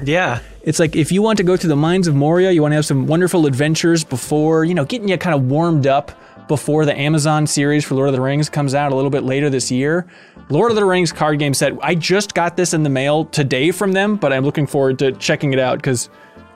Yeah. 0.02 0.40
It's 0.62 0.78
like 0.78 0.94
if 0.94 1.10
you 1.10 1.22
want 1.22 1.38
to 1.38 1.42
go 1.42 1.56
through 1.56 1.68
the 1.68 1.76
mines 1.76 2.06
of 2.06 2.14
Moria, 2.14 2.50
you 2.50 2.60
want 2.60 2.72
to 2.72 2.76
have 2.76 2.86
some 2.86 3.06
wonderful 3.06 3.46
adventures 3.46 4.04
before, 4.04 4.64
you 4.64 4.74
know, 4.74 4.84
getting 4.84 5.08
you 5.08 5.16
kind 5.16 5.34
of 5.34 5.44
warmed 5.44 5.86
up 5.86 6.12
before 6.48 6.84
the 6.84 6.98
Amazon 6.98 7.46
series 7.46 7.84
for 7.84 7.94
Lord 7.94 8.08
of 8.08 8.14
the 8.14 8.20
Rings 8.20 8.50
comes 8.50 8.74
out 8.74 8.92
a 8.92 8.94
little 8.94 9.10
bit 9.10 9.22
later 9.22 9.48
this 9.48 9.70
year. 9.70 10.06
Lord 10.50 10.70
of 10.70 10.76
the 10.76 10.84
Rings 10.84 11.12
card 11.12 11.38
game 11.38 11.54
set. 11.54 11.72
I 11.80 11.94
just 11.94 12.34
got 12.34 12.56
this 12.56 12.74
in 12.74 12.82
the 12.82 12.90
mail 12.90 13.24
today 13.26 13.70
from 13.70 13.92
them, 13.92 14.16
but 14.16 14.32
I'm 14.32 14.44
looking 14.44 14.66
forward 14.66 14.98
to 14.98 15.12
checking 15.12 15.52
it 15.52 15.58
out 15.58 15.78
because, 15.78 16.10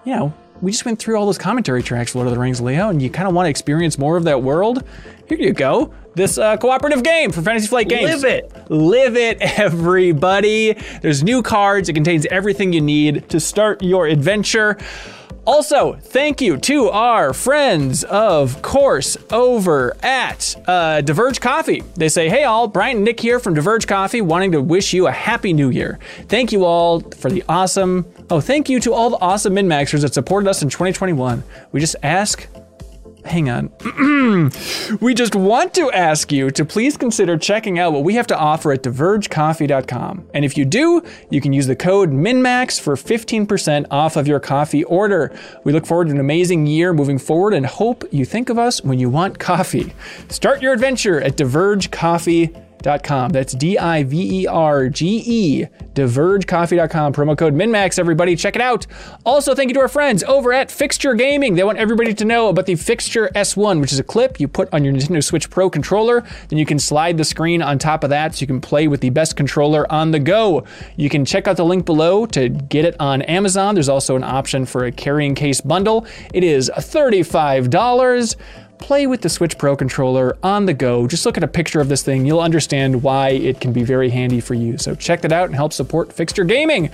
you 0.05 0.15
know, 0.15 0.35
we 0.61 0.71
just 0.71 0.85
went 0.85 0.99
through 0.99 1.17
all 1.17 1.27
those 1.27 1.39
commentary 1.39 1.83
tracks 1.83 2.13
for 2.13 2.19
Lord 2.19 2.29
of 2.29 2.35
the 2.35 2.41
Rings, 2.41 2.61
Leo, 2.61 2.89
and 2.89 3.03
you 3.03 3.11
kind 3.11 3.29
of 3.29 3.35
want 3.35 3.47
to 3.47 3.51
experience 3.51 3.99
more 3.99 4.17
of 4.17 4.25
that 4.25 4.43
world. 4.43 4.85
Here 5.29 5.39
you 5.39 5.53
go. 5.53 5.93
This 6.15 6.39
uh, 6.39 6.57
cooperative 6.57 7.03
game 7.03 7.33
for 7.33 7.43
Fantasy 7.43 7.67
Flight 7.67 7.89
Games. 7.89 8.23
Live 8.23 8.25
it. 8.25 8.71
Live 8.71 9.17
it, 9.17 9.39
everybody. 9.59 10.75
There's 11.03 11.25
new 11.25 11.43
cards. 11.43 11.89
It 11.89 11.95
contains 11.95 12.25
everything 12.27 12.73
you 12.73 12.81
need 12.81 13.29
to 13.31 13.41
start 13.41 13.83
your 13.83 14.07
adventure. 14.07 14.79
Also, 15.47 15.93
thank 16.01 16.41
you 16.41 16.57
to 16.57 16.89
our 16.89 17.35
friends, 17.35 18.03
of 18.05 18.63
course, 18.63 19.19
over 19.31 19.95
at 20.03 20.57
uh, 20.67 21.03
Diverge 21.03 21.41
Coffee. 21.41 21.83
They 21.97 22.09
say, 22.09 22.31
Hey, 22.31 22.45
all, 22.45 22.67
Brian 22.67 22.97
and 22.97 23.05
Nick 23.05 23.21
here 23.21 23.39
from 23.39 23.53
Diverge 23.53 23.87
Coffee, 23.87 24.23
wanting 24.23 24.53
to 24.53 24.63
wish 24.63 24.95
you 24.95 25.07
a 25.07 25.13
happy 25.13 25.53
new 25.53 25.69
year. 25.69 25.99
Thank 26.29 26.51
you 26.51 26.65
all 26.65 27.01
for 27.01 27.31
the 27.31 27.45
awesome. 27.47 28.07
Oh, 28.31 28.41
thank 28.41 28.71
you 28.71 28.81
to 28.81 28.95
all 28.95 29.11
the 29.11 29.21
awesome 29.21 29.55
min 29.55 29.67
maxers 29.69 30.01
that 30.01 30.15
supported 30.15 30.49
us 30.49 30.63
in 30.63 30.71
2021. 30.71 31.43
We 31.73 31.81
just 31.81 31.97
ask 32.03 32.49
hang 33.25 33.49
on. 33.49 33.73
we 35.01 35.15
just 35.15 35.35
want 35.35 35.75
to 35.75 35.91
ask 35.93 36.31
you 36.33 36.51
to 36.51 36.65
please 36.65 36.97
consider 36.97 37.37
checking 37.37 37.79
out 37.79 37.93
what 37.93 38.05
we 38.05 38.15
have 38.15 38.27
to 38.29 38.39
offer 38.39 38.73
at 38.73 38.83
divergecoffee.com. 38.83 40.29
And 40.35 40.45
if 40.45 40.57
you 40.57 40.65
do, 40.65 41.03
you 41.31 41.41
can 41.41 41.53
use 41.53 41.67
the 41.67 41.77
code 41.77 42.11
MINMAX 42.11 42.81
for 42.81 42.95
15% 42.97 43.87
off 43.91 44.17
of 44.17 44.27
your 44.27 44.41
coffee 44.41 44.85
order. 44.85 45.37
We 45.65 45.73
look 45.73 45.87
forward 45.87 46.07
to 46.07 46.13
an 46.13 46.21
amazing 46.21 46.67
year 46.67 46.93
moving 46.93 47.19
forward 47.19 47.55
and 47.55 47.67
hope 47.67 48.05
you 48.13 48.25
think 48.25 48.49
of 48.49 48.59
us 48.59 48.83
when 48.83 48.99
you 48.99 49.09
want 49.09 49.39
coffee. 49.39 49.93
Start 50.29 50.63
your 50.63 50.73
adventure 50.73 51.21
at 51.21 51.37
divergecoffee.com. 51.37 52.64
That's 52.85 53.55
D 53.55 53.79
I 53.79 54.03
V 54.05 54.43
E 54.43 54.47
R 54.47 54.89
G 54.91 55.23
E, 55.25 55.67
divergecoffee.com. 55.95 57.15
Promo 57.15 57.37
code 57.37 57.55
MINMAX, 57.55 57.99
everybody. 57.99 58.37
Check 58.37 58.57
it 58.57 58.63
out. 58.63 58.87
Also, 59.25 59.55
thank 59.55 59.71
you 59.71 59.75
to 59.75 59.81
our 59.81 59.89
friends 59.89 60.23
over 60.25 60.53
at 60.53 60.71
Fixture 60.71 61.15
Gaming. 61.15 61.55
They 61.55 61.65
want 61.65 61.79
everybody 61.79 62.13
to 62.13 62.25
know 62.27 62.49
about 62.49 62.67
the 62.67 62.75
Fixture 62.75 63.31
S1, 63.35 63.81
which 63.81 63.93
is 63.93 63.99
a 63.99 64.05
clip 64.05 64.39
you 64.39 64.49
put 64.49 64.73
on 64.73 64.85
your 64.85 64.93
Nintendo 64.93 65.25
Switch 65.25 65.49
Pro 65.49 65.71
controller. 65.71 66.25
Then 66.49 66.59
you 66.59 66.67
can 66.67 66.79
slide 66.79 67.17
the 67.17 67.25
screen 67.25 67.63
on 67.63 67.79
top 67.79 68.05
of 68.05 68.11
that 68.11 68.35
so 68.35 68.43
you 68.43 68.47
can 68.47 68.61
play 68.61 68.87
with 68.87 69.01
the 69.01 69.11
best 69.11 69.35
controller 69.35 69.91
on 69.91 70.11
the 70.11 70.21
go. 70.21 70.65
You 70.97 71.09
can 71.09 71.25
check 71.25 71.49
out 71.49 71.57
the 71.57 71.65
link 71.65 71.87
below 71.87 72.27
to 72.27 72.51
get 72.51 72.85
it 72.85 72.97
on 73.01 73.23
Amazon. 73.23 73.75
There's 73.75 73.89
also 73.89 74.15
an 74.15 74.25
option 74.25 74.67
for 74.67 74.85
a 74.85 74.93
carrying 74.93 75.35
case 75.35 75.63
bundle. 75.63 76.07
It 76.35 76.45
is 76.45 76.71
$35 76.77 78.37
play 78.85 79.07
with 79.07 79.23
the 79.23 79.31
Switch 79.31 79.57
Pro 79.57 79.75
controller 79.75 80.37
on 80.43 80.67
the 80.67 80.75
go. 80.75 81.07
Just 81.07 81.25
look 81.25 81.39
at 81.39 81.43
a 81.43 81.49
picture 81.49 81.81
of 81.81 81.89
this 81.89 82.03
thing. 82.03 82.27
You'll 82.27 82.41
understand 82.41 83.03
why 83.03 83.31
it 83.31 83.59
can 83.59 83.73
be 83.73 83.83
very 83.83 84.11
handy 84.11 84.41
for 84.41 84.53
you. 84.53 84.77
So 84.77 84.95
check 84.95 85.23
that 85.23 85.33
out 85.33 85.47
and 85.47 85.55
help 85.55 85.73
support 85.73 86.13
Fixture 86.13 86.45
Gaming. 86.45 86.91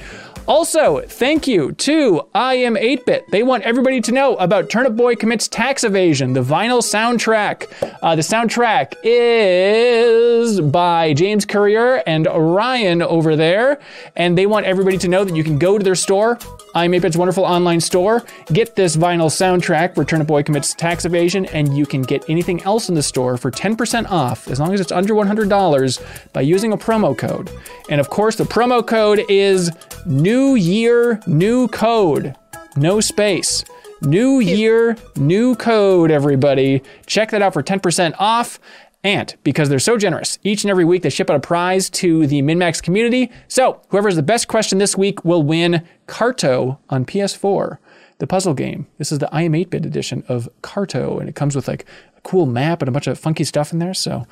Also, 0.46 1.00
thank 1.00 1.48
you 1.48 1.72
to 1.72 2.22
I 2.32 2.54
Am 2.54 2.76
8-Bit. 2.76 3.30
They 3.30 3.42
want 3.42 3.64
everybody 3.64 4.00
to 4.02 4.12
know 4.12 4.36
about 4.36 4.70
Turnip 4.70 4.96
Boy 4.96 5.16
Commits 5.16 5.48
Tax 5.48 5.82
Evasion, 5.82 6.32
the 6.32 6.42
vinyl 6.42 6.80
soundtrack. 6.80 7.66
Uh, 8.02 8.14
the 8.14 8.22
soundtrack 8.22 8.94
is 9.02 10.60
by 10.60 11.12
James 11.12 11.44
Courier 11.44 12.02
and 12.06 12.26
Ryan 12.26 13.02
over 13.02 13.34
there. 13.34 13.80
And 14.14 14.38
they 14.38 14.46
want 14.46 14.64
everybody 14.66 14.98
to 14.98 15.08
know 15.08 15.24
that 15.24 15.34
you 15.34 15.44
can 15.44 15.58
go 15.58 15.76
to 15.76 15.84
their 15.84 15.96
store, 15.96 16.38
I 16.74 16.84
Am 16.84 16.92
8-Bit's 16.92 17.16
wonderful 17.16 17.44
online 17.44 17.80
store, 17.80 18.24
get 18.52 18.76
this 18.76 18.96
vinyl 18.96 19.26
soundtrack 19.26 19.96
where 19.96 20.06
Turnip 20.06 20.28
Boy 20.28 20.44
Commits 20.44 20.72
Tax 20.72 21.04
Evasion, 21.04 21.46
and 21.46 21.76
you 21.76 21.84
can 21.84 22.02
get 22.02 22.28
anything 22.30 22.62
else 22.62 22.88
in 22.88 22.94
the 22.94 23.02
store 23.02 23.36
for 23.36 23.50
10% 23.50 24.08
off 24.08 24.46
as 24.46 24.60
long 24.60 24.72
as 24.72 24.80
it's 24.80 24.92
under 24.92 25.14
$100 25.14 26.32
by 26.32 26.40
using 26.40 26.72
a 26.72 26.76
promo 26.76 27.16
code. 27.16 27.50
And 27.88 28.00
of 28.00 28.08
course, 28.08 28.36
the 28.36 28.44
promo 28.44 28.86
code 28.86 29.24
is 29.28 29.70
New 30.06 30.54
Year, 30.54 31.20
New 31.26 31.66
Code. 31.68 32.36
No 32.76 33.00
space. 33.00 33.64
New 34.02 34.38
Year, 34.38 34.96
New 35.16 35.56
Code, 35.56 36.10
everybody. 36.10 36.82
Check 37.06 37.32
that 37.32 37.42
out 37.42 37.52
for 37.52 37.62
10% 37.62 38.14
off. 38.18 38.60
And 39.02 39.34
because 39.44 39.68
they're 39.68 39.78
so 39.78 39.96
generous, 39.96 40.38
each 40.42 40.62
and 40.62 40.70
every 40.70 40.84
week 40.84 41.02
they 41.02 41.10
ship 41.10 41.30
out 41.30 41.36
a 41.36 41.40
prize 41.40 41.88
to 41.90 42.26
the 42.26 42.42
MinnMax 42.42 42.82
community. 42.82 43.30
So 43.48 43.80
whoever 43.88 44.08
has 44.08 44.16
the 44.16 44.22
best 44.22 44.46
question 44.46 44.78
this 44.78 44.96
week 44.96 45.24
will 45.24 45.42
win 45.42 45.86
Carto 46.06 46.78
on 46.90 47.06
PS4 47.06 47.78
the 48.20 48.26
puzzle 48.26 48.54
game. 48.54 48.86
This 48.98 49.10
is 49.10 49.18
the 49.18 49.34
I 49.34 49.42
am 49.42 49.54
8 49.54 49.70
bit 49.70 49.84
edition 49.84 50.22
of 50.28 50.48
Carto, 50.62 51.18
and 51.18 51.28
it 51.28 51.34
comes 51.34 51.56
with 51.56 51.66
like 51.66 51.86
a 52.16 52.20
cool 52.20 52.46
map 52.46 52.82
and 52.82 52.88
a 52.88 52.92
bunch 52.92 53.06
of 53.06 53.18
funky 53.18 53.44
stuff 53.44 53.72
in 53.72 53.78
there. 53.80 53.94
So, 53.94 54.26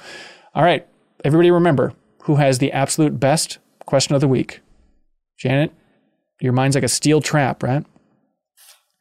all 0.54 0.62
right, 0.62 0.86
everybody 1.24 1.50
remember 1.50 1.94
who 2.24 2.36
has 2.36 2.58
the 2.58 2.70
absolute 2.70 3.18
best 3.18 3.58
question 3.86 4.14
of 4.14 4.20
the 4.20 4.28
week? 4.28 4.60
Janet, 5.38 5.72
your 6.40 6.52
mind's 6.52 6.76
like 6.76 6.84
a 6.84 6.88
steel 6.88 7.20
trap, 7.20 7.62
right? 7.62 7.84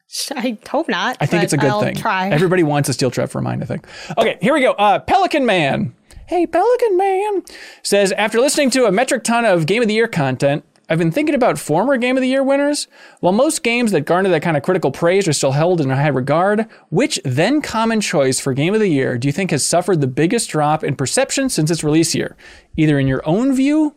I 0.36 0.58
hope 0.70 0.88
not. 0.88 1.18
I 1.20 1.26
think 1.26 1.44
it's 1.44 1.54
a 1.54 1.58
good 1.58 1.70
I'll 1.70 1.82
thing. 1.82 1.96
Try. 1.96 2.30
Everybody 2.30 2.64
wants 2.64 2.90
a 2.90 2.94
steel 2.94 3.12
trap 3.12 3.30
for 3.30 3.42
mine, 3.42 3.62
I 3.62 3.66
think. 3.66 3.88
Okay, 4.18 4.38
here 4.42 4.54
we 4.54 4.62
go. 4.62 4.72
Uh, 4.74 5.00
Pelican 5.00 5.46
Man. 5.46 5.94
Hey, 6.28 6.46
Pelican 6.46 6.98
Man 6.98 7.44
says 7.84 8.12
after 8.14 8.40
listening 8.40 8.70
to 8.72 8.86
a 8.86 8.92
metric 8.92 9.24
ton 9.24 9.46
of 9.46 9.66
Game 9.66 9.82
of 9.82 9.88
the 9.88 9.94
Year 9.94 10.08
content, 10.08 10.64
I've 10.90 10.98
been 10.98 11.12
thinking 11.12 11.36
about 11.36 11.60
former 11.60 11.98
Game 11.98 12.16
of 12.16 12.22
the 12.22 12.30
Year 12.30 12.44
winners. 12.44 12.88
While 13.20 13.34
most 13.34 13.62
games 13.64 13.92
that 13.92 14.02
garner 14.02 14.30
that 14.30 14.42
kind 14.42 14.56
of 14.56 14.64
critical 14.64 14.92
praise 14.92 15.28
are 15.28 15.34
still 15.34 15.52
held 15.52 15.82
in 15.82 15.90
high 15.90 16.08
regard, 16.08 16.68
which 16.90 17.20
then 17.26 17.62
common 17.62 18.00
choice 18.00 18.40
for 18.40 18.54
Game 18.54 18.74
of 18.74 18.80
the 18.80 18.88
Year 18.88 19.18
do 19.18 19.28
you 19.28 19.32
think 19.34 19.52
has 19.52 19.66
suffered 19.66 20.00
the 20.00 20.08
biggest 20.08 20.50
drop 20.50 20.84
in 20.84 20.96
perception 20.96 21.50
since 21.50 21.70
its 21.70 21.84
release 21.84 22.16
year, 22.16 22.38
either 22.78 22.98
in 23.00 23.08
your 23.08 23.22
own 23.28 23.54
view 23.54 23.96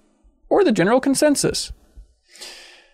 or 0.48 0.64
the 0.64 0.72
general 0.72 1.00
consensus? 1.00 1.72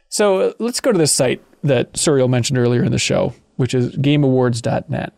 So 0.08 0.54
let's 0.58 0.80
go 0.80 0.92
to 0.92 0.98
this 0.98 1.12
site 1.12 1.42
that 1.66 1.92
Suriel 1.94 2.28
mentioned 2.28 2.58
earlier 2.58 2.82
in 2.84 2.92
the 2.92 2.98
show, 2.98 3.34
which 3.56 3.74
is 3.74 3.94
GameAwards.net. 3.96 5.12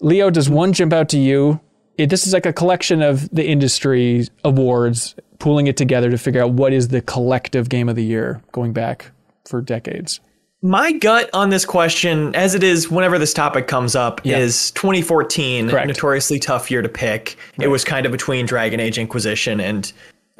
Leo, 0.00 0.30
does 0.30 0.48
one 0.50 0.72
jump 0.72 0.92
out 0.92 1.08
to 1.10 1.18
you? 1.18 1.60
It, 1.98 2.10
this 2.10 2.26
is 2.26 2.32
like 2.32 2.46
a 2.46 2.52
collection 2.52 3.02
of 3.02 3.28
the 3.30 3.46
industry 3.46 4.26
awards, 4.44 5.14
pulling 5.38 5.66
it 5.66 5.76
together 5.76 6.10
to 6.10 6.18
figure 6.18 6.42
out 6.42 6.52
what 6.52 6.72
is 6.72 6.88
the 6.88 7.00
collective 7.02 7.68
game 7.68 7.88
of 7.88 7.96
the 7.96 8.04
year 8.04 8.40
going 8.52 8.72
back 8.72 9.10
for 9.46 9.60
decades. 9.60 10.20
My 10.64 10.92
gut 10.92 11.28
on 11.34 11.50
this 11.50 11.64
question, 11.64 12.34
as 12.36 12.54
it 12.54 12.62
is 12.62 12.88
whenever 12.90 13.18
this 13.18 13.34
topic 13.34 13.66
comes 13.66 13.96
up, 13.96 14.20
Yeah. 14.24 14.38
is 14.38 14.70
2014, 14.72 15.68
Correct. 15.68 15.88
notoriously 15.88 16.38
tough 16.38 16.70
year 16.70 16.82
to 16.82 16.88
pick. 16.88 17.36
It 17.60 17.66
was 17.68 17.84
kind 17.84 18.06
of 18.06 18.12
between 18.12 18.46
Dragon 18.46 18.78
Age 18.78 18.96
Inquisition 18.96 19.60
and 19.60 19.92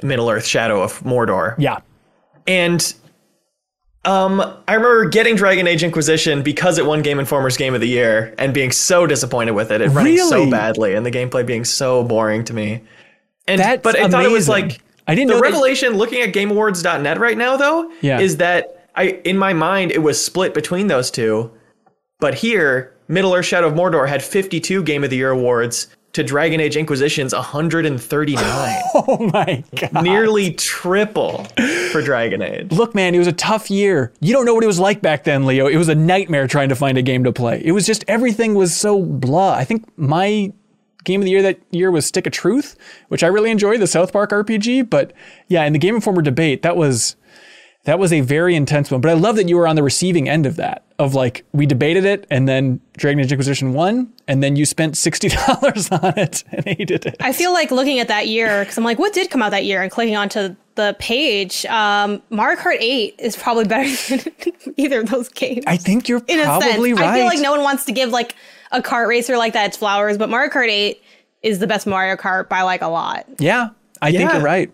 Middle 0.02 0.30
Earth 0.30 0.46
Shadow 0.46 0.80
of 0.80 1.00
Mordor. 1.02 1.56
Yeah. 1.58 1.78
And 2.46 2.94
um, 4.04 4.40
I 4.66 4.74
remember 4.74 5.08
getting 5.08 5.36
Dragon 5.36 5.66
Age 5.66 5.84
Inquisition 5.84 6.42
because 6.42 6.76
it 6.78 6.86
won 6.86 7.02
Game 7.02 7.18
Informer's 7.18 7.56
Game 7.56 7.74
of 7.74 7.80
the 7.80 7.88
Year 7.88 8.34
and 8.38 8.52
being 8.52 8.72
so 8.72 9.06
disappointed 9.06 9.52
with 9.52 9.70
it. 9.70 9.80
It 9.80 9.88
running 9.90 10.18
so 10.18 10.50
badly 10.50 10.94
and 10.94 11.06
the 11.06 11.10
gameplay 11.10 11.46
being 11.46 11.64
so 11.64 12.02
boring 12.02 12.44
to 12.44 12.52
me. 12.54 12.82
And 13.46 13.60
That's 13.60 13.82
but 13.82 13.96
I 13.98 14.08
thought 14.08 14.24
it 14.24 14.30
was 14.30 14.48
like 14.48 14.80
I 15.06 15.14
didn't 15.14 15.28
the 15.28 15.34
know 15.34 15.40
that- 15.40 15.44
revelation 15.50 15.94
looking 15.94 16.20
at 16.20 16.32
GameAwards.net 16.32 17.18
right 17.18 17.36
now 17.38 17.56
though 17.56 17.90
Yeah. 18.00 18.20
is 18.20 18.38
that 18.38 18.88
I 18.94 19.20
in 19.24 19.38
my 19.38 19.52
mind 19.52 19.92
it 19.92 20.02
was 20.02 20.22
split 20.24 20.52
between 20.54 20.86
those 20.88 21.10
two. 21.10 21.50
But 22.20 22.34
here, 22.34 22.92
Middle 23.08 23.34
Earth 23.34 23.46
Shadow 23.46 23.66
of 23.68 23.74
Mordor 23.74 24.08
had 24.08 24.22
52 24.22 24.82
Game 24.84 25.02
of 25.02 25.10
the 25.10 25.16
Year 25.16 25.30
awards 25.30 25.88
to 26.12 26.22
Dragon 26.22 26.60
Age 26.60 26.76
Inquisition's 26.76 27.32
139. 27.34 28.78
Oh 28.94 29.30
my 29.32 29.64
God. 29.74 30.04
Nearly 30.04 30.52
triple 30.52 31.44
for 31.90 32.02
Dragon 32.02 32.42
Age. 32.42 32.70
Look, 32.70 32.94
man, 32.94 33.14
it 33.14 33.18
was 33.18 33.26
a 33.26 33.32
tough 33.32 33.70
year. 33.70 34.12
You 34.20 34.32
don't 34.32 34.44
know 34.44 34.54
what 34.54 34.62
it 34.62 34.66
was 34.66 34.78
like 34.78 35.00
back 35.00 35.24
then, 35.24 35.46
Leo. 35.46 35.66
It 35.66 35.76
was 35.76 35.88
a 35.88 35.94
nightmare 35.94 36.46
trying 36.46 36.68
to 36.68 36.76
find 36.76 36.98
a 36.98 37.02
game 37.02 37.24
to 37.24 37.32
play. 37.32 37.62
It 37.64 37.72
was 37.72 37.86
just 37.86 38.04
everything 38.06 38.54
was 38.54 38.76
so 38.76 39.02
blah. 39.02 39.54
I 39.54 39.64
think 39.64 39.86
my 39.96 40.52
game 41.04 41.20
of 41.20 41.24
the 41.24 41.30
year 41.30 41.42
that 41.42 41.58
year 41.70 41.90
was 41.90 42.06
Stick 42.06 42.26
of 42.26 42.32
Truth, 42.32 42.76
which 43.08 43.22
I 43.22 43.28
really 43.28 43.50
enjoyed, 43.50 43.80
the 43.80 43.86
South 43.86 44.12
Park 44.12 44.30
RPG. 44.30 44.88
But 44.90 45.12
yeah, 45.48 45.64
in 45.64 45.72
the 45.72 45.78
Game 45.78 45.94
Informer 45.94 46.22
debate, 46.22 46.62
that 46.62 46.76
was 46.76 47.16
that 47.84 47.98
was 47.98 48.12
a 48.12 48.20
very 48.20 48.54
intense 48.54 48.90
one. 48.90 49.00
But 49.00 49.10
I 49.10 49.14
love 49.14 49.36
that 49.36 49.48
you 49.48 49.56
were 49.56 49.66
on 49.66 49.76
the 49.76 49.82
receiving 49.82 50.28
end 50.28 50.46
of 50.46 50.56
that. 50.56 50.84
Of 50.98 51.14
like 51.16 51.44
we 51.52 51.66
debated 51.66 52.04
it, 52.04 52.28
and 52.30 52.46
then 52.48 52.80
Dragon 52.96 53.18
Age 53.18 53.32
Inquisition 53.32 53.72
won, 53.72 54.12
and 54.28 54.40
then 54.40 54.54
you 54.54 54.64
spent 54.64 54.96
sixty 54.96 55.28
dollars 55.46 55.90
on 55.90 56.16
it 56.16 56.44
and 56.52 56.64
hated 56.64 57.06
it. 57.06 57.16
I 57.18 57.32
feel 57.32 57.52
like 57.52 57.72
looking 57.72 57.98
at 57.98 58.06
that 58.06 58.28
year 58.28 58.60
because 58.60 58.78
I'm 58.78 58.84
like, 58.84 59.00
what 59.00 59.12
did 59.12 59.28
come 59.30 59.42
out 59.42 59.50
that 59.50 59.64
year? 59.64 59.82
And 59.82 59.90
clicking 59.90 60.14
onto 60.14 60.54
the 60.76 60.94
page, 61.00 61.66
um, 61.66 62.22
Mario 62.30 62.58
Kart 62.58 62.76
8 62.80 63.16
is 63.18 63.36
probably 63.36 63.64
better 63.64 63.90
than 64.16 64.74
either 64.78 65.00
of 65.00 65.10
those 65.10 65.28
games. 65.28 65.64
I 65.66 65.76
think 65.76 66.08
you're 66.08 66.22
in 66.28 66.38
a 66.40 66.44
probably 66.44 66.90
sense, 66.90 67.00
right. 67.00 67.10
I 67.10 67.16
feel 67.16 67.26
like 67.26 67.40
no 67.40 67.50
one 67.50 67.62
wants 67.62 67.84
to 67.86 67.92
give 67.92 68.08
like 68.10 68.36
a 68.70 68.80
kart 68.80 69.06
racer 69.08 69.36
like 69.36 69.52
that 69.54 69.66
its 69.66 69.76
flowers, 69.76 70.16
but 70.16 70.30
Mario 70.30 70.50
Kart 70.50 70.68
8 70.70 71.02
is 71.42 71.58
the 71.58 71.66
best 71.66 71.86
Mario 71.86 72.14
Kart 72.16 72.48
by 72.48 72.62
like 72.62 72.80
a 72.80 72.86
lot. 72.86 73.26
Yeah, 73.38 73.70
I 74.00 74.12
think 74.12 74.32
you're 74.32 74.40
right. 74.40 74.70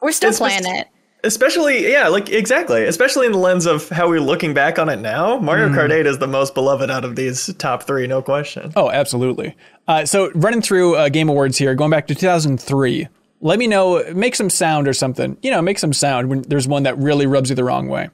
We're 0.00 0.12
still 0.12 0.30
It's 0.30 0.38
playing 0.38 0.62
just- 0.62 0.74
it. 0.74 0.88
Especially, 1.24 1.90
yeah, 1.90 2.08
like 2.08 2.30
exactly. 2.30 2.84
Especially 2.84 3.26
in 3.26 3.32
the 3.32 3.38
lens 3.38 3.64
of 3.66 3.88
how 3.90 4.08
we're 4.08 4.20
looking 4.20 4.54
back 4.54 4.78
on 4.78 4.88
it 4.88 5.00
now, 5.00 5.38
Mario 5.38 5.68
Mm. 5.68 5.74
Kart 5.74 5.90
8 5.92 6.06
is 6.06 6.18
the 6.18 6.26
most 6.26 6.52
beloved 6.54 6.90
out 6.90 7.04
of 7.04 7.14
these 7.14 7.52
top 7.58 7.84
three, 7.84 8.06
no 8.08 8.20
question. 8.22 8.72
Oh, 8.74 8.90
absolutely. 8.90 9.56
Uh, 9.86 10.04
so 10.04 10.30
running 10.34 10.62
through 10.62 10.96
uh, 10.96 11.08
Game 11.08 11.28
Awards 11.28 11.58
here, 11.58 11.74
going 11.74 11.90
back 11.90 12.06
to 12.08 12.14
2003. 12.14 13.08
Let 13.40 13.58
me 13.58 13.66
know, 13.66 14.04
make 14.14 14.34
some 14.36 14.50
sound 14.50 14.86
or 14.86 14.92
something. 14.92 15.36
You 15.42 15.50
know, 15.50 15.60
make 15.62 15.78
some 15.78 15.92
sound 15.92 16.28
when 16.28 16.42
there's 16.42 16.68
one 16.68 16.84
that 16.84 16.96
really 16.98 17.26
rubs 17.26 17.50
you 17.50 17.56
the 17.56 17.64
wrong 17.64 17.88
way. 17.88 18.08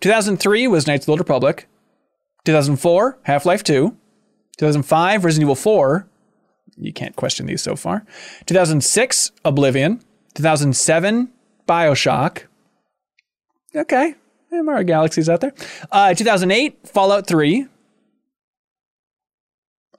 2003 0.00 0.66
was 0.68 0.86
Knights 0.86 1.02
of 1.02 1.06
the 1.06 1.12
Old 1.12 1.20
Republic. 1.20 1.68
2004, 2.44 3.18
Half 3.22 3.46
Life 3.46 3.62
2. 3.64 3.96
2005, 4.58 5.24
Resident 5.24 5.44
Evil 5.44 5.54
4. 5.54 6.06
You 6.76 6.92
can't 6.92 7.14
question 7.16 7.46
these 7.46 7.62
so 7.62 7.76
far. 7.76 8.04
2006, 8.46 9.32
Oblivion. 9.44 10.00
2007, 10.34 11.30
Bioshock. 11.68 12.44
Okay. 13.74 14.14
Yeah, 14.50 14.60
Mario 14.62 14.84
Galaxy's 14.84 15.28
out 15.28 15.40
there. 15.40 15.54
Uh, 15.90 16.14
2008, 16.14 16.88
Fallout 16.88 17.26
3. 17.26 17.66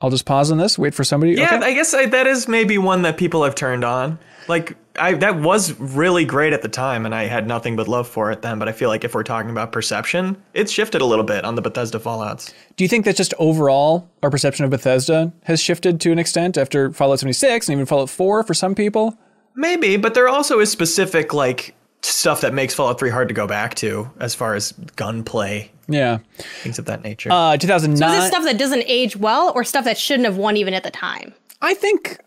I'll 0.01 0.09
just 0.09 0.25
pause 0.25 0.51
on 0.51 0.57
this, 0.57 0.77
wait 0.77 0.93
for 0.93 1.05
somebody. 1.05 1.33
Yeah, 1.33 1.55
okay. 1.55 1.65
I 1.65 1.73
guess 1.73 1.93
I, 1.93 2.05
that 2.07 2.27
is 2.27 2.49
maybe 2.49 2.77
one 2.77 3.03
that 3.03 3.17
people 3.17 3.43
have 3.45 3.55
turned 3.55 3.85
on. 3.85 4.19
Like 4.49 4.75
I 4.99 5.13
that 5.13 5.39
was 5.39 5.79
really 5.79 6.25
great 6.25 6.51
at 6.51 6.61
the 6.61 6.67
time 6.67 7.05
and 7.05 7.15
I 7.15 7.23
had 7.23 7.47
nothing 7.47 7.77
but 7.77 7.87
love 7.87 8.05
for 8.05 8.29
it 8.29 8.41
then, 8.41 8.59
but 8.59 8.67
I 8.67 8.73
feel 8.73 8.89
like 8.89 9.05
if 9.05 9.15
we're 9.15 9.23
talking 9.23 9.49
about 9.49 9.71
perception, 9.71 10.35
it's 10.53 10.73
shifted 10.73 11.01
a 11.01 11.05
little 11.05 11.23
bit 11.23 11.45
on 11.45 11.55
the 11.55 11.61
Bethesda 11.61 11.99
Fallouts. 11.99 12.53
Do 12.75 12.83
you 12.83 12.89
think 12.89 13.05
that 13.05 13.15
just 13.15 13.33
overall 13.39 14.09
our 14.21 14.29
perception 14.29 14.65
of 14.65 14.71
Bethesda 14.71 15.31
has 15.43 15.61
shifted 15.61 16.01
to 16.01 16.11
an 16.11 16.19
extent 16.19 16.57
after 16.57 16.91
Fallout 16.91 17.19
76 17.19 17.69
and 17.69 17.73
even 17.73 17.85
Fallout 17.85 18.09
4 18.09 18.43
for 18.43 18.53
some 18.53 18.75
people? 18.75 19.17
Maybe, 19.55 19.95
but 19.95 20.15
there 20.15 20.27
also 20.27 20.59
is 20.59 20.69
specific 20.69 21.33
like 21.33 21.75
stuff 22.05 22.41
that 22.41 22.53
makes 22.53 22.73
Fallout 22.73 22.99
3 22.99 23.09
hard 23.09 23.27
to 23.29 23.33
go 23.33 23.47
back 23.47 23.75
to 23.75 24.09
as 24.19 24.35
far 24.35 24.55
as 24.55 24.73
gunplay, 24.95 25.71
Yeah. 25.87 26.19
things 26.61 26.77
of 26.79 26.85
that 26.85 27.03
nature. 27.03 27.31
Uh, 27.31 27.57
2009. 27.57 28.17
Is 28.17 28.25
it 28.25 28.27
stuff 28.27 28.43
that 28.43 28.57
doesn't 28.57 28.83
age 28.87 29.15
well 29.15 29.51
or 29.55 29.63
stuff 29.63 29.85
that 29.85 29.97
shouldn't 29.97 30.25
have 30.25 30.37
won 30.37 30.57
even 30.57 30.73
at 30.73 30.83
the 30.83 30.91
time? 30.91 31.33
I 31.61 31.73
think. 31.73 32.17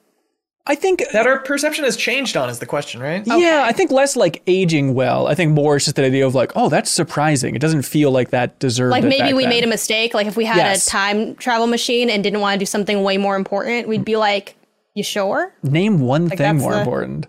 I 0.69 0.75
think. 0.75 1.05
that 1.13 1.29
our 1.29 1.39
perception 1.39 1.85
has 1.85 1.97
changed 1.97 2.37
on 2.37 2.49
is 2.51 2.59
the 2.59 2.67
question, 2.67 3.01
right? 3.01 3.23
Yeah, 3.25 3.63
I 3.65 3.71
think 3.73 3.93
less 3.93 4.17
like 4.17 4.43
aging 4.49 4.95
well. 4.95 5.29
I 5.29 5.35
think 5.37 5.53
more 5.53 5.77
is 5.77 5.85
just 5.85 5.95
the 5.95 6.05
idea 6.05 6.27
of 6.27 6.35
like, 6.35 6.51
oh, 6.57 6.69
that's 6.69 6.91
surprising. 6.91 7.55
It 7.55 7.61
doesn't 7.61 7.83
feel 7.83 8.11
like 8.11 8.31
that 8.31 8.59
deserved. 8.59 8.91
Like 8.91 9.05
it 9.05 9.09
maybe 9.09 9.21
back 9.29 9.35
we 9.37 9.43
then. 9.45 9.51
made 9.51 9.63
a 9.65 9.69
mistake. 9.69 10.13
Like 10.13 10.27
if 10.27 10.37
we 10.37 10.45
had 10.45 10.57
Yes. 10.57 10.89
a 10.89 10.91
time 10.91 11.35
travel 11.37 11.69
machine 11.69 12.11
and 12.11 12.21
didn't 12.25 12.41
want 12.41 12.55
to 12.55 12.59
do 12.59 12.67
something 12.67 13.05
way 13.05 13.17
more 13.17 13.37
important, 13.37 13.87
we'd 13.87 14.05
be 14.05 14.17
like, 14.17 14.57
"You 14.97 15.05
sure?" 15.05 15.53
Name 15.63 16.01
one 16.01 16.29
thing 16.29 16.57
more 16.59 16.73
the- 16.73 16.79
important. 16.81 17.27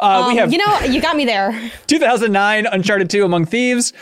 Uh, 0.00 0.24
we 0.26 0.32
Um, 0.32 0.38
have 0.38 0.52
you 0.52 0.58
know, 0.58 0.80
you 0.80 1.00
got 1.00 1.14
me 1.14 1.24
there. 1.24 1.52
2009 1.86 2.66
Uncharted 2.66 3.08
2 3.08 3.24
Among 3.24 3.44
Thieves, 3.44 3.92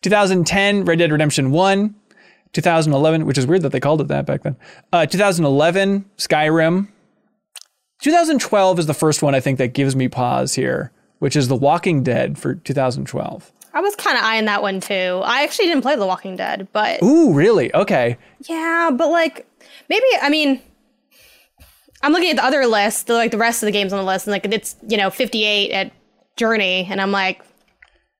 2010 0.00 0.84
Red 0.86 0.98
Dead 1.00 1.12
Redemption 1.12 1.50
1, 1.50 1.94
2011, 2.52 3.26
which 3.26 3.36
is 3.36 3.46
weird 3.46 3.60
that 3.62 3.72
they 3.72 3.80
called 3.80 4.00
it 4.00 4.08
that 4.08 4.24
back 4.24 4.42
then. 4.44 4.56
Uh, 4.92 5.04
2011 5.04 6.06
Skyrim. 6.16 6.88
2012 8.02 8.78
is 8.78 8.86
the 8.86 8.94
first 8.94 9.22
one 9.22 9.34
I 9.34 9.40
think 9.40 9.58
that 9.58 9.68
gives 9.74 9.96
me 9.96 10.08
pause 10.08 10.54
here, 10.54 10.92
which 11.20 11.36
is 11.36 11.48
The 11.48 11.56
Walking 11.56 12.02
Dead 12.02 12.38
for 12.38 12.54
2012. 12.54 13.50
I 13.72 13.80
was 13.80 13.96
kind 13.96 14.16
of 14.16 14.22
eyeing 14.24 14.44
that 14.44 14.62
one 14.62 14.78
too. 14.80 15.20
I 15.24 15.42
actually 15.42 15.66
didn't 15.66 15.82
play 15.82 15.96
The 15.96 16.06
Walking 16.06 16.36
Dead, 16.36 16.68
but 16.72 17.02
Ooh, 17.02 17.32
really? 17.32 17.74
Okay. 17.74 18.16
yeah, 18.46 18.90
but 18.92 19.08
like 19.10 19.46
maybe 19.88 20.04
I 20.22 20.28
mean, 20.28 20.60
I'm 22.04 22.12
looking 22.12 22.30
at 22.30 22.36
the 22.36 22.44
other 22.44 22.66
list, 22.66 23.06
the, 23.06 23.14
like 23.14 23.30
the 23.30 23.38
rest 23.38 23.62
of 23.62 23.66
the 23.66 23.72
games 23.72 23.92
on 23.92 23.98
the 23.98 24.04
list, 24.04 24.26
and 24.26 24.32
like 24.32 24.44
it's 24.44 24.76
you 24.86 24.96
know 24.96 25.10
58 25.10 25.72
at 25.72 25.92
Journey, 26.36 26.86
and 26.90 27.00
I'm 27.00 27.12
like, 27.12 27.42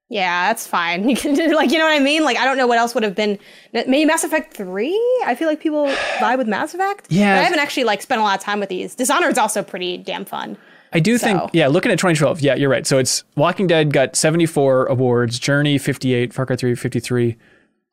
yeah, 0.08 0.48
that's 0.48 0.66
fine. 0.66 1.08
You 1.08 1.16
can 1.16 1.34
like 1.54 1.70
you 1.70 1.78
know 1.78 1.84
what 1.84 1.92
I 1.92 1.98
mean? 1.98 2.24
Like 2.24 2.38
I 2.38 2.46
don't 2.46 2.56
know 2.56 2.66
what 2.66 2.78
else 2.78 2.94
would 2.94 3.04
have 3.04 3.14
been. 3.14 3.38
Maybe 3.72 4.04
Mass 4.06 4.24
Effect 4.24 4.54
three. 4.54 4.98
I 5.26 5.34
feel 5.34 5.48
like 5.48 5.60
people 5.60 5.86
vibe 6.16 6.38
with 6.38 6.48
Mass 6.48 6.72
Effect. 6.72 7.06
Yeah. 7.10 7.34
but 7.34 7.40
I 7.40 7.44
haven't 7.44 7.58
actually 7.58 7.84
like 7.84 8.00
spent 8.00 8.20
a 8.20 8.24
lot 8.24 8.38
of 8.38 8.44
time 8.44 8.58
with 8.58 8.70
these. 8.70 8.96
Dishonored's 8.96 9.38
also 9.38 9.62
pretty 9.62 9.98
damn 9.98 10.24
fun. 10.24 10.56
I 10.94 11.00
do 11.00 11.18
think, 11.18 11.50
yeah, 11.52 11.66
looking 11.66 11.90
at 11.90 11.98
2012, 11.98 12.40
yeah, 12.40 12.54
you're 12.54 12.70
right. 12.70 12.86
So 12.86 12.98
it's 12.98 13.24
Walking 13.34 13.66
Dead 13.66 13.92
got 13.92 14.14
74 14.14 14.86
awards, 14.86 15.40
Journey 15.40 15.76
58, 15.76 16.32
Far 16.32 16.46
Cry 16.46 16.54
3 16.54 16.76
53. 16.76 17.36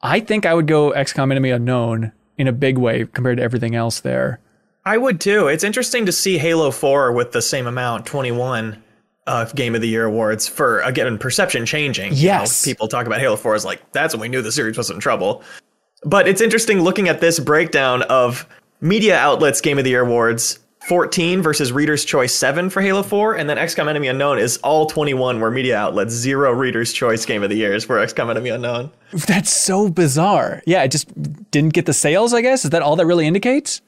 I 0.04 0.20
think 0.20 0.46
I 0.46 0.54
would 0.54 0.68
go 0.68 0.92
XCOM 0.92 1.32
Enemy 1.32 1.50
Unknown 1.50 2.12
in 2.38 2.48
a 2.48 2.52
big 2.52 2.78
way 2.78 3.06
compared 3.06 3.38
to 3.38 3.44
everything 3.44 3.74
else 3.76 4.00
there. 4.02 4.40
I 4.86 4.98
would 4.98 5.20
too. 5.22 5.48
It's 5.48 5.64
interesting 5.64 6.06
to 6.08 6.12
see 6.12 6.38
Halo 6.38 6.72
4 6.72 7.12
with 7.12 7.32
the 7.32 7.42
same 7.42 7.68
amount, 7.68 8.06
21 8.06 8.82
uh, 9.28 9.46
Game 9.54 9.76
of 9.76 9.82
the 9.82 9.88
Year 9.88 10.06
awards 10.06 10.48
for 10.48 10.80
again 10.82 11.18
perception 11.18 11.66
changing. 11.66 12.14
You 12.14 12.28
know, 12.30 12.40
Yes. 12.42 12.66
people 12.66 12.88
talk 12.88 13.06
about 13.06 13.20
Halo 13.20 13.36
4 13.36 13.56
as 13.56 13.66
like 13.66 13.92
that's 13.92 14.14
when 14.14 14.22
we 14.22 14.28
knew 14.30 14.42
the 14.42 14.52
series 14.52 14.78
was 14.78 14.90
in 14.90 15.00
trouble. 15.00 15.44
But 16.04 16.28
it's 16.28 16.42
interesting 16.42 16.82
looking 16.82 17.08
at 17.10 17.22
this 17.22 17.40
breakdown 17.40 18.02
of 18.04 18.48
media 18.82 19.18
outlets 19.18 19.62
Game 19.62 19.78
of 19.78 19.84
the 19.84 19.92
Year 19.92 20.02
awards. 20.02 20.58
14 20.88 21.44
versus 21.44 21.72
Reader's 21.72 22.04
Choice 22.04 22.34
7 22.34 22.72
for 22.72 22.82
Halo 22.82 23.04
4, 23.04 23.36
and 23.36 23.48
then 23.48 23.58
XCOM 23.58 23.88
Enemy 23.88 24.08
Unknown 24.08 24.40
is 24.40 24.58
all 24.64 24.88
21 24.88 25.40
where 25.40 25.52
media 25.52 25.78
outlets, 25.78 26.12
zero 26.12 26.52
Reader's 26.54 26.92
Choice 26.92 27.24
Game 27.24 27.44
of 27.44 27.52
the 27.52 27.56
Years 27.56 27.86
for 27.86 27.98
XCOM 28.04 28.32
Enemy 28.32 28.50
Unknown. 28.50 28.92
That's 29.14 29.54
so 29.54 29.90
bizarre. 29.92 30.64
Yeah, 30.66 30.82
it 30.82 30.88
just 30.90 31.08
didn't 31.52 31.74
get 31.74 31.86
the 31.86 31.94
sales, 31.94 32.34
I 32.34 32.42
guess. 32.42 32.64
Is 32.66 32.72
that 32.72 32.82
all 32.82 32.96
that 32.96 33.06
really 33.06 33.28
indicates? 33.28 33.80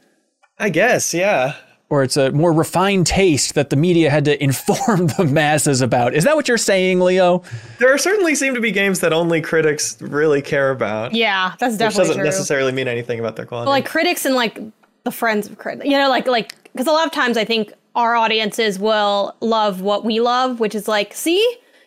I 0.63 0.69
guess, 0.69 1.13
yeah. 1.13 1.55
Or 1.89 2.01
it's 2.03 2.15
a 2.17 2.31
more 2.31 2.53
refined 2.53 3.05
taste 3.05 3.53
that 3.55 3.69
the 3.69 3.75
media 3.75 4.09
had 4.09 4.23
to 4.25 4.41
inform 4.49 5.07
the 5.07 5.25
masses 5.25 5.81
about. 5.81 6.13
Is 6.15 6.23
that 6.23 6.35
what 6.35 6.47
you're 6.47 6.57
saying, 6.57 7.01
Leo? 7.01 7.43
There 7.79 7.95
certainly 7.97 8.33
seem 8.33 8.53
to 8.55 8.61
be 8.61 8.71
games 8.71 9.01
that 9.01 9.11
only 9.13 9.41
critics 9.41 10.01
really 10.01 10.41
care 10.41 10.71
about. 10.71 11.13
Yeah, 11.13 11.53
that's 11.59 11.75
definitely 11.75 11.75
Which 11.75 11.77
definitely 11.77 12.07
doesn't 12.07 12.15
true. 12.15 12.23
necessarily 12.25 12.71
mean 12.71 12.87
anything 12.87 13.19
about 13.19 13.35
their 13.35 13.45
quality. 13.45 13.69
like 13.69 13.85
critics 13.85 14.25
and 14.25 14.35
like 14.35 14.57
the 15.03 15.11
friends 15.11 15.47
of 15.47 15.57
critics. 15.57 15.85
You 15.85 15.97
know, 15.97 16.09
like 16.09 16.25
like 16.27 16.53
because 16.71 16.87
a 16.87 16.91
lot 16.91 17.05
of 17.05 17.11
times 17.11 17.35
I 17.37 17.45
think 17.45 17.73
our 17.95 18.15
audiences 18.15 18.79
will 18.79 19.35
love 19.41 19.81
what 19.81 20.03
we 20.05 20.19
love, 20.19 20.59
which 20.61 20.73
is 20.73 20.87
like, 20.87 21.13
see, 21.13 21.37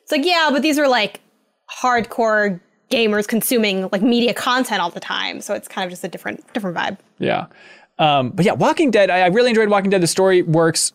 it's 0.02 0.12
like 0.12 0.24
yeah, 0.24 0.50
but 0.52 0.60
these 0.62 0.78
are 0.78 0.86
like 0.86 1.20
hardcore 1.80 2.60
gamers 2.90 3.26
consuming 3.26 3.88
like 3.90 4.02
media 4.02 4.32
content 4.32 4.80
all 4.80 4.90
the 4.90 5.00
time, 5.00 5.40
so 5.40 5.54
it's 5.54 5.66
kind 5.66 5.84
of 5.84 5.90
just 5.90 6.04
a 6.04 6.08
different 6.08 6.44
different 6.52 6.76
vibe. 6.76 6.98
Yeah. 7.18 7.46
Um, 7.98 8.30
but 8.30 8.44
yeah, 8.44 8.52
Walking 8.52 8.90
Dead, 8.90 9.10
I, 9.10 9.20
I 9.20 9.26
really 9.26 9.50
enjoyed 9.50 9.68
Walking 9.68 9.90
Dead. 9.90 10.02
The 10.02 10.06
story 10.06 10.42
works. 10.42 10.92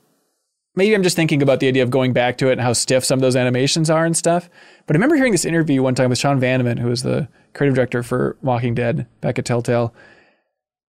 Maybe 0.76 0.96
I'm 0.96 1.04
just 1.04 1.16
thinking 1.16 1.42
about 1.42 1.60
the 1.60 1.68
idea 1.68 1.84
of 1.84 1.90
going 1.90 2.14
back 2.14 2.38
to 2.38 2.48
it 2.48 2.54
and 2.54 2.62
how 2.62 2.74
stiff 2.74 3.04
some 3.04 3.20
of 3.20 3.22
those 3.22 3.36
animations 3.36 3.90
are 3.90 4.06
and 4.06 4.16
stuff. 4.16 4.50
But 4.86 4.96
I 4.96 4.98
remember 4.98 5.16
hearing 5.16 5.34
this 5.34 5.46
interview 5.46 5.82
one 5.82 5.96
time 5.96 6.10
with 6.10 6.20
Sean 6.20 6.40
Vanaman, 6.40 6.80
who 6.80 6.88
was 6.88 7.04
the 7.04 7.28
creative 7.54 7.76
director 7.76 8.04
for 8.04 8.38
Walking 8.42 8.74
Dead 8.74 9.08
back 9.20 9.38
at 9.38 9.46
Telltale. 9.46 9.94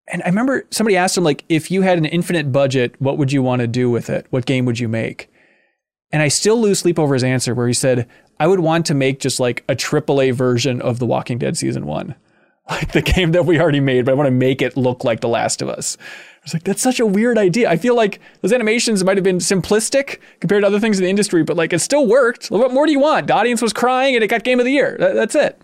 And 0.07 0.21
I 0.23 0.27
remember 0.27 0.65
somebody 0.69 0.97
asked 0.97 1.17
him, 1.17 1.23
like, 1.23 1.43
if 1.49 1.71
you 1.71 1.81
had 1.81 1.97
an 1.97 2.05
infinite 2.05 2.51
budget, 2.51 2.95
what 2.99 3.17
would 3.17 3.31
you 3.31 3.41
want 3.41 3.61
to 3.61 3.67
do 3.67 3.89
with 3.89 4.09
it? 4.09 4.25
What 4.29 4.45
game 4.45 4.65
would 4.65 4.79
you 4.79 4.87
make? 4.87 5.29
And 6.11 6.21
I 6.21 6.27
still 6.27 6.59
lose 6.59 6.79
sleep 6.79 6.99
over 6.99 7.13
his 7.13 7.23
answer, 7.23 7.55
where 7.55 7.67
he 7.67 7.73
said, 7.73 8.07
I 8.39 8.47
would 8.47 8.59
want 8.59 8.85
to 8.87 8.93
make 8.93 9.19
just 9.19 9.39
like 9.39 9.63
a 9.67 9.75
AAA 9.75 10.33
version 10.33 10.81
of 10.81 10.99
The 10.99 11.05
Walking 11.05 11.37
Dead 11.37 11.57
season 11.57 11.85
one 11.85 12.15
like 12.69 12.91
the 12.93 13.01
game 13.01 13.31
that 13.33 13.45
we 13.45 13.59
already 13.59 13.79
made, 13.79 14.05
but 14.05 14.11
I 14.11 14.15
want 14.15 14.27
to 14.27 14.31
make 14.31 14.61
it 14.61 14.77
look 14.77 15.03
like 15.03 15.19
The 15.21 15.27
Last 15.27 15.61
of 15.61 15.69
Us. 15.69 15.97
I 15.99 16.39
was 16.43 16.53
like, 16.53 16.63
that's 16.63 16.81
such 16.81 16.99
a 16.99 17.05
weird 17.05 17.37
idea. 17.37 17.69
I 17.69 17.77
feel 17.77 17.95
like 17.95 18.19
those 18.41 18.51
animations 18.51 19.03
might 19.03 19.15
have 19.17 19.23
been 19.23 19.37
simplistic 19.37 20.19
compared 20.41 20.63
to 20.63 20.67
other 20.67 20.79
things 20.79 20.97
in 20.99 21.03
the 21.03 21.09
industry, 21.09 21.43
but 21.43 21.55
like 21.55 21.71
it 21.73 21.79
still 21.79 22.05
worked. 22.07 22.47
What 22.47 22.73
more 22.73 22.85
do 22.85 22.91
you 22.91 22.99
want? 22.99 23.27
The 23.27 23.33
audience 23.33 23.61
was 23.61 23.71
crying 23.73 24.15
and 24.15 24.23
it 24.23 24.27
got 24.27 24.43
Game 24.43 24.59
of 24.59 24.65
the 24.65 24.71
Year. 24.71 24.97
That- 24.99 25.15
that's 25.15 25.35
it. 25.35 25.61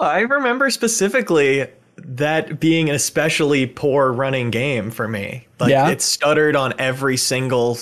I 0.00 0.20
remember 0.20 0.70
specifically 0.70 1.66
that 1.96 2.58
being 2.58 2.88
an 2.88 2.96
especially 2.96 3.66
poor 3.66 4.10
running 4.12 4.50
game 4.50 4.90
for 4.90 5.06
me. 5.06 5.46
Like 5.60 5.70
Yeah? 5.70 5.90
it 5.90 6.02
stuttered 6.02 6.56
on 6.56 6.74
every 6.78 7.16
single 7.16 7.78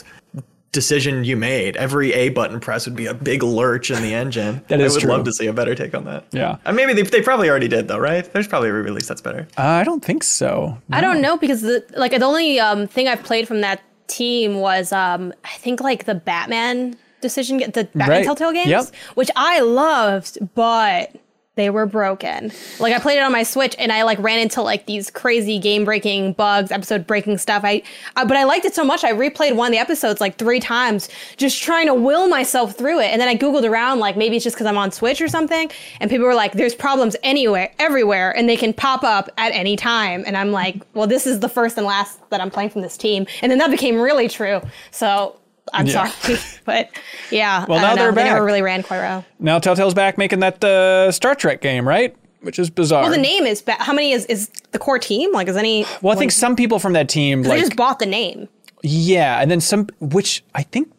decision 0.72 1.22
you 1.24 1.36
made. 1.36 1.76
Every 1.76 2.12
A 2.14 2.30
button 2.30 2.58
press 2.58 2.86
would 2.86 2.96
be 2.96 3.06
a 3.06 3.14
big 3.14 3.42
lurch 3.42 3.90
in 3.90 4.02
the 4.02 4.14
engine. 4.14 4.62
That 4.68 4.80
is 4.80 4.92
I 4.92 4.94
would 4.96 5.00
true. 5.02 5.10
love 5.10 5.24
to 5.26 5.32
see 5.32 5.46
a 5.46 5.52
better 5.52 5.74
take 5.74 5.94
on 5.94 6.04
that. 6.06 6.24
Yeah. 6.32 6.56
Uh, 6.64 6.72
maybe 6.72 6.94
they, 6.94 7.02
they 7.02 7.20
probably 7.22 7.50
already 7.50 7.68
did 7.68 7.88
though, 7.88 7.98
right? 7.98 8.30
There's 8.32 8.48
probably 8.48 8.70
a 8.70 8.72
re-release 8.72 9.06
that's 9.06 9.20
better. 9.20 9.46
Uh, 9.58 9.62
I 9.62 9.84
don't 9.84 10.02
think 10.04 10.24
so. 10.24 10.78
I 10.90 11.00
don't 11.00 11.20
know 11.20 11.36
because 11.36 11.60
the 11.60 11.84
like 11.96 12.12
the 12.12 12.24
only 12.24 12.58
um, 12.58 12.86
thing 12.88 13.06
I've 13.06 13.22
played 13.22 13.46
from 13.46 13.60
that 13.60 13.82
team 14.08 14.56
was 14.60 14.92
um, 14.92 15.32
I 15.44 15.50
think 15.58 15.80
like 15.80 16.06
the 16.06 16.14
Batman 16.14 16.96
decision, 17.20 17.58
the 17.58 17.84
Batman 17.84 18.08
Right. 18.08 18.24
Telltale 18.24 18.52
games, 18.52 18.68
Yep. 18.68 18.84
which 19.14 19.30
I 19.36 19.60
loved, 19.60 20.38
but 20.54 21.14
they 21.54 21.68
were 21.68 21.84
broken. 21.84 22.50
Like 22.80 22.94
I 22.94 22.98
played 22.98 23.18
it 23.18 23.22
on 23.22 23.30
my 23.30 23.42
Switch 23.42 23.76
and 23.78 23.92
I 23.92 24.04
like 24.04 24.18
ran 24.20 24.38
into 24.38 24.62
like 24.62 24.86
these 24.86 25.10
crazy 25.10 25.58
game 25.58 25.84
breaking 25.84 26.32
bugs, 26.32 26.70
episode 26.70 27.06
breaking 27.06 27.36
stuff. 27.36 27.62
I, 27.62 27.82
I 28.16 28.24
but 28.24 28.38
I 28.38 28.44
liked 28.44 28.64
it 28.64 28.74
so 28.74 28.84
much 28.84 29.04
I 29.04 29.12
replayed 29.12 29.54
one 29.54 29.68
of 29.68 29.72
the 29.72 29.78
episodes 29.78 30.18
like 30.18 30.38
three 30.38 30.60
times, 30.60 31.10
just 31.36 31.62
trying 31.62 31.88
to 31.88 31.94
will 31.94 32.26
myself 32.26 32.74
through 32.76 33.00
it. 33.00 33.06
And 33.06 33.20
then 33.20 33.28
I 33.28 33.36
googled 33.36 33.68
around 33.68 33.98
like 33.98 34.16
maybe 34.16 34.36
it's 34.36 34.44
just 34.44 34.56
because 34.56 34.66
I'm 34.66 34.78
on 34.78 34.92
Switch 34.92 35.20
or 35.20 35.28
something, 35.28 35.70
and 36.00 36.10
people 36.10 36.24
were 36.26 36.34
like, 36.34 36.52
"There's 36.52 36.74
problems 36.74 37.16
anywhere, 37.22 37.70
everywhere, 37.78 38.34
and 38.34 38.48
they 38.48 38.56
can 38.56 38.72
pop 38.72 39.04
up 39.04 39.28
at 39.36 39.52
any 39.52 39.76
time." 39.76 40.24
And 40.26 40.38
I'm 40.38 40.52
like, 40.52 40.82
"Well, 40.94 41.06
this 41.06 41.26
is 41.26 41.40
the 41.40 41.50
first 41.50 41.76
and 41.76 41.86
last 41.86 42.18
that 42.30 42.40
I'm 42.40 42.50
playing 42.50 42.70
from 42.70 42.80
this 42.80 42.96
team," 42.96 43.26
and 43.42 43.52
then 43.52 43.58
that 43.58 43.70
became 43.70 44.00
really 44.00 44.28
true. 44.28 44.62
So. 44.90 45.36
I'm 45.72 45.86
Yeah. 45.86 46.06
sorry, 46.08 46.38
but 46.64 46.90
yeah. 47.30 47.64
Well, 47.68 47.80
now 47.80 47.90
know. 47.90 48.02
they're 48.02 48.12
They 48.12 48.22
back. 48.22 48.32
never 48.32 48.44
really 48.44 48.62
ran 48.62 48.82
quite 48.82 48.98
well. 49.00 49.24
Now 49.38 49.58
Telltale's 49.58 49.94
back 49.94 50.18
making 50.18 50.40
that 50.40 50.62
uh, 50.62 51.12
Star 51.12 51.34
Trek 51.34 51.60
game, 51.60 51.86
right? 51.86 52.14
Which 52.40 52.58
is 52.58 52.70
bizarre. 52.70 53.02
Well, 53.02 53.10
the 53.12 53.18
name 53.18 53.44
is 53.46 53.62
ba- 53.62 53.76
how 53.78 53.92
many 53.92 54.12
is 54.12 54.26
is 54.26 54.50
the 54.72 54.78
core 54.78 54.98
team? 54.98 55.32
Like, 55.32 55.46
is 55.48 55.56
any? 55.56 55.86
well, 56.02 56.14
I 56.16 56.18
think 56.18 56.32
some 56.32 56.56
people 56.56 56.78
from 56.80 56.92
that 56.94 57.08
team, 57.08 57.42
they 57.42 57.60
just 57.60 57.76
bought 57.76 57.98
the 58.00 58.06
name. 58.06 58.48
yeah, 58.82 59.40
and 59.40 59.48
then 59.50 59.60
some, 59.60 59.86
which 60.00 60.42
I 60.54 60.62
think 60.64 60.90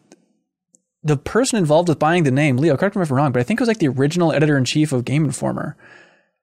the 1.02 1.18
person 1.18 1.58
involved 1.58 1.90
with 1.90 1.98
buying 1.98 2.22
the 2.24 2.30
name, 2.30 2.56
Leo, 2.56 2.76
correct 2.78 2.96
me 2.96 3.02
if 3.02 3.10
I'm 3.10 3.16
wrong, 3.18 3.30
but 3.32 3.40
I 3.40 3.42
think 3.42 3.60
it 3.60 3.62
was 3.62 3.68
like 3.68 3.78
the 3.78 3.88
original 3.88 4.32
editor 4.32 4.56
in 4.56 4.64
chief 4.64 4.90
of 4.90 5.04
Game 5.04 5.26
Informer. 5.26 5.76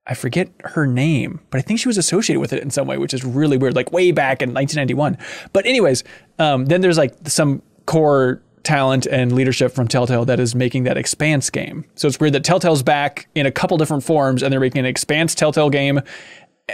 I 0.06 0.14
forget 0.14 0.50
her 0.66 0.86
name, 0.86 1.40
but 1.50 1.58
I 1.58 1.62
think 1.62 1.80
she 1.80 1.88
was 1.88 1.98
associated 1.98 2.40
with 2.40 2.54
it 2.54 2.62
in 2.62 2.70
some 2.70 2.86
way, 2.88 2.98
which 3.00 3.14
is 3.14 3.24
really 3.26 3.58
weird, 3.58 3.76
like 3.76 3.92
way 3.92 4.12
back 4.12 4.42
in 4.44 4.54
1991. 4.54 5.18
But 5.54 5.66
anyways, 5.66 6.04
um, 6.38 6.66
then 6.66 6.82
there's 6.82 6.98
like 6.98 7.16
some 7.26 7.62
core 7.92 8.42
talent 8.64 9.06
and 9.08 9.32
leadership 9.34 9.72
from 9.74 9.88
Telltale 9.88 10.24
that 10.26 10.40
is 10.40 10.54
making 10.56 10.84
that 10.84 10.98
Expanse 10.98 11.50
game. 11.50 11.84
So 11.96 12.08
it's 12.08 12.20
weird 12.20 12.34
that 12.34 12.44
Telltale's 12.44 12.84
back 12.84 13.28
in 13.36 13.46
a 13.46 13.52
couple 13.52 13.78
different 13.78 14.04
forms, 14.04 14.44
and 14.44 14.54
they're 14.54 14.60
making 14.60 14.80
an 14.80 14.86
Expanse 14.86 15.34
Telltale 15.36 15.70
game, 15.70 16.00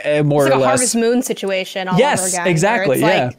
uh, 0.06 0.24
more 0.24 0.46
It's 0.46 0.54
or 0.54 0.58
a 0.58 0.60
less. 0.60 0.68
Harvest 0.68 0.96
Moon 0.96 1.22
situation 1.24 1.88
all 1.88 1.94
over 1.96 2.00
Yes, 2.02 2.34
again. 2.34 2.48
exactly, 2.48 3.00
yeah. 3.00 3.28
Like, 3.28 3.38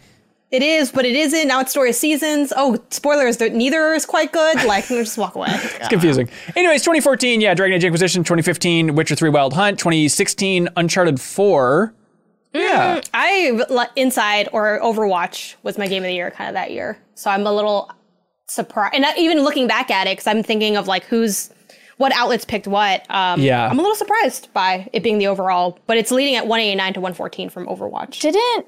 it 0.51 0.63
is, 0.63 0.91
but 0.91 1.05
it 1.05 1.15
isn't. 1.15 1.47
Now 1.47 1.61
it's 1.61 1.71
Story 1.71 1.91
of 1.91 1.95
Seasons. 1.97 2.55
Oh, 2.57 2.79
spoilers, 2.89 3.39
neither 3.39 3.93
is 3.93 4.07
quite 4.07 4.33
good. 4.33 4.65
Like, 4.65 4.87
just 4.89 5.19
walk 5.19 5.35
away. 5.35 5.49
It's 5.51 5.89
confusing. 5.89 6.31
Anyways, 6.57 6.81
2014, 6.81 7.43
yeah, 7.43 7.53
Dragon 7.53 7.77
Age 7.77 7.85
Inquisition. 7.85 8.25
2015, 8.25 8.95
Witcher 8.95 9.15
3 9.15 9.29
Wild 9.29 9.53
Hunt. 9.53 9.79
2016, 9.79 10.71
Uncharted 10.75 11.21
4. 11.21 11.93
Yeah. 12.53 13.01
I 13.15 13.89
Inside 13.97 14.49
or 14.53 14.81
Overwatch 14.81 15.57
was 15.63 15.79
my 15.79 15.87
game 15.87 16.03
of 16.03 16.09
the 16.09 16.15
year 16.15 16.31
kind 16.31 16.49
of 16.49 16.55
that 16.55 16.71
year. 16.71 16.99
So 17.15 17.31
I'm 17.31 17.47
a 17.47 17.53
little 17.53 17.91
surprised. 18.47 18.95
And 18.95 19.03
not 19.03 19.19
even 19.19 19.41
looking 19.41 19.67
back 19.67 19.91
at 19.91 20.07
it, 20.07 20.13
because 20.17 20.27
I'm 20.27 20.43
thinking 20.43 20.77
of 20.77 20.89
like 20.89 21.05
who's, 21.05 21.51
what 21.99 22.13
outlets 22.13 22.45
picked 22.45 22.67
what. 22.67 23.09
Um, 23.11 23.41
Yeah. 23.41 23.69
I'm 23.69 23.79
a 23.79 23.83
little 23.83 23.97
surprised 23.97 24.53
by 24.53 24.89
it 24.93 25.03
being 25.03 25.19
the 25.19 25.27
overall, 25.27 25.79
but 25.87 25.97
it's 25.97 26.11
leading 26.11 26.37
at 26.37 26.47
189 26.47 26.95
to 26.95 27.01
114 27.01 27.51
from 27.51 27.67
Overwatch. 27.67 28.21
Didn't 28.21 28.67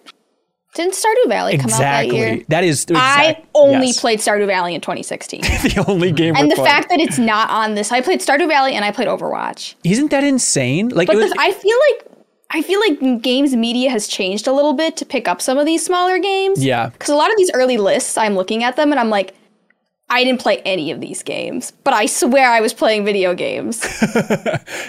didn't 0.75 0.95
Stardew 0.95 1.29
Valley 1.29 1.59
come 1.59 1.73
out 1.73 1.81
that 1.81 2.07
year? 2.07 2.27
Exactly. 2.27 2.47
That 2.49 2.63
is. 2.63 2.87
I 2.95 3.31
exact- 3.31 3.47
only 3.57 3.89
yes. 3.89 4.01
played 4.01 4.21
Stardew 4.21 4.47
Valley 4.47 4.73
in 4.75 4.81
2016. 4.81 5.41
the 5.41 5.85
only 5.89 6.13
game. 6.13 6.37
and 6.37 6.49
the 6.49 6.55
playing. 6.55 6.71
fact 6.71 6.91
that 6.91 7.01
it's 7.01 7.19
not 7.19 7.51
on 7.51 7.75
this, 7.75 7.91
I 7.91 8.01
played 8.01 8.21
Stardew 8.21 8.47
Valley 8.47 8.75
and 8.75 8.85
I 8.85 8.93
played 8.93 9.09
Overwatch. 9.09 9.75
isn't 9.83 10.13
that 10.13 10.23
insane? 10.23 10.91
Like 10.91 11.09
But 11.09 11.17
it 11.17 11.23
was, 11.23 11.33
the, 11.33 11.41
I 11.41 11.51
feel 11.53 11.77
like 11.91 12.07
I 12.53 12.63
feel 12.63 12.81
like 12.81 13.23
games 13.23 13.55
media 13.55 13.91
has 13.91 14.09
changed 14.09 14.47
a 14.47 14.53
little 14.53 14.73
bit 14.73 14.97
to 14.97 15.07
pick 15.07 15.29
up 15.29 15.41
some 15.41 15.57
of 15.57 15.67
these 15.67 15.85
smaller 15.85 16.19
games. 16.19 16.65
Yeah. 16.65 16.89
Because 16.89 17.09
a 17.11 17.15
lot 17.15 17.31
of 17.31 17.37
these 17.37 17.51
early 17.55 17.77
lists, 17.77 18.19
I'm 18.19 18.35
looking 18.35 18.65
at 18.65 18.77
them 18.77 18.91
and 18.91 18.99
I'm 18.99 19.11
like, 19.11 19.35
I 20.13 20.25
didn't 20.25 20.41
play 20.41 20.59
any 20.65 20.91
of 20.91 21.01
these 21.01 21.23
games, 21.23 21.71
but 21.85 21.95
I 21.95 22.07
swear 22.07 22.51
I 22.51 22.61
was 22.61 22.75
playing 22.75 23.05
video 23.05 23.33
games. 23.35 23.81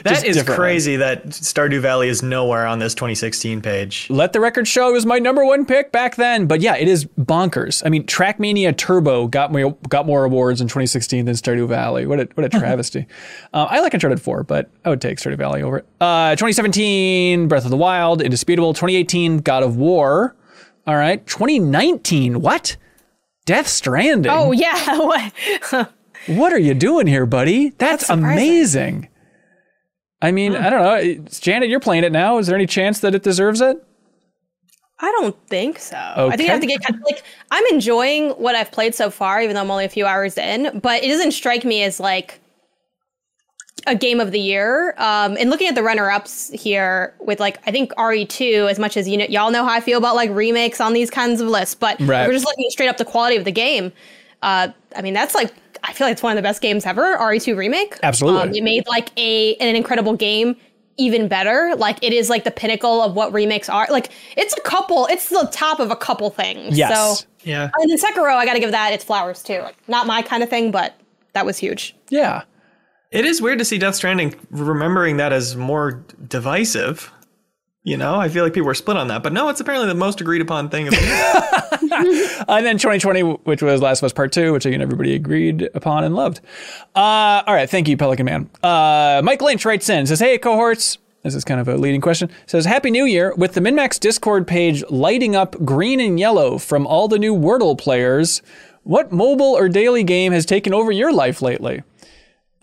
That 0.04 0.24
is 0.26 0.42
crazy 0.44 0.96
that 0.96 1.28
Stardew 1.28 1.80
Valley 1.80 2.10
is 2.10 2.24
nowhere 2.24 2.66
on 2.66 2.80
this 2.80 2.96
2016 2.96 3.62
page. 3.62 4.08
let 4.10 4.34
the 4.34 4.40
record 4.40 4.68
show 4.68 4.90
it 4.90 4.94
was 4.94 5.06
my 5.06 5.20
number 5.20 5.46
one 5.46 5.66
pick 5.66 5.92
back 5.92 6.16
then. 6.16 6.48
But 6.48 6.62
yeah, 6.62 6.76
it 6.76 6.88
is 6.88 7.06
bonkers. 7.06 7.84
I 7.86 7.90
mean, 7.90 8.06
Trackmania 8.06 8.76
Turbo 8.76 9.28
got 9.28 9.52
more 9.52 9.78
got 9.90 10.08
more 10.08 10.24
awards 10.26 10.60
in 10.60 10.68
2016 10.68 11.26
than 11.26 11.36
Stardew 11.36 11.68
Valley. 11.68 12.08
What 12.08 12.20
a 12.20 12.28
what 12.34 12.46
a 12.46 12.50
travesty. 12.60 13.06
uh, 13.54 13.68
I 13.70 13.80
like 13.82 13.94
Uncharted 13.94 14.22
4, 14.22 14.44
but 14.44 14.70
I 14.84 14.90
would 14.90 15.02
take 15.02 15.20
Stardew 15.20 15.38
Valley 15.38 15.62
over 15.62 15.78
it. 15.78 15.86
Uh, 16.02 16.32
2017, 16.32 17.48
Breath 17.48 17.66
of 17.66 17.72
the 17.72 17.78
Wild, 17.78 18.22
Indisputable. 18.24 18.74
2018, 18.74 19.38
God 19.40 19.62
of 19.62 19.78
War. 19.78 20.36
All 20.88 20.96
right. 20.96 21.26
2019, 21.28 22.42
what? 22.42 22.76
Death 23.46 23.68
Stranding. 23.68 24.32
Oh, 24.32 24.52
yeah. 24.52 24.98
What? 25.72 25.94
What 26.28 26.54
are 26.54 26.60
you 26.60 26.76
doing 26.76 27.08
here, 27.08 27.26
buddy? 27.26 27.70
That's, 27.70 28.08
That's 28.08 28.10
amazing. 28.12 29.10
I 30.22 30.32
mean, 30.32 30.56
I 30.56 30.70
don't 30.70 30.82
know. 30.82 31.26
Janet, 31.32 31.68
you're 31.68 31.80
playing 31.80 32.04
it 32.04 32.12
now. 32.12 32.38
Is 32.38 32.46
there 32.46 32.56
any 32.56 32.68
chance 32.68 33.00
that 33.00 33.16
it 33.16 33.24
deserves 33.24 33.60
it? 33.60 33.84
I 35.00 35.12
don't 35.20 35.36
think 35.48 35.80
so. 35.80 35.98
I 35.98 36.38
think 36.38 36.50
I 36.50 36.54
have 36.54 36.62
to 36.62 36.68
get 36.68 36.84
kind 36.84 36.96
of 36.96 37.02
like 37.04 37.24
I'm 37.50 37.66
enjoying 37.72 38.30
what 38.32 38.54
I've 38.54 38.72
played 38.72 38.94
so 38.94 39.10
far, 39.10 39.42
even 39.42 39.56
though 39.56 39.62
I'm 39.62 39.72
only 39.72 39.86
a 39.86 39.90
few 39.90 40.06
hours 40.06 40.38
in. 40.38 40.80
But 40.80 41.04
it 41.04 41.08
doesn't 41.08 41.32
strike 41.32 41.66
me 41.66 41.82
as 41.82 42.00
like 42.00 42.40
a 43.88 43.96
game 43.96 44.20
of 44.20 44.32
the 44.32 44.40
year. 44.40 44.94
Um, 44.98 45.38
and 45.40 45.50
looking 45.50 45.68
at 45.68 45.76
the 45.76 45.84
runner-ups 45.84 46.50
here, 46.54 47.14
with 47.20 47.40
like 47.40 47.58
I 47.68 47.72
think 47.72 47.92
RE2, 47.96 48.70
as 48.70 48.78
much 48.80 48.96
as 48.98 49.08
you 49.08 49.18
know, 49.18 49.26
y'all 49.26 49.52
know 49.52 49.64
how 49.64 49.72
I 49.74 49.80
feel 49.80 49.98
about 49.98 50.16
like 50.16 50.30
remakes 50.32 50.80
on 50.80 50.94
these 50.94 51.10
kinds 51.10 51.42
of 51.42 51.48
lists. 51.48 51.76
But 51.76 52.00
Right. 52.00 52.28
we're 52.28 52.34
just 52.34 52.46
looking 52.46 52.70
straight 52.70 52.90
up 52.90 52.98
the 52.98 53.06
quality 53.06 53.36
of 53.38 53.46
the 53.46 53.52
game. 53.52 53.92
Uh, 54.42 54.70
I 54.96 55.02
mean, 55.02 55.14
that's 55.14 55.34
like 55.36 55.54
I 55.84 55.94
feel 55.94 56.06
like 56.06 56.12
it's 56.14 56.22
one 56.24 56.32
of 56.32 56.36
the 56.36 56.42
best 56.48 56.62
games 56.62 56.86
ever. 56.86 57.18
RE2 57.18 57.56
remake. 57.58 57.98
Absolutely. 58.04 58.42
Um, 58.42 58.54
it 58.56 58.64
made 58.64 58.88
like 58.88 59.10
a 59.18 59.56
an 59.56 59.76
incredible 59.76 60.16
game 60.16 60.56
even 60.98 61.28
better. 61.28 61.74
Like 61.76 61.98
it 62.04 62.14
is 62.14 62.30
like 62.30 62.44
the 62.44 62.52
pinnacle 62.52 63.02
of 63.02 63.16
what 63.16 63.34
remakes 63.34 63.68
are. 63.70 63.88
Like 63.90 64.12
it's 64.38 64.56
a 64.56 64.62
couple. 64.62 65.08
It's 65.08 65.30
the 65.30 65.48
top 65.52 65.80
of 65.80 65.90
a 65.90 65.96
couple 65.96 66.30
things. 66.30 66.78
Yes. 66.78 67.20
So 67.22 67.26
Yeah. 67.44 67.72
and 67.80 67.90
then 67.90 67.98
Sekiro, 67.98 68.32
I 68.36 68.46
got 68.46 68.54
to 68.54 68.60
give 68.60 68.72
that 68.72 68.94
its 68.94 69.04
flowers 69.04 69.42
too. 69.42 69.60
Like, 69.62 69.76
not 69.88 70.06
my 70.06 70.22
kind 70.22 70.44
of 70.44 70.50
thing, 70.50 70.70
but 70.70 70.94
that 71.34 71.46
was 71.48 71.58
huge. 71.58 71.96
Yeah. 72.10 72.44
It 73.12 73.26
is 73.26 73.42
weird 73.42 73.60
to 73.60 73.66
see 73.66 73.78
Death 73.78 73.96
Stranding 73.96 74.36
remembering 74.50 75.18
that 75.18 75.34
as 75.34 75.58
more 75.58 76.04
divisive. 76.28 77.12
You 77.84 77.98
know, 77.98 78.16
I 78.16 78.30
feel 78.30 78.44
like 78.44 78.54
people 78.54 78.68
were 78.68 78.74
split 78.74 78.96
on 78.96 79.08
that, 79.10 79.22
but 79.22 79.34
no, 79.34 79.50
it's 79.50 79.60
apparently 79.60 79.90
the 79.90 79.96
most 79.96 80.22
agreed 80.22 80.42
upon 80.42 80.70
thing 80.70 80.88
of 80.88 80.94
the. 80.94 81.62
And 82.48 82.66
then 82.66 82.78
2020, 82.78 83.22
which 83.22 83.62
was 83.62 83.82
Last 83.82 84.00
of 84.00 84.06
Us 84.06 84.14
Part 84.14 84.32
2, 84.32 84.54
which 84.54 84.66
again 84.66 84.82
everybody 84.82 85.14
agreed 85.14 85.70
upon 85.74 86.04
and 86.04 86.16
loved. 86.16 86.40
Uh, 86.96 87.44
all 87.46 87.54
right, 87.54 87.70
thank 87.70 87.88
you, 87.88 87.98
Pelican 87.98 88.26
Man. 88.26 88.50
Uh, 88.64 89.22
Mike 89.24 89.42
Lynch 89.42 89.66
writes 89.66 89.90
in, 89.90 90.06
says, 90.08 90.20
Hey, 90.20 90.38
cohorts. 90.38 90.98
This 91.24 91.36
is 91.36 91.44
kind 91.44 91.60
of 91.60 91.68
a 91.68 91.76
leading 91.76 92.02
question. 92.02 92.30
Says, 92.46 92.66
Happy 92.66 92.92
New 92.92 93.06
Year. 93.06 93.34
With 93.36 93.54
the 93.54 93.62
MinnMax 93.62 94.00
Discord 94.00 94.48
page 94.48 94.84
lighting 94.90 95.36
up 95.36 95.56
green 95.66 96.00
and 96.00 96.20
yellow 96.20 96.58
from 96.58 96.88
all 96.88 97.08
the 97.08 97.20
new 97.20 97.36
Wordle 97.36 97.78
players, 97.78 98.42
what 98.84 99.12
mobile 99.12 99.58
or 99.58 99.68
daily 99.70 100.04
game 100.04 100.32
has 100.32 100.46
taken 100.46 100.74
over 100.74 100.92
your 100.92 101.12
life 101.14 101.42
lately? 101.42 101.84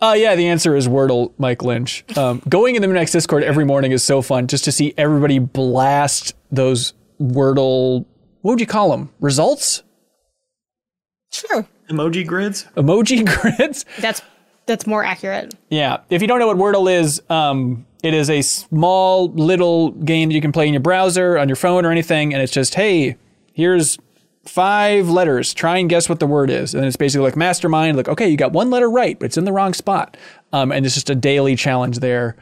Uh, 0.01 0.15
yeah, 0.17 0.35
the 0.35 0.47
answer 0.47 0.75
is 0.75 0.87
Wordle, 0.87 1.33
Mike 1.37 1.61
Lynch. 1.61 2.05
Um, 2.17 2.41
going 2.47 2.75
in 2.75 2.81
the 2.81 2.87
MinnMax 2.87 3.11
Discord 3.11 3.43
every 3.43 3.65
morning 3.65 3.91
is 3.91 4.03
so 4.03 4.21
fun 4.21 4.47
just 4.47 4.63
to 4.63 4.71
see 4.71 4.93
everybody 4.97 5.39
blast 5.39 6.33
those 6.51 6.93
Wordle, 7.21 8.05
what 8.41 8.53
would 8.53 8.61
you 8.61 8.67
call 8.67 8.91
them? 8.91 9.09
Results? 9.19 9.83
Sure. 11.31 11.67
Emoji 11.89 12.25
grids. 12.25 12.65
emoji 12.77 13.25
grids. 13.41 13.83
That's 13.99 14.21
that's 14.65 14.85
more 14.87 15.03
accurate. 15.03 15.55
Yeah. 15.69 15.97
If 16.09 16.21
you 16.21 16.27
don't 16.27 16.39
know 16.39 16.47
what 16.47 16.57
Wordle 16.57 16.91
is, 16.91 17.21
um, 17.29 17.85
it 18.03 18.13
is 18.13 18.29
a 18.29 18.41
small 18.43 19.27
little 19.29 19.91
game 19.91 20.29
that 20.29 20.35
you 20.35 20.41
can 20.41 20.51
play 20.51 20.67
in 20.67 20.73
your 20.73 20.81
browser, 20.81 21.37
on 21.37 21.49
your 21.49 21.55
phone, 21.55 21.85
or 21.85 21.91
anything. 21.91 22.33
And 22.33 22.41
it's 22.43 22.51
just, 22.53 22.75
hey, 22.75 23.17
here's 23.53 23.97
five 24.49 25.09
letters. 25.09 25.53
Try 25.53 25.77
and 25.77 25.89
guess 25.89 26.09
what 26.09 26.19
the 26.19 26.27
word 26.27 26.49
is. 26.49 26.73
And 26.73 26.83
it's 26.83 26.97
basically 26.97 27.25
like 27.25 27.35
mastermind. 27.35 27.97
Like, 27.97 28.09
okay, 28.09 28.27
you 28.27 28.35
got 28.35 28.51
one 28.51 28.69
letter 28.69 28.89
right, 28.89 29.17
but 29.17 29.27
it's 29.27 29.37
in 29.37 29.45
the 29.45 29.53
wrong 29.53 29.73
spot. 29.73 30.17
Um, 30.51 30.71
and 30.71 30.85
it's 30.85 30.95
just 30.95 31.09
a 31.09 31.15
daily 31.15 31.55
challenge 31.55 31.99
there. 31.99 32.35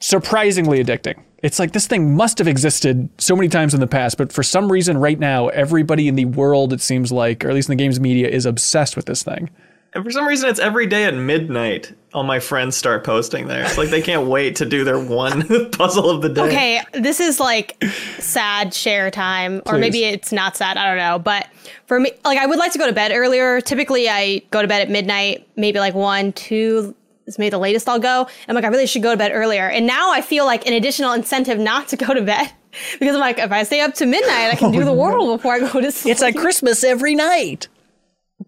Surprisingly 0.00 0.82
addicting. 0.82 1.22
It's 1.42 1.58
like 1.58 1.72
this 1.72 1.88
thing 1.88 2.14
must 2.14 2.38
have 2.38 2.46
existed 2.46 3.08
so 3.18 3.34
many 3.34 3.48
times 3.48 3.74
in 3.74 3.80
the 3.80 3.88
past, 3.88 4.16
but 4.16 4.32
for 4.32 4.44
some 4.44 4.70
reason, 4.70 4.96
right 4.96 5.18
now, 5.18 5.48
everybody 5.48 6.06
in 6.06 6.14
the 6.14 6.24
world, 6.26 6.72
it 6.72 6.80
seems 6.80 7.10
like, 7.10 7.44
or 7.44 7.48
at 7.48 7.54
least 7.54 7.68
in 7.68 7.76
the 7.76 7.82
games 7.82 7.98
media, 7.98 8.28
is 8.28 8.46
obsessed 8.46 8.94
with 8.94 9.06
this 9.06 9.24
thing. 9.24 9.50
And 9.94 10.02
for 10.04 10.10
some 10.10 10.26
reason, 10.26 10.48
it's 10.48 10.58
every 10.58 10.86
day 10.86 11.04
at 11.04 11.14
midnight. 11.14 11.92
All 12.14 12.22
my 12.22 12.40
friends 12.40 12.76
start 12.76 13.04
posting 13.04 13.46
there. 13.46 13.64
It's 13.64 13.76
like 13.76 13.90
they 13.90 14.00
can't 14.00 14.26
wait 14.28 14.56
to 14.56 14.64
do 14.64 14.84
their 14.84 14.98
one 14.98 15.70
puzzle 15.72 16.08
of 16.08 16.22
the 16.22 16.30
day. 16.30 16.42
Okay, 16.42 16.82
this 16.94 17.20
is 17.20 17.38
like 17.38 17.82
sad 18.18 18.72
share 18.72 19.10
time, 19.10 19.60
or 19.66 19.76
maybe 19.76 20.04
it's 20.04 20.32
not 20.32 20.56
sad. 20.56 20.76
I 20.78 20.86
don't 20.86 20.96
know. 20.96 21.18
But 21.18 21.48
for 21.86 22.00
me, 22.00 22.12
like 22.24 22.38
I 22.38 22.46
would 22.46 22.58
like 22.58 22.72
to 22.72 22.78
go 22.78 22.86
to 22.86 22.92
bed 22.92 23.12
earlier. 23.12 23.60
Typically, 23.60 24.08
I 24.08 24.42
go 24.50 24.62
to 24.62 24.68
bed 24.68 24.80
at 24.80 24.90
midnight, 24.90 25.46
maybe 25.56 25.78
like 25.78 25.94
one, 25.94 26.32
two 26.32 26.94
is 27.26 27.38
maybe 27.38 27.50
the 27.50 27.58
latest 27.58 27.88
I'll 27.88 27.98
go. 27.98 28.26
I'm 28.48 28.54
like, 28.54 28.64
I 28.64 28.68
really 28.68 28.86
should 28.86 29.02
go 29.02 29.10
to 29.10 29.16
bed 29.16 29.32
earlier. 29.32 29.68
And 29.68 29.86
now 29.86 30.12
I 30.12 30.22
feel 30.22 30.44
like 30.44 30.66
an 30.66 30.72
additional 30.72 31.12
incentive 31.12 31.58
not 31.58 31.88
to 31.88 31.96
go 31.96 32.14
to 32.14 32.22
bed 32.22 32.50
because 32.98 33.14
I'm 33.14 33.20
like, 33.20 33.38
if 33.38 33.52
I 33.52 33.62
stay 33.62 33.80
up 33.80 33.94
to 33.94 34.06
midnight, 34.06 34.52
I 34.52 34.56
can 34.56 34.72
do 34.72 34.84
the 34.84 34.90
oh, 34.90 34.94
world 34.94 35.38
before 35.38 35.54
I 35.54 35.60
go 35.60 35.80
to 35.80 35.92
sleep. 35.92 36.12
It's 36.12 36.22
like 36.22 36.36
Christmas 36.36 36.82
every 36.82 37.14
night. 37.14 37.68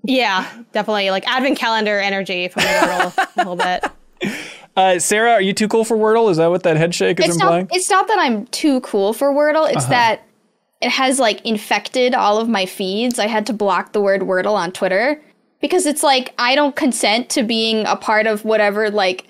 Yeah, 0.04 0.48
definitely 0.72 1.10
like 1.10 1.26
advent 1.26 1.58
calendar 1.58 1.98
energy 1.98 2.48
from 2.48 2.62
Wordle 2.62 3.16
a 3.16 3.28
little 3.38 3.56
bit. 3.56 3.84
Uh, 4.76 4.98
Sarah, 4.98 5.32
are 5.32 5.40
you 5.40 5.52
too 5.52 5.68
cool 5.68 5.84
for 5.84 5.96
Wordle? 5.96 6.30
Is 6.30 6.36
that 6.36 6.48
what 6.48 6.62
that 6.64 6.76
head 6.76 6.94
shake 6.94 7.18
is 7.20 7.26
it's 7.26 7.34
implying? 7.36 7.66
not 7.66 7.76
it's 7.76 7.90
not 7.90 8.08
that 8.08 8.18
I'm 8.18 8.46
too 8.46 8.80
cool 8.80 9.12
for 9.12 9.32
Wordle. 9.32 9.70
It's 9.70 9.86
that 9.86 10.22
it 10.80 10.90
has 10.90 11.18
like 11.18 11.44
infected 11.46 12.14
all 12.14 12.38
of 12.38 12.48
my 12.48 12.66
feeds. 12.66 13.18
I 13.18 13.26
had 13.26 13.46
to 13.46 13.52
block 13.52 13.92
the 13.92 14.00
word 14.00 14.20
Wordle 14.20 14.54
on 14.54 14.70
Twitter 14.70 15.20
because 15.60 15.86
it's 15.86 16.02
like 16.02 16.34
I 16.38 16.54
don't 16.54 16.76
consent 16.76 17.30
to 17.30 17.42
being 17.42 17.86
a 17.86 17.96
part 17.96 18.26
of 18.26 18.44
whatever 18.44 18.90
like 18.90 19.26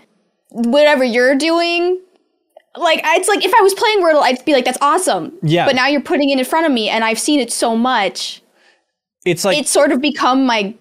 whatever 0.48 1.04
you're 1.04 1.36
doing. 1.36 2.00
Like 2.76 3.02
it's 3.04 3.28
like 3.28 3.44
if 3.44 3.52
I 3.54 3.62
was 3.62 3.74
playing 3.74 4.02
Wordle, 4.02 4.22
I'd 4.22 4.44
be 4.44 4.52
like, 4.52 4.64
"That's 4.64 4.78
awesome." 4.80 5.32
Yeah. 5.42 5.64
But 5.64 5.76
now 5.76 5.86
you're 5.86 6.00
putting 6.00 6.30
it 6.30 6.38
in 6.40 6.44
front 6.44 6.66
of 6.66 6.72
me, 6.72 6.88
and 6.88 7.04
I've 7.04 7.20
seen 7.20 7.38
it 7.38 7.52
so 7.52 7.76
much. 7.76 8.42
It's 9.24 9.44
like 9.44 9.58
It's 9.58 9.70
sort 9.70 9.92
of 9.92 10.00
become 10.00 10.44
my 10.46 10.74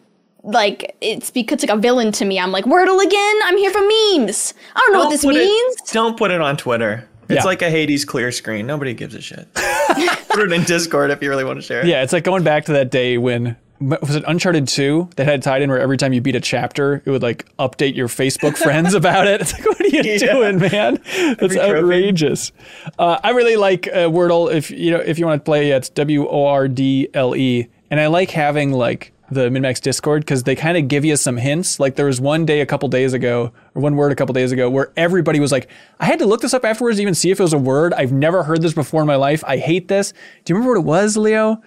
like 0.44 0.96
it's 1.00 1.32
because 1.32 1.56
it's 1.64 1.70
like 1.70 1.78
a 1.78 1.82
villain 1.82 2.12
to 2.14 2.26
me. 2.26 2.40
I'm 2.40 2.52
like 2.52 2.66
Wordle 2.66 3.02
again. 3.04 3.36
I'm 3.46 3.58
here 3.58 3.72
for 3.72 3.80
memes. 3.82 4.54
I 4.76 4.80
don't 4.80 4.94
know 4.94 5.00
what 5.00 5.10
this 5.10 5.26
means. 5.26 5.76
It, 5.78 5.94
don't 5.94 6.18
put 6.18 6.32
it 6.32 6.42
on 6.42 6.58
Twitter. 6.58 7.08
It's 7.30 7.32
Yeah. 7.40 7.44
like 7.46 7.62
a 7.62 7.70
Hades 7.70 8.04
clear 8.04 8.32
screen. 8.32 8.68
Nobody 8.68 8.94
gives 8.94 9.16
a 9.16 9.22
shit. 9.22 9.48
put 9.56 10.40
it 10.40 10.52
in 10.52 10.64
Discord 10.64 11.12
if 11.12 11.22
you 11.24 11.30
really 11.30 11.46
want 11.46 11.58
to 11.60 11.62
share 11.66 11.80
it. 11.82 11.88
yeah, 11.88 12.04
it's 12.04 12.12
like 12.12 12.26
going 12.26 12.44
back 12.44 12.66
to 12.66 12.74
that 12.74 12.92
day 12.92 13.18
when 13.18 13.56
was 13.80 14.16
it 14.16 14.24
Uncharted 14.28 14.68
2 14.68 15.10
that 15.18 15.26
had 15.26 15.42
tied 15.42 15.62
in 15.62 15.70
where 15.70 15.80
every 15.80 15.98
time 15.98 16.14
you 16.14 16.22
beat 16.22 16.36
a 16.36 16.40
chapter, 16.42 17.02
it 17.06 17.10
would 17.10 17.24
like 17.24 17.46
update 17.58 17.96
your 17.96 18.08
Facebook 18.08 18.56
friends 18.58 18.94
about 19.02 19.28
it? 19.28 19.42
It's 19.42 19.54
like, 19.54 19.66
what 19.66 19.80
are 19.82 19.88
you 19.88 20.02
Yeah. 20.04 20.18
doing, 20.34 20.60
man? 20.60 21.00
That's 21.40 21.56
Every 21.56 21.60
outrageous. 21.78 22.52
Uh, 23.00 23.20
I 23.24 23.30
really 23.32 23.56
like 23.56 23.88
uh, 23.88 24.08
Wordle. 24.10 24.54
If 24.54 24.72
you 24.72 24.92
know, 24.92 24.98
if 25.00 25.18
you 25.20 25.26
want 25.26 25.40
to 25.42 25.46
play, 25.46 25.72
it's 25.72 25.88
W 25.90 26.28
O 26.28 26.46
R 26.46 26.68
D 26.68 27.08
L 27.14 27.36
E, 27.36 27.68
and 27.94 28.00
I 28.00 28.08
like 28.08 28.32
having 28.32 28.72
like 28.72 29.12
the 29.30 29.50
MinnMax 29.50 29.82
Discord 29.82 30.24
because 30.24 30.42
they 30.44 30.56
kind 30.56 30.78
of 30.78 30.88
give 30.88 31.06
you 31.06 31.16
some 31.16 31.38
hints. 31.38 31.80
Like 31.80 31.96
there 31.96 32.08
was 32.08 32.20
one 32.20 32.44
day 32.44 32.62
a 32.62 32.66
couple 32.66 32.90
days 32.90 33.14
ago, 33.14 33.52
or 33.76 33.82
one 33.84 33.96
word 33.96 34.12
a 34.12 34.16
couple 34.16 34.34
days 34.34 34.52
ago, 34.52 34.68
where 34.68 34.92
everybody 34.98 35.40
was 35.40 35.52
like, 35.52 35.70
I 36.00 36.06
had 36.06 36.18
to 36.20 36.26
look 36.26 36.42
this 36.42 36.56
up 36.56 36.66
afterwards 36.66 36.98
to 36.98 37.04
even 37.04 37.14
see 37.14 37.30
if 37.30 37.40
it 37.40 37.44
was 37.44 37.54
a 37.54 37.58
word. 37.60 37.94
I've 37.94 38.12
never 38.12 38.42
heard 38.42 38.64
this 38.64 38.74
before 38.74 39.02
in 39.02 39.08
my 39.08 39.16
life. 39.16 39.44
I 39.46 39.58
hate 39.58 39.90
this. 39.90 40.12
Do 40.44 40.54
you 40.54 40.56
remember 40.56 40.80
what 40.80 40.82
it 40.82 40.88
was, 41.04 41.18
Leo? 41.18 41.62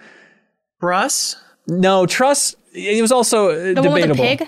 Russ? 0.81 1.35
No, 1.67 2.05
trust. 2.05 2.55
It 2.73 3.01
was 3.01 3.11
also 3.13 3.49
uh, 3.49 3.53
The 3.55 3.59
debatable. 3.75 3.91
one 3.91 4.01
with 4.09 4.17
the 4.17 4.23
pig? 4.37 4.47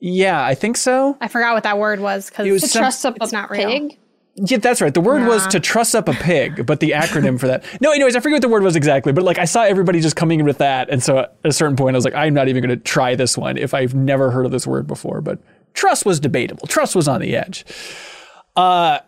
Yeah, 0.00 0.40
I 0.40 0.54
think 0.54 0.76
so. 0.76 1.18
I 1.20 1.26
forgot 1.28 1.54
what 1.54 1.64
that 1.64 1.78
word 1.78 1.98
was 2.00 2.28
because 2.30 2.48
was 2.48 2.62
To 2.62 2.68
some- 2.68 2.80
trust 2.82 3.04
up 3.06 3.16
it's 3.20 3.32
not 3.32 3.50
real. 3.50 3.68
pig. 3.68 3.98
Yeah, 4.40 4.58
that's 4.58 4.80
right. 4.80 4.94
The 4.94 5.00
word 5.00 5.26
was 5.26 5.46
to 5.48 5.58
truss 5.60 5.94
up 5.94 6.08
a 6.08 6.12
pig, 6.12 6.64
but 6.64 6.78
the 6.80 6.90
acronym 6.92 7.40
for 7.40 7.48
that. 7.48 7.64
No, 7.80 7.90
anyways, 7.90 8.14
I 8.14 8.20
forget 8.20 8.36
what 8.36 8.42
the 8.42 8.48
word 8.48 8.62
was 8.62 8.76
exactly, 8.76 9.12
but 9.12 9.24
like 9.24 9.38
I 9.38 9.44
saw 9.46 9.62
everybody 9.64 10.00
just 10.00 10.14
coming 10.16 10.38
in 10.40 10.46
with 10.46 10.58
that, 10.58 10.88
and 10.90 11.02
so 11.02 11.18
at 11.18 11.32
a 11.42 11.52
certain 11.52 11.74
point 11.76 11.96
I 11.96 11.98
was 11.98 12.04
like, 12.04 12.14
I'm 12.14 12.34
not 12.34 12.46
even 12.48 12.64
going 12.64 12.78
to 12.78 12.82
try 12.84 13.14
this 13.16 13.36
one 13.36 13.56
if 13.56 13.74
I've 13.74 13.94
never 13.94 14.30
heard 14.30 14.46
of 14.46 14.52
this 14.52 14.66
word 14.66 14.86
before. 14.86 15.20
But 15.20 15.40
trust 15.74 16.06
was 16.06 16.20
debatable. 16.20 16.66
Trust 16.68 16.94
was 16.94 17.08
on 17.08 17.20
the 17.20 17.34
edge. 17.36 17.64
Uh, 18.56 19.00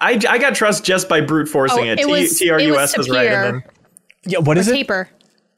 I, 0.00 0.18
I 0.28 0.38
got 0.38 0.54
trust 0.54 0.84
just 0.84 1.08
by 1.08 1.20
brute 1.20 1.48
forcing 1.48 1.88
Oh, 1.88 1.92
it. 1.92 2.00
it 2.00 2.08
was- 2.08 2.38
TRUS 2.38 2.96
was, 2.96 3.08
was 3.08 3.10
right. 3.10 3.26
And 3.26 3.54
then 3.56 3.62
Yeah, 4.24 4.38
what 4.38 4.56
is 4.58 4.68
it? 4.68 4.74
Tapir. 4.76 5.08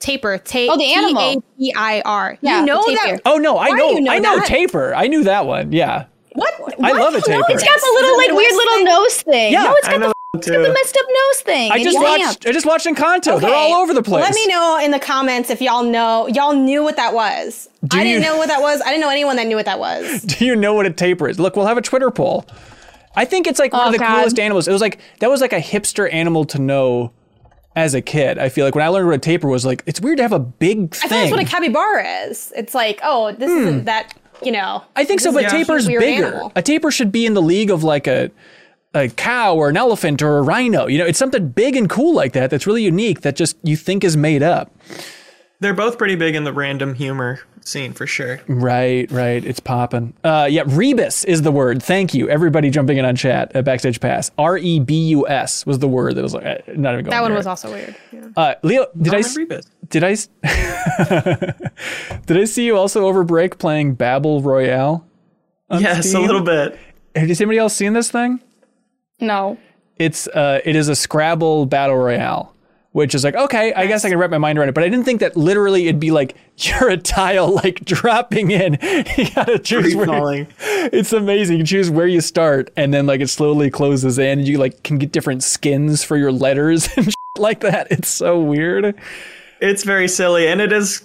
Tapir. 0.01 0.39
Ta- 0.39 0.67
Oh, 0.71 0.77
the 0.77 0.93
animal. 0.93 1.43
T-A-P-I-R. 1.59 2.39
Yeah, 2.43 2.61
you 2.61 2.67
know 2.67 2.83
that? 2.85 3.21
Oh 3.25 3.37
no, 3.39 3.57
I 3.57 3.71
Why 3.71 3.77
know, 3.77 3.89
do 3.91 3.95
you 3.95 4.01
know 4.03 4.13
I 4.13 4.19
know 4.19 4.37
that? 4.37 4.47
tapir. 4.47 4.93
I 4.95 5.07
knew 5.07 5.25
that 5.25 5.47
one. 5.47 5.73
Yeah, 5.73 6.07
What? 6.35 6.55
I 6.61 6.93
What? 6.93 7.01
love 7.01 7.15
a 7.15 7.21
tapir. 7.21 7.41
it's 7.49 7.63
It's 7.63 7.65
got 7.65 7.81
the 7.81 7.93
little 8.01 8.17
like 8.19 8.31
weird 8.33 8.53
little 8.53 8.85
nose 8.85 9.23
thing. 9.23 9.53
Yeah, 9.53 9.65
no, 9.65 9.75
it's 9.77 9.89
I 9.89 9.93
got 9.93 10.01
the, 10.01 10.13
it's 10.39 10.47
got 10.51 10.59
the 10.59 10.67
too. 10.67 10.73
messed 10.73 10.97
up 10.97 11.07
nose 11.09 11.41
thing. 11.43 11.71
I 11.73 11.83
just 11.83 11.97
watched. 11.99 12.19
damped. 12.21 12.47
I 12.47 12.53
just 12.53 12.67
watched 12.67 12.87
Encanto. 12.87 13.41
They're 13.41 13.55
all 13.55 13.75
over 13.75 13.95
the 13.95 14.03
place. 14.03 14.23
Let 14.25 14.35
me 14.35 14.47
know 14.49 14.81
in 14.83 14.91
the 14.91 14.99
comments 14.99 15.49
if 15.51 15.61
y'all 15.61 15.85
know. 15.85 16.27
Y'all 16.29 16.53
knew 16.55 16.83
what 16.83 16.97
that 16.97 17.15
was. 17.15 17.69
Do 17.87 17.99
I 17.99 18.05
didn't 18.05 18.23
know 18.23 18.37
what 18.37 18.49
that 18.49 18.61
was. 18.61 18.81
I 18.81 18.87
didn't 18.87 19.01
know 19.03 19.11
anyone 19.11 19.37
that 19.37 19.47
knew 19.47 19.57
what 19.57 19.67
that 19.67 19.79
was. 19.79 20.23
Do 20.23 20.45
you 20.45 20.57
know 20.57 20.75
what 20.75 20.87
a 20.87 20.91
tapir 20.91 21.29
is? 21.29 21.39
Look, 21.39 21.55
we'll 21.57 21.67
have 21.67 21.79
a 21.79 21.83
Twitter 21.83 22.11
poll. 22.11 22.45
I 23.17 23.25
think 23.25 23.47
it's 23.47 23.61
like 23.61 23.73
one 23.73 23.83
Oh, 23.83 23.87
of 23.87 23.93
the 23.93 23.99
God. 23.99 24.17
coolest 24.19 24.41
animals. 24.41 24.67
It 24.67 24.73
was 24.73 24.81
like 24.81 24.99
that 25.21 25.31
was 25.31 25.41
like 25.41 25.53
a 25.53 25.61
hipster 25.61 26.13
animal 26.13 26.45
to 26.47 26.59
know 26.61 27.13
as 27.77 27.95
a 27.95 28.01
kid. 28.03 28.39
I 28.41 28.49
feel 28.49 28.65
like 28.65 28.75
when 28.75 28.85
I 28.85 28.89
learned 28.89 29.07
what 29.07 29.15
a 29.15 29.19
tapir 29.19 29.49
was, 29.49 29.65
like 29.65 29.85
it's 29.87 30.01
weird 30.01 30.17
to 30.17 30.25
have 30.25 30.33
a 30.33 30.41
big 30.41 30.79
I 30.79 30.81
thing. 30.81 30.89
thought 30.89 31.09
that's 31.11 31.31
what 31.31 31.41
a 31.41 31.45
capybara 31.45 32.05
is. 32.29 32.53
It's 32.57 32.75
like, 32.75 32.99
oh, 33.05 33.31
this 33.31 33.51
isn't 33.51 33.79
hmm. 33.81 33.85
that. 33.85 34.15
You 34.43 34.53
know. 34.53 34.83
I 34.97 35.05
think 35.05 35.21
so, 35.21 35.33
but 35.33 35.45
is 35.45 35.53
a 35.53 35.57
tapir's 35.57 35.87
bigger. 35.87 36.27
animal. 36.27 36.53
A 36.57 36.63
tapir 36.63 36.91
should 36.91 37.13
be 37.13 37.27
in 37.27 37.35
the 37.35 37.43
league 37.43 37.71
of 37.71 37.83
like 37.85 38.07
a 38.07 38.31
a 38.95 39.09
cow 39.09 39.57
or 39.57 39.69
an 39.69 39.77
elephant 39.77 40.23
or 40.23 40.39
a 40.39 40.43
rhino. 40.43 40.87
You 40.87 40.99
know, 40.99 41.07
it's 41.07 41.19
something 41.19 41.49
big 41.49 41.77
and 41.77 41.91
cool 41.91 42.15
like 42.15 42.33
that 42.35 42.51
that's 42.51 42.67
really 42.67 42.85
unique 42.85 43.23
that 43.23 43.35
just 43.37 43.57
you 43.63 43.77
think 43.77 44.05
is 44.05 44.17
made 44.17 44.43
up. 44.43 44.71
they're 45.61 45.75
both 45.75 45.99
pretty 45.99 46.15
big 46.15 46.35
in 46.35 46.45
the 46.45 46.53
random 46.53 46.95
humor 46.95 47.41
scene 47.65 47.93
for 47.93 48.07
sure. 48.07 48.41
Right, 48.47 49.11
right. 49.11 49.45
It's 49.45 49.61
popping. 49.61 50.15
Uh, 50.23 50.47
yeah, 50.51 50.63
rebus 50.67 51.25
is 51.25 51.43
the 51.43 51.51
word. 51.51 51.83
Thank 51.83 52.15
you, 52.15 52.29
everybody 52.29 52.71
jumping 52.71 52.99
in 52.99 53.05
on 53.05 53.17
chat 53.17 53.51
at 53.55 53.65
Backstage 53.65 54.01
Pass. 54.01 54.31
R 54.39 54.57
E 54.59 54.81
B 54.81 55.09
U 55.09 55.27
S 55.29 55.65
was 55.67 55.79
the 55.81 55.89
word 55.89 56.15
that 56.17 56.23
was 56.23 56.35
like 56.35 56.45
uh, 56.45 56.57
not 56.75 56.93
even 56.95 57.05
going. 57.05 57.11
That 57.11 57.23
one 57.23 57.31
there. 57.31 57.39
was 57.39 57.47
also 57.47 57.71
weird. 57.73 57.97
Yeah. 58.13 58.29
Uh, 58.37 58.55
Leo, 58.63 58.87
did 59.01 59.15
I, 59.15 59.19
s- 59.19 59.37
Rebus. 59.37 59.67
did 59.89 60.05
I 60.05 60.13
s- 60.13 60.29
did 62.27 62.37
I 62.39 62.45
see 62.45 62.65
you 62.67 62.77
also 62.77 63.07
over 63.07 63.25
break 63.25 63.59
playing 63.59 63.95
Babel 63.95 64.41
Royale? 64.41 65.07
Yes, 65.71 66.09
Steam? 66.09 66.23
a 66.23 66.27
little 66.27 66.43
bit. 66.43 66.79
Has 67.17 67.41
anybody 67.41 67.59
else 67.59 67.75
seen 67.75 67.93
this 67.95 68.11
thing? 68.11 68.41
No. 69.21 69.59
It's 69.97 70.27
uh, 70.29 70.61
it 70.65 70.77
is 70.77 70.89
a 70.89 70.97
Scrabble 70.97 71.67
battle 71.67 71.97
royale, 71.97 72.54
which 72.95 73.13
is 73.13 73.25
like 73.25 73.35
okay, 73.35 73.75
I 73.75 73.87
guess 73.89 74.05
I 74.05 74.09
can 74.09 74.19
wrap 74.19 74.31
my 74.31 74.39
mind 74.39 74.57
around 74.57 74.69
it. 74.69 74.75
But 74.75 74.85
I 74.85 74.89
didn't 74.89 75.05
think 75.05 75.19
that 75.19 75.37
literally 75.37 75.89
it'd 75.89 75.99
be 75.99 76.13
like 76.13 76.37
you're 76.59 76.89
a 76.89 76.97
tile 76.97 77.53
like 77.53 77.85
dropping 77.85 78.53
in. 78.53 78.79
you 79.19 79.31
gotta 79.35 79.59
choose 79.59 79.95
where. 79.95 80.07
falling. 80.07 80.47
It's 80.93 81.13
amazing. 81.13 81.59
You 81.59 81.65
choose 81.65 81.91
where 81.91 82.07
you 82.07 82.21
start, 82.21 82.71
and 82.77 82.95
then 82.95 83.07
like 83.07 83.21
it 83.21 83.29
slowly 83.29 83.69
closes 83.69 84.19
in. 84.19 84.39
And 84.39 84.49
you 84.49 84.59
like 84.59 84.83
can 84.85 84.99
get 84.99 85.13
different 85.13 85.43
skins 85.43 86.05
for 86.05 86.17
your 86.17 86.31
letters 86.31 86.89
and 86.97 87.07
shit 87.07 87.15
like 87.39 87.61
that. 87.61 87.89
It's 87.91 88.09
so 88.09 88.41
weird. 88.41 88.95
It's 89.61 89.83
very 89.83 90.07
silly, 90.07 90.47
and 90.47 90.61
it 90.61 90.71
has 90.71 91.03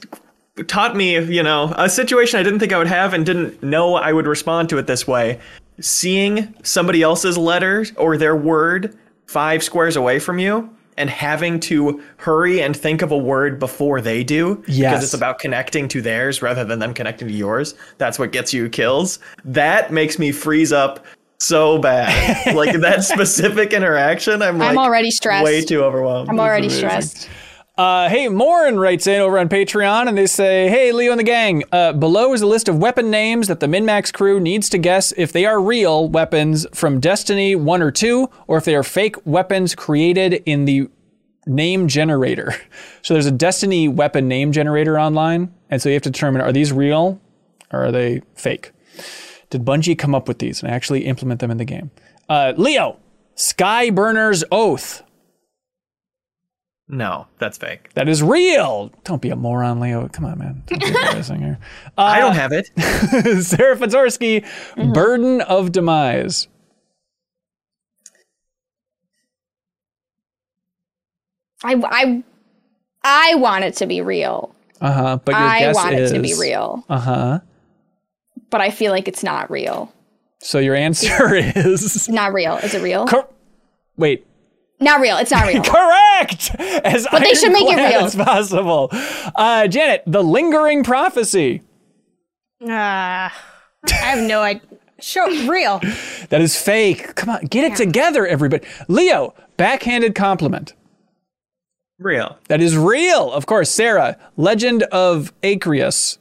taught 0.67 0.95
me, 0.95 1.17
you 1.17 1.41
know, 1.41 1.73
a 1.75 1.89
situation 1.89 2.39
I 2.39 2.43
didn't 2.43 2.59
think 2.59 2.73
I 2.73 2.77
would 2.77 2.87
have 2.87 3.13
and 3.13 3.25
didn't 3.25 3.63
know 3.63 3.95
I 3.95 4.13
would 4.13 4.27
respond 4.27 4.69
to 4.69 4.77
it 4.77 4.85
this 4.85 5.07
way. 5.07 5.39
Seeing 5.79 6.53
somebody 6.61 7.01
else's 7.01 7.37
letter 7.37 7.85
or 7.95 8.17
their 8.17 8.35
word 8.35 8.95
five 9.25 9.63
squares 9.63 9.95
away 9.95 10.19
from 10.19 10.37
you 10.37 10.69
and 10.99 11.09
having 11.09 11.59
to 11.61 11.99
hurry 12.17 12.61
and 12.61 12.75
think 12.77 13.01
of 13.01 13.11
a 13.11 13.17
word 13.17 13.57
before 13.57 14.01
they 14.01 14.23
do 14.23 14.63
Yes. 14.67 14.91
because 14.91 15.03
it's 15.05 15.13
about 15.15 15.39
connecting 15.39 15.87
to 15.87 16.01
theirs 16.01 16.41
rather 16.43 16.63
than 16.63 16.77
them 16.79 16.93
connecting 16.93 17.27
to 17.29 17.33
yours. 17.33 17.73
That's 17.97 18.19
what 18.19 18.31
gets 18.31 18.53
you 18.53 18.69
kills. 18.69 19.17
That 19.45 19.91
makes 19.91 20.19
me 20.19 20.31
freeze 20.31 20.71
up 20.71 21.03
so 21.39 21.79
bad. 21.79 22.53
like 22.55 22.79
that 22.81 23.03
specific 23.03 23.71
interaction, 23.73 24.41
I'm 24.41 24.57
like 24.59 24.69
I'm 24.71 24.77
already 24.77 25.09
stressed. 25.09 25.43
way 25.45 25.61
too 25.63 25.83
overwhelmed. 25.83 26.29
I'm 26.29 26.39
already 26.39 26.69
stressed. 26.69 27.29
Uh, 27.79 28.09
hey, 28.09 28.27
Morin 28.27 28.77
writes 28.77 29.07
in 29.07 29.21
over 29.21 29.39
on 29.39 29.47
Patreon 29.47 30.09
and 30.09 30.17
they 30.17 30.25
say, 30.25 30.67
Hey, 30.67 30.91
Leo 30.91 31.11
and 31.11 31.19
the 31.19 31.23
gang, 31.23 31.63
uh, 31.71 31.93
below 31.93 32.33
is 32.33 32.41
a 32.41 32.45
list 32.45 32.67
of 32.67 32.77
weapon 32.77 33.09
names 33.09 33.47
that 33.47 33.61
the 33.61 33.67
MinnMax 33.67 34.11
crew 34.11 34.37
needs 34.37 34.67
to 34.71 34.77
guess 34.77 35.13
if 35.15 35.31
they 35.31 35.45
are 35.45 35.61
real 35.61 36.09
weapons 36.09 36.67
from 36.73 36.99
Destiny 36.99 37.55
1 37.55 37.81
or 37.81 37.89
2, 37.89 38.29
or 38.47 38.57
if 38.57 38.65
they 38.65 38.75
are 38.75 38.83
fake 38.83 39.15
weapons 39.25 39.75
created 39.75 40.43
in 40.45 40.65
the 40.65 40.89
name 41.47 41.87
generator. 41.87 42.53
So 43.01 43.13
there's 43.13 43.27
a 43.27 43.31
Destiny 43.31 43.87
weapon 43.87 44.27
name 44.27 44.51
generator 44.51 44.99
online, 44.99 45.55
and 45.69 45.81
so 45.81 45.87
you 45.87 45.93
have 45.93 46.01
to 46.01 46.09
determine 46.09 46.41
are 46.41 46.51
these 46.51 46.73
real 46.73 47.21
or 47.71 47.85
are 47.85 47.91
they 47.93 48.23
fake? 48.35 48.73
Did 49.49 49.63
Bungie 49.63 49.97
come 49.97 50.13
up 50.13 50.27
with 50.27 50.39
these 50.39 50.61
and 50.61 50.69
actually 50.69 51.05
implement 51.05 51.39
them 51.39 51.49
in 51.49 51.55
the 51.55 51.65
game? 51.65 51.91
Uh, 52.27 52.51
Leo, 52.57 52.99
Skyburner's 53.37 54.43
Oath. 54.51 55.01
No, 56.91 57.27
that's 57.37 57.57
fake. 57.59 57.93
That 57.93 58.09
is 58.09 58.23
real. 58.23 58.91
Don't 59.03 59.21
be 59.21 59.29
a 59.29 59.35
moron, 59.35 59.79
Leo. 59.79 60.07
Come 60.07 60.25
on, 60.25 60.39
man. 60.39 60.63
Don't 60.65 60.79
be 60.81 60.87
embarrassing 60.87 61.39
here. 61.39 61.59
I 61.97 62.19
don't 62.19 62.33
have 62.33 62.51
it. 62.51 62.71
Sarah 63.43 63.75
Podzorski, 63.77 64.43
Burden 64.93 65.41
of 65.41 65.71
Demise. 65.71 66.47
I, 71.63 71.75
I, 71.83 72.23
I 73.03 73.35
want 73.35 73.65
it 73.65 73.75
to 73.77 73.85
be 73.87 74.01
real. 74.01 74.55
Uh 74.81 74.91
huh. 74.93 75.19
But 75.23 75.33
your 75.33 75.41
I 75.41 75.59
guess 75.59 75.75
want 75.75 75.93
is 75.95 76.11
it 76.11 76.15
to 76.15 76.21
be 76.21 76.33
real, 76.39 76.85
Uh 76.89 76.99
huh. 76.99 77.39
but 78.49 78.61
I 78.61 78.71
feel 78.71 78.93
like 78.93 79.07
it's 79.09 79.23
not 79.23 79.51
real. 79.51 79.93
So 80.41 80.57
your 80.59 80.73
answer 80.73 81.35
is 81.35 82.07
Not 82.07 82.33
real. 82.33 82.55
Is 82.57 82.73
it 82.73 82.81
real? 82.81 83.05
cor- 83.05 83.27
wait. 83.97 84.25
Not 84.79 85.01
real. 85.01 85.17
It's 85.17 85.31
not 85.31 85.47
real. 85.47 85.61
Correct. 85.63 86.55
As 86.59 87.07
But 87.11 87.21
they 87.21 87.33
should 87.33 87.51
make 87.51 87.67
it 87.67 87.75
real. 87.75 88.05
as 88.05 88.15
possible. 88.15 88.89
Uh, 89.35 89.67
Janet, 89.67 90.03
the 90.07 90.23
lingering 90.23 90.83
prophecy. 90.83 91.61
Ah, 92.67 93.33
I 93.87 93.93
have 93.93 94.19
no 94.27 94.41
idea. 94.41 94.61
Show 95.01 95.25
real. 95.47 95.79
That 96.29 96.41
is 96.41 96.61
fake. 96.61 97.15
Come 97.15 97.29
on, 97.29 97.45
get 97.45 97.63
it 97.71 97.77
together, 97.77 98.27
everybody. 98.27 98.65
Leo, 98.89 99.33
backhanded 99.55 100.13
compliment. 100.13 100.73
Real. 101.99 102.37
That 102.49 102.61
is 102.61 102.75
real, 102.77 103.31
of 103.31 103.45
course. 103.45 103.69
Sarah, 103.71 104.17
Legend 104.35 104.83
of 104.83 105.33
Acrius. 105.41 106.17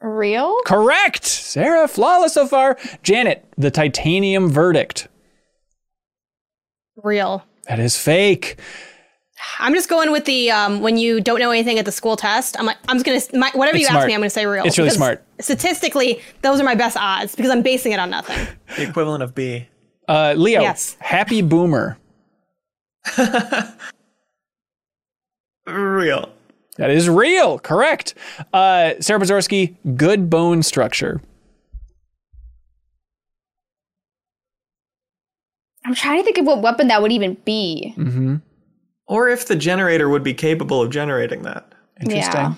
Real? 0.00 0.56
Correct. 0.66 1.24
Sarah, 1.26 1.88
flawless 1.88 2.34
so 2.34 2.46
far. 2.46 2.76
Janet, 3.02 3.44
the 3.56 3.70
titanium 3.70 4.48
verdict. 4.50 5.08
Real. 7.02 7.44
That 7.68 7.78
is 7.80 7.96
fake. 7.98 8.58
I'm 9.58 9.74
just 9.74 9.88
going 9.88 10.12
with 10.12 10.24
the 10.24 10.50
um, 10.50 10.80
when 10.80 10.96
you 10.96 11.20
don't 11.20 11.38
know 11.40 11.50
anything 11.50 11.78
at 11.78 11.84
the 11.84 11.92
school 11.92 12.16
test. 12.16 12.56
I'm 12.58 12.64
like, 12.66 12.78
I'm 12.88 13.02
just 13.02 13.30
gonna 13.30 13.38
my, 13.38 13.50
whatever 13.54 13.76
It's 13.76 13.82
you 13.82 13.86
smart. 13.88 14.02
ask 14.04 14.06
me, 14.08 14.14
I'm 14.14 14.20
gonna 14.20 14.30
say 14.30 14.46
real. 14.46 14.64
It's 14.64 14.78
really 14.78 14.90
smart. 14.90 15.22
Statistically, 15.40 16.20
those 16.42 16.58
are 16.60 16.64
my 16.64 16.74
best 16.74 16.96
odds 16.96 17.34
because 17.34 17.50
I'm 17.50 17.62
basing 17.62 17.92
it 17.92 17.98
on 18.00 18.08
nothing. 18.10 18.46
The 18.76 18.88
equivalent 18.88 19.22
of 19.22 19.34
B. 19.34 19.68
Uh, 20.08 20.34
Leo, 20.36 20.60
Yes. 20.62 20.96
happy 21.00 21.42
boomer. 21.42 21.98
Real. 25.66 26.30
That 26.78 26.90
is 26.90 27.08
real. 27.08 27.58
Correct. 27.58 28.14
Uh, 28.52 28.94
Sarah 29.00 29.18
Podzorski, 29.20 29.76
good 29.96 30.28
bone 30.30 30.62
structure. 30.62 31.20
I'm 35.84 35.94
trying 35.94 36.18
to 36.18 36.24
think 36.24 36.38
of 36.38 36.44
what 36.46 36.62
weapon 36.62 36.88
that 36.88 37.00
would 37.00 37.12
even 37.12 37.34
be. 37.44 37.94
Or 39.06 39.28
if 39.28 39.46
the 39.46 39.54
generator 39.56 40.08
would 40.08 40.24
be 40.24 40.34
capable 40.34 40.82
of 40.82 40.90
generating 40.90 41.42
that. 41.42 41.72
Interesting. 42.00 42.34
Yeah. 42.34 42.54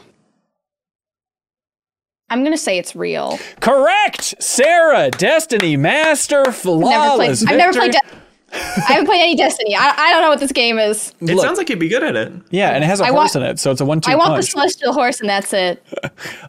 I'm 2.31 2.43
gonna 2.45 2.57
say 2.59 2.79
it's 2.79 2.95
real. 2.97 3.39
Correct, 3.61 4.35
Sarah. 4.43 5.11
Destiny 5.11 5.77
Master 5.79 6.43
Never 6.45 6.53
played. 6.53 6.63
flawless. 6.63 7.47
I've 7.47 7.57
never 7.57 7.73
played. 7.73 7.93
victory. 7.93 8.11
De- 8.11 8.19
I 8.53 8.81
haven't 8.93 9.07
played 9.07 9.21
any 9.21 9.37
Destiny. 9.37 9.77
I, 9.77 9.91
I 9.97 10.11
don't 10.13 10.23
know 10.23 10.31
what 10.31 10.41
this 10.41 10.53
game 10.53 10.79
is. 10.79 11.13
It 11.21 11.35
Look. 11.35 11.45
sounds 11.45 11.59
like 11.59 11.69
you'd 11.69 11.79
be 11.79 11.89
good 11.89 12.03
at 12.03 12.17
it. 12.17 12.33
Yeah, 12.51 12.71
and 12.71 12.83
it 12.83 12.87
has 12.87 13.01
a 13.01 13.05
I 13.05 13.09
horse 13.11 13.35
want- 13.35 13.45
in 13.45 13.51
it, 13.51 13.59
so 13.59 13.71
it's 13.71 13.81
a 13.81 13.85
one-two 13.85 14.11
I 14.11 14.15
want 14.15 14.37
the 14.37 14.43
celestial 14.43 14.93
horse, 14.95 15.21
and 15.21 15.29
that's 15.29 15.53
it. 15.53 15.85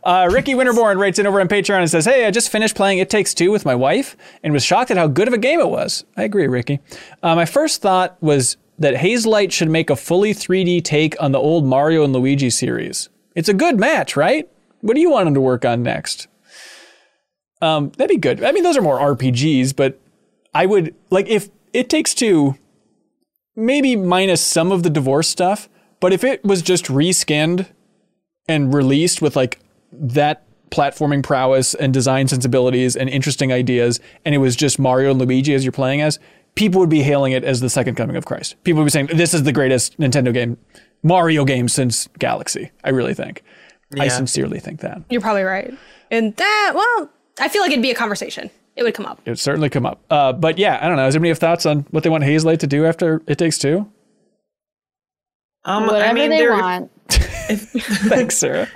Uh, 0.04 0.28
Ricky 0.32 0.54
Winterborn 0.54 0.98
writes 0.98 1.20
in 1.20 1.28
over 1.28 1.40
on 1.42 1.48
Patreon 1.50 1.80
and 1.82 1.90
says, 1.90 2.06
"Hey, 2.06 2.26
I 2.26 2.32
just 2.32 2.50
finished 2.50 2.74
playing 2.76 3.00
It 3.00 3.10
Takes 3.10 3.34
Two 3.34 3.52
with 3.52 3.66
my 3.66 3.76
wife 3.76 4.16
and 4.44 4.54
was 4.54 4.64
shocked 4.64 4.90
at 4.92 4.98
how 4.98 5.08
good 5.08 5.28
of 5.28 5.34
a 5.34 5.38
game 5.38 5.60
it 5.60 5.68
was." 5.70 6.06
I 6.18 6.24
agree, 6.24 6.48
Ricky. 6.48 6.80
Uh, 7.22 7.36
my 7.36 7.46
first 7.46 7.82
thought 7.82 8.18
was 8.22 8.56
that 8.80 8.96
Hazelight 8.96 9.52
should 9.52 9.70
make 9.70 9.90
a 9.90 9.96
fully 9.96 10.34
3D 10.34 10.84
take 10.84 11.22
on 11.22 11.34
the 11.34 11.38
old 11.38 11.66
Mario 11.66 12.04
and 12.06 12.14
Luigi 12.14 12.50
series. 12.50 13.10
It's 13.36 13.50
a 13.50 13.54
good 13.54 13.78
match, 13.78 14.16
right? 14.16 14.50
What 14.82 14.96
do 14.96 15.02
you 15.02 15.12
want 15.12 15.26
them 15.26 15.34
to 15.34 15.42
work 15.42 15.66
on 15.66 15.84
next? 15.84 16.28
Um, 17.62 17.90
that'd 17.98 18.10
be 18.10 18.18
good. 18.18 18.44
I 18.44 18.52
mean, 18.52 18.64
those 18.64 18.78
are 18.78 18.82
more 18.82 19.00
RPGs, 19.00 19.76
but 19.76 20.00
I 20.54 20.66
would 20.66 20.96
like 21.10 21.28
if 21.28 21.50
It 21.74 21.90
Takes 21.90 22.14
Two, 22.14 22.56
maybe 23.56 23.96
minus 23.96 24.41
some 24.41 24.72
of 24.72 24.84
the 24.84 24.90
divorce 24.90 25.28
stuff, 25.28 25.70
but 26.00 26.14
if 26.14 26.24
it 26.24 26.44
was 26.44 26.62
just 26.62 26.86
reskinned 26.86 27.68
and 28.48 28.74
released 28.74 29.22
with 29.22 29.36
like 29.36 29.60
that 29.91 30.46
platforming 30.72 31.24
prowess 31.24 31.74
and 31.74 31.94
design 31.94 32.28
sensibilities 32.28 32.96
and 32.96 33.10
interesting 33.10 33.52
ideas, 33.52 34.00
and 34.26 34.36
it 34.36 34.40
was 34.40 34.56
just 34.56 34.80
Mario 34.80 35.12
and 35.12 35.20
Luigi 35.20 35.54
as 35.54 35.64
you're 35.64 35.72
playing 35.72 36.02
as, 36.02 36.20
people 36.56 36.80
would 36.80 36.90
be 36.90 37.02
hailing 37.02 37.34
it 37.34 37.44
as 37.44 37.60
the 37.60 37.70
second 37.70 37.96
coming 37.96 38.16
of 38.16 38.26
Christ. 38.26 38.56
People 38.64 38.80
would 38.80 38.86
be 38.86 38.91
saying, 38.91 39.08
This 39.14 39.34
is 39.34 39.44
the 39.44 39.52
greatest 39.52 39.98
Nintendo 40.00 40.34
game, 40.34 40.58
Mario 41.04 41.46
game 41.46 41.68
since 41.68 42.08
Galaxy. 42.20 42.72
I 42.84 42.90
really 42.90 43.14
think. 43.14 43.44
I 43.98 44.08
sincerely 44.08 44.60
think 44.60 44.82
that. 44.82 45.02
You're 45.10 45.22
probably 45.22 45.44
right. 45.44 45.74
And 46.12 46.36
that, 46.36 46.74
well, 46.76 47.10
I 47.40 47.50
feel 47.50 47.64
like 47.64 47.72
it'd 47.72 47.82
be 47.82 47.90
a 47.90 47.96
conversation. 47.96 48.52
It 48.80 48.84
would 48.84 48.94
come 48.94 49.06
up. 49.06 49.20
It 49.26 49.32
would 49.32 49.40
certainly 49.40 49.70
come 49.70 49.86
up. 49.86 50.00
Uh, 50.10 50.32
but 50.32 50.58
yeah, 50.58 50.80
I 50.82 50.88
don't 50.88 50.96
know. 50.96 51.04
Does 51.06 51.14
anybody 51.16 51.30
have 51.30 51.38
thoughts 51.38 51.66
on 51.66 51.86
what 51.92 52.04
they 52.04 52.10
want 52.10 52.24
Hazelight 52.24 52.60
to 52.60 52.68
do 52.68 52.86
after 52.86 53.22
It 53.28 53.38
Takes 53.38 53.58
Two? 53.58 53.92
Um, 55.66 55.86
Whatever 55.88 56.06
I 56.06 56.14
mean, 56.14 56.30
they 56.30 56.38
they're- 56.40 56.52
want. 56.54 56.92
Thanks, 57.10 58.38
Sarah. 58.38 58.70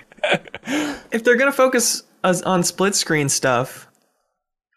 if 1.11 1.23
they're 1.23 1.37
gonna 1.37 1.51
focus 1.53 2.03
us 2.23 2.41
on 2.41 2.63
split 2.63 2.95
screen 2.95 3.29
stuff, 3.29 3.87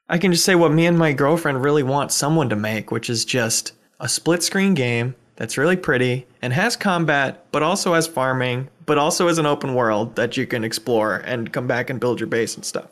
I 0.08 0.18
can 0.18 0.30
just 0.32 0.44
say 0.44 0.54
what 0.54 0.70
me 0.72 0.86
and 0.86 0.96
my 0.96 1.12
girlfriend 1.12 1.64
really 1.64 1.82
want 1.82 2.12
someone 2.12 2.48
to 2.50 2.56
make, 2.56 2.90
which 2.92 3.10
is 3.10 3.24
just 3.24 3.72
a 3.98 4.08
split 4.08 4.42
screen 4.44 4.74
game 4.74 5.16
that's 5.34 5.58
really 5.58 5.76
pretty 5.76 6.26
and 6.40 6.52
has 6.52 6.76
combat, 6.76 7.44
but 7.50 7.62
also 7.64 7.94
has 7.94 8.06
farming, 8.06 8.68
but 8.84 8.96
also 8.98 9.26
has 9.26 9.38
an 9.38 9.46
open 9.46 9.74
world 9.74 10.14
that 10.16 10.36
you 10.36 10.46
can 10.46 10.62
explore 10.62 11.16
and 11.16 11.52
come 11.52 11.66
back 11.66 11.90
and 11.90 11.98
build 11.98 12.20
your 12.20 12.28
base 12.28 12.54
and 12.54 12.64
stuff. 12.64 12.88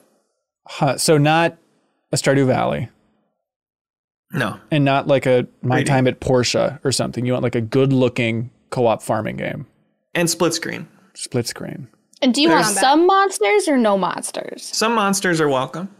Huh, 0.66 0.96
so 0.98 1.16
not 1.18 1.56
a 2.14 2.16
Stardew 2.16 2.46
Valley 2.46 2.88
No, 4.32 4.58
and 4.70 4.84
not 4.84 5.06
like 5.08 5.26
a 5.26 5.46
My 5.62 5.76
Really? 5.76 5.84
Time 5.84 6.06
at 6.06 6.20
Porsche 6.20 6.78
or 6.84 6.92
something. 6.92 7.26
You 7.26 7.32
want 7.32 7.42
like 7.42 7.56
a 7.56 7.60
good 7.60 7.92
looking 7.92 8.50
co 8.70 8.86
op 8.86 9.02
farming 9.02 9.36
game, 9.36 9.66
and 10.14 10.30
split 10.30 10.54
screen. 10.54 10.88
split 11.14 11.46
screen. 11.46 11.88
And 12.22 12.32
do 12.32 12.40
you 12.40 12.48
want 12.48 12.66
some 12.66 13.06
monsters 13.06 13.68
or 13.68 13.76
no 13.76 13.98
monsters? 13.98 14.62
Some 14.62 14.94
monsters 14.94 15.40
are 15.40 15.48
welcome. 15.48 15.94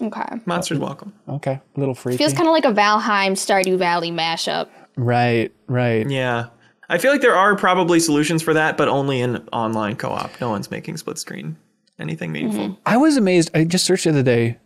Okay. 0.00 0.40
Monsters 0.46 0.78
welcome. 0.78 1.12
Okay, 1.28 1.60
a 1.76 1.80
little 1.80 1.94
freaky. 1.94 2.18
Feels 2.18 2.32
kind 2.32 2.46
of 2.46 2.52
like 2.52 2.64
a 2.64 2.72
Valheim 2.72 3.32
Stardew 3.32 3.76
Valley 3.76 4.10
mashup. 4.10 4.68
right, 4.96 5.52
right. 5.66 6.08
Yeah. 6.08 6.46
I 6.88 6.98
feel 6.98 7.10
like 7.10 7.20
there 7.20 7.34
are 7.34 7.56
probably 7.56 7.98
solutions 7.98 8.42
for 8.42 8.54
that, 8.54 8.76
but 8.76 8.86
only 8.86 9.20
in 9.20 9.38
online 9.52 9.96
co-op. 9.96 10.40
No 10.40 10.50
one's 10.50 10.70
making 10.70 10.96
split 10.98 11.18
screen 11.18 11.56
anything 11.98 12.30
meaningful. 12.30 12.60
Mm-hmm. 12.68 12.80
I 12.86 12.96
was 12.96 13.16
amazed. 13.16 13.50
I 13.54 13.64
just 13.64 13.84
searched 13.84 14.04
the 14.04 14.10
other 14.10 14.22
day 14.22 14.58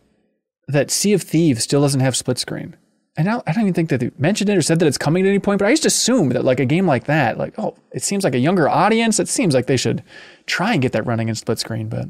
that 0.67 0.91
Sea 0.91 1.13
of 1.13 1.21
Thieves 1.21 1.63
still 1.63 1.81
doesn't 1.81 2.01
have 2.01 2.15
split 2.15 2.37
screen. 2.37 2.75
And 3.17 3.27
I 3.27 3.33
don't, 3.33 3.43
I 3.49 3.51
don't 3.51 3.63
even 3.63 3.73
think 3.73 3.89
that 3.89 3.99
they 3.99 4.09
mentioned 4.17 4.49
it 4.49 4.57
or 4.57 4.61
said 4.61 4.79
that 4.79 4.85
it's 4.87 4.97
coming 4.97 5.25
at 5.25 5.29
any 5.29 5.39
point, 5.39 5.59
but 5.59 5.67
I 5.67 5.71
just 5.71 5.85
assume 5.85 6.29
that 6.29 6.45
like 6.45 6.61
a 6.61 6.65
game 6.65 6.87
like 6.87 7.05
that, 7.05 7.37
like, 7.37 7.53
oh, 7.59 7.75
it 7.91 8.03
seems 8.03 8.23
like 8.23 8.33
a 8.33 8.39
younger 8.39 8.69
audience. 8.69 9.19
It 9.19 9.27
seems 9.27 9.53
like 9.53 9.67
they 9.67 9.75
should 9.75 10.01
try 10.45 10.71
and 10.73 10.81
get 10.81 10.93
that 10.93 11.05
running 11.05 11.27
in 11.27 11.35
split 11.35 11.59
screen. 11.59 11.89
But 11.89 12.07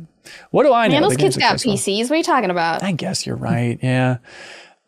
what 0.51 0.63
do 0.63 0.73
I 0.73 0.87
know? 0.87 0.93
Man, 0.93 1.01
those 1.01 1.13
The 1.13 1.17
kids 1.17 1.37
got. 1.37 1.55
PCs. 1.57 2.03
What 2.03 2.11
are 2.11 2.15
you 2.17 2.23
talking 2.23 2.51
about? 2.51 2.83
I 2.83 2.91
guess 2.91 3.25
you're 3.25 3.35
right. 3.35 3.79
Yeah. 3.81 4.17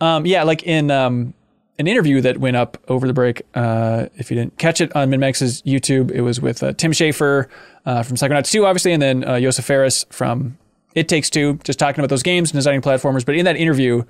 Um, 0.02 0.28
yeah, 0.28 0.44
like 0.44 0.62
in 0.64 0.92
um, 0.92 1.34
an 1.80 1.88
interview 1.88 2.22
that 2.22 2.38
went 2.38 2.58
up 2.58 2.78
over 2.88 3.08
the 3.08 3.14
break, 3.14 3.42
uh, 3.56 4.06
if 4.16 4.30
you 4.30 4.38
didn't 4.38 4.60
catch 4.60 4.82
it 4.82 4.96
on 4.96 5.10
MinnMax's 5.10 5.64
YouTube, 5.64 6.12
it 6.12 6.22
was 6.22 6.40
with 6.40 6.62
uh, 6.62 6.74
Tim 6.74 6.92
Schafer 6.92 7.48
uh, 7.88 8.04
from 8.04 8.18
Psychonauts 8.18 8.52
2, 8.52 8.66
obviously, 8.68 8.94
and 8.94 9.02
then 9.02 9.24
uh, 9.24 9.40
Josef 9.40 9.66
Fares 9.66 10.06
from 10.12 10.60
It 10.96 11.08
Takes 11.08 11.30
Two, 11.30 11.60
just 11.64 11.80
talking 11.80 12.00
about 12.00 12.10
those 12.10 12.24
games 12.24 12.52
and 12.52 12.58
designing 12.58 12.82
platformers. 12.82 13.26
But 13.26 13.36
in 13.36 13.46
that 13.46 13.56
interview, 13.56 14.04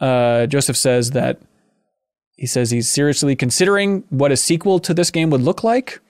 uh, 0.00 0.46
Josef 0.46 0.76
says 0.76 1.10
that 1.12 1.40
he 2.36 2.46
says 2.46 2.70
he's 2.70 2.88
seriously 2.88 3.36
considering 3.36 4.04
what 4.10 4.32
a 4.32 4.36
sequel 4.36 4.78
to 4.80 4.94
this 4.94 5.10
game 5.10 5.30
would 5.30 5.42
look 5.42 5.62
like 5.62 6.00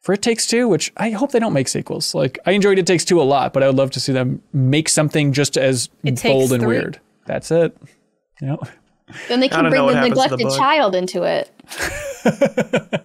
for 0.00 0.12
It 0.12 0.22
Takes 0.22 0.46
Two, 0.46 0.68
which 0.68 0.92
I 0.96 1.10
hope 1.10 1.32
they 1.32 1.38
don't 1.38 1.52
make 1.52 1.68
sequels. 1.68 2.14
Like 2.14 2.38
I 2.46 2.52
enjoyed 2.52 2.78
It 2.78 2.86
Takes 2.86 3.04
Two 3.04 3.20
a 3.20 3.24
lot, 3.24 3.52
but 3.52 3.62
I 3.62 3.66
would 3.66 3.76
love 3.76 3.90
to 3.92 4.00
see 4.00 4.12
them 4.12 4.42
make 4.52 4.88
something 4.88 5.32
just 5.32 5.56
as 5.56 5.88
It 6.02 6.22
bold 6.22 6.52
and 6.52 6.62
Three. 6.62 6.76
weird. 6.76 7.00
That's 7.26 7.50
it. 7.50 7.76
You 8.40 8.48
know? 8.48 8.58
Then 9.28 9.40
they 9.40 9.48
can 9.48 9.68
bring 9.68 9.86
the 9.86 9.94
happens 9.94 10.22
to 10.22 10.28
the 10.28 10.36
neglected 10.36 10.58
child 10.58 10.94
into 10.94 11.22
it. 11.22 11.50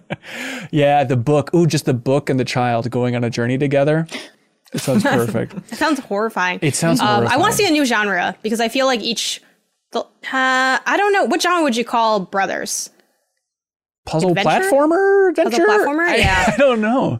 Yeah, 0.70 1.04
the 1.04 1.16
book. 1.16 1.52
Ooh, 1.54 1.66
just 1.66 1.84
the 1.84 1.94
book 1.94 2.30
and 2.30 2.38
the 2.38 2.44
child 2.44 2.90
going 2.90 3.16
on 3.16 3.24
a 3.24 3.30
journey 3.30 3.58
together. 3.58 4.06
It 4.72 4.80
sounds 4.80 5.02
perfect. 5.04 5.54
It 5.72 5.76
sounds 5.76 5.98
horrifying. 6.00 6.58
It 6.62 6.74
sounds 6.74 7.00
Um, 7.00 7.26
I 7.26 7.36
want 7.36 7.52
to 7.52 7.56
see 7.56 7.66
a 7.66 7.70
new 7.70 7.84
genre 7.84 8.36
because 8.42 8.60
I 8.60 8.68
feel 8.68 8.86
like 8.86 9.00
each. 9.00 9.42
Uh, 9.92 10.02
I 10.32 10.94
don't 10.96 11.12
know 11.12 11.24
what 11.24 11.42
genre 11.42 11.62
would 11.64 11.76
you 11.76 11.84
call 11.84 12.20
Brothers? 12.20 12.90
puzzle 14.06 14.30
adventure? 14.30 14.68
platformer 14.70 15.30
adventure. 15.30 15.64
platformer? 15.66 16.06
I, 16.08 16.16
Yeah. 16.16 16.50
I 16.54 16.56
don't 16.56 16.80
know. 16.80 17.18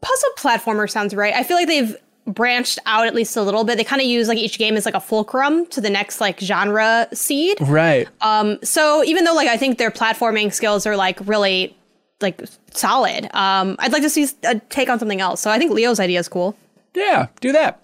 Puzzle 0.00 0.30
platformer 0.36 0.90
sounds 0.90 1.14
right. 1.14 1.34
I 1.34 1.42
feel 1.42 1.56
like 1.56 1.66
they've 1.66 1.96
branched 2.26 2.78
out 2.86 3.06
at 3.06 3.14
least 3.14 3.36
a 3.36 3.42
little 3.42 3.64
bit. 3.64 3.76
They 3.76 3.84
kind 3.84 4.00
of 4.02 4.08
use 4.08 4.28
like 4.28 4.38
each 4.38 4.58
game 4.58 4.76
as 4.76 4.84
like 4.84 4.94
a 4.94 5.00
fulcrum 5.00 5.66
to 5.66 5.80
the 5.80 5.90
next 5.90 6.20
like 6.20 6.40
genre 6.40 7.08
seed. 7.12 7.58
Right. 7.60 8.08
Um, 8.20 8.58
so 8.62 9.04
even 9.04 9.24
though 9.24 9.34
like 9.34 9.48
I 9.48 9.56
think 9.56 9.78
their 9.78 9.90
platforming 9.90 10.52
skills 10.52 10.86
are 10.86 10.96
like 10.96 11.18
really 11.26 11.76
like 12.20 12.40
solid, 12.72 13.24
um, 13.34 13.76
I'd 13.78 13.92
like 13.92 14.02
to 14.02 14.10
see 14.10 14.28
a 14.44 14.58
take 14.58 14.88
on 14.88 14.98
something 14.98 15.20
else. 15.20 15.40
So 15.40 15.50
I 15.50 15.58
think 15.58 15.72
Leo's 15.72 16.00
idea 16.00 16.20
is 16.20 16.28
cool. 16.28 16.56
Yeah, 16.94 17.26
do 17.40 17.52
that. 17.52 17.82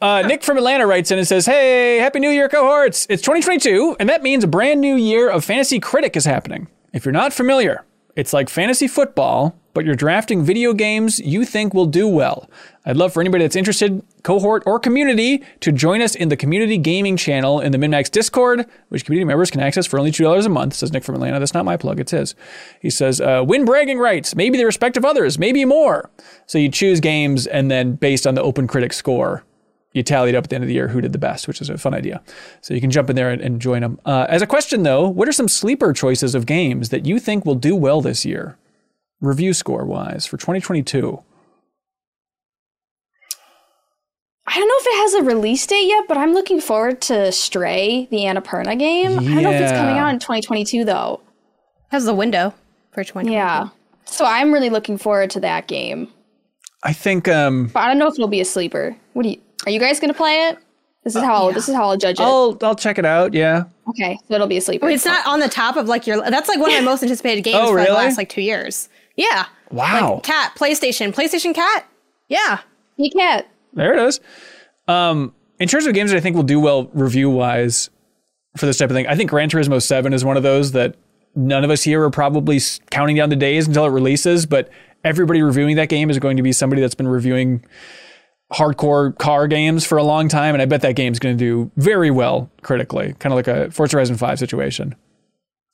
Uh, 0.00 0.22
Nick 0.22 0.44
from 0.44 0.56
Atlanta 0.56 0.86
writes 0.86 1.10
in 1.10 1.18
and 1.18 1.26
says, 1.26 1.44
Hey, 1.44 1.98
Happy 1.98 2.20
New 2.20 2.30
Year, 2.30 2.48
cohorts. 2.48 3.06
It's 3.10 3.22
2022, 3.22 3.96
and 3.98 4.08
that 4.08 4.22
means 4.22 4.44
a 4.44 4.46
brand 4.46 4.80
new 4.80 4.94
year 4.94 5.28
of 5.28 5.44
Fantasy 5.44 5.80
Critic 5.80 6.16
is 6.16 6.24
happening. 6.24 6.68
If 6.92 7.04
you're 7.04 7.12
not 7.12 7.32
familiar, 7.32 7.84
it's 8.14 8.32
like 8.32 8.48
fantasy 8.48 8.86
football, 8.86 9.56
but 9.74 9.84
you're 9.84 9.96
drafting 9.96 10.44
video 10.44 10.72
games 10.72 11.18
you 11.18 11.44
think 11.44 11.74
will 11.74 11.86
do 11.86 12.08
well. 12.08 12.48
I'd 12.86 12.96
love 12.96 13.12
for 13.12 13.20
anybody 13.20 13.44
that's 13.44 13.56
interested, 13.56 14.02
cohort 14.28 14.62
or 14.66 14.78
community, 14.78 15.42
to 15.60 15.72
join 15.72 16.02
us 16.02 16.14
in 16.14 16.28
the 16.28 16.36
community 16.36 16.76
gaming 16.76 17.16
channel 17.16 17.60
in 17.60 17.72
the 17.72 17.78
MinnMax 17.78 18.10
Discord, 18.10 18.66
which 18.90 19.06
community 19.06 19.24
members 19.24 19.50
can 19.50 19.62
access 19.62 19.86
for 19.86 19.98
only 19.98 20.10
$2 20.10 20.44
a 20.44 20.48
month, 20.50 20.74
says 20.74 20.92
Nick 20.92 21.02
from 21.02 21.14
Atlanta. 21.14 21.38
That's 21.38 21.54
not 21.54 21.64
my 21.64 21.78
plug, 21.78 21.98
it's 21.98 22.10
his. 22.10 22.34
He 22.78 22.90
says, 22.90 23.22
uh, 23.22 23.42
win 23.48 23.64
bragging 23.64 23.98
rights, 23.98 24.34
maybe 24.34 24.58
the 24.58 24.66
respect 24.66 24.98
of 24.98 25.04
others, 25.06 25.38
maybe 25.38 25.64
more. 25.64 26.10
So 26.44 26.58
you 26.58 26.68
choose 26.68 27.00
games, 27.00 27.46
and 27.46 27.70
then 27.70 27.94
based 27.94 28.26
on 28.26 28.34
the 28.34 28.42
Open 28.42 28.66
Critic 28.66 28.92
score, 28.92 29.44
you 29.94 30.02
tallied 30.02 30.34
up 30.34 30.44
at 30.44 30.50
the 30.50 30.56
end 30.56 30.64
of 30.64 30.68
the 30.68 30.74
year 30.74 30.88
who 30.88 31.00
did 31.00 31.14
the 31.14 31.18
best, 31.18 31.48
which 31.48 31.62
is 31.62 31.70
a 31.70 31.78
fun 31.78 31.94
idea. 31.94 32.22
So 32.60 32.74
you 32.74 32.82
can 32.82 32.90
jump 32.90 33.08
in 33.08 33.16
there 33.16 33.30
and, 33.30 33.40
and 33.40 33.62
join 33.62 33.80
them. 33.80 33.98
Uh, 34.04 34.26
as 34.28 34.42
a 34.42 34.46
question, 34.46 34.82
though, 34.82 35.08
what 35.08 35.26
are 35.26 35.32
some 35.32 35.48
sleeper 35.48 35.94
choices 35.94 36.34
of 36.34 36.44
games 36.44 36.90
that 36.90 37.06
you 37.06 37.18
think 37.18 37.46
will 37.46 37.54
do 37.54 37.74
well 37.74 38.02
this 38.02 38.26
year, 38.26 38.58
review 39.22 39.54
score 39.54 39.86
wise, 39.86 40.26
for 40.26 40.36
2022? 40.36 41.22
I 44.48 44.58
don't 44.58 44.68
know 44.68 44.74
if 44.78 44.86
it 44.86 44.98
has 45.02 45.14
a 45.14 45.22
release 45.24 45.66
date 45.66 45.86
yet, 45.86 46.06
but 46.08 46.16
I'm 46.16 46.32
looking 46.32 46.58
forward 46.60 47.02
to 47.02 47.30
Stray, 47.32 48.08
the 48.10 48.18
Annapurna 48.18 48.78
game. 48.78 49.18
I 49.18 49.22
don't 49.22 49.42
know 49.42 49.50
if 49.52 49.60
it's 49.60 49.72
coming 49.72 49.98
out 49.98 50.08
in 50.08 50.18
2022 50.18 50.84
though. 50.86 51.20
Has 51.90 52.06
the 52.06 52.14
window 52.14 52.54
for 52.92 53.04
20. 53.04 53.30
Yeah. 53.30 53.68
So 54.06 54.24
I'm 54.24 54.52
really 54.52 54.70
looking 54.70 54.96
forward 54.96 55.28
to 55.30 55.40
that 55.40 55.66
game. 55.66 56.08
I 56.82 56.94
think 56.94 57.28
um, 57.28 57.66
But 57.66 57.80
I 57.80 57.88
don't 57.88 57.98
know 57.98 58.06
if 58.06 58.14
it'll 58.14 58.26
be 58.28 58.40
a 58.40 58.44
sleeper. 58.44 58.96
What 59.12 59.24
do 59.24 59.30
you 59.30 59.40
are 59.66 59.70
you 59.70 59.80
guys 59.80 60.00
gonna 60.00 60.14
play 60.14 60.48
it? 60.48 60.58
This 61.04 61.14
is 61.14 61.22
how 61.22 61.34
I'll, 61.34 61.52
this 61.52 61.68
is 61.68 61.74
how 61.74 61.88
I'll 61.88 61.96
judge 61.96 62.18
it. 62.18 62.22
I'll 62.22 62.56
I'll 62.62 62.74
check 62.74 62.98
it 62.98 63.04
out. 63.04 63.34
Yeah. 63.34 63.64
okay, 63.88 64.18
so 64.28 64.34
it'll 64.34 64.46
be 64.46 64.56
a 64.56 64.60
sleeper. 64.60 64.86
Wait, 64.86 64.94
it's 64.94 65.04
not 65.04 65.26
on 65.26 65.40
the 65.40 65.48
top 65.48 65.76
of 65.76 65.88
like 65.88 66.06
your. 66.06 66.22
That's 66.30 66.48
like 66.48 66.58
one 66.58 66.70
of 66.70 66.78
my 66.78 66.84
most 66.84 67.02
anticipated 67.02 67.42
games 67.42 67.58
Oh, 67.60 67.68
for 67.68 67.78
like, 67.78 67.88
the 67.88 67.94
last 67.94 68.16
like 68.16 68.28
two 68.28 68.42
years. 68.42 68.88
Yeah. 69.16 69.46
Wow. 69.70 70.14
Like, 70.14 70.22
cat, 70.22 70.52
PlayStation, 70.56 71.12
PlayStation 71.12 71.54
Cat. 71.54 71.86
Yeah. 72.28 72.60
you 72.96 73.10
can't. 73.10 73.46
There 73.72 73.94
it 73.94 74.08
is. 74.08 74.20
Um, 74.86 75.34
in 75.58 75.68
terms 75.68 75.86
of 75.86 75.94
games 75.94 76.10
that 76.10 76.16
I 76.16 76.20
think 76.20 76.36
will 76.36 76.42
do 76.42 76.60
well 76.60 76.90
review 76.92 77.30
wise 77.30 77.90
for 78.56 78.66
this 78.66 78.78
type 78.78 78.90
of 78.90 78.96
thing, 78.96 79.06
I 79.06 79.14
think 79.14 79.30
Gran 79.30 79.50
Turismo 79.50 79.82
7 79.82 80.12
is 80.12 80.24
one 80.24 80.36
of 80.36 80.42
those 80.42 80.72
that 80.72 80.96
none 81.34 81.64
of 81.64 81.70
us 81.70 81.82
here 81.82 82.02
are 82.02 82.10
probably 82.10 82.60
counting 82.90 83.16
down 83.16 83.28
the 83.28 83.36
days 83.36 83.66
until 83.66 83.84
it 83.84 83.90
releases, 83.90 84.46
but 84.46 84.68
everybody 85.04 85.42
reviewing 85.42 85.76
that 85.76 85.88
game 85.88 86.10
is 86.10 86.18
going 86.18 86.36
to 86.36 86.42
be 86.42 86.52
somebody 86.52 86.80
that's 86.80 86.94
been 86.94 87.08
reviewing 87.08 87.64
hardcore 88.52 89.16
car 89.18 89.46
games 89.46 89.84
for 89.84 89.98
a 89.98 90.02
long 90.02 90.28
time, 90.28 90.54
and 90.54 90.62
I 90.62 90.64
bet 90.64 90.80
that 90.82 90.96
game's 90.96 91.18
going 91.18 91.36
to 91.36 91.44
do 91.44 91.70
very 91.76 92.10
well 92.10 92.50
critically, 92.62 93.14
kind 93.18 93.32
of 93.32 93.36
like 93.36 93.48
a 93.48 93.70
Forza 93.70 93.96
Horizon 93.96 94.16
5 94.16 94.38
situation. 94.38 94.96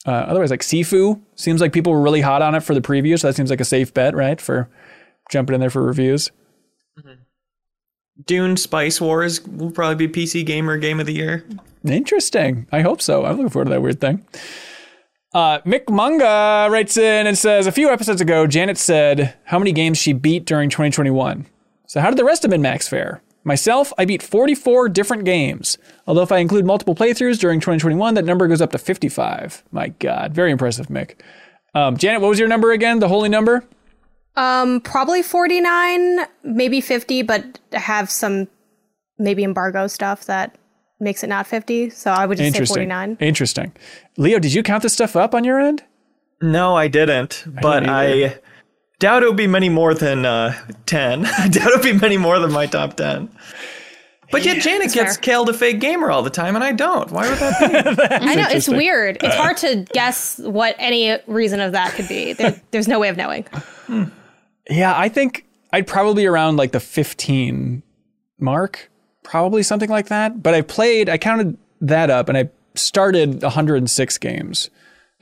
Uh, 0.07 0.11
otherwise, 0.11 0.51
like 0.51 0.61
Sifu 0.61 1.21
seems 1.35 1.61
like 1.61 1.73
people 1.73 1.93
were 1.93 2.01
really 2.01 2.21
hot 2.21 2.43
on 2.43 2.55
it 2.55 2.61
for 2.61 2.75
the 2.75 2.81
preview, 2.81 3.19
so 3.19 3.29
that 3.29 3.35
seems 3.35 3.49
like 3.49 3.61
a 3.61 3.65
safe 3.65 3.95
bet, 3.95 4.15
right? 4.15 4.41
For 4.41 4.69
jumping 5.31 5.55
in 5.55 5.61
there 5.61 5.71
for 5.71 5.83
reviews. 5.83 6.31
Dune 8.25 8.57
Spice 8.57 9.01
Wars 9.01 9.43
will 9.47 9.71
probably 9.71 10.07
be 10.07 10.23
PC 10.23 10.45
Gamer 10.47 10.77
Game 10.77 11.01
of 11.01 11.07
the 11.07 11.15
Year. 11.15 11.45
Interesting. 11.85 12.67
I 12.71 12.81
hope 12.81 13.03
so. 13.03 13.25
I'm 13.25 13.37
looking 13.37 13.51
forward 13.51 13.67
to 13.67 13.71
that 13.73 13.83
weird 13.83 14.01
thing. 14.01 14.25
Uh, 15.33 15.59
Mick 15.63 15.87
Munga 15.87 16.71
writes 16.71 16.97
in 16.97 17.27
and 17.27 17.37
says, 17.37 17.67
a 17.67 17.73
few 17.73 17.91
episodes 17.91 18.21
ago, 18.21 18.47
Janet 18.47 18.79
said 18.79 19.35
how 19.45 19.59
many 19.59 19.73
games 19.73 19.99
she 19.99 20.13
beat 20.13 20.45
during 20.45 20.71
2021. 20.71 21.47
So 21.87 22.01
how 22.01 22.09
did 22.09 22.19
the 22.19 22.25
rest 22.25 22.45
of 22.45 22.53
MinnMax 22.53 22.89
fare? 22.89 23.21
Myself, 23.43 23.93
I 23.99 24.05
beat 24.05 24.23
44 24.23 24.89
different 24.89 25.25
games. 25.25 25.77
Although 26.07 26.23
if 26.23 26.33
I 26.33 26.39
include 26.39 26.65
multiple 26.65 26.95
playthroughs 26.95 27.39
during 27.39 27.61
2021, 27.61 28.15
that 28.15 28.25
number 28.25 28.47
goes 28.47 28.63
up 28.63 28.71
to 28.73 28.79
55. 28.79 29.65
My 29.73 29.89
God, 29.89 30.33
very 30.33 30.51
impressive, 30.51 30.87
Mick. 30.87 31.17
Um, 31.75 31.97
Janet, 31.97 32.23
what 32.23 32.29
was 32.29 32.39
your 32.39 32.49
number 32.49 32.73
again? 32.73 33.01
The 33.01 33.09
holy 33.09 33.29
number? 33.29 33.65
Um, 34.37 34.81
probably 34.81 35.23
49, 35.23 36.21
maybe 36.43 36.81
50, 36.81 37.23
but 37.23 37.61
I 37.73 37.79
have 37.79 38.11
some 38.11 38.49
maybe 39.19 39.45
embargo 39.45 39.87
stuff 39.87 40.25
that 40.27 40.57
makes 40.99 41.23
it 41.23 41.29
not 41.29 41.47
50. 41.47 41.91
So 41.91 42.11
I 42.11 42.27
would 42.27 42.39
just 42.39 42.45
say 42.53 42.59
Interesting. 42.59 42.75
49. 42.75 43.17
Interesting. 43.21 43.73
Leo, 44.17 44.39
did 44.39 44.53
you 44.53 44.63
count 44.63 44.83
this 44.83 44.93
stuff 44.93 45.15
up 45.15 45.35
on 45.35 45.45
your 45.45 45.61
end? 45.61 45.85
No, 46.43 46.77
I 46.77 46.89
didn't, 46.89 47.45
but 47.63 47.81
didn't 47.81 47.95
I, 47.95 48.39
doubt 48.99 49.23
it'll 49.23 49.35
be 49.35 49.47
many 49.47 49.69
more 49.69 49.95
than 49.95 50.27
uh, 50.27 50.55
10. 50.87 51.27
I 51.39 51.49
doubt 51.49 51.69
it'll 51.69 51.83
be 51.83 51.93
many 51.93 52.17
more 52.17 52.39
than 52.39 52.53
my 52.53 52.67
top 52.67 52.97
10. 52.97 53.29
But 54.31 54.45
yet 54.45 54.63
Janet 54.63 54.93
gets 54.93 55.17
fair. 55.17 55.23
killed 55.23 55.49
a 55.49 55.55
fake 55.55 55.81
gamer 55.81 56.11
all 56.11 56.23
the 56.23 56.31
time, 56.31 56.57
and 56.57 56.65
I 56.65 56.73
don't. 56.73 57.09
Why 57.13 57.29
would 57.29 57.39
that 57.39 57.97
be? 57.97 58.03
I 58.11 58.35
know, 58.35 58.49
it's 58.49 58.67
weird. 58.67 59.19
It's 59.23 59.37
hard 59.37 59.59
to 59.59 59.87
guess 59.93 60.39
what 60.39 60.75
any 60.79 61.17
reason 61.29 61.61
of 61.61 61.73
that 61.73 61.93
could 61.93 62.09
be. 62.09 62.33
There, 62.33 62.61
there's 62.73 62.89
no 62.89 62.99
way 62.99 63.11
of 63.11 63.17
knowing. 63.17 63.47
Yeah, 64.71 64.95
I 64.97 65.09
think 65.09 65.47
I'd 65.73 65.87
probably 65.87 66.27
around 66.27 66.57
like 66.57 66.73
the 66.73 66.81
15 66.81 67.83
mark, 68.39 68.91
probably 69.23 69.63
something 69.63 69.91
like 69.91 70.09
that. 70.09 70.43
But 70.43 70.55
I 70.55 70.63
played, 70.63 71.09
I 71.09 71.19
counted 71.19 71.57
that 71.81 72.11
up 72.11 72.29
and 72.29 72.39
I 72.39 72.49
started 72.75 73.43
106 73.43 74.19
games. 74.19 74.71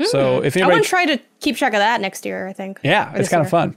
So 0.05 0.43
if 0.43 0.56
I 0.56 0.60
anybody, 0.60 0.74
want 0.74 0.85
to 0.85 0.89
try 0.90 1.06
to 1.06 1.20
keep 1.40 1.56
track 1.56 1.74
of 1.74 1.78
that 1.78 2.01
next 2.01 2.24
year, 2.27 2.48
I 2.48 2.52
think. 2.52 2.81
yeah, 2.82 3.12
it's 3.14 3.28
kind 3.28 3.40
of 3.40 3.48
fun. 3.48 3.77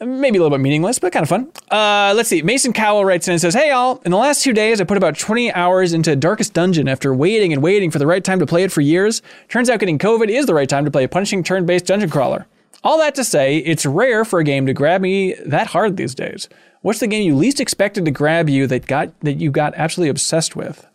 Maybe 0.00 0.36
a 0.36 0.42
little 0.42 0.54
bit 0.54 0.60
meaningless, 0.62 0.98
but 0.98 1.12
kind 1.12 1.22
of 1.22 1.30
fun. 1.30 1.50
Uh, 1.70 2.12
let's 2.14 2.28
see. 2.28 2.42
Mason 2.42 2.74
Cowell 2.74 3.06
writes 3.06 3.26
in 3.26 3.32
and 3.32 3.40
says, 3.40 3.54
Hey, 3.54 3.70
all. 3.70 4.02
In 4.04 4.10
the 4.10 4.18
last 4.18 4.42
two 4.42 4.52
days, 4.52 4.82
I 4.82 4.84
put 4.84 4.98
about 4.98 5.16
20 5.16 5.50
hours 5.54 5.94
into 5.94 6.14
Darkest 6.14 6.52
Dungeon 6.52 6.88
after 6.88 7.14
waiting 7.14 7.54
and 7.54 7.62
waiting 7.62 7.90
for 7.90 7.98
the 7.98 8.06
right 8.06 8.22
time 8.22 8.38
to 8.40 8.46
play 8.46 8.64
it 8.64 8.70
for 8.72 8.82
years. 8.82 9.22
Turns 9.48 9.70
out 9.70 9.80
getting 9.80 9.98
COVID 9.98 10.28
is 10.28 10.44
the 10.44 10.52
right 10.52 10.68
time 10.68 10.84
to 10.84 10.90
play 10.90 11.04
a 11.04 11.08
punishing 11.08 11.42
turn 11.42 11.64
based 11.64 11.86
dungeon 11.86 12.10
crawler. 12.10 12.46
All 12.86 12.98
that 12.98 13.16
to 13.16 13.24
say, 13.24 13.56
it's 13.56 13.84
rare 13.84 14.24
for 14.24 14.38
a 14.38 14.44
game 14.44 14.64
to 14.66 14.72
grab 14.72 15.00
me 15.00 15.34
that 15.44 15.66
hard 15.66 15.96
these 15.96 16.14
days. 16.14 16.48
What's 16.82 17.00
the 17.00 17.08
game 17.08 17.24
you 17.26 17.34
least 17.34 17.58
expected 17.58 18.04
to 18.04 18.12
grab 18.12 18.48
you 18.48 18.68
that 18.68 18.86
got 18.86 19.18
that 19.22 19.40
you 19.40 19.50
got 19.50 19.74
absolutely 19.74 20.10
obsessed 20.10 20.54
with? 20.54 20.86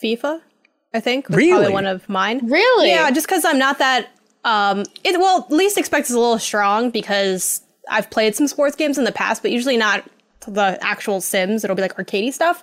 FIFA, 0.00 0.42
I 0.94 1.00
think, 1.00 1.28
was 1.28 1.36
Really? 1.36 1.50
probably 1.50 1.72
one 1.72 1.86
of 1.86 2.08
mine. 2.08 2.46
Really? 2.48 2.90
Yeah, 2.90 3.10
just 3.10 3.26
because 3.26 3.44
I'm 3.44 3.58
not 3.58 3.78
that. 3.78 4.10
Um, 4.44 4.84
it 5.02 5.18
well, 5.18 5.44
least 5.50 5.76
expect 5.76 6.06
is 6.08 6.14
a 6.14 6.20
little 6.20 6.38
strong 6.38 6.90
because 6.90 7.62
I've 7.90 8.08
played 8.10 8.36
some 8.36 8.46
sports 8.46 8.76
games 8.76 8.96
in 8.96 9.02
the 9.02 9.10
past, 9.10 9.42
but 9.42 9.50
usually 9.50 9.76
not 9.76 10.04
the 10.46 10.78
actual 10.80 11.20
Sims. 11.20 11.64
It'll 11.64 11.74
be 11.74 11.82
like 11.82 11.96
arcadey 11.96 12.32
stuff, 12.32 12.62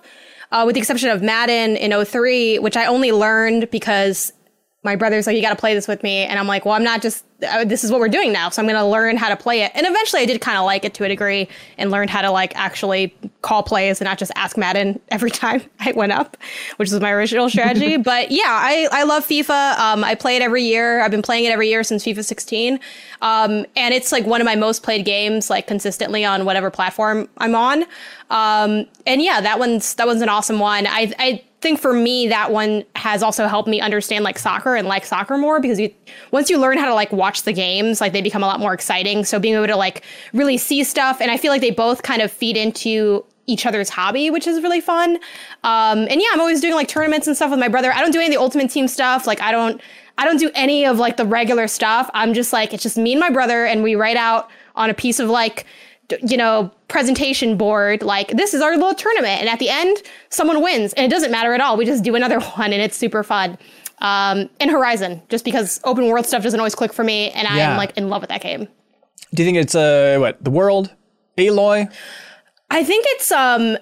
uh, 0.50 0.62
with 0.64 0.76
the 0.76 0.80
exception 0.80 1.10
of 1.10 1.20
Madden 1.20 1.76
in 1.76 1.92
03, 2.06 2.58
which 2.58 2.78
I 2.78 2.86
only 2.86 3.12
learned 3.12 3.70
because 3.70 4.32
my 4.84 4.96
brother's 4.96 5.28
like, 5.28 5.36
you 5.36 5.42
got 5.42 5.50
to 5.50 5.56
play 5.56 5.74
this 5.74 5.86
with 5.86 6.02
me. 6.02 6.24
And 6.24 6.40
I'm 6.40 6.48
like, 6.48 6.64
well, 6.64 6.74
I'm 6.74 6.82
not 6.82 7.02
just, 7.02 7.24
uh, 7.48 7.64
this 7.64 7.84
is 7.84 7.92
what 7.92 8.00
we're 8.00 8.08
doing 8.08 8.32
now. 8.32 8.48
So 8.48 8.60
I'm 8.60 8.66
going 8.66 8.78
to 8.78 8.84
learn 8.84 9.16
how 9.16 9.28
to 9.28 9.36
play 9.36 9.62
it. 9.62 9.70
And 9.76 9.86
eventually 9.86 10.22
I 10.22 10.26
did 10.26 10.40
kind 10.40 10.58
of 10.58 10.64
like 10.64 10.84
it 10.84 10.92
to 10.94 11.04
a 11.04 11.08
degree 11.08 11.48
and 11.78 11.92
learned 11.92 12.10
how 12.10 12.20
to 12.20 12.32
like 12.32 12.52
actually 12.56 13.14
call 13.42 13.62
plays 13.62 14.00
and 14.00 14.06
not 14.06 14.18
just 14.18 14.32
ask 14.34 14.56
Madden 14.56 14.98
every 15.10 15.30
time 15.30 15.62
I 15.78 15.92
went 15.92 16.10
up, 16.10 16.36
which 16.78 16.90
was 16.90 17.00
my 17.00 17.12
original 17.12 17.48
strategy. 17.48 17.96
but 17.98 18.32
yeah, 18.32 18.42
I, 18.46 18.88
I 18.90 19.04
love 19.04 19.24
FIFA. 19.24 19.78
Um, 19.78 20.02
I 20.02 20.16
play 20.16 20.34
it 20.34 20.42
every 20.42 20.64
year. 20.64 21.00
I've 21.00 21.12
been 21.12 21.22
playing 21.22 21.44
it 21.44 21.52
every 21.52 21.68
year 21.68 21.84
since 21.84 22.04
FIFA 22.04 22.24
16. 22.24 22.80
Um, 23.20 23.64
and 23.76 23.94
it's 23.94 24.10
like 24.10 24.26
one 24.26 24.40
of 24.40 24.44
my 24.46 24.56
most 24.56 24.82
played 24.82 25.04
games, 25.04 25.48
like 25.48 25.68
consistently 25.68 26.24
on 26.24 26.44
whatever 26.44 26.70
platform 26.72 27.28
I'm 27.38 27.54
on. 27.54 27.84
Um, 28.30 28.86
and 29.06 29.22
yeah, 29.22 29.40
that 29.42 29.60
one's, 29.60 29.94
that 29.94 30.08
one's 30.08 30.22
an 30.22 30.28
awesome 30.28 30.58
one. 30.58 30.88
I, 30.88 31.12
I, 31.20 31.44
think 31.62 31.80
for 31.80 31.92
me 31.92 32.26
that 32.28 32.52
one 32.52 32.84
has 32.96 33.22
also 33.22 33.46
helped 33.46 33.68
me 33.68 33.80
understand 33.80 34.24
like 34.24 34.38
soccer 34.38 34.74
and 34.74 34.88
like 34.88 35.04
soccer 35.06 35.38
more 35.38 35.60
because 35.60 35.78
you 35.78 35.94
once 36.32 36.50
you 36.50 36.58
learn 36.58 36.76
how 36.76 36.86
to 36.86 36.94
like 36.94 37.12
watch 37.12 37.42
the 37.42 37.52
games 37.52 38.00
like 38.00 38.12
they 38.12 38.20
become 38.20 38.42
a 38.42 38.46
lot 38.46 38.60
more 38.60 38.74
exciting. 38.74 39.24
So 39.24 39.38
being 39.38 39.54
able 39.54 39.68
to 39.68 39.76
like 39.76 40.02
really 40.32 40.58
see 40.58 40.84
stuff 40.84 41.20
and 41.20 41.30
i 41.30 41.36
feel 41.36 41.50
like 41.50 41.60
they 41.60 41.70
both 41.70 42.02
kind 42.02 42.20
of 42.20 42.30
feed 42.30 42.56
into 42.56 43.24
each 43.46 43.66
other's 43.66 43.88
hobby 43.88 44.30
which 44.30 44.46
is 44.46 44.62
really 44.62 44.80
fun. 44.80 45.16
Um 45.62 46.06
and 46.10 46.20
yeah 46.20 46.28
i'm 46.32 46.40
always 46.40 46.60
doing 46.60 46.74
like 46.74 46.88
tournaments 46.88 47.26
and 47.26 47.36
stuff 47.36 47.50
with 47.50 47.60
my 47.60 47.68
brother. 47.68 47.92
I 47.92 48.00
don't 48.00 48.12
do 48.12 48.18
any 48.18 48.26
of 48.26 48.32
the 48.32 48.40
ultimate 48.40 48.70
team 48.70 48.88
stuff. 48.88 49.26
Like 49.26 49.40
i 49.40 49.52
don't 49.52 49.80
i 50.18 50.24
don't 50.24 50.38
do 50.38 50.50
any 50.54 50.84
of 50.84 50.98
like 50.98 51.16
the 51.16 51.26
regular 51.26 51.68
stuff. 51.68 52.10
I'm 52.12 52.34
just 52.34 52.52
like 52.52 52.74
it's 52.74 52.82
just 52.82 52.98
me 52.98 53.12
and 53.12 53.20
my 53.20 53.30
brother 53.30 53.64
and 53.64 53.82
we 53.82 53.94
write 53.94 54.16
out 54.16 54.50
on 54.74 54.90
a 54.90 54.94
piece 54.94 55.20
of 55.20 55.30
like 55.30 55.64
you 56.28 56.36
know, 56.36 56.70
presentation 56.88 57.56
board, 57.56 58.02
like 58.02 58.28
this 58.28 58.52
is 58.54 58.60
our 58.60 58.76
little 58.76 58.94
tournament. 58.94 59.40
And 59.40 59.48
at 59.48 59.58
the 59.58 59.68
end, 59.70 59.96
someone 60.28 60.62
wins. 60.62 60.92
And 60.94 61.06
it 61.06 61.14
doesn't 61.14 61.30
matter 61.30 61.54
at 61.54 61.60
all. 61.60 61.76
We 61.76 61.84
just 61.86 62.04
do 62.04 62.14
another 62.14 62.40
one 62.56 62.72
and 62.72 62.82
it's 62.82 62.96
super 62.96 63.22
fun. 63.22 63.56
Um, 63.98 64.50
and 64.60 64.70
Horizon, 64.70 65.22
just 65.28 65.44
because 65.44 65.80
open 65.84 66.06
world 66.08 66.26
stuff 66.26 66.42
doesn't 66.42 66.58
always 66.58 66.74
click 66.74 66.92
for 66.92 67.04
me. 67.04 67.30
And 67.30 67.46
I'm 67.48 67.76
like 67.76 67.96
in 67.96 68.08
love 68.08 68.20
with 68.20 68.30
that 68.30 68.42
game. 68.42 68.66
Do 69.34 69.42
you 69.42 69.46
think 69.46 69.56
it's 69.58 69.74
uh 69.74 70.16
what 70.18 70.42
the 70.44 70.50
world, 70.50 70.92
Aloy? 71.38 71.90
I 72.70 72.84
think 72.84 73.06
it's 73.10 73.30
um 73.32 73.78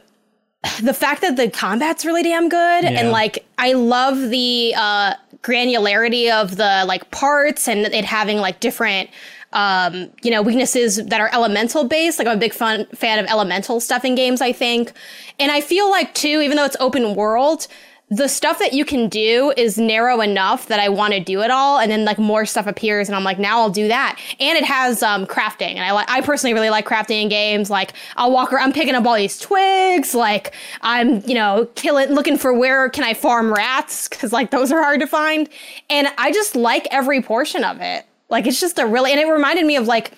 the 0.83 0.93
fact 0.93 1.23
that 1.23 1.37
the 1.37 1.49
combat's 1.51 2.05
really 2.05 2.23
damn 2.23 2.49
good 2.51 2.85
Yeah. 2.85 2.91
and 2.91 3.11
like 3.11 3.45
I 3.59 3.73
love 3.73 4.29
the 4.29 4.75
uh 4.77 5.15
granularity 5.43 6.31
of 6.31 6.57
the 6.57 6.85
like 6.87 7.11
parts 7.11 7.67
and 7.67 7.81
it 7.81 8.05
having 8.05 8.39
like 8.39 8.61
different 8.61 9.09
um 9.53 10.11
you 10.23 10.31
know 10.31 10.43
weaknesses 10.43 11.05
that 11.07 11.21
are 11.21 11.31
elemental 11.33 11.85
based 11.85 12.19
like 12.19 12.29
I'm 12.29 12.37
a 12.37 12.41
big 12.41 12.55
fun 12.55 12.87
fan 12.95 13.19
of 13.19 13.27
elemental 13.27 13.81
stuff 13.81 14.05
in 14.05 14.15
games 14.15 14.41
I 14.41 14.53
think 14.53 14.93
and 15.39 15.51
I 15.51 15.61
feel 15.61 15.91
like 15.91 16.15
too 16.15 16.41
even 16.41 16.57
though 16.57 16.65
it's 16.65 16.77
open 16.81 17.15
world 17.15 17.67
the 18.11 18.27
stuff 18.27 18.59
that 18.59 18.73
you 18.73 18.85
can 18.85 19.09
do 19.09 19.53
is 19.57 19.79
narrow 19.79 20.21
enough 20.21 20.67
that 20.67 20.81
I 20.81 20.89
want 20.89 21.15
to 21.15 21.21
do 21.21 21.43
it 21.43 21.51
all, 21.51 21.79
and 21.79 21.91
then 21.91 22.05
like 22.05 22.19
more 22.19 22.45
stuff 22.45 22.67
appears, 22.67 23.09
and 23.09 23.15
I'm 23.15 23.23
like, 23.23 23.39
now 23.39 23.61
I'll 23.61 23.71
do 23.71 23.87
that. 23.87 24.19
And 24.41 24.59
it 24.59 24.65
has 24.65 25.01
um, 25.03 25.27
crafting, 25.27 25.77
and 25.77 25.85
I 25.85 25.93
like, 25.93 26.11
I 26.11 26.21
personally 26.21 26.53
really 26.53 26.71
like 26.71 26.87
crafting 26.87 27.23
in 27.23 27.29
games. 27.29 27.71
Like, 27.71 27.93
I'll 28.17 28.33
walk 28.33 28.53
around, 28.53 28.65
I'm 28.65 28.73
picking 28.73 28.97
up 28.97 29.07
all 29.07 29.15
these 29.15 29.39
twigs, 29.39 30.13
like 30.13 30.55
I'm, 30.81 31.21
you 31.27 31.35
know, 31.35 31.69
killing, 31.77 32.09
looking 32.11 32.37
for 32.37 32.53
where 32.53 32.89
can 32.91 33.05
I 33.05 33.15
farm 33.15 33.53
rats 33.53 34.09
because 34.09 34.33
like 34.33 34.51
those 34.51 34.73
are 34.73 34.83
hard 34.83 35.01
to 35.01 35.07
find, 35.07 35.49
and 35.89 36.09
I 36.19 36.33
just 36.33 36.57
like 36.57 36.89
every 36.91 37.23
portion 37.23 37.63
of 37.63 37.81
it. 37.81 38.07
Like, 38.31 38.47
it's 38.47 38.61
just 38.61 38.79
a 38.79 38.87
really, 38.87 39.11
and 39.13 39.21
it 39.21 39.27
reminded 39.27 39.67
me 39.67 39.77
of 39.77 39.87
like. 39.87 40.13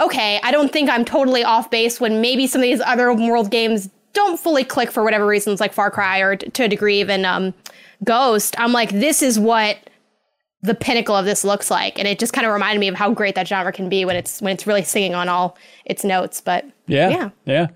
Okay, 0.00 0.38
I 0.44 0.52
don't 0.52 0.72
think 0.72 0.88
I'm 0.88 1.04
totally 1.04 1.42
off 1.42 1.72
base 1.72 2.00
when 2.00 2.20
maybe 2.20 2.46
some 2.46 2.60
of 2.60 2.62
these 2.62 2.80
other 2.80 3.10
open 3.10 3.26
world 3.26 3.50
games 3.50 3.90
don't 4.12 4.38
fully 4.38 4.62
click 4.64 4.90
for 4.90 5.02
whatever 5.02 5.26
reasons, 5.26 5.58
like 5.60 5.72
Far 5.72 5.90
Cry 5.90 6.20
or 6.20 6.36
to 6.36 6.62
a 6.62 6.68
degree 6.68 7.00
even 7.00 7.24
um, 7.24 7.52
Ghost. 8.04 8.54
I'm 8.58 8.72
like, 8.72 8.90
this 8.90 9.22
is 9.22 9.38
what 9.38 9.76
the 10.62 10.74
pinnacle 10.74 11.14
of 11.16 11.24
this 11.24 11.44
looks 11.44 11.70
like, 11.70 11.98
and 11.98 12.08
it 12.08 12.18
just 12.18 12.32
kind 12.32 12.46
of 12.46 12.52
reminded 12.52 12.80
me 12.80 12.88
of 12.88 12.94
how 12.94 13.12
great 13.12 13.34
that 13.36 13.46
genre 13.46 13.72
can 13.72 13.88
be 13.88 14.04
when 14.04 14.16
it's 14.16 14.40
when 14.40 14.54
it's 14.54 14.66
really 14.66 14.82
singing 14.82 15.14
on 15.14 15.28
all 15.28 15.56
its 15.84 16.04
notes. 16.04 16.40
But 16.40 16.64
Yeah. 16.86 17.10
Yeah. 17.10 17.30
Yeah. 17.44 17.66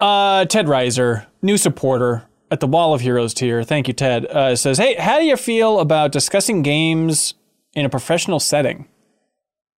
Uh, 0.00 0.44
Ted 0.46 0.66
Reiser, 0.66 1.26
new 1.42 1.56
supporter 1.56 2.24
at 2.50 2.60
the 2.60 2.66
Wall 2.66 2.94
of 2.94 3.00
Heroes 3.00 3.34
tier. 3.34 3.62
Thank 3.62 3.88
you, 3.88 3.94
Ted. 3.94 4.26
Uh, 4.26 4.56
says, 4.56 4.78
Hey, 4.78 4.94
how 4.94 5.18
do 5.18 5.24
you 5.24 5.36
feel 5.36 5.78
about 5.80 6.12
discussing 6.12 6.62
games 6.62 7.34
in 7.74 7.84
a 7.84 7.90
professional 7.90 8.40
setting? 8.40 8.88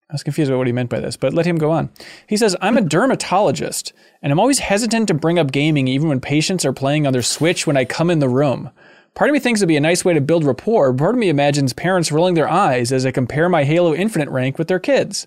I 0.09 0.14
was 0.14 0.23
confused 0.23 0.51
about 0.51 0.59
what 0.59 0.68
he 0.68 0.73
meant 0.73 0.90
by 0.90 1.01
this, 1.01 1.16
but 1.16 1.35
let 1.35 1.47
him 1.47 1.59
go 1.59 1.73
on. 1.73 1.90
He 2.28 2.36
says, 2.36 2.55
I'm 2.60 2.77
a 2.77 2.82
dermatologist, 2.82 3.93
and 4.23 4.31
I'm 4.31 4.39
always 4.39 4.60
hesitant 4.60 5.09
to 5.09 5.14
bring 5.14 5.39
up 5.39 5.51
gaming 5.51 5.89
even 5.89 6.09
when 6.09 6.20
patients 6.20 6.64
are 6.64 6.73
playing 6.73 7.06
on 7.06 7.12
their 7.12 7.23
Switch 7.23 7.66
when 7.66 7.77
I 7.77 7.85
come 7.85 8.09
in 8.10 8.20
the 8.20 8.28
room. 8.28 8.70
Part 9.16 9.31
of 9.31 9.35
me 9.35 9.40
thinks 9.40 9.60
it'd 9.60 9.68
be 9.68 9.77
a 9.77 9.81
nice 9.81 10.05
way 10.05 10.14
to 10.14 10.20
build 10.20 10.44
rapport. 10.44 10.93
Part 10.94 11.14
of 11.14 11.18
me 11.18 11.28
imagines 11.28 11.73
parents 11.73 12.12
rolling 12.12 12.35
their 12.35 12.48
eyes 12.48 12.93
as 12.93 13.05
I 13.05 13.10
compare 13.10 13.48
my 13.48 13.64
Halo 13.64 13.94
Infinite 13.94 14.28
rank 14.28 14.59
with 14.59 14.68
their 14.68 14.78
kids. 14.78 15.27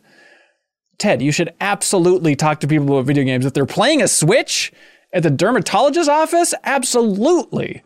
Ted, 0.97 1.21
you 1.21 1.31
should 1.31 1.53
absolutely 1.59 2.35
talk 2.35 2.59
to 2.59 2.67
people 2.67 2.85
about 2.87 3.05
video 3.05 3.23
games. 3.23 3.45
If 3.45 3.53
they're 3.53 3.65
playing 3.65 4.01
a 4.01 4.07
Switch 4.07 4.71
at 5.11 5.23
the 5.23 5.31
dermatologist's 5.31 6.07
office, 6.07 6.53
absolutely. 6.63 7.81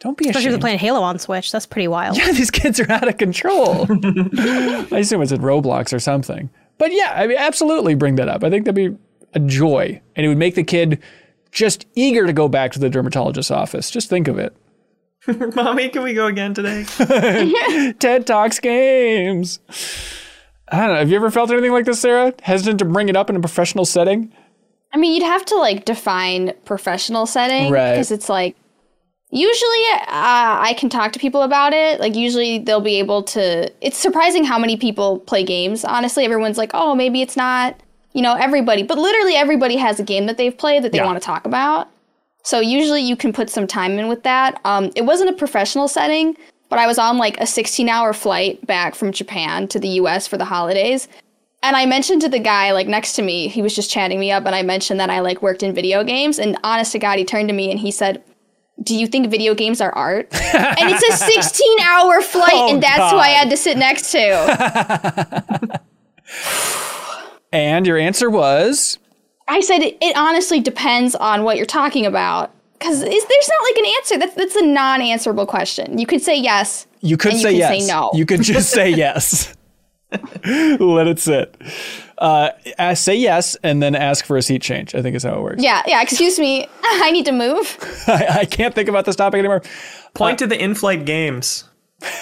Don't 0.00 0.16
be 0.16 0.28
Especially 0.28 0.46
if 0.46 0.52
they're 0.52 0.60
playing 0.60 0.78
Halo 0.78 1.00
on 1.02 1.18
Switch. 1.18 1.50
That's 1.50 1.66
pretty 1.66 1.88
wild. 1.88 2.16
Yeah, 2.16 2.30
these 2.32 2.50
kids 2.50 2.78
are 2.78 2.90
out 2.90 3.08
of 3.08 3.16
control. 3.18 3.86
I 3.90 4.98
assume 4.98 5.22
it's 5.22 5.32
in 5.32 5.40
Roblox 5.40 5.92
or 5.92 5.98
something. 5.98 6.50
But 6.78 6.92
yeah, 6.92 7.12
I 7.16 7.26
mean, 7.26 7.36
absolutely 7.38 7.94
bring 7.96 8.14
that 8.16 8.28
up. 8.28 8.44
I 8.44 8.50
think 8.50 8.64
that'd 8.64 8.74
be 8.76 8.96
a 9.34 9.40
joy, 9.40 10.00
and 10.14 10.24
it 10.24 10.28
would 10.28 10.38
make 10.38 10.54
the 10.54 10.62
kid 10.62 11.02
just 11.50 11.86
eager 11.96 12.26
to 12.26 12.32
go 12.32 12.46
back 12.48 12.70
to 12.72 12.78
the 12.78 12.88
dermatologist's 12.88 13.50
office. 13.50 13.90
Just 13.90 14.08
think 14.08 14.28
of 14.28 14.38
it. 14.38 14.54
Mommy, 15.56 15.88
can 15.88 16.02
we 16.04 16.14
go 16.14 16.26
again 16.26 16.54
today? 16.54 16.84
TED 17.98 18.26
Talks 18.26 18.60
games. 18.60 19.58
I 20.70 20.78
don't 20.86 20.88
know. 20.90 20.98
Have 21.00 21.10
you 21.10 21.16
ever 21.16 21.30
felt 21.30 21.50
anything 21.50 21.72
like 21.72 21.86
this, 21.86 22.00
Sarah? 22.00 22.32
Hesitant 22.42 22.78
to 22.78 22.84
bring 22.84 23.08
it 23.08 23.16
up 23.16 23.28
in 23.30 23.36
a 23.36 23.40
professional 23.40 23.84
setting? 23.84 24.32
I 24.92 24.98
mean, 24.98 25.14
you'd 25.14 25.24
have 25.26 25.44
to 25.46 25.56
like 25.56 25.84
define 25.84 26.52
professional 26.64 27.26
setting 27.26 27.72
Right. 27.72 27.92
because 27.92 28.10
it's 28.12 28.28
like 28.28 28.56
usually 29.30 29.84
uh, 29.92 30.58
I 30.60 30.74
can 30.78 30.88
talk 30.88 31.12
to 31.12 31.18
people 31.18 31.42
about 31.42 31.72
it. 31.72 32.00
Like 32.00 32.14
usually 32.14 32.58
they'll 32.58 32.80
be 32.80 32.98
able 32.98 33.22
to. 33.24 33.70
It's 33.80 33.98
surprising 33.98 34.44
how 34.44 34.58
many 34.58 34.76
people 34.76 35.20
play 35.20 35.44
games. 35.44 35.84
Honestly, 35.84 36.24
everyone's 36.24 36.58
like, 36.58 36.70
oh, 36.74 36.94
maybe 36.94 37.20
it's 37.22 37.36
not. 37.36 37.78
You 38.14 38.22
know, 38.22 38.34
everybody, 38.34 38.82
but 38.82 38.98
literally 38.98 39.34
everybody 39.36 39.76
has 39.76 40.00
a 40.00 40.02
game 40.02 40.26
that 40.26 40.38
they've 40.38 40.56
played 40.56 40.82
that 40.82 40.92
they 40.92 40.98
Yeah. 40.98 41.04
want 41.06 41.20
to 41.20 41.24
talk 41.24 41.44
about. 41.46 41.88
So 42.42 42.60
usually 42.60 43.02
you 43.02 43.16
can 43.16 43.32
put 43.32 43.50
some 43.50 43.66
time 43.66 43.98
in 43.98 44.08
with 44.08 44.22
that. 44.22 44.60
Um, 44.64 44.90
it 44.96 45.04
wasn't 45.04 45.30
a 45.30 45.34
professional 45.34 45.86
setting, 45.88 46.36
but 46.70 46.78
I 46.78 46.86
was 46.86 46.98
on 46.98 47.18
like 47.18 47.38
a 47.38 47.46
16 47.46 47.88
hour 47.88 48.12
flight 48.14 48.66
back 48.66 48.94
from 48.94 49.12
Japan 49.12 49.68
to 49.68 49.78
the 49.78 49.88
US 50.00 50.26
for 50.26 50.38
the 50.38 50.46
holidays. 50.46 51.06
And 51.62 51.76
I 51.76 51.84
mentioned 51.86 52.22
to 52.22 52.28
the 52.28 52.38
guy 52.38 52.72
like 52.72 52.88
next 52.88 53.12
to 53.14 53.22
me, 53.22 53.48
he 53.48 53.60
was 53.60 53.74
just 53.74 53.90
chatting 53.90 54.18
me 54.18 54.30
up, 54.32 54.46
and 54.46 54.54
I 54.54 54.62
mentioned 54.62 54.98
that 55.00 55.10
I 55.10 55.20
like 55.20 55.42
worked 55.42 55.62
in 55.62 55.74
video 55.74 56.02
games. 56.02 56.38
And 56.38 56.56
honest 56.64 56.92
to 56.92 56.98
God, 56.98 57.18
he 57.18 57.24
turned 57.24 57.48
to 57.48 57.54
me 57.54 57.70
and 57.70 57.78
he 57.78 57.90
said, 57.90 58.22
Do 58.82 58.94
you 58.96 59.06
think 59.06 59.28
video 59.28 59.54
games 59.54 59.80
are 59.80 59.92
art? 59.92 60.28
and 60.54 60.76
it's 60.80 61.02
a 61.08 61.24
16 61.24 61.80
hour 61.80 62.20
flight, 62.20 62.50
Oh, 62.52 62.72
and 62.72 62.82
that's 62.82 63.12
who 63.12 63.18
I 63.18 63.28
had 63.28 63.50
to 63.50 63.56
sit 63.56 63.76
next 63.76 64.12
to. 64.12 65.80
And 67.52 67.86
your 67.86 67.96
answer 67.96 68.28
was 68.28 68.98
I 69.48 69.60
said, 69.60 69.80
It, 69.80 69.96
it 70.00 70.16
honestly 70.16 70.60
depends 70.60 71.14
on 71.14 71.42
what 71.42 71.56
you're 71.56 71.66
talking 71.66 72.06
about. 72.06 72.52
Because 72.78 73.00
there's 73.00 73.48
not 73.48 73.62
like 73.64 73.76
an 73.76 73.86
answer. 73.96 74.18
That's, 74.18 74.34
that's 74.34 74.56
a 74.56 74.66
non 74.66 75.02
answerable 75.02 75.46
question. 75.46 75.98
You 75.98 76.06
could 76.06 76.22
say 76.22 76.38
yes. 76.38 76.86
you 77.00 77.16
could 77.16 77.34
say 77.34 77.52
you 77.52 77.58
yes. 77.58 77.86
say 77.86 77.92
no. 77.92 78.10
You 78.14 78.24
could 78.24 78.42
just 78.42 78.70
say 78.70 78.90
yes. 78.94 79.54
Let 80.12 81.08
it 81.08 81.18
sit. 81.18 81.56
Uh, 82.18 82.50
uh, 82.78 82.94
say 82.94 83.14
yes 83.14 83.56
and 83.62 83.80
then 83.82 83.94
ask 83.94 84.24
for 84.24 84.36
a 84.36 84.42
seat 84.42 84.60
change. 84.62 84.94
I 84.94 85.02
think 85.02 85.14
is 85.16 85.22
how 85.22 85.34
it 85.38 85.42
works. 85.42 85.62
yeah, 85.62 85.82
yeah, 85.86 86.02
excuse 86.02 86.38
me. 86.38 86.66
I 86.82 87.10
need 87.12 87.24
to 87.26 87.32
move. 87.32 87.76
I, 88.08 88.40
I 88.40 88.44
can't 88.44 88.74
think 88.74 88.88
about 88.88 89.04
this 89.04 89.14
topic 89.16 89.38
anymore. 89.38 89.62
Point 90.14 90.38
to 90.40 90.46
the 90.46 90.60
in-flight 90.60 91.04
games. 91.04 91.64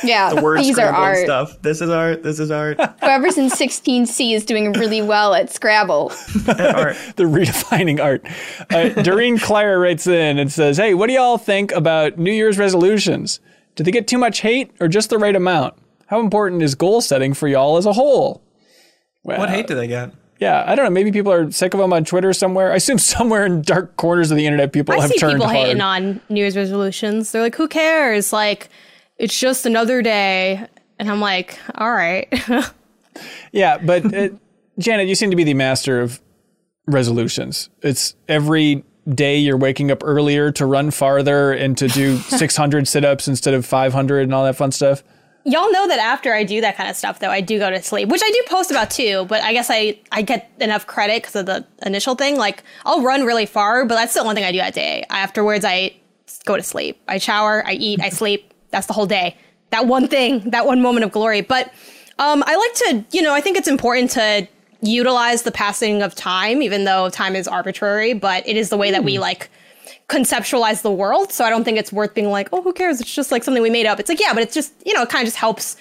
Yeah, 0.02 0.32
The 0.34 0.40
word 0.40 0.60
these 0.60 0.70
are 0.78 0.88
Scrabble 0.88 0.96
and 0.96 1.04
art. 1.04 1.18
stuff. 1.24 1.62
This 1.62 1.80
is 1.82 1.90
art. 1.90 2.22
This 2.22 2.38
is 2.40 2.50
art. 2.50 2.78
Whoever's 3.00 3.36
in 3.36 3.48
16C 3.50 4.32
is 4.34 4.44
doing 4.46 4.72
really 4.72 5.02
well 5.02 5.34
at 5.34 5.50
Scrabble. 5.52 6.10
art. 6.48 6.96
the 7.16 7.24
redefining 7.24 8.02
art. 8.02 8.24
Uh, 8.70 9.02
Doreen 9.02 9.38
Claire 9.38 9.78
writes 9.78 10.06
in 10.06 10.38
and 10.38 10.50
says, 10.50 10.78
Hey, 10.78 10.94
what 10.94 11.08
do 11.08 11.12
y'all 11.12 11.36
think 11.36 11.72
about 11.72 12.16
New 12.18 12.32
Year's 12.32 12.56
resolutions? 12.58 13.38
Do 13.74 13.84
they 13.84 13.90
get 13.90 14.08
too 14.08 14.16
much 14.18 14.40
hate 14.40 14.70
or 14.80 14.88
just 14.88 15.10
the 15.10 15.18
right 15.18 15.36
amount? 15.36 15.74
How 16.06 16.20
important 16.20 16.62
is 16.62 16.74
goal 16.74 17.02
setting 17.02 17.34
for 17.34 17.46
y'all 17.46 17.76
as 17.76 17.84
a 17.84 17.92
whole? 17.92 18.42
Well, 19.26 19.38
What 19.40 19.50
hate 19.50 19.66
do 19.66 19.74
they 19.74 19.88
get? 19.88 20.12
Yeah, 20.38 20.62
I 20.66 20.74
don't 20.74 20.84
know. 20.84 20.90
Maybe 20.90 21.10
people 21.10 21.32
are 21.32 21.50
sick 21.50 21.74
of 21.74 21.80
them 21.80 21.92
on 21.92 22.04
Twitter 22.04 22.32
somewhere. 22.32 22.72
I 22.72 22.76
assume 22.76 22.98
somewhere 23.16 23.44
in 23.44 23.62
dark 23.62 23.96
corners 23.96 24.30
of 24.30 24.36
the 24.36 24.46
internet, 24.46 24.72
people 24.72 24.94
I 24.94 25.00
have 25.00 25.10
see 25.10 25.18
turned 25.18 25.34
people 25.34 25.46
hard. 25.48 25.56
hating 25.66 25.80
on 25.80 26.20
New 26.28 26.40
Year's 26.40 26.56
resolutions. 26.56 27.32
They're 27.32 27.42
like, 27.42 27.56
who 27.56 27.66
cares? 27.68 28.32
Like, 28.32 28.68
it's 29.16 29.38
just 29.38 29.66
another 29.66 30.00
day. 30.02 30.64
And 30.98 31.10
I'm 31.10 31.20
like, 31.20 31.58
all 31.74 31.92
right. 31.92 32.28
Yeah, 33.50 33.78
but 33.78 34.14
uh, 34.14 34.28
Janet, 34.78 35.08
you 35.08 35.14
seem 35.14 35.30
to 35.30 35.36
be 35.36 35.44
the 35.44 35.54
master 35.54 36.02
of 36.02 36.20
resolutions. 36.86 37.70
It's 37.82 38.14
every 38.28 38.84
day 39.08 39.38
you're 39.38 39.56
waking 39.56 39.90
up 39.90 40.02
earlier 40.04 40.52
to 40.52 40.66
run 40.66 40.90
farther 40.90 41.52
and 41.52 41.78
to 41.78 41.88
do 41.88 42.18
600 42.18 42.86
sit-ups 42.86 43.26
instead 43.28 43.54
of 43.54 43.64
500 43.64 44.20
and 44.24 44.34
all 44.34 44.44
that 44.44 44.56
fun 44.56 44.70
stuff. 44.72 45.02
Y'all 45.46 45.70
know 45.70 45.86
that 45.86 46.00
after 46.00 46.34
I 46.34 46.42
do 46.42 46.60
that 46.60 46.76
kind 46.76 46.90
of 46.90 46.96
stuff, 46.96 47.20
though, 47.20 47.30
I 47.30 47.40
do 47.40 47.58
go 47.60 47.70
to 47.70 47.80
sleep, 47.80 48.08
which 48.08 48.20
I 48.24 48.30
do 48.32 48.42
post 48.48 48.72
about 48.72 48.90
too. 48.90 49.26
But 49.28 49.42
I 49.42 49.52
guess 49.52 49.68
I, 49.70 49.98
I 50.10 50.22
get 50.22 50.50
enough 50.60 50.86
credit 50.88 51.22
because 51.22 51.36
of 51.36 51.46
the 51.46 51.64
initial 51.82 52.16
thing. 52.16 52.36
Like, 52.36 52.64
I'll 52.84 53.02
run 53.02 53.24
really 53.24 53.46
far, 53.46 53.84
but 53.84 53.94
that's 53.94 54.14
the 54.14 54.20
only 54.20 54.34
thing 54.34 54.44
I 54.44 54.50
do 54.50 54.58
that 54.58 54.74
day. 54.74 55.04
Afterwards, 55.08 55.64
I 55.64 55.94
go 56.44 56.56
to 56.56 56.62
sleep. 56.64 57.00
I 57.06 57.18
shower, 57.18 57.64
I 57.64 57.74
eat, 57.74 58.00
I 58.02 58.08
sleep. 58.08 58.52
That's 58.70 58.88
the 58.88 58.92
whole 58.92 59.06
day. 59.06 59.36
That 59.70 59.86
one 59.86 60.08
thing, 60.08 60.50
that 60.50 60.66
one 60.66 60.82
moment 60.82 61.04
of 61.04 61.12
glory. 61.12 61.42
But 61.42 61.72
um, 62.18 62.42
I 62.46 62.56
like 62.56 62.74
to, 62.74 63.16
you 63.16 63.22
know, 63.22 63.32
I 63.32 63.40
think 63.40 63.56
it's 63.56 63.68
important 63.68 64.10
to 64.12 64.48
utilize 64.80 65.42
the 65.42 65.52
passing 65.52 66.02
of 66.02 66.14
time, 66.14 66.60
even 66.60 66.84
though 66.84 67.08
time 67.10 67.36
is 67.36 67.46
arbitrary, 67.46 68.14
but 68.14 68.46
it 68.48 68.56
is 68.56 68.68
the 68.68 68.76
way 68.76 68.90
that 68.90 69.04
we 69.04 69.18
like 69.18 69.48
conceptualize 70.08 70.82
the 70.82 70.92
world. 70.92 71.32
So 71.32 71.44
I 71.44 71.50
don't 71.50 71.64
think 71.64 71.78
it's 71.78 71.92
worth 71.92 72.14
being 72.14 72.30
like, 72.30 72.48
oh, 72.52 72.62
who 72.62 72.72
cares? 72.72 73.00
It's 73.00 73.12
just 73.12 73.32
like 73.32 73.42
something 73.42 73.62
we 73.62 73.70
made 73.70 73.86
up. 73.86 73.98
It's 73.98 74.08
like, 74.08 74.20
yeah, 74.20 74.32
but 74.32 74.42
it's 74.42 74.54
just, 74.54 74.72
you 74.84 74.94
know, 74.94 75.02
it 75.02 75.08
kind 75.08 75.22
of 75.22 75.26
just 75.26 75.36
helps 75.36 75.76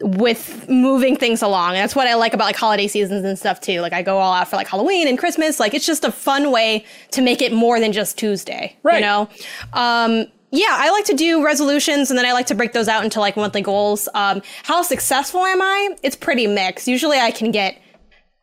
with 0.00 0.68
moving 0.68 1.16
things 1.16 1.42
along. 1.42 1.70
And 1.70 1.78
that's 1.78 1.96
what 1.96 2.06
I 2.06 2.14
like 2.14 2.32
about 2.32 2.44
like 2.44 2.56
holiday 2.56 2.86
seasons 2.86 3.24
and 3.24 3.38
stuff 3.38 3.60
too. 3.60 3.80
Like 3.80 3.92
I 3.92 4.02
go 4.02 4.18
all 4.18 4.32
out 4.32 4.48
for 4.48 4.56
like 4.56 4.68
Halloween 4.68 5.08
and 5.08 5.18
Christmas. 5.18 5.58
Like 5.58 5.74
it's 5.74 5.86
just 5.86 6.04
a 6.04 6.12
fun 6.12 6.50
way 6.50 6.84
to 7.10 7.20
make 7.20 7.42
it 7.42 7.52
more 7.52 7.80
than 7.80 7.92
just 7.92 8.16
Tuesday. 8.16 8.76
Right. 8.82 8.96
You 8.96 9.00
know? 9.00 9.28
Um 9.72 10.26
yeah, 10.50 10.76
I 10.78 10.90
like 10.90 11.04
to 11.06 11.14
do 11.14 11.44
resolutions 11.44 12.10
and 12.10 12.18
then 12.18 12.24
I 12.24 12.32
like 12.32 12.46
to 12.46 12.54
break 12.54 12.72
those 12.72 12.88
out 12.88 13.04
into 13.04 13.20
like 13.20 13.36
monthly 13.36 13.60
goals. 13.60 14.08
Um, 14.14 14.40
how 14.62 14.80
successful 14.80 15.44
am 15.44 15.60
I? 15.60 15.96
It's 16.02 16.16
pretty 16.16 16.46
mixed. 16.46 16.88
Usually 16.88 17.18
I 17.18 17.30
can 17.30 17.50
get 17.50 17.78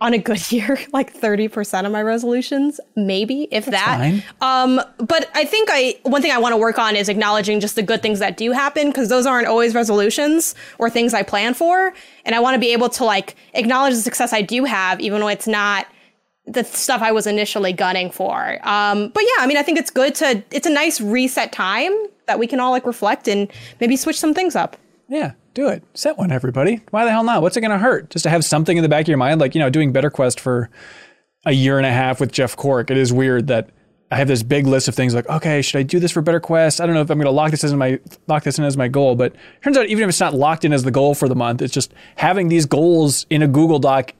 on 0.02 0.14
a 0.14 0.18
good 0.18 0.52
year 0.52 0.78
like 0.94 1.14
30% 1.14 1.86
of 1.86 1.92
my 1.92 2.02
resolutions, 2.02 2.80
maybe, 2.96 3.48
if 3.52 3.66
that. 3.66 3.98
fine. 3.98 4.24
Um, 4.42 4.82
but 4.98 5.30
I 5.34 5.46
think 5.46 5.70
I 5.72 5.98
one 6.04 6.22
thing 6.22 6.32
I 6.32 6.38
want 6.38 6.54
to 6.54 6.58
work 6.58 6.78
on 6.78 6.96
is 6.96 7.10
acknowledging 7.10 7.60
just 7.60 7.76
the 7.76 7.84
good 7.84 8.02
things 8.02 8.20
that 8.20 8.38
do 8.38 8.52
happen 8.52 8.88
because 8.88 9.10
those 9.10 9.26
aren't 9.26 9.48
always 9.48 9.74
resolutions 9.74 10.56
or 10.80 10.90
things 10.90 11.14
I 11.14 11.24
plan 11.24 11.54
for, 11.54 11.94
and 12.26 12.36
I 12.36 12.40
want 12.40 12.56
to 12.56 12.60
be 12.60 12.74
able 12.74 12.90
to 12.90 13.06
like 13.06 13.36
acknowledge 13.54 13.94
the 13.94 14.02
success 14.02 14.34
I 14.34 14.42
do 14.42 14.66
have, 14.66 15.00
even 15.00 15.22
though 15.22 15.28
it's 15.28 15.48
not 15.48 15.88
the 16.48 16.64
stuff 16.64 17.02
I 17.02 17.12
was 17.12 17.26
initially 17.26 17.74
gunning 17.74 18.12
for. 18.12 18.60
Um, 18.68 19.10
but 19.10 19.24
yeah, 19.24 19.44
I 19.44 19.48
mean, 19.48 19.58
I 19.58 19.64
think 19.64 19.80
it's 19.80 19.90
good 19.90 20.16
to 20.16 20.44
it's 20.52 20.68
a 20.68 20.72
nice 20.72 21.02
reset 21.02 21.52
time 21.52 21.92
that 22.28 22.40
we 22.40 22.48
can 22.48 22.60
all 22.60 22.72
like 22.72 22.86
reflect 22.86 23.28
and 23.28 23.52
maybe 23.80 23.96
switch 23.96 24.20
some 24.20 24.34
things 24.34 24.56
up. 24.56 24.78
Yeah, 25.08 25.34
do 25.56 25.70
it. 25.70 25.84
Set 25.96 26.18
one, 26.18 26.32
everybody. 26.32 26.82
Why 26.92 27.06
the 27.06 27.12
hell 27.12 27.24
not? 27.24 27.42
What's 27.42 27.58
it 27.58 27.62
going 27.62 27.72
to 27.72 27.80
hurt? 27.80 28.12
Just 28.12 28.24
to 28.24 28.30
have 28.30 28.46
something 28.46 28.78
in 28.78 28.84
the 28.84 28.90
back 28.90 29.06
of 29.06 29.08
your 29.08 29.18
mind, 29.18 29.42
like 29.42 29.56
you 29.56 29.60
know, 29.60 29.72
doing 29.72 29.92
Better 29.92 30.12
Quest 30.12 30.40
for 30.40 30.70
a 31.46 31.54
year 31.54 31.78
and 31.78 31.88
a 31.88 31.92
half 31.92 32.20
with 32.20 32.32
Jeff 32.32 32.56
Cork. 32.56 32.92
It 32.92 32.98
is 32.98 33.12
weird 33.12 33.48
that 33.48 33.70
I 34.12 34.18
have 34.18 34.28
this 34.28 34.44
big 34.44 34.68
list 34.68 34.88
of 34.88 34.96
things 34.96 35.16
like, 35.16 35.28
okay, 35.30 35.62
should 35.62 35.80
I 35.80 35.84
do 35.84 36.00
this 36.00 36.12
for 36.12 36.22
Better 36.22 36.40
Quest? 36.40 36.80
I 36.80 36.86
don't 36.86 36.94
know 36.94 37.02
if 37.02 37.10
I'm 37.10 37.18
going 37.18 37.26
to 37.26 37.32
lock 37.32 37.52
this 37.52 37.64
as 37.64 37.74
my 37.74 38.00
lock 38.28 38.44
this 38.44 38.60
in 38.60 38.66
as 38.66 38.78
my 38.78 38.88
goal, 38.88 39.16
but 39.16 39.34
turns 39.64 39.78
out 39.78 39.88
even 39.88 40.04
if 40.04 40.10
it's 40.10 40.20
not 40.20 40.34
locked 40.34 40.66
in 40.66 40.74
as 40.74 40.84
the 40.84 40.92
goal 40.92 41.16
for 41.16 41.28
the 41.28 41.36
month, 41.36 41.62
it's 41.62 41.74
just 41.74 41.94
having 42.18 42.50
these 42.50 42.66
goals 42.66 43.26
in 43.30 43.42
a 43.42 43.48
Google 43.48 43.80
Doc. 43.80 44.14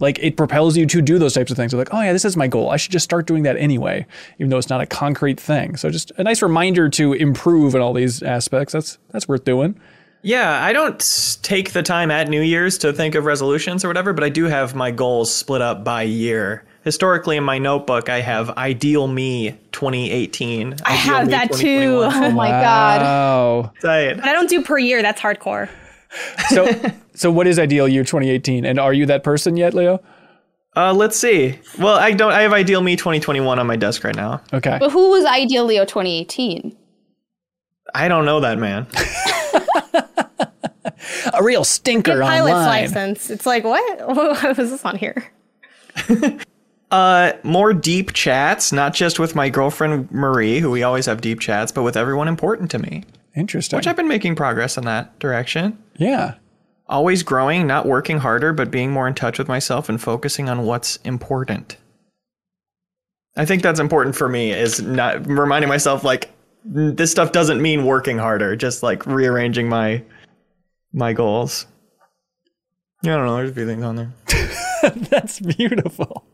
Like 0.00 0.18
it 0.20 0.36
propels 0.36 0.76
you 0.76 0.86
to 0.86 1.02
do 1.02 1.18
those 1.18 1.34
types 1.34 1.50
of 1.50 1.56
things. 1.56 1.72
You're 1.72 1.80
like, 1.80 1.92
oh 1.92 2.00
yeah, 2.00 2.12
this 2.12 2.24
is 2.24 2.36
my 2.36 2.46
goal. 2.46 2.70
I 2.70 2.76
should 2.76 2.92
just 2.92 3.04
start 3.04 3.26
doing 3.26 3.42
that 3.42 3.56
anyway, 3.56 4.06
even 4.38 4.48
though 4.48 4.58
it's 4.58 4.70
not 4.70 4.80
a 4.80 4.86
concrete 4.86 5.40
thing. 5.40 5.76
So 5.76 5.90
just 5.90 6.12
a 6.12 6.22
nice 6.22 6.40
reminder 6.40 6.88
to 6.90 7.12
improve 7.14 7.74
in 7.74 7.80
all 7.80 7.92
these 7.92 8.22
aspects. 8.22 8.72
That's 8.72 8.98
that's 9.10 9.26
worth 9.26 9.44
doing. 9.44 9.78
Yeah, 10.22 10.62
I 10.62 10.72
don't 10.72 11.38
take 11.42 11.72
the 11.72 11.82
time 11.82 12.10
at 12.10 12.28
New 12.28 12.42
Year's 12.42 12.78
to 12.78 12.92
think 12.92 13.14
of 13.14 13.24
resolutions 13.24 13.84
or 13.84 13.88
whatever, 13.88 14.12
but 14.12 14.24
I 14.24 14.28
do 14.28 14.44
have 14.44 14.74
my 14.74 14.90
goals 14.90 15.32
split 15.32 15.62
up 15.62 15.84
by 15.84 16.02
year. 16.02 16.64
Historically, 16.82 17.36
in 17.36 17.44
my 17.44 17.58
notebook, 17.58 18.08
I 18.08 18.20
have 18.20 18.50
Ideal 18.50 19.06
Me 19.06 19.58
2018. 19.72 20.76
I 20.84 20.92
have 20.92 21.30
that 21.30 21.52
too. 21.52 22.02
Oh 22.02 22.30
my 22.30 22.48
god. 22.48 23.02
Oh. 23.02 23.72
Tight. 23.80 24.16
But 24.16 24.24
I 24.24 24.32
don't 24.32 24.48
do 24.48 24.62
per 24.62 24.78
year. 24.78 25.02
That's 25.02 25.20
hardcore. 25.20 25.68
So, 26.48 26.68
so 27.14 27.30
what 27.30 27.46
is 27.46 27.58
ideal 27.58 27.86
year 27.86 28.04
2018? 28.04 28.64
And 28.64 28.80
are 28.80 28.92
you 28.92 29.06
that 29.06 29.22
person 29.22 29.56
yet, 29.56 29.74
Leo? 29.74 30.00
Uh, 30.76 30.94
let's 30.94 31.18
see. 31.18 31.58
Well, 31.78 31.96
I 31.96 32.12
don't. 32.12 32.32
I 32.32 32.42
have 32.42 32.52
Ideal 32.52 32.80
Me 32.80 32.94
2021 32.94 33.58
on 33.58 33.66
my 33.66 33.76
desk 33.76 34.04
right 34.04 34.14
now. 34.14 34.40
Okay. 34.52 34.76
But 34.78 34.92
who 34.92 35.10
was 35.10 35.24
Ideal 35.24 35.64
Leo 35.64 35.84
2018? 35.84 36.76
I 37.94 38.08
don't 38.08 38.24
know 38.24 38.40
that 38.40 38.58
man. 38.58 38.86
A 41.34 41.42
real 41.42 41.64
stinker 41.64 42.20
Pilot's 42.20 42.52
online. 42.54 42.66
license. 42.66 43.30
It's 43.30 43.46
like 43.46 43.64
what? 43.64 43.98
What 44.16 44.56
was 44.58 44.70
this 44.70 44.84
on 44.84 44.96
here? 44.96 45.30
Uh, 46.90 47.32
more 47.42 47.74
deep 47.74 48.14
chats, 48.14 48.72
not 48.72 48.94
just 48.94 49.18
with 49.18 49.34
my 49.34 49.50
girlfriend 49.50 50.10
Marie, 50.10 50.58
who 50.58 50.70
we 50.70 50.82
always 50.82 51.04
have 51.04 51.20
deep 51.20 51.38
chats, 51.38 51.70
but 51.70 51.82
with 51.82 51.98
everyone 51.98 52.28
important 52.28 52.70
to 52.70 52.78
me. 52.78 53.04
Interesting. 53.36 53.76
Which 53.76 53.86
I've 53.86 53.96
been 53.96 54.08
making 54.08 54.36
progress 54.36 54.78
in 54.78 54.84
that 54.86 55.18
direction. 55.18 55.76
yeah. 55.96 56.34
Always 56.88 57.22
growing, 57.22 57.66
not 57.66 57.84
working 57.84 58.16
harder, 58.16 58.54
but 58.54 58.70
being 58.70 58.90
more 58.90 59.06
in 59.06 59.12
touch 59.12 59.38
with 59.38 59.46
myself 59.48 59.90
and 59.90 60.00
focusing 60.00 60.48
on 60.48 60.62
what's 60.62 60.96
important. 61.04 61.76
I 63.36 63.44
think 63.44 63.62
that's 63.62 63.78
important 63.78 64.16
for 64.16 64.26
me 64.26 64.52
is 64.52 64.80
not 64.80 65.26
reminding 65.26 65.68
myself 65.68 66.02
like 66.04 66.30
this 66.64 67.10
stuff 67.10 67.32
doesn't 67.32 67.60
mean 67.60 67.84
working 67.84 68.16
harder, 68.16 68.56
just 68.56 68.82
like 68.82 69.04
rearranging 69.04 69.68
my 69.68 70.02
my 70.92 71.12
goals. 71.12 71.66
Yeah, 73.02 73.14
I 73.14 73.16
don't 73.16 73.26
know. 73.26 73.36
There's 73.36 73.50
a 73.50 73.54
few 73.54 73.66
things 73.66 73.82
on 73.82 73.96
there. 73.96 74.12
That's 75.10 75.40
beautiful. 75.40 76.24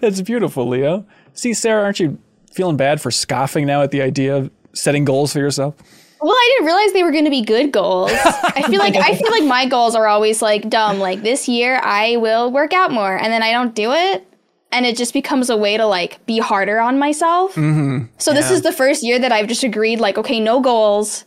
That's 0.00 0.22
beautiful, 0.22 0.66
Leo. 0.66 1.06
See, 1.34 1.52
Sarah, 1.52 1.84
aren't 1.84 2.00
you 2.00 2.18
feeling 2.52 2.76
bad 2.76 3.00
for 3.00 3.10
scoffing 3.10 3.66
now 3.66 3.82
at 3.82 3.90
the 3.90 4.02
idea 4.02 4.36
of 4.36 4.50
setting 4.72 5.04
goals 5.04 5.32
for 5.32 5.38
yourself? 5.38 5.74
Well, 6.22 6.32
I 6.32 6.54
didn't 6.54 6.66
realize 6.66 6.92
they 6.92 7.02
were 7.02 7.12
going 7.12 7.24
to 7.24 7.30
be 7.30 7.42
good 7.42 7.72
goals. 7.72 8.10
I 8.14 8.62
feel 8.68 8.78
like 8.78 8.94
I 8.94 9.14
feel 9.14 9.30
like 9.30 9.44
my 9.44 9.66
goals 9.66 9.94
are 9.94 10.06
always 10.06 10.42
like 10.42 10.68
dumb. 10.68 10.98
Like 10.98 11.22
this 11.22 11.48
year, 11.48 11.80
I 11.82 12.16
will 12.16 12.50
work 12.50 12.72
out 12.74 12.90
more, 12.90 13.16
and 13.16 13.32
then 13.32 13.42
I 13.42 13.52
don't 13.52 13.74
do 13.74 13.92
it, 13.92 14.26
and 14.70 14.84
it 14.84 14.96
just 14.96 15.14
becomes 15.14 15.48
a 15.48 15.56
way 15.56 15.78
to 15.78 15.86
like 15.86 16.24
be 16.26 16.38
harder 16.38 16.78
on 16.78 16.98
myself. 16.98 17.54
Mm-hmm. 17.54 18.06
So 18.18 18.34
this 18.34 18.50
is 18.50 18.62
the 18.62 18.72
first 18.72 19.02
year 19.02 19.18
that 19.18 19.32
I've 19.32 19.48
just 19.48 19.64
agreed, 19.64 20.00
like, 20.00 20.18
okay, 20.18 20.40
no 20.40 20.60
goals. 20.60 21.24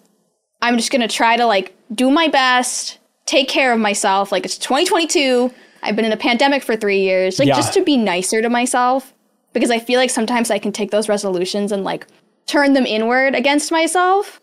I'm 0.62 0.78
just 0.78 0.92
gonna 0.92 1.08
try 1.08 1.38
to 1.38 1.46
like 1.46 1.76
do 1.94 2.10
my 2.12 2.28
best, 2.28 2.98
take 3.26 3.48
care 3.50 3.74
of 3.74 3.80
myself. 3.80 4.32
Like 4.32 4.46
it's 4.46 4.58
2022. 4.58 5.52
I've 5.82 5.96
been 5.96 6.06
in 6.06 6.12
a 6.14 6.18
pandemic 6.18 6.64
for 6.64 6.76
three 6.76 7.00
years. 7.02 7.40
Like 7.40 7.48
Yeah. 7.48 7.56
just 7.56 7.74
to 7.74 7.84
be 7.84 7.98
nicer 7.98 8.42
to 8.42 8.50
myself 8.50 9.14
because 9.54 9.70
I 9.72 9.80
feel 9.80 10.00
like 10.00 10.10
sometimes 10.10 10.50
I 10.50 10.60
can 10.60 10.72
take 10.72 10.92
those 10.92 11.10
resolutions 11.10 11.72
and 11.72 11.84
like 11.84 12.08
turn 12.46 12.74
them 12.74 12.86
inward 12.86 13.36
against 13.36 13.72
myself. 13.72 14.40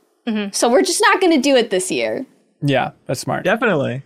So 0.53 0.71
we're 0.71 0.83
just 0.83 1.01
not 1.01 1.21
going 1.21 1.33
to 1.35 1.41
do 1.43 1.57
it 1.57 1.71
this 1.71 1.91
year. 1.91 2.25
Yeah, 2.63 2.93
that's 3.07 3.19
smart. 3.19 3.43
Definitely. 3.43 4.03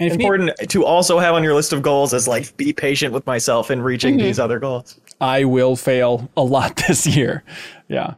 And 0.00 0.06
if 0.10 0.12
you 0.12 0.18
need- 0.18 0.24
Important 0.24 0.70
to 0.70 0.84
also 0.86 1.18
have 1.18 1.34
on 1.34 1.42
your 1.44 1.52
list 1.54 1.74
of 1.74 1.82
goals 1.82 2.14
is 2.14 2.26
like 2.26 2.56
be 2.56 2.72
patient 2.72 3.12
with 3.12 3.26
myself 3.26 3.70
in 3.70 3.82
reaching 3.82 4.16
these 4.16 4.38
other 4.38 4.58
goals. 4.58 4.98
I 5.20 5.44
will 5.44 5.76
fail 5.76 6.30
a 6.34 6.42
lot 6.42 6.76
this 6.88 7.06
year. 7.06 7.44
Yeah. 7.88 8.14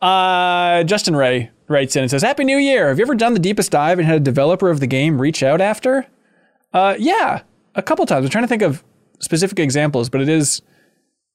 Uh, 0.00 0.84
Justin 0.84 1.16
Ray 1.16 1.50
writes 1.68 1.96
in 1.96 2.02
and 2.02 2.10
says, 2.10 2.22
Happy 2.22 2.44
New 2.44 2.58
Year. 2.58 2.88
Have 2.88 2.98
you 2.98 3.04
ever 3.04 3.14
done 3.14 3.34
the 3.34 3.40
deepest 3.40 3.70
dive 3.70 3.98
and 3.98 4.06
had 4.06 4.16
a 4.16 4.20
developer 4.20 4.70
of 4.70 4.80
the 4.80 4.86
game 4.86 5.20
reach 5.20 5.42
out 5.42 5.60
after? 5.60 6.06
Uh, 6.72 6.94
yeah, 6.98 7.42
a 7.74 7.82
couple 7.82 8.04
times. 8.06 8.24
I'm 8.24 8.30
trying 8.30 8.44
to 8.44 8.48
think 8.48 8.62
of 8.62 8.82
specific 9.20 9.58
examples, 9.58 10.08
but 10.08 10.20
it 10.20 10.28
is 10.28 10.62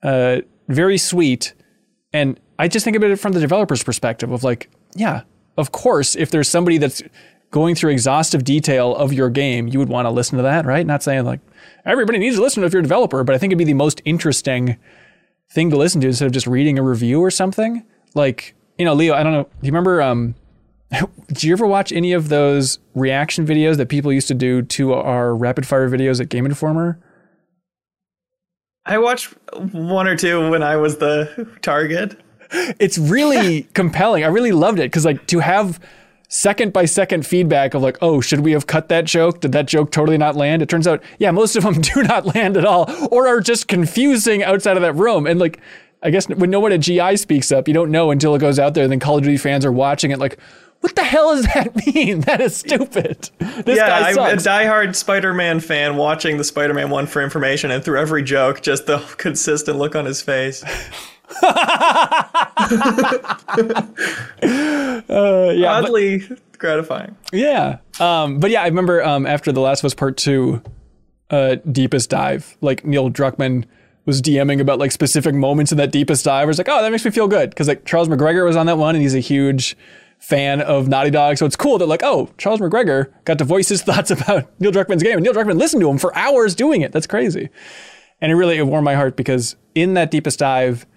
uh, 0.04 0.38
very 0.68 0.98
sweet. 0.98 1.54
And 2.14 2.40
I 2.60 2.68
just 2.68 2.84
think 2.84 2.98
about 2.98 3.12
it 3.12 3.18
from 3.18 3.34
the 3.34 3.40
developer's 3.40 3.84
perspective 3.84 4.32
of 4.32 4.44
like, 4.44 4.70
yeah, 4.96 5.22
of 5.58 5.72
course, 5.72 6.16
if 6.16 6.32
there's 6.32 6.50
somebody 6.50 6.78
that's 6.78 7.02
going 7.52 7.76
through 7.76 7.92
exhaustive 7.92 8.44
detail 8.44 8.96
of 8.96 9.14
your 9.14 9.30
game, 9.30 9.68
you 9.68 9.80
would 9.80 9.90
want 9.90 10.06
to 10.06 10.10
listen 10.10 10.38
to 10.38 10.44
that, 10.44 10.66
right? 10.66 10.86
Not 10.86 11.04
saying 11.04 11.26
like 11.26 11.40
everybody 11.86 12.20
needs 12.20 12.36
to 12.36 12.42
listen 12.42 12.62
to 12.62 12.68
if 12.68 12.74
you're 12.74 12.82
a 12.82 12.84
developer, 12.84 13.24
but 13.24 13.34
I 13.34 13.38
think 13.38 13.52
it'd 13.52 13.58
be 13.58 13.64
the 13.64 13.74
most 13.74 14.02
interesting 14.06 14.78
thing 15.50 15.70
to 15.70 15.78
listen 15.78 16.02
to 16.02 16.08
instead 16.08 16.26
of 16.26 16.34
just 16.34 16.48
reading 16.48 16.78
a 16.78 16.84
review 16.84 17.22
or 17.22 17.32
something. 17.32 17.84
Like, 18.14 18.54
you 18.78 18.86
know, 18.86 18.94
Leo, 18.94 19.14
I 19.14 19.24
don't 19.24 19.34
know. 19.34 19.44
Do 19.44 19.50
you 19.68 19.72
remember 19.72 20.02
um 20.02 20.36
did 21.28 21.44
you 21.44 21.54
ever 21.54 21.68
watch 21.68 21.92
any 21.92 22.14
of 22.14 22.30
those 22.30 22.80
reaction 22.96 23.46
videos 23.46 23.78
that 23.78 23.90
people 23.90 24.12
used 24.14 24.28
to 24.30 24.34
do 24.34 24.62
to 24.62 24.94
our 24.94 25.36
rapid 25.36 25.66
fire 25.66 25.90
videos 25.90 26.22
at 26.22 26.30
Game 26.30 26.46
Informer? 26.46 27.00
I 28.86 28.98
watched 29.00 29.36
one 29.54 30.08
or 30.08 30.16
two 30.16 30.50
when 30.50 30.64
I 30.64 30.78
was 30.78 30.98
the 30.98 31.48
target. 31.62 32.18
It's 32.80 32.98
really 32.98 33.64
compelling. 33.74 34.24
I 34.24 34.28
really 34.28 34.54
loved 34.54 34.80
it 34.80 34.84
because 34.84 35.04
like 35.04 35.28
to 35.28 35.40
have 35.40 35.80
second 36.30 36.72
by 36.72 36.86
second 36.86 37.26
feedback 37.26 37.74
of 37.74 37.82
like, 37.82 37.98
oh, 38.02 38.22
should 38.22 38.42
we 38.42 38.54
have 38.54 38.68
cut 38.68 38.88
that 38.90 39.06
joke? 39.06 39.42
Did 39.42 39.52
that 39.54 39.66
joke 39.66 39.92
totally 39.92 40.18
not 40.18 40.36
land? 40.36 40.62
It 40.62 40.70
turns 40.70 40.88
out, 40.88 41.04
yeah, 41.20 41.32
most 41.32 41.56
of 41.58 41.64
them 41.64 41.74
do 41.82 42.04
not 42.04 42.34
land 42.34 42.56
at 42.56 42.66
all, 42.66 42.90
or 43.12 43.28
are 43.28 43.42
just 43.42 43.68
confusing 43.68 44.44
outside 44.44 44.78
of 44.78 44.84
that 44.84 44.94
room. 44.94 45.28
And 45.28 45.40
like, 45.40 45.60
I 46.04 46.10
guess 46.12 46.28
when 46.30 46.50
no 46.50 46.60
one 46.60 46.72
at 46.72 46.80
GI 46.82 47.18
speaks 47.18 47.52
up, 47.52 47.68
you 47.68 47.74
don't 47.74 47.92
know 47.92 48.12
until 48.12 48.36
it 48.36 48.40
goes 48.40 48.60
out 48.60 48.74
there. 48.76 48.88
Then 48.88 49.00
Call 49.00 49.18
of 49.18 49.24
Duty 49.24 49.38
fans 49.38 49.66
are 49.66 49.72
watching 49.72 50.12
it 50.12 50.20
like, 50.20 50.38
what 50.82 50.96
the 50.96 51.04
hell 51.04 51.36
does 51.36 51.46
that 51.46 51.76
mean? 51.96 52.22
That 52.22 52.40
is 52.40 52.56
stupid. 52.56 53.30
This 53.40 53.78
yeah, 53.78 53.88
guy 53.88 54.10
I'm 54.10 54.14
sucks. 54.16 54.46
a 54.46 54.50
diehard 54.50 54.96
Spider-Man 54.96 55.60
fan 55.60 55.96
watching 55.98 56.38
the 56.38 56.44
Spider-Man 56.44 56.92
one 56.92 57.08
for 57.08 57.24
information, 57.24 57.72
and 57.72 57.84
through 57.84 58.00
every 58.00 58.22
joke, 58.24 58.62
just 58.62 58.86
the 58.86 59.00
consistent 59.18 59.78
look 59.80 59.96
on 59.96 60.06
his 60.06 60.22
face. 60.22 60.64
Uh, 65.10 65.52
yeah, 65.56 65.82
but- 65.82 65.86
Oddly 65.86 66.24
gratifying. 66.58 67.16
Yeah. 67.32 67.78
Um, 68.00 68.40
but 68.40 68.52
yeah, 68.52 68.62
I 68.64 68.68
remember 68.68 69.04
um, 69.04 69.26
after 69.26 69.52
The 69.52 69.62
Last 69.62 69.80
of 69.82 69.86
Us 69.86 69.94
Part 69.94 70.18
2, 70.18 70.62
uh, 71.30 71.56
Deepest 71.72 72.10
Dive, 72.10 72.58
like 72.62 72.86
Neil 72.86 73.10
Druckmann 73.10 73.66
was 74.08 74.22
DMing 74.22 74.60
about 74.62 74.80
like 74.80 74.92
specific 74.92 75.36
moments 75.36 75.72
in 75.72 75.78
that 75.78 75.92
Deepest 75.92 76.26
Dive. 76.26 76.44
I 76.44 76.46
was 76.46 76.58
like, 76.58 76.70
oh, 76.70 76.82
that 76.82 76.92
makes 76.92 77.04
me 77.06 77.12
feel 77.12 77.28
good. 77.28 77.52
Because 77.52 77.68
like 77.68 77.86
Charles 77.86 78.08
McGregor 78.08 78.46
was 78.46 78.56
on 78.56 78.66
that 78.66 78.78
one 78.78 78.96
and 78.96 79.02
he's 79.02 79.14
a 79.14 79.20
huge 79.20 79.78
fan 80.18 80.62
of 80.62 80.88
Naughty 80.88 81.12
Dog. 81.12 81.38
So 81.38 81.46
it's 81.46 81.58
cool 81.58 81.78
that 81.78 81.88
like, 81.88 82.04
oh, 82.04 82.32
Charles 82.38 82.62
McGregor 82.62 83.12
got 83.26 83.38
to 83.38 83.44
voice 83.44 83.68
his 83.68 83.82
thoughts 83.84 84.10
about 84.10 84.50
Neil 84.60 84.72
Druckmann's 84.72 85.04
game. 85.04 85.18
And 85.18 85.24
Neil 85.24 85.34
Druckmann 85.34 85.60
listened 85.60 85.82
to 85.82 85.90
him 85.90 85.98
for 85.98 86.16
hours 86.16 86.56
doing 86.56 86.82
it. 86.82 86.94
That's 86.94 87.06
crazy. 87.06 87.50
And 88.22 88.32
it 88.32 88.36
really 88.36 88.58
it 88.58 88.66
warmed 88.66 88.86
my 88.86 88.96
heart 88.96 89.18
because 89.18 89.58
in 89.76 89.94
that 89.96 90.10
Deepest 90.10 90.40
Dive, 90.40 90.88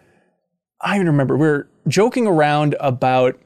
I 0.81 0.95
even 0.95 1.09
remember 1.09 1.37
we 1.37 1.49
were 1.49 1.69
joking 1.89 2.29
around 2.29 2.77
about 2.79 3.39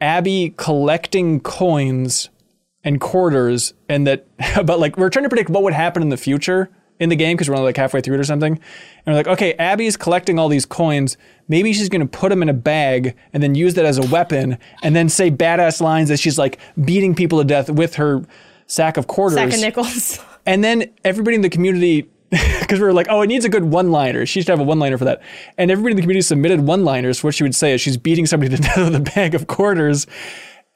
Abby 0.00 0.52
collecting 0.56 1.40
coins 1.40 2.28
and 2.82 3.00
quarters, 3.00 3.72
and 3.88 4.06
that 4.06 4.26
about 4.56 4.80
like 4.80 4.98
we're 4.98 5.08
trying 5.10 5.22
to 5.22 5.28
predict 5.28 5.48
what 5.48 5.62
would 5.62 5.72
happen 5.72 6.02
in 6.02 6.08
the 6.08 6.16
future 6.16 6.70
in 6.98 7.08
the 7.08 7.16
game 7.16 7.36
because 7.36 7.48
we're 7.48 7.56
only 7.56 7.66
like 7.66 7.76
halfway 7.76 8.00
through 8.00 8.14
it 8.14 8.20
or 8.20 8.24
something. 8.24 8.52
And 8.52 8.60
we're 9.06 9.14
like, 9.14 9.26
okay, 9.26 9.54
Abby's 9.54 9.96
collecting 9.96 10.38
all 10.38 10.48
these 10.48 10.66
coins. 10.66 11.16
Maybe 11.48 11.72
she's 11.72 11.88
going 11.88 12.00
to 12.00 12.06
put 12.06 12.30
them 12.30 12.42
in 12.42 12.48
a 12.48 12.54
bag 12.54 13.16
and 13.32 13.42
then 13.42 13.54
use 13.54 13.74
that 13.74 13.84
as 13.84 13.98
a 13.98 14.06
weapon, 14.06 14.58
and 14.82 14.96
then 14.96 15.08
say 15.08 15.30
badass 15.30 15.80
lines 15.80 16.10
as 16.10 16.20
she's 16.20 16.38
like 16.38 16.58
beating 16.84 17.14
people 17.14 17.38
to 17.38 17.44
death 17.44 17.70
with 17.70 17.96
her 17.96 18.22
sack 18.66 18.96
of 18.96 19.06
quarters. 19.06 19.36
Sack 19.36 19.52
of 19.52 19.60
nickels. 19.60 20.18
And 20.48 20.62
then 20.62 20.92
everybody 21.04 21.34
in 21.34 21.40
the 21.40 21.50
community, 21.50 22.08
because 22.30 22.78
we 22.78 22.86
were 22.86 22.92
like, 22.92 23.08
oh, 23.10 23.20
it 23.22 23.26
needs 23.26 23.44
a 23.44 23.48
good 23.48 23.64
one 23.64 23.90
liner. 23.90 24.24
She 24.26 24.40
should 24.40 24.48
have 24.48 24.60
a 24.60 24.62
one 24.62 24.78
liner 24.78 24.96
for 24.96 25.04
that. 25.04 25.20
And 25.58 25.72
everybody 25.72 25.90
in 25.90 25.96
the 25.96 26.02
community 26.02 26.22
submitted 26.22 26.60
one 26.60 26.84
liners 26.84 27.18
for 27.18 27.26
what 27.26 27.34
she 27.34 27.42
would 27.42 27.54
say 27.54 27.72
as 27.72 27.80
she's 27.80 27.96
beating 27.96 28.26
somebody 28.26 28.54
to 28.54 28.62
death 28.62 28.76
with 28.76 28.94
a 28.94 29.00
bag 29.00 29.34
of 29.34 29.48
quarters. 29.48 30.06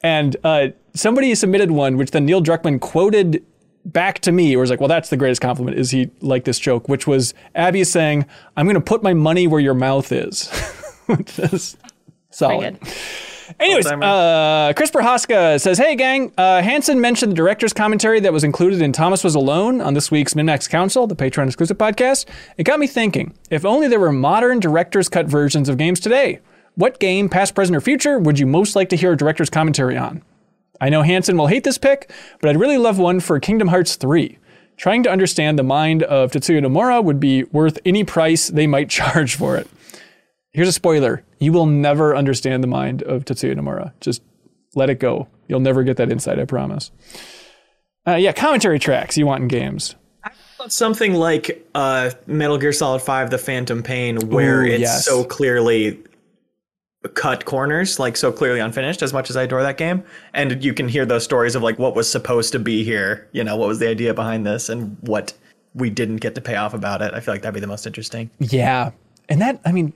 And 0.02 0.36
uh, 0.42 0.68
somebody 0.92 1.34
submitted 1.36 1.70
one, 1.70 1.97
which 1.97 2.10
then 2.10 2.26
Neil 2.26 2.42
Druckmann 2.42 2.80
quoted 2.80 3.44
back 3.85 4.20
to 4.20 4.32
me, 4.32 4.55
or 4.55 4.61
was 4.61 4.70
like, 4.70 4.81
well, 4.81 4.89
that's 4.89 5.11
the 5.11 5.16
greatest 5.16 5.40
compliment, 5.40 5.78
is 5.78 5.90
he 5.90 6.11
liked 6.20 6.44
this 6.44 6.59
joke, 6.59 6.89
which 6.89 7.07
was 7.07 7.35
Abby 7.55 7.85
saying, 7.85 8.27
I'm 8.57 8.66
going 8.66 8.74
to 8.74 8.81
put 8.81 9.02
my 9.02 9.15
money 9.15 9.47
where 9.47 9.61
your 9.61 9.74
mouth 9.74 10.12
is. 10.12 10.48
Which 11.07 11.40
is 11.40 11.77
solid. 12.31 12.78
Anyways, 13.59 13.85
uh, 13.86 14.73
Chris 14.77 14.93
Prohaska 14.93 15.61
says, 15.61 15.77
"Hey 15.77 15.97
gang, 15.97 16.32
uh, 16.39 16.62
Hanson 16.62 17.01
mentioned 17.01 17.32
the 17.32 17.36
director's 17.36 17.73
commentary 17.73 18.20
that 18.20 18.32
was 18.32 18.44
included 18.44 18.81
in 18.81 18.93
Thomas 18.93 19.24
Was 19.24 19.35
Alone 19.35 19.81
on 19.81 19.94
this 19.94 20.11
week's 20.11 20.35
MinnMax 20.35 20.69
Council, 20.70 21.09
the 21.09 21.16
Patreon 21.16 21.47
exclusive 21.47 21.78
podcast. 21.78 22.27
It 22.59 22.65
got 22.65 22.78
me 22.78 22.86
thinking: 22.86 23.35
if 23.51 23.65
only 23.65 23.89
there 23.89 23.98
were 23.98 24.12
modern 24.12 24.61
director's 24.61 25.09
cut 25.09 25.27
versions 25.27 25.69
of 25.69 25.78
games 25.78 25.98
today, 25.98 26.39
what 26.77 27.01
game, 27.01 27.28
past, 27.28 27.57
present, 27.57 27.77
or 27.77 27.81
future, 27.81 28.19
would 28.19 28.39
you 28.39 28.47
most 28.47 28.77
like 28.77 28.89
to 28.90 28.97
hear 28.97 29.12
a 29.12 29.16
director's 29.16 29.51
commentary 29.51 29.97
on? 29.97 30.23
I 30.81 30.89
know 30.89 31.02
Hanson 31.02 31.36
will 31.36 31.47
hate 31.48 31.65
this 31.65 31.78
pick, 31.78 32.11
but 32.40 32.48
I'd 32.48 32.59
really 32.59 32.78
love 32.78 32.98
one 32.98 33.20
for 33.20 33.39
Kingdom 33.39 33.69
Hearts 33.69 33.97
3. 33.97 34.39
Trying 34.77 35.02
to 35.02 35.11
understand 35.11 35.59
the 35.59 35.62
mind 35.62 36.02
of 36.05 36.32
Tetsuya 36.32 36.65
Nomura 36.65 37.05
would 37.05 37.20
be 37.20 37.44
worth 37.44 37.78
any 37.85 38.02
price 38.02 38.48
they 38.48 38.66
might 38.66 38.89
charge 38.98 39.35
for 39.36 39.57
it." 39.57 39.69
Here's 40.52 40.69
a 40.69 40.73
spoiler. 40.73 41.23
You 41.39 41.52
will 41.52 41.66
never 41.66 42.16
understand 42.16 42.62
the 42.62 42.69
mind 42.69 43.02
of 43.02 43.24
Tetsuya 43.24 43.55
Nomura. 43.55 43.93
Just 44.01 44.23
let 44.74 44.90
it 44.90 44.98
go. 44.98 45.28
You'll 45.48 45.61
never 45.61 45.82
get 45.82 45.97
that 45.98 46.11
insight, 46.11 46.39
I 46.39 46.44
promise. 46.44 46.90
Uh, 48.07 48.15
yeah, 48.15 48.32
commentary 48.32 48.78
tracks 48.78 49.16
you 49.19 49.27
want 49.27 49.43
in 49.43 49.48
games. 49.48 49.94
Something 50.69 51.15
like 51.15 51.66
uh, 51.74 52.11
Metal 52.27 52.59
Gear 52.59 52.73
Solid 52.73 53.01
5 53.01 53.31
The 53.31 53.39
Phantom 53.39 53.82
Pain, 53.82 54.28
where 54.28 54.62
Ooh, 54.62 54.66
it's 54.66 54.81
yes. 54.81 55.05
so 55.07 55.24
clearly 55.24 55.98
cut 57.09 57.44
corners, 57.44 57.98
like 57.98 58.16
so 58.16 58.31
clearly 58.31 58.60
unfinished, 58.60 59.02
as 59.02 59.12
much 59.12 59.31
as 59.31 59.36
I 59.36 59.44
adore 59.44 59.62
that 59.62 59.78
game. 59.78 60.05
And 60.35 60.62
you 60.62 60.74
can 60.74 60.89
hear 60.89 61.06
those 61.06 61.24
stories 61.24 61.55
of 61.55 61.62
like 61.62 61.78
what 61.78 61.94
was 61.94 62.10
supposed 62.10 62.52
to 62.52 62.59
be 62.59 62.85
here, 62.85 63.28
you 63.32 63.43
know, 63.43 63.56
what 63.56 63.68
was 63.68 63.78
the 63.78 63.89
idea 63.89 64.12
behind 64.12 64.47
this 64.47 64.68
and 64.68 64.97
what 65.01 65.32
we 65.74 65.89
didn't 65.89 66.16
get 66.16 66.35
to 66.35 66.40
pay 66.40 66.56
off 66.56 66.74
about 66.74 67.01
it. 67.01 67.14
I 67.14 67.20
feel 67.20 67.32
like 67.32 67.43
that'd 67.43 67.55
be 67.55 67.60
the 67.60 67.66
most 67.66 67.86
interesting. 67.86 68.31
Yeah. 68.39 68.90
And 69.28 69.40
that, 69.40 69.60
I 69.64 69.72
mean, 69.72 69.93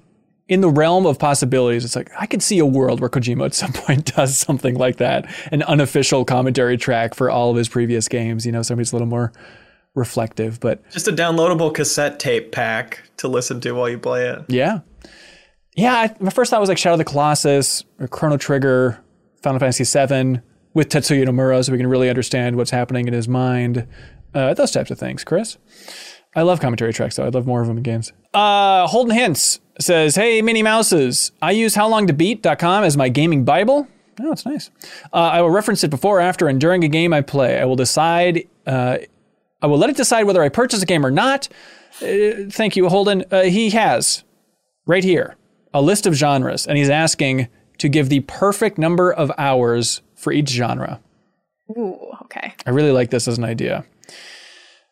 in 0.49 0.61
the 0.61 0.71
realm 0.71 1.07
of 1.07 1.19
possibilities, 1.19 1.85
it's 1.85 1.97
like 1.97 2.11
I 2.19 2.27
could 2.27 2.43
see 2.43 2.59
a 2.59 2.67
world 2.67 3.01
where 3.01 3.11
Kojima 3.11 3.47
at 3.47 3.55
some 3.55 3.73
point 3.75 4.15
does 4.15 4.37
something 4.37 4.77
like 4.77 4.97
that 4.97 5.31
an 5.53 5.63
unofficial 5.65 6.25
commentary 6.25 6.77
track 6.77 7.15
for 7.15 7.31
all 7.31 7.51
of 7.51 7.57
his 7.57 7.69
previous 7.69 8.09
games. 8.09 8.47
You 8.47 8.53
know, 8.53 8.63
somebody's 8.63 8.93
a 8.93 8.97
little 8.97 9.09
more 9.09 9.33
reflective. 9.95 10.61
But 10.61 10.89
Just 10.91 11.09
a 11.09 11.13
downloadable 11.13 11.73
cassette 11.73 12.19
tape 12.19 12.53
pack 12.53 13.03
to 13.19 13.29
listen 13.29 13.61
to 13.63 13.73
while 13.73 13.89
you 13.89 13.99
play 13.99 14.29
it. 14.29 14.45
Yeah. 14.49 14.81
Yeah, 15.77 15.95
I, 15.95 16.15
my 16.21 16.31
first 16.31 16.51
thought 16.51 16.61
was 16.61 16.69
like 16.69 16.79
Shadow 16.79 16.95
of 16.95 16.99
the 16.99 17.05
Colossus, 17.05 17.85
or 17.99 18.07
Chrono 18.07 18.37
Trigger, 18.37 19.03
Final 19.43 19.59
Fantasy 19.59 19.85
VII 19.85 20.41
with 20.73 20.89
Tetsuya 20.89 21.27
Nomura 21.27 21.65
so 21.65 21.73
we 21.73 21.79
can 21.79 21.87
really 21.87 22.09
understand 22.09 22.57
what's 22.57 22.71
happening 22.71 23.07
in 23.07 23.15
his 23.15 23.29
mind. 23.29 23.87
Uh, 24.35 24.55
those 24.55 24.71
types 24.73 24.91
of 24.91 24.99
things, 24.99 25.25
Chris. 25.25 25.59
I 26.37 26.43
love 26.43 26.61
commentary 26.61 26.93
tracks 26.93 27.17
though. 27.17 27.27
I'd 27.27 27.35
love 27.35 27.47
more 27.47 27.61
of 27.61 27.69
them 27.69 27.77
in 27.77 27.83
games. 27.83 28.13
Uh, 28.33 28.87
Holden 28.89 29.15
Hints 29.17 29.61
says, 29.81 30.17
"Hey, 30.17 30.43
Minnie 30.43 30.65
Mouses, 30.65 31.31
I 31.41 31.53
use 31.53 31.77
HowLongToBeat.com 31.77 32.85
as 32.85 32.97
my 32.97 33.09
gaming 33.09 33.45
bible. 33.45 33.87
Oh, 34.21 34.33
it's 34.33 34.47
nice. 34.47 34.71
Uh, 35.13 35.17
I 35.17 35.43
will 35.43 35.51
reference 35.51 35.83
it 35.85 35.91
before, 35.91 36.21
after, 36.21 36.49
and 36.49 36.61
during 36.61 36.85
a 36.85 36.89
game 36.89 37.13
I 37.13 37.21
play. 37.21 37.61
I 37.61 37.65
will 37.65 37.77
decide. 37.77 38.49
Uh, 38.67 38.99
I 39.63 39.67
will 39.67 39.79
let 39.79 39.91
it 39.91 39.97
decide 39.97 40.25
whether 40.25 40.43
I 40.43 40.49
purchase 40.49 40.83
a 40.83 40.87
game 40.87 41.05
or 41.07 41.11
not. 41.11 41.49
Uh, 42.01 42.49
thank 42.51 42.77
you, 42.77 42.89
Holden. 42.89 43.25
Uh, 43.31 43.43
he 43.43 43.71
has 43.71 44.25
right 44.87 45.03
here 45.05 45.37
a 45.75 45.83
list 45.83 46.07
of 46.07 46.15
genres, 46.15 46.67
and 46.67 46.79
he's 46.79 46.89
asking 46.89 47.49
to 47.79 47.89
give 47.91 48.09
the 48.09 48.21
perfect 48.21 48.79
number 48.79 49.13
of 49.13 49.31
hours 49.37 50.01
for 50.15 50.33
each 50.33 50.49
genre. 50.49 51.01
Ooh, 51.77 51.99
okay. 52.23 52.55
I 52.67 52.71
really 52.71 52.93
like 52.93 53.11
this 53.11 53.27
as 53.29 53.37
an 53.37 53.45
idea. 53.45 53.85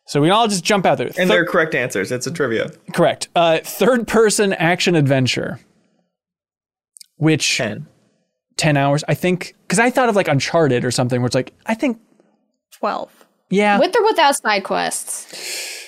So 0.09 0.21
we 0.21 0.27
can 0.29 0.35
all 0.35 0.49
just 0.49 0.65
jump 0.65 0.85
out 0.85 0.99
there. 0.99 1.07
And 1.07 1.15
Thir- 1.17 1.27
they're 1.27 1.47
correct 1.47 1.75
answers. 1.75 2.11
It's 2.13 2.27
a 2.27 2.31
trivia. 2.33 2.71
correct. 2.93 3.29
Uh, 3.37 3.61
third 3.63 4.07
person 4.09 4.53
action 4.55 4.95
adventure, 4.97 5.61
which 7.17 7.57
10. 7.57 7.87
10 8.57 8.77
hours, 8.77 9.03
I 9.09 9.15
think, 9.15 9.55
because 9.63 9.79
I 9.79 9.91
thought 9.91 10.09
of 10.09 10.17
like 10.17 10.29
Uncharted 10.29 10.85
or 10.85 10.91
something 10.91 11.21
where 11.21 11.27
it's 11.27 11.35
like, 11.35 11.53
I 11.67 11.75
think, 11.75 11.99
12. 12.79 13.11
yeah. 13.51 13.79
With 13.79 13.95
or 13.97 14.03
without 14.05 14.37
side 14.37 14.65
quests? 14.65 15.79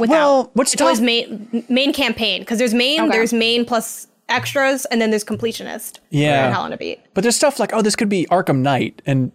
Without. 0.00 0.12
well, 0.14 0.50
what's 0.54 0.72
it's 0.72 0.80
always 0.80 1.00
main 1.00 1.64
main 1.68 1.92
campaign 1.92 2.40
because 2.40 2.58
there's 2.58 2.72
main, 2.72 3.00
Okay. 3.00 3.10
there's 3.10 3.32
main 3.34 3.66
plus 3.66 4.06
extras, 4.28 4.84
and 4.86 5.00
then 5.00 5.10
there's 5.10 5.24
completionist. 5.24 5.98
Yeah. 6.10 6.46
And 6.46 6.54
How 6.54 6.60
Long 6.62 6.70
to 6.70 6.76
Beat. 6.76 7.00
But 7.14 7.22
there's 7.22 7.36
stuff 7.36 7.58
like, 7.58 7.72
oh, 7.72 7.82
this 7.82 7.96
could 7.96 8.08
be 8.08 8.26
Arkham 8.30 8.58
Knight. 8.58 9.02
And 9.06 9.32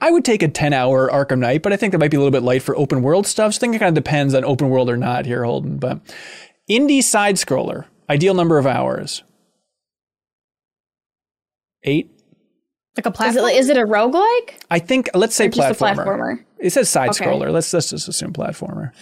I 0.00 0.10
would 0.10 0.24
take 0.24 0.42
a 0.42 0.48
10 0.48 0.72
hour 0.72 1.08
Arkham 1.10 1.38
Knight, 1.38 1.62
but 1.62 1.72
I 1.72 1.76
think 1.76 1.92
that 1.92 1.98
might 1.98 2.10
be 2.10 2.16
a 2.16 2.20
little 2.20 2.30
bit 2.32 2.42
light 2.42 2.62
for 2.62 2.76
open 2.76 3.02
world 3.02 3.26
stuff. 3.26 3.54
So 3.54 3.58
I 3.58 3.60
think 3.60 3.74
it 3.76 3.78
kind 3.78 3.96
of 3.96 4.02
depends 4.02 4.34
on 4.34 4.44
open 4.44 4.68
world 4.68 4.90
or 4.90 4.96
not 4.96 5.26
here, 5.26 5.44
Holden. 5.44 5.78
But 5.78 6.00
indie 6.70 7.02
side 7.02 7.36
scroller, 7.36 7.86
ideal 8.10 8.34
number 8.34 8.58
of 8.58 8.66
hours. 8.66 9.22
Eight. 11.82 12.10
Like 12.96 13.06
a 13.06 13.08
Is 13.10 13.16
platform. 13.16 13.46
it, 13.48 13.56
is 13.56 13.68
it 13.68 13.76
a 13.76 13.84
roguelike? 13.84 14.54
I 14.70 14.78
think, 14.78 15.10
let's 15.14 15.34
say 15.34 15.46
Or 15.46 15.50
just 15.50 15.80
a 15.80 15.84
platformer. 15.84 16.06
platformer? 16.06 16.44
It 16.58 16.70
says 16.70 16.88
side 16.88 17.10
Okay. 17.10 17.24
scroller. 17.24 17.50
Let's, 17.52 17.72
let's 17.72 17.90
just 17.90 18.08
assume 18.08 18.32
platformer. 18.32 18.92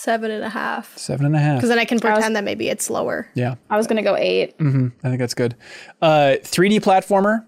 Seven 0.00 0.30
and 0.30 0.44
a 0.44 0.48
half. 0.48 0.96
Seven 0.96 1.26
and 1.26 1.34
a 1.34 1.40
half. 1.40 1.56
Because 1.56 1.70
then 1.70 1.78
I 1.80 1.84
can 1.84 1.96
was- 1.96 2.02
pretend 2.02 2.36
that 2.36 2.44
maybe 2.44 2.68
it's 2.68 2.88
lower. 2.88 3.28
Yeah. 3.34 3.56
I 3.68 3.76
was 3.76 3.88
gonna 3.88 4.02
go 4.04 4.16
eight. 4.16 4.56
mm-hmm. 4.58 4.88
I 5.04 5.08
think 5.08 5.18
that's 5.18 5.34
good. 5.34 5.56
Uh, 6.00 6.36
3D 6.42 6.80
platformer. 6.80 7.44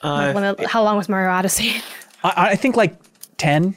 Uh, 0.00 0.32
When 0.32 0.42
it- 0.44 0.66
how 0.66 0.82
long 0.82 0.96
was 0.96 1.08
Mario 1.08 1.30
Odyssey? 1.30 1.76
I, 2.24 2.32
I 2.50 2.56
think 2.56 2.76
like 2.76 2.96
10 3.36 3.76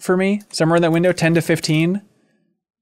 for 0.00 0.16
me, 0.16 0.42
somewhere 0.50 0.76
in 0.76 0.82
that 0.82 0.90
window, 0.90 1.12
10 1.12 1.34
to 1.34 1.42
15. 1.42 2.02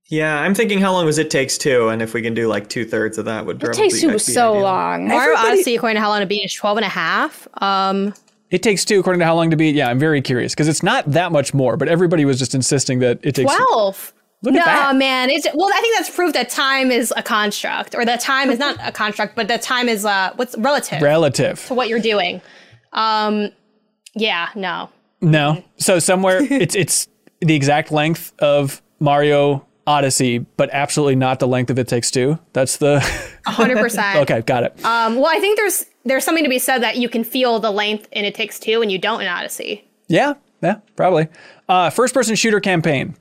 yeah, 0.09 0.41
I'm 0.41 0.55
thinking 0.55 0.79
how 0.81 0.93
long 0.93 1.05
was 1.07 1.19
It 1.19 1.31
Takes 1.31 1.57
Two, 1.59 1.89
and 1.89 2.01
if 2.03 2.15
we 2.15 2.23
can 2.23 2.35
do 2.35 2.49
like 2.49 2.69
two 2.69 2.85
thirds 2.85 3.19
of 3.19 3.27
that, 3.27 3.45
would 3.47 3.57
It 3.57 3.61
probably 3.67 3.83
takes 3.83 4.01
two 4.01 4.09
be 4.09 4.13
was 4.15 4.25
so 4.25 4.53
ideal. 4.53 4.63
long. 4.63 5.09
Mario 5.09 5.23
Everybody- 5.35 5.49
Odyssey, 5.53 5.77
according 5.77 5.97
to 5.97 6.01
How 6.01 6.09
Long 6.09 6.21
to 6.21 6.27
Beat, 6.27 6.45
is 6.45 6.55
12 6.55 6.79
and 6.79 6.87
a 6.87 6.89
half. 6.89 7.47
Um, 7.61 8.15
It 8.53 8.63
takes 8.63 8.85
two, 8.85 9.01
according 9.01 9.21
to 9.21 9.25
how 9.25 9.35
long 9.35 9.51
to 9.51 9.57
beat. 9.57 9.75
Yeah, 9.75 9.89
I'm 9.89 9.99
very 9.99 10.21
curious 10.21 10.53
because 10.53 10.69
it's 10.69 10.83
not 10.83 11.11
that 11.11 11.33
much 11.33 11.55
more, 11.55 11.79
but 11.79 11.89
everybody 11.89 12.27
was 12.27 12.39
just 12.39 12.55
insisting 12.55 12.99
that 12.99 13.19
it 13.23 13.35
takes. 13.35 13.53
12. 13.55 14.13
Look 14.43 14.55
no, 14.55 14.93
man. 14.93 15.31
It's 15.31 15.47
well, 15.55 15.71
I 15.73 15.81
think 15.81 15.97
that's 15.97 16.15
proof 16.15 16.33
that 16.35 16.51
time 16.51 16.91
is 16.91 17.15
a 17.17 17.23
construct, 17.23 17.95
or 17.95 18.05
that 18.05 18.21
time 18.21 18.51
is 18.51 18.59
not 18.59 18.77
a 18.83 18.91
construct, 18.91 19.37
but 19.37 19.49
that 19.49 19.63
time 19.63 19.89
is 19.89 20.05
uh, 20.05 20.33
what's 20.35 20.59
relative 20.59 21.01
Relative. 21.01 21.65
to 21.67 21.75
what 21.75 21.89
you're 21.89 22.01
doing. 22.01 22.43
Um, 22.93 23.51
yeah, 24.15 24.49
no. 24.57 24.91
No. 25.21 25.63
So 25.77 25.99
somewhere 26.01 26.41
it's 26.51 26.75
it's 26.75 27.09
the 27.41 27.55
exact 27.55 27.91
length 27.93 28.33
of 28.41 28.83
Mario 28.99 29.65
Odyssey, 29.87 30.39
but 30.39 30.71
absolutely 30.73 31.17
not 31.17 31.39
the 31.41 31.49
length 31.49 31.71
of 31.71 31.79
It 31.79 31.89
Takes 31.89 32.11
Two. 32.11 32.39
That's 32.53 32.77
the. 32.77 32.99
100%. 33.47 34.17
okay, 34.23 34.41
got 34.43 34.65
it. 34.65 34.85
Um, 34.85 35.17
well, 35.17 35.31
I 35.31 35.41
think 35.41 35.57
there's 35.59 35.85
there's 36.05 36.25
something 36.25 36.45
to 36.45 36.51
be 36.51 36.59
said 36.59 36.79
that 36.83 36.97
you 36.97 37.09
can 37.09 37.25
feel 37.25 37.59
the 37.61 37.71
length 37.71 38.09
in 38.13 38.25
It 38.25 38.35
Takes 38.35 38.59
Two 38.59 38.83
and 38.83 38.91
you 38.93 38.99
don't 38.99 39.21
in 39.21 39.27
Odyssey. 39.27 39.85
yeah, 40.09 40.35
yeah, 40.63 40.77
probably. 40.97 41.29
Uh, 41.69 41.91
first 41.91 42.15
person 42.15 42.37
shooter 42.37 42.61
campaign. 42.61 43.17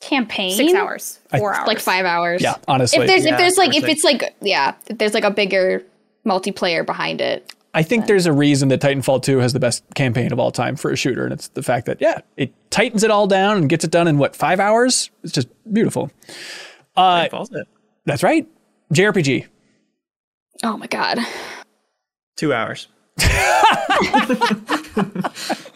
Campaign 0.00 0.56
Six 0.56 0.72
hours, 0.72 1.20
four 1.36 1.52
hours. 1.54 1.66
like 1.66 1.78
five 1.78 2.06
hours. 2.06 2.40
Yeah, 2.40 2.54
honestly. 2.66 3.00
If 3.00 3.06
there's 3.06 3.24
Yeah, 3.26 3.32
if 3.32 3.38
there's 3.38 3.58
like 3.58 3.76
if 3.76 3.84
it's 3.84 4.02
like 4.02 4.34
yeah, 4.40 4.74
if 4.86 4.96
there's 4.96 5.12
like 5.12 5.24
a 5.24 5.30
bigger 5.30 5.82
multiplayer 6.26 6.84
behind 6.86 7.20
it. 7.20 7.52
I 7.72 7.82
think 7.84 8.06
there's 8.06 8.26
a 8.26 8.32
reason 8.32 8.68
that 8.70 8.80
Titanfall 8.80 9.22
2 9.22 9.38
has 9.38 9.52
the 9.52 9.60
best 9.60 9.84
campaign 9.94 10.32
of 10.32 10.40
all 10.40 10.50
time 10.50 10.74
for 10.74 10.90
a 10.90 10.96
shooter, 10.96 11.24
and 11.24 11.32
it's 11.32 11.48
the 11.48 11.62
fact 11.62 11.86
that, 11.86 12.00
yeah, 12.00 12.20
it 12.36 12.52
tightens 12.70 13.04
it 13.04 13.10
all 13.12 13.28
down 13.28 13.56
and 13.56 13.68
gets 13.68 13.84
it 13.84 13.92
done 13.92 14.08
in 14.08 14.18
what, 14.18 14.34
five 14.34 14.58
hours? 14.58 15.10
It's 15.22 15.32
just 15.32 15.48
beautiful. 15.72 16.10
Uh, 16.96 17.28
it. 17.32 17.68
that's 18.06 18.22
right. 18.24 18.46
JRPG. 18.92 19.46
Oh 20.64 20.76
my 20.76 20.88
god. 20.88 21.18
Two 22.36 22.52
hours. 22.52 22.88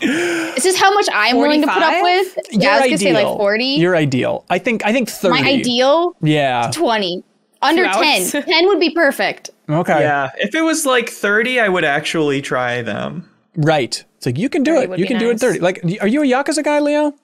this 0.01 0.67
Is 0.67 0.77
how 0.77 0.93
much 0.95 1.07
I'm 1.13 1.37
willing 1.39 1.61
to 1.61 1.67
put 1.67 1.83
up 1.83 2.03
with? 2.03 2.39
Yeah, 2.51 2.71
I 2.71 2.81
was 2.81 2.85
gonna 2.87 2.99
say 2.99 3.13
like 3.13 3.37
forty. 3.37 3.65
You're 3.65 3.97
ideal. 3.97 4.45
I 4.51 4.59
think 4.59 4.85
I 4.85 4.93
think 4.93 5.09
30. 5.11 5.43
My 5.43 5.49
ideal 5.49 6.17
Yeah. 6.23 6.71
twenty. 6.73 7.23
Under 7.63 7.85
hours? 7.87 8.33
10. 8.33 8.43
10 8.47 8.67
would 8.67 8.81
be 8.81 8.91
perfect. 8.91 9.51
Okay. 9.69 10.01
Yeah, 10.01 10.31
if 10.39 10.55
it 10.55 10.63
was 10.63 10.85
like 10.87 11.09
30, 11.09 11.61
I 11.61 11.69
would 11.69 11.85
actually 11.85 12.43
try 12.43 12.83
them. 12.83 13.29
Right. 13.57 14.05
It's 14.17 14.27
like 14.27 14.39
you 14.39 14.49
can 14.49 14.63
do 14.63 14.77
it. 14.77 14.91
You 14.99 15.05
be 15.05 15.07
can 15.07 15.19
do 15.19 15.31
it 15.31 15.41
30. 15.41 15.61
Like 15.61 15.81
are 16.01 16.07
you 16.09 16.23
a 16.23 16.27
Yakuza 16.27 16.63
guy, 16.65 16.81
Leo? 16.81 17.15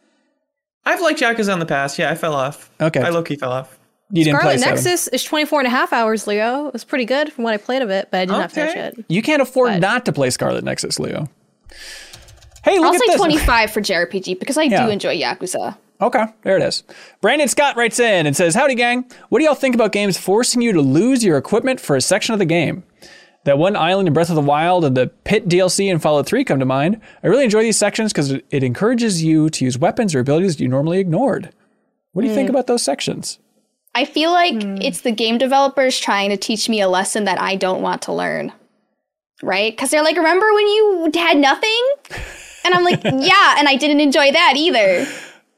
I've 0.85 1.01
liked 1.01 1.21
Yakuza 1.21 1.53
in 1.53 1.59
the 1.59 1.67
past. 1.67 1.99
Yeah, 1.99 2.11
I 2.11 2.15
fell 2.15 2.35
off. 2.35 2.71
Okay. 2.81 3.01
I 3.01 3.11
low 3.11 3.23
key 3.23 3.37
fell 3.37 3.53
off. 3.53 3.79
You 4.12 4.25
didn't 4.25 4.41
play 4.41 4.57
Scarlet 4.57 4.79
seven. 4.81 4.93
Nexus 4.93 5.09
is 5.09 5.23
24 5.25 5.61
and 5.61 5.67
a 5.67 5.71
half 5.71 5.93
hours, 5.93 6.27
Leo. 6.27 6.67
It 6.67 6.73
was 6.73 6.83
pretty 6.85 7.05
good 7.05 7.33
from 7.33 7.45
what 7.45 7.53
I 7.55 7.59
played 7.59 7.83
of 7.83 7.91
it, 7.91 8.09
but 8.11 8.21
I 8.21 8.25
did 8.25 8.33
not 8.33 8.51
finish 8.51 8.75
it. 8.75 9.05
You 9.09 9.23
can't 9.23 9.41
afford 9.43 9.69
But- 9.75 9.81
not 9.81 10.05
to 10.07 10.12
play 10.12 10.31
Scarlet 10.31 10.65
Nexus, 10.65 10.99
Leo. 10.99 11.29
Hey, 12.65 12.79
look 12.79 12.89
I'll 12.89 12.95
at 12.95 13.01
say 13.01 13.07
this. 13.09 13.17
25 13.17 13.71
for 13.71 13.81
JRPG 13.81 14.39
because 14.39 14.59
I 14.59 14.65
Yeah. 14.65 14.85
do 14.87 14.91
enjoy 14.91 15.17
Yakuza. 15.17 15.77
Okay, 16.01 16.24
there 16.43 16.56
it 16.56 16.62
is. 16.62 16.82
Brandon 17.20 17.48
Scott 17.48 17.77
writes 17.77 18.01
in 18.01 18.27
and 18.27 18.35
says, 18.35 18.55
Howdy, 18.55 18.74
gang. 18.74 19.05
What 19.28 19.39
do 19.39 19.44
y'all 19.44 19.55
think 19.55 19.74
about 19.74 19.93
games 19.93 20.16
forcing 20.16 20.62
you 20.62 20.72
to 20.72 20.81
lose 20.81 21.22
your 21.22 21.36
equipment 21.36 21.78
for 21.78 21.94
a 21.94 22.01
section 22.01 22.32
of 22.32 22.39
the 22.39 22.47
game? 22.47 22.85
That 23.44 23.59
one 23.59 23.77
island 23.77 24.09
in 24.09 24.14
Breath 24.14 24.31
of 24.31 24.35
the 24.35 24.43
Wild 24.43 24.85
and 24.85 24.97
the 24.97 25.09
Pit 25.09 25.48
DLC 25.48 25.90
in 25.90 25.98
Fallout 25.98 26.27
3 26.27 26.44
come 26.44 26.59
to 26.59 26.64
mind. 26.64 27.01
I 27.22 27.27
really 27.27 27.44
enjoy 27.44 27.62
these 27.62 27.78
sections 27.78 28.12
because 28.12 28.32
it, 28.32 28.47
it 28.51 28.62
encourages 28.62 29.22
you 29.22 29.51
to 29.51 29.64
use 29.64 29.78
weapons 29.78 30.14
or 30.14 30.20
abilities 30.20 30.60
you 30.60 30.68
normally 30.68 31.01
ignored. 31.01 31.52
What 32.12 32.22
do 32.22 32.28
you 32.28 32.35
think 32.35 32.48
hmm. 32.48 32.55
about 32.55 32.66
those 32.66 32.82
sections? 32.82 33.39
I 33.94 34.05
feel 34.05 34.31
like 34.31 34.62
hmm. 34.62 34.77
it's 34.81 35.02
the 35.02 35.12
game 35.12 35.39
developers 35.39 35.98
trying 35.98 36.31
to 36.31 36.36
teach 36.36 36.68
me 36.68 36.81
a 36.81 36.89
lesson 36.89 37.24
that 37.24 37.40
I 37.40 37.56
don't 37.56 37.82
want 37.82 38.02
to 38.02 38.12
learn. 38.12 38.52
Right? 39.43 39.72
Because 39.72 39.90
they're 39.90 40.05
like, 40.05 40.16
remember 40.16 40.52
when 40.52 40.66
you 40.66 41.10
had 41.14 41.36
nothing? 41.36 41.85
And 42.64 42.74
I'm 42.74 42.85
like, 42.85 43.02
yeah, 43.05 43.55
and 43.59 43.68
I 43.68 43.77
didn't 43.77 44.01
enjoy 44.01 44.32
that 44.32 44.55
either. 44.56 45.06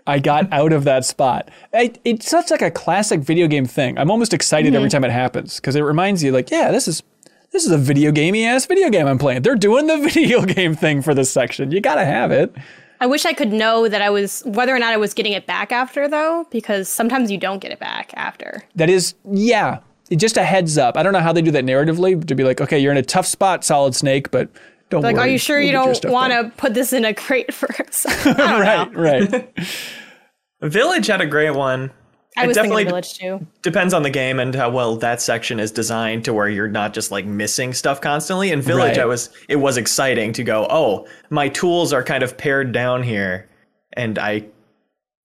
I 0.06 0.18
got 0.18 0.52
out 0.52 0.72
of 0.72 0.84
that 0.84 1.04
spot. 1.04 1.50
It, 1.72 2.00
it's 2.04 2.28
such 2.28 2.50
like 2.50 2.62
a 2.62 2.70
classic 2.70 3.20
video 3.20 3.46
game 3.46 3.66
thing. 3.66 3.98
I'm 3.98 4.10
almost 4.10 4.34
excited 4.34 4.74
every 4.74 4.88
mm-hmm. 4.88 4.92
time 4.92 5.04
it 5.04 5.10
happens 5.10 5.56
because 5.56 5.76
it 5.76 5.82
reminds 5.82 6.22
you, 6.22 6.32
like, 6.32 6.50
yeah, 6.50 6.70
this 6.70 6.88
is 6.88 7.02
this 7.50 7.66
is 7.66 7.70
a 7.70 7.78
video 7.78 8.12
gamey 8.12 8.46
ass 8.46 8.64
video 8.64 8.88
game 8.88 9.06
I'm 9.06 9.18
playing. 9.18 9.42
They're 9.42 9.54
doing 9.54 9.86
the 9.86 9.98
video 10.08 10.44
game 10.44 10.74
thing 10.74 11.02
for 11.02 11.14
this 11.14 11.30
section. 11.30 11.70
You 11.70 11.80
gotta 11.80 12.04
have 12.04 12.30
it. 12.32 12.54
I 12.98 13.06
wish 13.06 13.26
I 13.26 13.32
could 13.32 13.52
know 13.52 13.88
that 13.88 14.00
I 14.00 14.10
was 14.10 14.42
whether 14.46 14.74
or 14.74 14.78
not 14.78 14.92
I 14.92 14.96
was 14.96 15.12
getting 15.12 15.32
it 15.32 15.44
back 15.44 15.72
after 15.72 16.08
though, 16.08 16.46
because 16.50 16.88
sometimes 16.88 17.30
you 17.30 17.38
don't 17.38 17.58
get 17.58 17.72
it 17.72 17.80
back 17.80 18.12
after. 18.14 18.62
That 18.76 18.88
is, 18.88 19.14
yeah, 19.30 19.80
just 20.16 20.36
a 20.36 20.44
heads 20.44 20.78
up. 20.78 20.96
I 20.96 21.02
don't 21.02 21.12
know 21.12 21.20
how 21.20 21.32
they 21.32 21.42
do 21.42 21.50
that 21.50 21.64
narratively 21.64 22.26
to 22.26 22.34
be 22.34 22.44
like, 22.44 22.60
okay, 22.60 22.78
you're 22.78 22.92
in 22.92 22.98
a 22.98 23.02
tough 23.02 23.26
spot, 23.26 23.64
Solid 23.64 23.94
Snake, 23.94 24.30
but 24.30 24.48
don't 24.92 25.02
Like, 25.02 25.16
worry. 25.16 25.24
are 25.28 25.32
you 25.32 25.38
sure 25.38 25.58
we'll 25.58 25.66
you 25.66 25.72
don't 25.72 26.04
want 26.06 26.32
to 26.32 26.52
put 26.56 26.74
this 26.74 26.92
in 26.92 27.04
a 27.04 27.12
crate 27.14 27.52
first? 27.54 28.06
right, 28.26 28.94
right. 28.94 29.52
Village 30.62 31.06
had 31.08 31.20
a 31.20 31.26
great 31.26 31.54
one. 31.54 31.90
I 32.36 32.44
It 32.44 32.46
was 32.46 32.56
definitely 32.56 32.82
of 32.84 32.88
Village 32.88 33.18
too. 33.18 33.46
depends 33.62 33.92
on 33.92 34.02
the 34.04 34.10
game 34.10 34.38
and 34.38 34.54
how 34.54 34.70
well 34.70 34.96
that 34.96 35.20
section 35.20 35.60
is 35.60 35.70
designed 35.70 36.24
to 36.24 36.32
where 36.32 36.48
you're 36.48 36.68
not 36.68 36.94
just 36.94 37.10
like 37.10 37.26
missing 37.26 37.74
stuff 37.74 38.00
constantly. 38.00 38.50
In 38.52 38.62
Village, 38.62 38.96
Right. 38.96 39.00
I 39.00 39.04
was 39.04 39.28
it 39.48 39.56
was 39.56 39.76
exciting 39.76 40.32
to 40.34 40.44
go, 40.44 40.66
oh, 40.70 41.06
my 41.30 41.48
tools 41.48 41.92
are 41.92 42.02
kind 42.02 42.22
of 42.22 42.38
pared 42.38 42.72
down 42.72 43.02
here, 43.02 43.48
and 43.94 44.18
I 44.18 44.46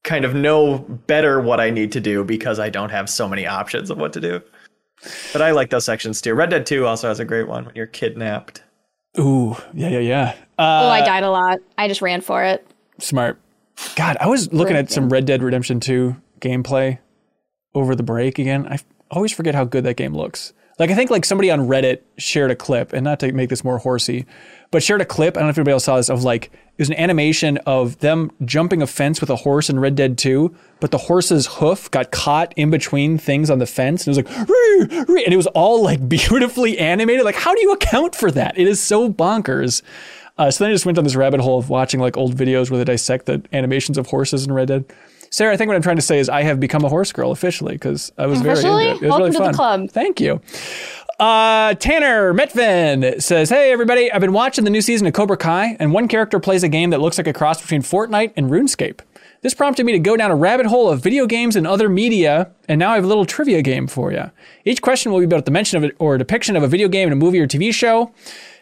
kind 0.03 0.25
of 0.25 0.33
know 0.33 0.79
better 1.07 1.39
what 1.39 1.59
I 1.61 1.69
need 1.69 1.91
to 1.93 2.01
do 2.01 2.23
because 2.25 2.59
I 2.59 2.69
don't 2.69 2.89
have 2.89 3.09
so 3.09 3.27
many 3.27 3.45
options 3.47 3.89
of 3.89 3.97
what 3.97 4.11
to 4.13 4.19
do. 4.21 4.41
But 5.31 5.41
I 5.41 5.51
like 5.51 5.69
those 5.69 5.85
sections 5.85 6.19
too. 6.21 6.33
Red 6.33 6.49
Dead 6.49 6.65
2 6.65 6.85
also 6.87 7.07
has 7.07 7.19
a 7.19 7.25
great 7.25 7.47
one 7.47 7.65
when 7.65 7.75
you're 7.75 7.85
kidnapped. 7.87 8.63
Ooh, 9.19 9.55
yeah, 9.73 9.89
yeah, 9.89 9.99
yeah. 9.99 10.35
oh, 10.59 10.63
Uh, 10.63 10.89
I 10.89 11.01
died 11.01 11.23
a 11.23 11.29
lot. 11.31 11.59
I 11.77 11.87
just 11.87 12.01
ran 12.01 12.21
for 12.21 12.43
it. 12.43 12.65
smart. 12.99 13.39
God, 13.95 14.17
I 14.19 14.27
was 14.27 14.51
looking 14.51 14.75
at 14.75 14.89
some 14.89 15.07
Red 15.09 15.25
Dead 15.25 15.43
Redemption 15.43 15.79
2 15.79 16.15
gameplay 16.39 16.97
over 17.75 17.95
the 17.95 18.01
break 18.03 18.39
again. 18.39 18.67
I 18.67 18.79
always 19.11 19.31
forget 19.31 19.53
how 19.53 19.65
good 19.65 19.83
that 19.83 19.97
game 19.97 20.15
looks. 20.15 20.51
Like 20.79 20.91
I 20.91 20.95
think 20.95 21.09
like 21.09 21.25
somebody 21.25 21.49
on 21.49 21.61
Reddit 21.61 22.01
shared 22.17 22.51
a 22.51 22.55
clip, 22.55 22.93
and 22.93 23.03
not 23.03 23.19
to 23.21 23.31
make 23.31 23.49
this 23.49 23.63
more 23.63 23.79
horsey, 23.79 24.25
but 24.69 24.83
shared 24.83 25.01
a 25.01 25.05
clip. 25.05 25.35
I 25.35 25.39
don't 25.39 25.47
know 25.47 25.51
if 25.51 25.57
anybody 25.57 25.73
else 25.73 25.85
saw 25.85 25.97
this 25.97 26.09
of 26.09 26.23
like 26.23 26.45
it 26.45 26.81
was 26.81 26.89
an 26.89 26.95
animation 26.95 27.57
of 27.65 27.97
them 27.99 28.31
jumping 28.45 28.83
a 28.83 28.87
fence 28.87 29.19
with 29.19 29.31
a 29.31 29.37
horse 29.37 29.69
in 29.69 29.79
Red 29.79 29.95
Dead 29.95 30.17
2, 30.19 30.55
but 30.79 30.91
the 30.91 30.99
horse's 30.99 31.47
hoof 31.47 31.89
got 31.89 32.11
caught 32.11 32.53
in 32.55 32.69
between 32.69 33.17
things 33.17 33.49
on 33.49 33.57
the 33.57 33.65
fence, 33.65 34.05
and 34.05 34.15
it 34.15 34.21
was 34.21 34.37
like, 34.37 34.47
"Ree, 34.47 35.05
ree," 35.07 35.25
and 35.25 35.33
it 35.33 35.37
was 35.37 35.47
all 35.47 35.83
like 35.83 36.07
beautifully 36.09 36.77
animated. 36.77 37.25
Like, 37.25 37.35
how 37.35 37.55
do 37.55 37.61
you 37.61 37.73
account 37.73 38.15
for 38.15 38.29
that? 38.31 38.57
It 38.57 38.67
is 38.67 38.79
so 38.79 39.11
bonkers. 39.11 39.81
Uh, 40.37 40.51
so 40.51 40.63
then 40.63 40.69
I 40.69 40.75
just 40.75 40.85
went 40.85 40.95
down 40.97 41.03
this 41.03 41.15
rabbit 41.15 41.39
hole 41.39 41.57
of 41.57 41.69
watching 41.69 41.99
like 41.99 42.15
old 42.15 42.35
videos 42.35 42.69
where 42.69 42.77
they 42.77 42.83
dissect 42.83 43.25
the 43.25 43.43
animations 43.51 43.97
of 43.97 44.07
horses 44.07 44.45
in 44.45 44.53
Red 44.53 44.67
Dead. 44.67 44.85
Sarah, 45.29 45.53
I 45.53 45.57
think 45.57 45.67
what 45.67 45.75
I'm 45.75 45.81
trying 45.81 45.95
to 45.97 46.01
say 46.01 46.19
is 46.19 46.29
I 46.29 46.43
have 46.43 46.59
become 46.59 46.83
a 46.83 46.89
horse 46.89 47.11
girl 47.11 47.31
officially 47.31 47.73
because 47.73 48.11
I 48.17 48.25
was 48.27 48.41
very 48.41 48.57
into 48.59 48.77
it. 48.79 48.87
It 48.87 49.01
was 49.01 49.01
Welcome 49.01 49.17
really 49.19 49.31
to 49.31 49.37
the 49.39 49.43
fun. 49.45 49.53
club. 49.53 49.89
Thank 49.91 50.19
you. 50.19 50.41
Uh, 51.19 51.73
Tanner 51.75 52.33
Metvin 52.33 53.21
says, 53.21 53.49
Hey, 53.49 53.71
everybody, 53.71 54.11
I've 54.11 54.21
been 54.21 54.33
watching 54.33 54.63
the 54.65 54.69
new 54.69 54.81
season 54.81 55.07
of 55.07 55.13
Cobra 55.13 55.37
Kai, 55.37 55.75
and 55.79 55.91
one 55.91 56.07
character 56.07 56.39
plays 56.39 56.63
a 56.63 56.69
game 56.69 56.91
that 56.91 57.01
looks 57.01 57.17
like 57.17 57.27
a 57.27 57.33
cross 57.33 57.59
between 57.61 57.81
Fortnite 57.81 58.33
and 58.37 58.51
RuneScape. 58.51 58.99
This 59.41 59.53
prompted 59.53 59.85
me 59.85 59.91
to 59.93 59.99
go 59.99 60.15
down 60.17 60.31
a 60.31 60.35
rabbit 60.35 60.65
hole 60.67 60.89
of 60.89 61.01
video 61.01 61.25
games 61.25 61.55
and 61.55 61.65
other 61.67 61.89
media, 61.89 62.51
and 62.67 62.79
now 62.79 62.91
I 62.91 62.95
have 62.95 63.03
a 63.03 63.07
little 63.07 63.25
trivia 63.25 63.61
game 63.61 63.87
for 63.87 64.11
you. 64.11 64.29
Each 64.65 64.81
question 64.81 65.11
will 65.11 65.19
be 65.19 65.25
about 65.25 65.45
the 65.45 65.51
mention 65.51 65.77
of 65.77 65.83
it 65.83 65.95
or 65.99 66.15
a 66.15 66.17
depiction 66.17 66.55
of 66.55 66.63
a 66.63 66.67
video 66.67 66.87
game 66.87 67.07
in 67.07 67.13
a 67.13 67.15
movie 67.15 67.39
or 67.39 67.47
TV 67.47 67.73
show. 67.73 68.11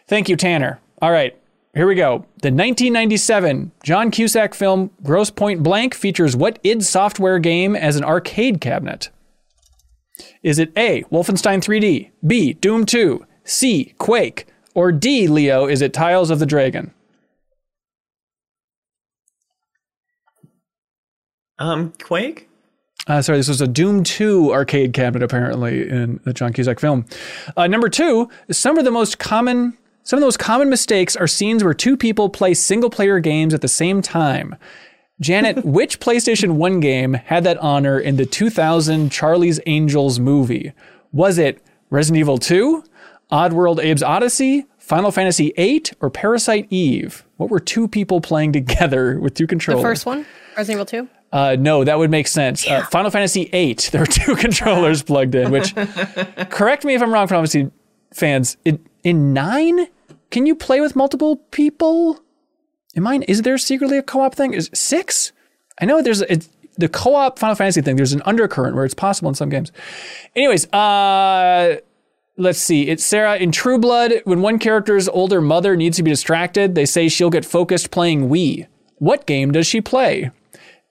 Thank 0.06 0.28
you, 0.28 0.36
Tanner. 0.36 0.78
All 1.02 1.10
right, 1.10 1.36
here 1.76 1.86
we 1.86 1.94
go. 1.94 2.24
The 2.40 2.48
1997 2.48 3.70
John 3.84 4.10
Cusack 4.10 4.54
film 4.54 4.90
Grosse 5.02 5.30
Pointe 5.30 5.62
Blank 5.62 5.94
features 5.94 6.34
what 6.34 6.58
id 6.62 6.82
Software 6.82 7.38
game 7.38 7.76
as 7.76 7.96
an 7.96 8.04
arcade 8.04 8.60
cabinet? 8.60 9.10
Is 10.42 10.58
it 10.58 10.72
A, 10.76 11.02
Wolfenstein 11.04 11.62
3D, 11.62 12.10
B, 12.26 12.54
Doom 12.54 12.86
2, 12.86 13.26
C, 13.44 13.94
Quake, 13.98 14.46
or 14.74 14.90
D, 14.90 15.28
Leo, 15.28 15.66
is 15.66 15.82
it 15.82 15.92
Tiles 15.92 16.30
of 16.30 16.38
the 16.38 16.46
Dragon? 16.46 16.92
Um, 21.58 21.92
Quake. 22.02 22.48
Uh, 23.06 23.22
sorry, 23.22 23.38
this 23.38 23.48
was 23.48 23.60
a 23.60 23.66
Doom 23.66 24.02
2 24.02 24.52
arcade 24.52 24.92
cabinet, 24.92 25.24
apparently, 25.24 25.88
in 25.88 26.20
the 26.24 26.32
John 26.32 26.52
Cusack 26.52 26.80
film. 26.80 27.04
Uh, 27.56 27.66
number 27.66 27.88
two, 27.88 28.28
some 28.50 28.78
of 28.78 28.84
the 28.84 28.90
most 28.90 29.18
common. 29.18 29.76
Some 30.06 30.18
of 30.18 30.20
those 30.20 30.36
common 30.36 30.70
mistakes 30.70 31.16
are 31.16 31.26
scenes 31.26 31.64
where 31.64 31.74
two 31.74 31.96
people 31.96 32.28
play 32.28 32.54
single 32.54 32.90
player 32.90 33.18
games 33.18 33.52
at 33.52 33.60
the 33.60 33.66
same 33.66 34.02
time. 34.02 34.54
Janet, 35.20 35.64
which 35.64 35.98
PlayStation 35.98 36.52
1 36.52 36.78
game 36.78 37.14
had 37.14 37.42
that 37.42 37.58
honor 37.58 37.98
in 37.98 38.14
the 38.14 38.24
2000 38.24 39.10
Charlie's 39.10 39.58
Angels 39.66 40.20
movie? 40.20 40.72
Was 41.10 41.38
it 41.38 41.60
Resident 41.90 42.20
Evil 42.20 42.38
2, 42.38 42.84
Oddworld 43.32 43.80
Abe's 43.80 44.04
Odyssey, 44.04 44.66
Final 44.78 45.10
Fantasy 45.10 45.52
8, 45.56 45.94
or 46.00 46.08
Parasite 46.08 46.68
Eve? 46.70 47.26
What 47.36 47.50
were 47.50 47.58
two 47.58 47.88
people 47.88 48.20
playing 48.20 48.52
together 48.52 49.18
with 49.18 49.34
two 49.34 49.48
controllers? 49.48 49.82
The 49.82 49.88
controllers? 49.88 49.98
first 49.98 50.06
one, 50.06 50.26
Resident 50.56 50.92
Evil 50.92 51.08
2. 51.08 51.08
Uh, 51.32 51.56
no, 51.58 51.82
that 51.82 51.98
would 51.98 52.12
make 52.12 52.28
sense. 52.28 52.64
Uh, 52.64 52.86
Final 52.92 53.10
Fantasy 53.10 53.46
VIII, 53.46 53.74
there 53.90 54.02
were 54.02 54.06
two 54.06 54.36
controllers 54.36 55.02
plugged 55.02 55.34
in. 55.34 55.50
Which, 55.50 55.74
correct 56.50 56.84
me 56.84 56.94
if 56.94 57.02
I'm 57.02 57.12
wrong, 57.12 57.26
Final 57.26 57.42
Fantasy 57.42 57.72
fans. 58.14 58.56
In, 58.64 58.86
in 59.02 59.32
nine, 59.32 59.88
can 60.30 60.46
you 60.46 60.54
play 60.54 60.80
with 60.80 60.96
multiple 60.96 61.36
people? 61.50 62.20
In 62.94 63.02
mine, 63.02 63.22
is 63.22 63.42
there 63.42 63.58
secretly 63.58 63.98
a 63.98 64.02
co-op 64.02 64.34
thing? 64.34 64.54
Is 64.54 64.70
six? 64.72 65.32
I 65.80 65.84
know 65.84 66.02
there's 66.02 66.22
it's, 66.22 66.48
the 66.76 66.88
co-op 66.88 67.38
Final 67.38 67.56
Fantasy 67.56 67.82
thing. 67.82 67.96
There's 67.96 68.12
an 68.12 68.22
undercurrent 68.24 68.76
where 68.76 68.84
it's 68.84 68.94
possible 68.94 69.28
in 69.28 69.34
some 69.34 69.48
games. 69.48 69.72
Anyways, 70.34 70.70
uh, 70.72 71.76
let's 72.36 72.58
see. 72.58 72.88
It's 72.88 73.04
Sarah 73.04 73.36
in 73.36 73.52
True 73.52 73.78
Blood. 73.78 74.12
When 74.24 74.42
one 74.42 74.58
character's 74.58 75.08
older 75.08 75.40
mother 75.40 75.76
needs 75.76 75.96
to 75.96 76.02
be 76.02 76.10
distracted, 76.10 76.74
they 76.74 76.86
say 76.86 77.08
she'll 77.08 77.30
get 77.30 77.44
focused 77.44 77.90
playing 77.90 78.28
Wii. 78.28 78.66
What 78.98 79.26
game 79.26 79.52
does 79.52 79.66
she 79.66 79.80
play? 79.80 80.30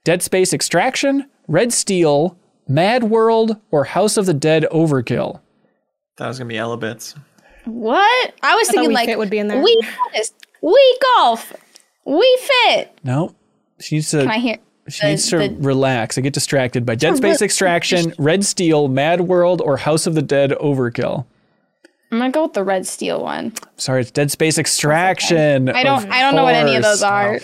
Dead 0.04 0.22
Space 0.22 0.54
Extraction, 0.54 1.28
Red 1.48 1.74
Steel, 1.74 2.38
Mad 2.68 3.06
World, 3.06 3.58
or 3.72 3.86
House 3.86 4.18
of 4.18 4.26
the 4.26 4.34
Dead 4.34 4.66
Overkill? 4.72 5.40
That 6.18 6.28
was 6.28 6.38
gonna 6.38 6.48
be 6.48 6.56
Elebits. 6.56 7.16
What? 7.66 8.34
I 8.44 8.56
was 8.56 8.68
thought 8.68 8.74
thinking 8.74 8.92
Wii 8.92 8.94
like 8.94 9.06
Fit 9.08 9.18
would 9.18 9.30
be 9.30 9.40
in 9.40 9.48
there. 9.48 9.62
Wii 9.64 9.76
tennis, 10.12 10.34
Wii 10.64 10.94
golf, 11.18 11.54
we 12.06 12.40
fit. 12.42 12.98
No. 13.04 13.36
She 13.80 13.96
needs 13.96 14.10
to, 14.12 14.20
Can 14.20 14.32
I 14.32 14.38
hear? 14.38 14.58
she 14.88 15.02
the- 15.02 15.10
needs 15.10 15.30
to 15.30 15.38
the- 15.40 15.56
relax. 15.60 16.18
I 16.18 16.22
get 16.22 16.34
distracted 16.34 16.86
by 16.86 16.96
Dead 16.96 17.18
Space 17.18 17.42
Extraction, 17.42 18.14
Red 18.18 18.46
Steel, 18.46 18.88
Mad 18.88 19.22
World, 19.22 19.62
or 19.62 19.78
House 19.78 20.08
of 20.08 20.16
the 20.16 20.22
Dead 20.22 20.52
Overkill. 20.52 21.26
I'm 22.12 22.20
gonna 22.20 22.32
go 22.32 22.44
with 22.44 22.54
the 22.54 22.64
red 22.64 22.86
steel 22.88 23.22
one. 23.22 23.52
Sorry, 23.78 24.00
it's 24.02 24.12
Dead 24.12 24.32
Space 24.32 24.58
Extraction. 24.58 25.68
I 25.70 25.84
don't. 25.84 26.10
I 26.10 26.22
don't 26.22 26.36
know 26.36 26.44
what 26.44 26.56
any 26.56 26.76
of 26.76 26.84
those 26.84 27.02
are. 27.04 27.40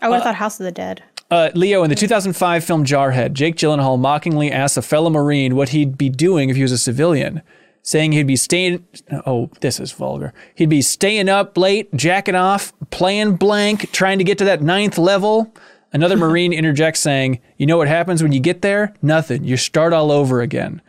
I 0.00 0.08
would 0.08 0.14
have 0.16 0.22
thought 0.22 0.34
House 0.34 0.60
of 0.60 0.64
the 0.64 0.70
Dead. 0.72 1.02
Uh, 1.30 1.48
Leo, 1.54 1.82
in 1.82 1.88
the 1.88 1.96
2005 1.96 2.62
film 2.62 2.84
Jarhead, 2.84 3.32
Jake 3.32 3.56
Gyllenhaal 3.56 3.98
mockingly 3.98 4.52
asks 4.52 4.76
a 4.76 4.82
fellow 4.82 5.08
Marine 5.08 5.56
what 5.56 5.70
he'd 5.70 5.96
be 5.96 6.10
doing 6.10 6.50
if 6.50 6.56
he 6.56 6.62
was 6.62 6.72
a 6.72 6.78
civilian, 6.78 7.40
saying 7.82 8.12
he'd 8.12 8.26
be 8.26 8.36
staying. 8.36 8.86
Oh, 9.26 9.50
this 9.60 9.80
is 9.80 9.92
vulgar. 9.92 10.32
He'd 10.54 10.68
be 10.68 10.82
staying 10.82 11.28
up 11.28 11.58
late, 11.58 11.92
jacking 11.94 12.34
off, 12.34 12.72
playing 12.90 13.36
blank, 13.36 13.90
trying 13.92 14.18
to 14.18 14.24
get 14.24 14.38
to 14.38 14.44
that 14.44 14.62
ninth 14.62 14.98
level. 14.98 15.52
Another 15.92 16.16
Marine 16.16 16.52
interjects, 16.52 17.00
saying, 17.00 17.40
You 17.58 17.66
know 17.66 17.76
what 17.76 17.88
happens 17.88 18.22
when 18.22 18.32
you 18.32 18.40
get 18.40 18.62
there? 18.62 18.94
Nothing. 19.02 19.44
You 19.44 19.56
start 19.56 19.92
all 19.92 20.10
over 20.10 20.40
again. 20.40 20.80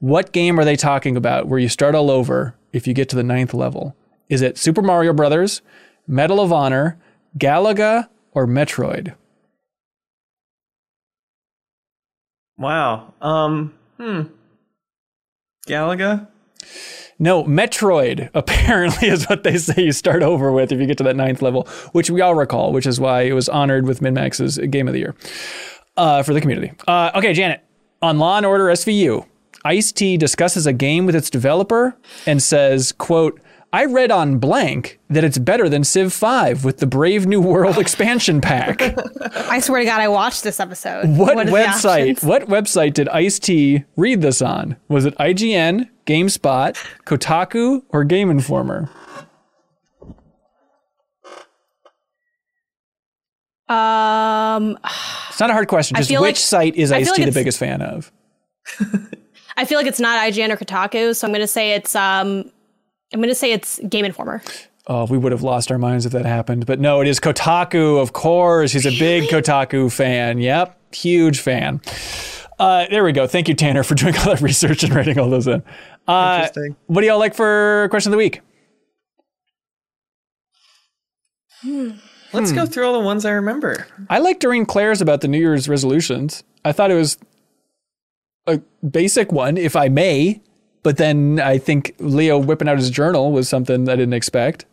What 0.00 0.32
game 0.32 0.58
are 0.58 0.64
they 0.64 0.76
talking 0.76 1.16
about 1.16 1.46
where 1.46 1.58
you 1.58 1.68
start 1.68 1.94
all 1.94 2.10
over 2.10 2.54
if 2.72 2.86
you 2.86 2.94
get 2.94 3.08
to 3.10 3.16
the 3.16 3.22
ninth 3.22 3.54
level? 3.54 3.94
Is 4.28 4.42
it 4.42 4.58
Super 4.58 4.82
Mario 4.82 5.12
Brothers, 5.12 5.60
Medal 6.06 6.40
of 6.40 6.52
Honor, 6.52 6.98
Galaga, 7.38 8.08
or 8.32 8.46
Metroid? 8.46 9.14
Wow. 12.56 13.14
Um. 13.20 13.74
Hmm. 13.98 14.22
Galaga. 15.66 16.28
No, 17.18 17.44
Metroid 17.44 18.30
apparently 18.34 19.08
is 19.08 19.28
what 19.28 19.44
they 19.44 19.58
say 19.58 19.82
you 19.82 19.92
start 19.92 20.22
over 20.22 20.50
with 20.52 20.72
if 20.72 20.80
you 20.80 20.86
get 20.86 20.98
to 20.98 21.04
that 21.04 21.16
ninth 21.16 21.42
level, 21.42 21.68
which 21.92 22.10
we 22.10 22.20
all 22.20 22.34
recall, 22.34 22.72
which 22.72 22.86
is 22.86 22.98
why 22.98 23.22
it 23.22 23.32
was 23.32 23.48
honored 23.48 23.86
with 23.86 24.00
MinnMax's 24.00 24.58
Game 24.70 24.88
of 24.88 24.94
the 24.94 25.00
Year 25.00 25.14
uh, 25.96 26.22
for 26.22 26.32
the 26.32 26.40
community. 26.40 26.72
Uh, 26.88 27.10
okay, 27.14 27.32
Janet, 27.32 27.62
on 28.02 28.18
Law 28.18 28.38
and 28.38 28.46
Order 28.46 28.66
SVU, 28.66 29.26
Ice 29.64 29.92
T 29.92 30.16
discusses 30.16 30.66
a 30.66 30.72
game 30.72 31.04
with 31.04 31.14
its 31.14 31.28
developer 31.28 31.96
and 32.26 32.42
says, 32.42 32.92
"quote 32.92 33.38
I 33.72 33.84
read 33.84 34.10
on 34.10 34.38
blank 34.38 34.98
that 35.10 35.22
it's 35.22 35.38
better 35.38 35.68
than 35.68 35.84
Civ 35.84 36.12
5 36.12 36.64
with 36.64 36.78
the 36.78 36.86
Brave 36.86 37.26
New 37.26 37.40
World 37.40 37.78
expansion 37.78 38.40
pack." 38.40 38.82
I 39.50 39.60
swear 39.60 39.80
to 39.80 39.84
God, 39.86 40.00
I 40.00 40.08
watched 40.08 40.42
this 40.42 40.58
episode. 40.58 41.08
What, 41.16 41.36
the 41.36 41.52
website? 41.52 42.22
What 42.24 42.48
website 42.48 42.94
did 42.94 43.08
Ice 43.10 43.38
T 43.38 43.84
read 43.96 44.22
this 44.22 44.42
on? 44.42 44.76
Was 44.88 45.04
it 45.04 45.16
IGN, 45.18 45.88
GameSpot, 46.06 46.76
Kotaku, 47.06 47.82
or 47.90 48.02
Game 48.04 48.28
Informer? 48.30 48.90
Um, 53.68 54.76
It's 55.28 55.38
not 55.38 55.50
a 55.50 55.52
hard 55.52 55.68
question. 55.68 55.96
Just 55.96 56.10
which 56.10 56.20
like- 56.20 56.36
site 56.36 56.74
is 56.76 56.90
Ice 56.90 57.12
T 57.12 57.22
like 57.22 57.32
the 57.32 57.38
biggest 57.38 57.58
fan 57.58 57.82
of? 57.82 58.10
I 59.56 59.64
feel 59.64 59.78
like 59.78 59.86
it's 59.86 60.00
not 60.00 60.18
IGN 60.26 60.50
or 60.50 60.56
Kotaku, 60.56 61.14
so 61.14 61.26
I'm 61.26 61.32
going 61.32 61.40
to 61.40 61.46
say 61.46 61.72
it's 61.72 61.94
um, 61.94 62.50
I'm 63.12 63.18
going 63.20 63.28
to 63.28 63.34
say 63.34 63.52
it's 63.52 63.80
Game 63.88 64.04
Informer. 64.04 64.42
Oh, 64.86 65.06
we 65.06 65.18
would 65.18 65.32
have 65.32 65.42
lost 65.42 65.70
our 65.70 65.78
minds 65.78 66.06
if 66.06 66.12
that 66.12 66.24
happened. 66.26 66.66
But 66.66 66.80
no, 66.80 67.00
it 67.00 67.08
is 67.08 67.20
Kotaku, 67.20 68.00
of 68.00 68.12
course. 68.12 68.72
He's 68.72 68.86
a 68.86 68.98
big 68.98 69.24
Kotaku 69.28 69.92
fan. 69.92 70.38
Yep, 70.38 70.94
huge 70.94 71.40
fan. 71.40 71.80
Uh, 72.58 72.86
there 72.90 73.04
we 73.04 73.12
go. 73.12 73.26
Thank 73.26 73.48
you, 73.48 73.54
Tanner, 73.54 73.82
for 73.82 73.94
doing 73.96 74.16
all 74.18 74.24
that 74.26 74.40
research 74.40 74.82
and 74.82 74.94
writing 74.94 75.18
all 75.18 75.28
those 75.30 75.46
in. 75.46 75.62
Uh, 76.08 76.40
Interesting. 76.48 76.76
what 76.86 77.00
do 77.02 77.06
y'all 77.06 77.18
like 77.18 77.34
for 77.34 77.88
question 77.90 78.10
of 78.10 78.12
the 78.12 78.18
week? 78.18 78.40
Let's 82.32 82.50
Hmm. 82.50 82.54
go 82.56 82.64
through 82.66 82.86
all 82.86 82.92
the 82.94 83.00
ones 83.04 83.24
I 83.24 83.32
remember. 83.32 83.86
I 84.08 84.18
like 84.18 84.40
Doreen 84.40 84.64
Claire's 84.66 85.00
about 85.00 85.20
the 85.20 85.28
New 85.28 85.38
Year's 85.38 85.68
resolutions. 85.68 86.42
I 86.64 86.72
thought 86.72 86.90
it 86.90 86.94
was 86.94 87.18
a 88.46 88.60
basic 88.88 89.30
one, 89.32 89.56
if 89.56 89.76
I 89.76 89.88
may. 89.88 90.40
But 90.82 90.96
then 90.96 91.40
I 91.42 91.58
think 91.58 91.94
Leo 91.98 92.38
whipping 92.38 92.68
out 92.68 92.78
his 92.78 92.90
journal 92.90 93.32
was 93.32 93.48
something 93.48 93.88
I 93.88 93.96
didn't 93.96 94.14
expect. 94.14 94.64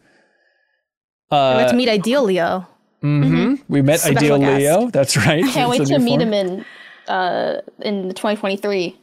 Uh, 1.31 1.55
Let's 1.57 1.73
meet 1.73 1.89
Ideal 1.89 2.23
Leo. 2.23 2.67
we 3.01 3.81
met 3.81 3.99
Special 3.99 4.17
Ideal 4.17 4.39
guest. 4.39 4.57
Leo. 4.59 4.89
That's 4.89 5.17
right. 5.17 5.43
I 5.43 5.51
Can't 5.51 5.69
wait 5.69 5.85
to 5.85 5.97
new 5.97 6.03
meet 6.03 6.19
form. 6.21 6.21
him 6.21 6.33
in 6.33 6.65
uh 7.07 7.61
in 7.81 8.09
2023 8.09 8.97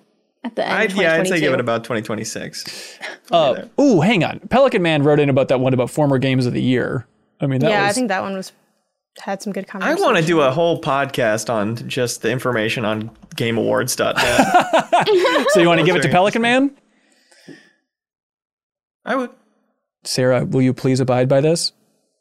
at 0.45 0.57
the 0.57 0.65
end. 0.67 0.75
I'd, 0.75 0.93
yeah, 0.93 1.15
I'd 1.15 1.27
say 1.27 1.39
2022. 1.39 1.41
give 1.41 1.53
it 1.55 1.61
about 1.61 1.85
2026. 1.85 2.99
Uh, 3.31 3.65
ooh, 3.81 4.01
hang 4.01 4.25
on. 4.25 4.41
Pelican 4.51 4.83
Man 4.83 5.03
wrote 5.03 5.21
in 5.21 5.29
about 5.31 5.49
that 5.49 5.61
one 5.61 5.73
about 5.75 5.91
former 5.91 6.19
games 6.19 6.47
of 6.47 6.53
the 6.53 6.63
year. 6.63 7.07
I 7.41 7.47
mean, 7.47 7.61
that 7.61 7.71
Yeah, 7.71 7.83
was, 7.83 7.91
I 7.91 7.93
think 7.95 8.09
that 8.09 8.23
one 8.23 8.35
was 8.35 8.53
had 9.21 9.43
some 9.43 9.53
good 9.53 9.67
conversation. 9.67 9.93
I 9.93 10.01
conversation. 10.01 10.15
want 10.15 10.23
to 10.23 10.27
do 10.27 10.41
a 10.41 10.51
whole 10.51 10.81
podcast 10.81 11.49
on 11.49 11.77
just 11.89 12.23
the 12.23 12.31
information 12.31 12.85
on 12.85 13.11
GameAwards.net. 13.37 15.47
so. 15.51 15.61
You 15.61 15.69
want 15.69 15.81
to 15.81 15.87
give 15.87 15.97
it 15.97 16.03
to 16.03 16.09
Pelican 16.09 16.43
Man? 16.43 16.77
I 19.05 19.17
would. 19.17 19.31
Sarah, 20.05 20.45
will 20.45 20.63
you 20.63 20.73
please 20.75 21.01
abide 21.01 21.29
by 21.29 21.41
this? 21.41 21.73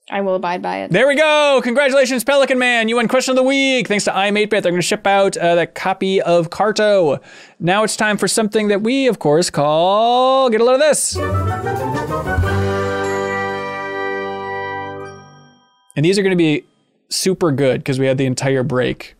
I 0.09 0.19
will 0.21 0.35
abide 0.35 0.61
by 0.61 0.79
it. 0.79 0.91
There 0.91 1.07
we 1.07 1.15
go. 1.15 1.61
Congratulations, 1.63 2.25
Pelican 2.25 2.59
Man. 2.59 2.89
You 2.89 2.97
won 2.97 3.07
Question 3.07 3.31
of 3.31 3.35
the 3.37 3.43
Week. 3.43 3.87
Thanks 3.87 4.03
to 4.03 4.11
iam8bit. 4.11 4.49
They're 4.49 4.61
going 4.63 4.75
to 4.75 4.81
ship 4.81 5.07
out 5.07 5.37
uh, 5.37 5.55
that 5.55 5.75
copy 5.75 6.21
of 6.21 6.49
Carto. 6.49 7.21
Now 7.57 7.83
it's 7.83 7.95
time 7.95 8.17
for 8.17 8.27
something 8.27 8.67
that 8.67 8.81
we, 8.81 9.07
of 9.07 9.19
course, 9.19 9.49
call 9.49 10.49
Get 10.49 10.59
a 10.59 10.63
Load 10.65 10.73
of 10.75 10.79
This. 10.81 11.15
And 15.95 16.03
these 16.03 16.17
are 16.17 16.23
going 16.23 16.31
to 16.31 16.35
be 16.37 16.65
super 17.09 17.51
good 17.51 17.79
because 17.81 17.99
we 17.99 18.07
had 18.07 18.17
the 18.17 18.25
entire 18.25 18.63
break 18.63 19.15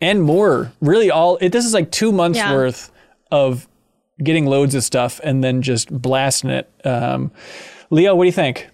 and 0.00 0.22
more. 0.22 0.72
Really, 0.80 1.10
all 1.10 1.36
it, 1.40 1.50
this 1.50 1.64
is 1.66 1.74
like 1.74 1.90
two 1.90 2.12
months 2.12 2.38
Yeah. 2.38 2.54
worth 2.54 2.90
of 3.30 3.66
getting 4.22 4.46
loads 4.46 4.74
of 4.74 4.82
stuff 4.82 5.20
and 5.22 5.42
then 5.44 5.62
just 5.62 5.90
blasting 5.90 6.50
it. 6.50 6.70
Um, 6.84 7.30
Leo, 7.90 8.14
what 8.14 8.24
do 8.24 8.26
you 8.26 8.32
think? 8.32 8.68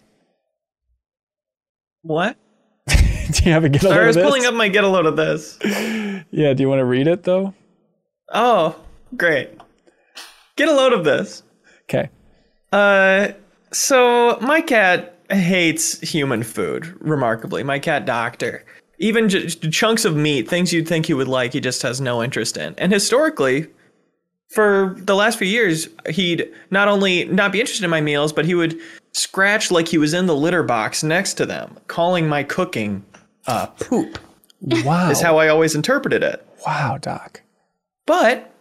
What? 2.02 2.36
Do 2.86 3.44
you 3.44 3.52
have 3.52 3.64
a 3.64 3.68
get 3.68 3.84
a 3.84 3.88
load 3.88 3.98
I 3.98 4.06
was 4.06 4.16
pulling 4.16 4.44
up 4.44 4.54
my 4.54 4.68
get 4.68 4.84
a 4.84 4.88
load 4.88 5.06
of 5.06 5.16
this. 5.16 5.56
Yeah, 6.32 6.52
do 6.54 6.62
you 6.62 6.68
want 6.68 6.80
to 6.80 6.84
read 6.84 7.06
it 7.06 7.22
though? 7.22 7.54
Oh, 8.32 8.76
great. 9.16 9.50
Get 10.56 10.68
a 10.68 10.72
load 10.72 10.92
of 10.92 11.04
this. 11.04 11.42
Okay. 11.84 12.10
Uh, 12.72 13.28
so 13.70 14.38
my 14.40 14.60
cat 14.60 15.16
hates 15.30 16.00
human 16.00 16.42
food. 16.42 16.96
Remarkably, 17.00 17.62
my 17.62 17.78
cat 17.78 18.04
Doctor. 18.04 18.64
Even 18.98 19.28
j- 19.28 19.46
chunks 19.48 20.04
of 20.04 20.16
meat, 20.16 20.48
things 20.48 20.72
you'd 20.72 20.88
think 20.88 21.06
he 21.06 21.14
would 21.14 21.28
like, 21.28 21.52
he 21.52 21.60
just 21.60 21.82
has 21.82 22.00
no 22.00 22.22
interest 22.22 22.56
in. 22.56 22.74
And 22.78 22.92
historically, 22.92 23.68
for 24.52 24.94
the 24.98 25.14
last 25.14 25.38
few 25.38 25.48
years, 25.48 25.88
he'd 26.10 26.46
not 26.70 26.86
only 26.86 27.24
not 27.24 27.52
be 27.52 27.60
interested 27.60 27.84
in 27.84 27.90
my 27.90 28.02
meals, 28.02 28.32
but 28.32 28.44
he 28.44 28.54
would 28.54 28.78
scratch 29.12 29.70
like 29.70 29.88
he 29.88 29.96
was 29.96 30.12
in 30.12 30.26
the 30.26 30.36
litter 30.36 30.62
box 30.62 31.02
next 31.02 31.34
to 31.34 31.46
them, 31.46 31.78
calling 31.86 32.28
my 32.28 32.42
cooking 32.42 33.04
uh, 33.46 33.66
poop. 33.66 34.18
Wow. 34.60 35.10
Is 35.10 35.20
how 35.20 35.38
I 35.38 35.48
always 35.48 35.74
interpreted 35.74 36.22
it. 36.22 36.46
wow, 36.64 36.96
Doc. 36.96 37.42
But 38.06 38.54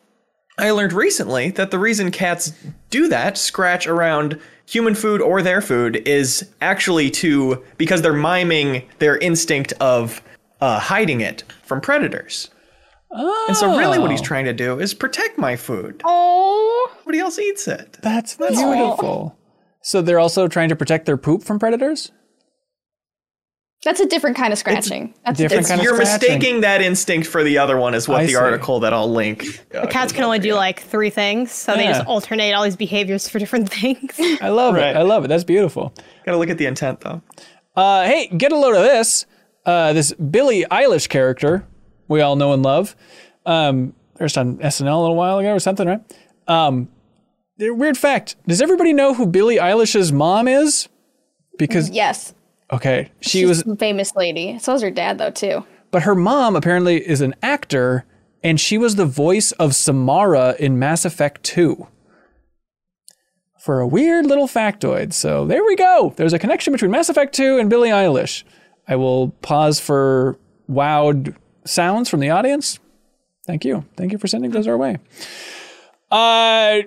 I 0.57 0.71
learned 0.71 0.93
recently 0.93 1.51
that 1.51 1.71
the 1.71 1.77
reason 1.77 2.09
cats 2.09 2.53
do 2.89 3.07
that, 3.09 3.37
scratch 3.37 3.85
around 3.85 4.39
human 4.65 4.95
food 4.95 5.21
or 5.21 5.41
their 5.41 5.61
food, 5.61 5.97
is 6.07 6.49
actually 6.61 7.11
to 7.11 7.63
because 7.77 8.01
they're 8.01 8.13
miming 8.13 8.87
their 8.99 9.17
instinct 9.17 9.73
of 9.79 10.23
uh, 10.61 10.79
hiding 10.79 11.21
it 11.21 11.43
from 11.63 11.81
predators. 11.81 12.49
And 13.13 13.57
so, 13.57 13.77
really, 13.77 13.99
what 13.99 14.09
he's 14.11 14.21
trying 14.21 14.45
to 14.45 14.53
do 14.53 14.79
is 14.79 14.93
protect 14.93 15.37
my 15.37 15.55
food. 15.55 16.01
Oh, 16.05 16.91
Nobody 16.99 17.19
else 17.19 17.37
eats 17.39 17.67
it. 17.67 17.97
That's 18.01 18.35
beautiful. 18.37 19.37
So 19.81 20.01
they're 20.01 20.19
also 20.19 20.47
trying 20.47 20.69
to 20.69 20.75
protect 20.75 21.05
their 21.05 21.17
poop 21.17 21.43
from 21.43 21.59
predators? 21.59 22.11
that's 23.83 23.99
a 23.99 24.05
different 24.05 24.37
kind 24.37 24.53
of 24.53 24.59
scratching. 24.59 25.11
That's 25.25 25.39
different 25.39 25.63
different. 25.65 25.67
kind 25.67 25.79
of. 25.81 25.83
You're 25.83 25.95
scratching. 26.05 26.29
mistaking 26.37 26.61
that 26.61 26.83
instinct 26.83 27.27
for 27.27 27.43
the 27.43 27.57
other 27.57 27.77
one, 27.77 27.95
is 27.95 28.07
what 28.07 28.19
I 28.21 28.25
the 28.25 28.29
see. 28.33 28.35
article 28.35 28.79
that 28.81 28.93
I'll 28.93 29.11
link. 29.11 29.43
uh, 29.73 29.87
Cats 29.87 30.13
can 30.13 30.23
only 30.23 30.37
over. 30.37 30.43
do 30.49 30.53
like 30.53 30.81
three 30.81 31.09
things, 31.09 31.51
so 31.51 31.73
they 31.75 31.85
just 31.87 32.05
alternate 32.05 32.53
all 32.53 32.63
these 32.63 32.75
behaviors 32.75 33.27
for 33.27 33.39
different 33.39 33.69
things. 33.73 34.13
I 34.39 34.49
love 34.49 34.75
Right. 34.75 34.95
it. 34.95 34.97
I 34.97 35.01
love 35.01 35.25
it. 35.25 35.29
That's 35.29 35.43
beautiful. 35.43 35.93
Gotta 36.27 36.37
look 36.37 36.49
at 36.51 36.59
the 36.59 36.67
intent, 36.67 37.01
though. 37.01 37.23
Uh, 37.75 38.03
hey, 38.05 38.27
get 38.27 38.51
a 38.51 38.55
load 38.57 38.75
of 38.75 38.83
this. 38.83 39.25
Uh, 39.65 39.93
this 39.93 40.13
Billie 40.13 40.63
Eilish 40.69 41.09
character 41.09 41.65
we 42.11 42.21
all 42.21 42.35
know 42.35 42.53
and 42.53 42.61
love. 42.61 42.95
Um, 43.45 43.93
first 44.17 44.37
on 44.37 44.57
SNL 44.57 44.97
a 44.97 45.01
little 45.01 45.15
while 45.15 45.39
ago 45.39 45.53
or 45.53 45.59
something, 45.59 45.87
right? 45.87 46.01
Um, 46.47 46.89
weird 47.57 47.97
fact. 47.97 48.35
Does 48.47 48.61
everybody 48.61 48.93
know 48.93 49.13
who 49.13 49.25
Billie 49.25 49.55
Eilish's 49.55 50.11
mom 50.11 50.47
is? 50.47 50.89
Because 51.57 51.89
Yes, 51.89 52.33
okay, 52.71 53.11
she 53.21 53.39
she's 53.39 53.47
was 53.47 53.61
a 53.65 53.75
famous 53.75 54.15
lady. 54.15 54.59
So 54.59 54.73
was 54.73 54.81
her 54.81 54.91
dad 54.91 55.17
though 55.17 55.31
too. 55.31 55.65
But 55.89 56.03
her 56.03 56.15
mom 56.15 56.55
apparently 56.55 57.07
is 57.07 57.21
an 57.21 57.35
actor, 57.41 58.05
and 58.43 58.59
she 58.59 58.77
was 58.77 58.95
the 58.95 59.05
voice 59.05 59.51
of 59.53 59.75
Samara 59.75 60.55
in 60.59 60.79
Mass 60.79 61.05
Effect 61.05 61.43
2. 61.43 61.87
For 63.59 63.79
a 63.79 63.87
weird 63.87 64.25
little 64.25 64.47
factoid. 64.47 65.13
So 65.13 65.45
there 65.45 65.63
we 65.63 65.75
go. 65.75 66.13
There's 66.15 66.33
a 66.33 66.39
connection 66.39 66.73
between 66.73 66.91
Mass 66.91 67.09
Effect 67.09 67.35
2 67.35 67.57
and 67.57 67.69
Billie 67.69 67.89
Eilish. 67.89 68.43
I 68.87 68.95
will 68.95 69.29
pause 69.41 69.79
for 69.79 70.39
wowed 70.69 71.35
sounds 71.65 72.09
from 72.09 72.19
the 72.19 72.29
audience. 72.29 72.79
Thank 73.45 73.65
you. 73.65 73.85
Thank 73.97 74.11
you 74.11 74.17
for 74.17 74.27
sending 74.27 74.51
those 74.51 74.67
our 74.67 74.77
way. 74.77 74.97
Uh, 76.11 76.81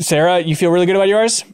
Sarah, 0.00 0.40
you 0.40 0.56
feel 0.56 0.70
really 0.70 0.86
good 0.86 0.96
about 0.96 1.08
yours? 1.08 1.44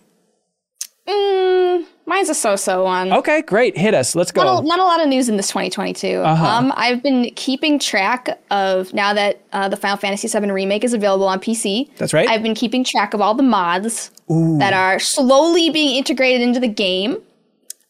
Mm, 1.06 1.86
mine's 2.06 2.28
a 2.28 2.34
so-so 2.34 2.84
one. 2.84 3.12
Okay, 3.12 3.40
great. 3.42 3.76
Hit 3.76 3.94
us. 3.94 4.14
Let's 4.14 4.30
go. 4.30 4.44
Not 4.44 4.62
a, 4.62 4.66
not 4.66 4.78
a 4.78 4.84
lot 4.84 5.00
of 5.00 5.08
news 5.08 5.28
in 5.28 5.36
this 5.36 5.48
2022. 5.48 6.18
Uh-huh. 6.18 6.46
Um, 6.46 6.72
I've 6.76 7.02
been 7.02 7.30
keeping 7.34 7.78
track 7.78 8.38
of 8.50 8.92
now 8.92 9.14
that 9.14 9.40
uh, 9.52 9.68
the 9.68 9.76
Final 9.76 9.96
Fantasy 9.96 10.28
VII 10.28 10.50
remake 10.50 10.84
is 10.84 10.92
available 10.92 11.26
on 11.26 11.40
PC. 11.40 11.88
That's 11.96 12.12
right. 12.12 12.28
I've 12.28 12.42
been 12.42 12.54
keeping 12.54 12.84
track 12.84 13.14
of 13.14 13.20
all 13.22 13.34
the 13.34 13.42
mods 13.42 14.10
that 14.28 14.74
are 14.74 14.98
slowly 14.98 15.70
being 15.70 15.96
integrated 15.96 16.42
into 16.42 16.60
the 16.60 16.68
game. 16.68 17.16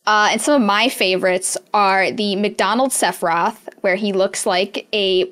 Uh, 0.08 0.30
and 0.32 0.40
some 0.40 0.54
of 0.54 0.66
my 0.66 0.88
favorites 0.88 1.58
are 1.74 2.10
the 2.10 2.34
McDonald 2.36 2.92
Sephiroth, 2.92 3.58
where 3.82 3.94
he 3.94 4.14
looks 4.14 4.46
like 4.46 4.88
a 4.94 5.30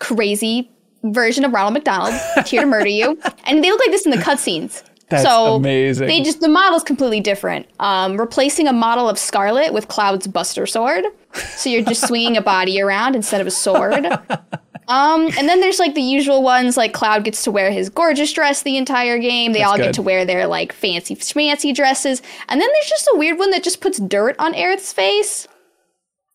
crazy 0.00 0.68
version 1.04 1.44
of 1.44 1.52
Ronald 1.52 1.74
McDonald, 1.74 2.12
here 2.46 2.62
to 2.62 2.66
murder 2.66 2.88
you. 2.88 3.16
And 3.44 3.62
they 3.62 3.70
look 3.70 3.78
like 3.78 3.92
this 3.92 4.04
in 4.04 4.10
the 4.10 4.16
cutscenes. 4.16 4.82
That's 5.10 5.22
so 5.22 5.54
amazing. 5.54 6.08
They 6.08 6.22
just 6.22 6.40
the 6.40 6.48
model's 6.48 6.82
completely 6.82 7.20
different. 7.20 7.68
Um, 7.78 8.16
replacing 8.16 8.66
a 8.66 8.72
model 8.72 9.08
of 9.08 9.16
Scarlet 9.16 9.72
with 9.72 9.86
Cloud's 9.86 10.26
Buster 10.26 10.66
Sword, 10.66 11.04
so 11.32 11.70
you're 11.70 11.84
just 11.84 12.08
swinging 12.08 12.36
a 12.36 12.42
body 12.42 12.80
around 12.80 13.14
instead 13.14 13.40
of 13.40 13.46
a 13.46 13.52
sword. 13.52 14.08
Um, 14.88 15.26
and 15.38 15.48
then 15.48 15.60
there's 15.60 15.78
like 15.78 15.94
the 15.94 16.02
usual 16.02 16.42
ones, 16.42 16.76
like 16.76 16.92
Cloud 16.92 17.24
gets 17.24 17.42
to 17.44 17.50
wear 17.50 17.70
his 17.70 17.88
gorgeous 17.88 18.32
dress 18.32 18.62
the 18.62 18.76
entire 18.76 19.18
game. 19.18 19.52
They 19.52 19.60
That's 19.60 19.70
all 19.70 19.76
good. 19.76 19.84
get 19.84 19.94
to 19.94 20.02
wear 20.02 20.24
their 20.24 20.46
like 20.46 20.72
fancy 20.72 21.16
schmancy 21.16 21.74
dresses. 21.74 22.22
And 22.48 22.60
then 22.60 22.68
there's 22.72 22.88
just 22.88 23.08
a 23.12 23.18
weird 23.18 23.38
one 23.38 23.50
that 23.50 23.64
just 23.64 23.80
puts 23.80 23.98
dirt 23.98 24.36
on 24.38 24.54
Aerith's 24.54 24.92
face. 24.92 25.48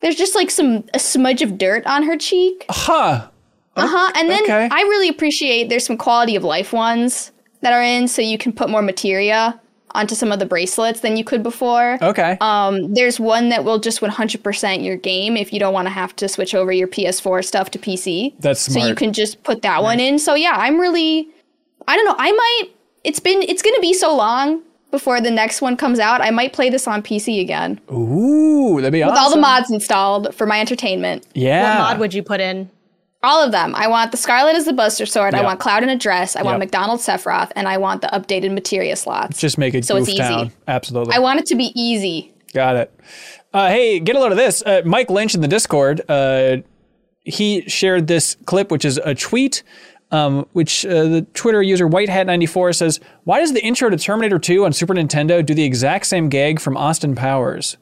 There's 0.02 0.16
just 0.16 0.36
like 0.36 0.50
some 0.52 0.84
a 0.94 1.00
smudge 1.00 1.42
of 1.42 1.58
dirt 1.58 1.86
on 1.86 2.04
her 2.04 2.18
cheek. 2.18 2.66
huh. 2.70 3.28
Uh 3.78 3.88
huh. 3.88 4.12
And 4.18 4.30
then 4.30 4.44
okay. 4.44 4.68
I 4.70 4.82
really 4.82 5.08
appreciate 5.08 5.70
there's 5.70 5.86
some 5.86 5.98
quality 5.98 6.36
of 6.36 6.44
life 6.44 6.74
ones 6.74 7.32
that 7.62 7.72
are 7.72 7.84
in, 7.84 8.08
so 8.08 8.22
you 8.22 8.38
can 8.38 8.52
put 8.52 8.70
more 8.70 8.82
materia 8.82 9.62
onto 9.94 10.16
some 10.16 10.32
of 10.32 10.40
the 10.40 10.46
bracelets 10.46 11.02
than 11.02 11.18
you 11.18 11.24
could 11.24 11.44
before. 11.44 11.98
Okay. 12.02 12.38
Um, 12.42 12.94
there's 12.94 13.20
one 13.20 13.50
that 13.50 13.64
will 13.64 13.80
just 13.80 14.02
100% 14.02 14.84
your 14.84 14.98
game 14.98 15.38
if 15.38 15.52
you 15.54 15.60
don't 15.60 15.74
want 15.74 15.88
to 15.88 15.92
have 15.92 16.16
to 16.18 16.28
switch 16.28 16.54
over 16.56 16.72
your 16.72 16.88
PS4 16.88 17.44
stuff 17.46 17.72
to 17.72 17.80
PC. 17.80 18.34
That's 18.40 18.62
smart. 18.62 18.84
So 18.84 18.90
you 18.90 18.96
can 18.96 19.14
just 19.14 19.44
put 19.44 19.62
that 19.62 19.84
one 19.84 20.00
in. 20.00 20.20
So 20.20 20.36
yeah, 20.36 20.54
I'm 20.56 20.80
really, 20.80 21.28
I 21.88 21.96
don't 21.96 22.06
know. 22.06 22.16
I 22.18 22.32
might. 22.32 22.70
It's 23.04 23.20
been. 23.20 23.42
It's 23.42 23.62
gonna 23.62 23.80
be 23.80 23.94
so 23.94 24.16
long 24.16 24.62
before 24.92 25.22
the 25.22 25.32
next 25.32 25.62
one 25.62 25.76
comes 25.76 26.00
out. 26.00 26.22
I 26.22 26.30
might 26.32 26.54
play 26.54 26.70
this 26.70 26.88
on 26.88 27.02
PC 27.02 27.42
again 27.42 27.80
Ooh, 27.92 28.76
that'd 28.82 28.92
be 28.92 29.00
with 29.00 29.10
awesome. 29.10 29.24
all 29.24 29.32
the 29.32 29.38
mods 29.40 29.72
installed 29.72 30.36
for 30.36 30.46
my 30.46 30.60
entertainment. 30.60 31.26
Yeah. 31.34 31.80
What 31.80 31.90
mod 31.90 32.00
would 32.00 32.14
you 32.14 32.22
put 32.24 32.40
in? 32.42 32.70
All 33.24 33.44
of 33.44 33.52
them. 33.52 33.76
I 33.76 33.88
want 33.88 34.12
the 34.12 34.18
Scarlet 34.18 34.56
as 34.56 34.66
the 34.66 34.74
Buster 34.74 35.06
Sword. 35.06 35.36
I 35.36 35.44
want 35.44 35.60
Cloud 35.60 35.84
in 35.84 35.90
a 35.90 35.96
dress. 35.96 36.36
I 36.36 36.42
want 36.42 36.56
Yep. 36.56 36.60
McDonald 36.60 37.00
Sephiroth, 37.02 37.52
and 37.56 37.68
I 37.68 37.78
want 37.78 38.02
the 38.02 38.08
updated 38.08 38.52
materia 38.54 38.96
slots. 38.96 39.40
Just 39.40 39.58
make 39.60 39.76
it 39.76 39.86
So 39.86 39.96
it's 39.98 40.10
easy. 40.10 40.18
town. 40.18 40.52
Absolutely. 40.68 41.14
I 41.16 41.20
want 41.20 41.40
it 41.40 41.46
to 41.48 41.56
be 41.56 41.72
easy. 41.80 42.34
Got 42.54 42.78
it. 42.78 43.00
Uh, 43.54 43.68
hey, 43.68 44.00
get 44.00 44.16
a 44.16 44.20
load 44.20 44.32
of 44.32 44.38
this. 44.38 44.64
Uh, 44.66 44.82
Mike 44.86 45.10
Lynch 45.12 45.36
in 45.36 45.42
the 45.42 45.48
Discord, 45.48 46.02
uh, 46.10 46.58
he 47.24 47.62
shared 47.70 48.08
this 48.08 48.36
clip, 48.46 48.72
which 48.72 48.86
is 48.86 48.98
a 49.06 49.14
tweet, 49.14 49.62
um, 50.10 50.48
which 50.54 50.84
uh, 50.86 51.04
the 51.04 51.22
Twitter 51.36 51.62
user 51.62 51.88
Whitehat94 51.88 52.76
says, 52.76 53.00
Why 53.26 53.40
does 53.40 53.54
the 53.54 53.64
intro 53.64 53.90
to 53.90 53.98
Terminator 53.98 54.40
2 54.40 54.66
on 54.66 54.74
Super 54.74 54.96
Nintendo 54.96 55.46
do 55.46 55.54
the 55.54 55.64
exact 55.64 56.08
same 56.08 56.28
gag 56.28 56.60
from 56.60 56.76
Austin 56.76 57.14
Powers? 57.14 57.78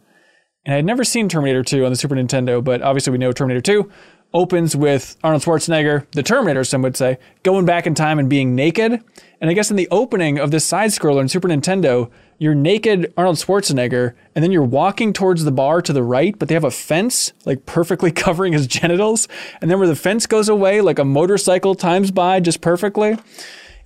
And 0.65 0.75
I'd 0.75 0.85
never 0.85 1.03
seen 1.05 1.29
Terminator 1.29 1.63
2 1.63 1.85
on 1.85 1.91
the 1.91 1.95
Super 1.95 2.15
Nintendo, 2.15 2.61
but 2.61 2.81
obviously 2.81 3.11
we 3.11 3.17
know 3.17 3.31
Terminator 3.31 3.61
2 3.61 3.89
opens 4.34 4.76
with 4.76 5.18
Arnold 5.23 5.43
Schwarzenegger, 5.43 6.06
the 6.11 6.22
Terminator, 6.23 6.64
some 6.64 6.81
would 6.84 6.95
say, 6.95 7.18
going 7.43 7.65
back 7.65 7.88
in 7.88 7.95
time 7.95 8.19
and 8.19 8.30
being 8.30 8.56
naked. 8.56 9.03
And 9.41 9.49
I 9.49 9.53
guess 9.53 9.72
in 9.72 9.77
the 9.77 9.88
opening 9.89 10.38
of 10.38 10.51
this 10.51 10.65
side 10.65 10.91
scroller 10.91 11.22
in 11.22 11.30
Super 11.30 11.47
Nintendo, 11.47 12.11
you're 12.38 12.53
naked 12.56 13.11
Arnold 13.18 13.38
Schwarzenegger, 13.38 14.14
and 14.35 14.43
then 14.43 14.51
you're 14.51 14.64
walking 14.64 15.14
towards 15.14 15.43
the 15.43 15.51
bar 15.51 15.81
to 15.81 15.91
the 15.91 16.03
right, 16.03 16.38
but 16.38 16.47
they 16.47 16.53
have 16.53 16.64
a 16.64 16.72
fence 16.72 17.34
like 17.45 17.65
perfectly 17.65 18.11
covering 18.26 18.53
his 18.53 18.68
genitals. 18.68 19.27
And 19.61 19.72
then 19.72 19.80
where 19.80 19.88
the 19.88 19.95
fence 19.95 20.27
goes 20.27 20.47
away, 20.47 20.81
like 20.81 20.99
a 20.99 21.06
motorcycle 21.06 21.73
times 21.76 22.11
by 22.11 22.39
just 22.39 22.61
perfectly. 22.61 23.18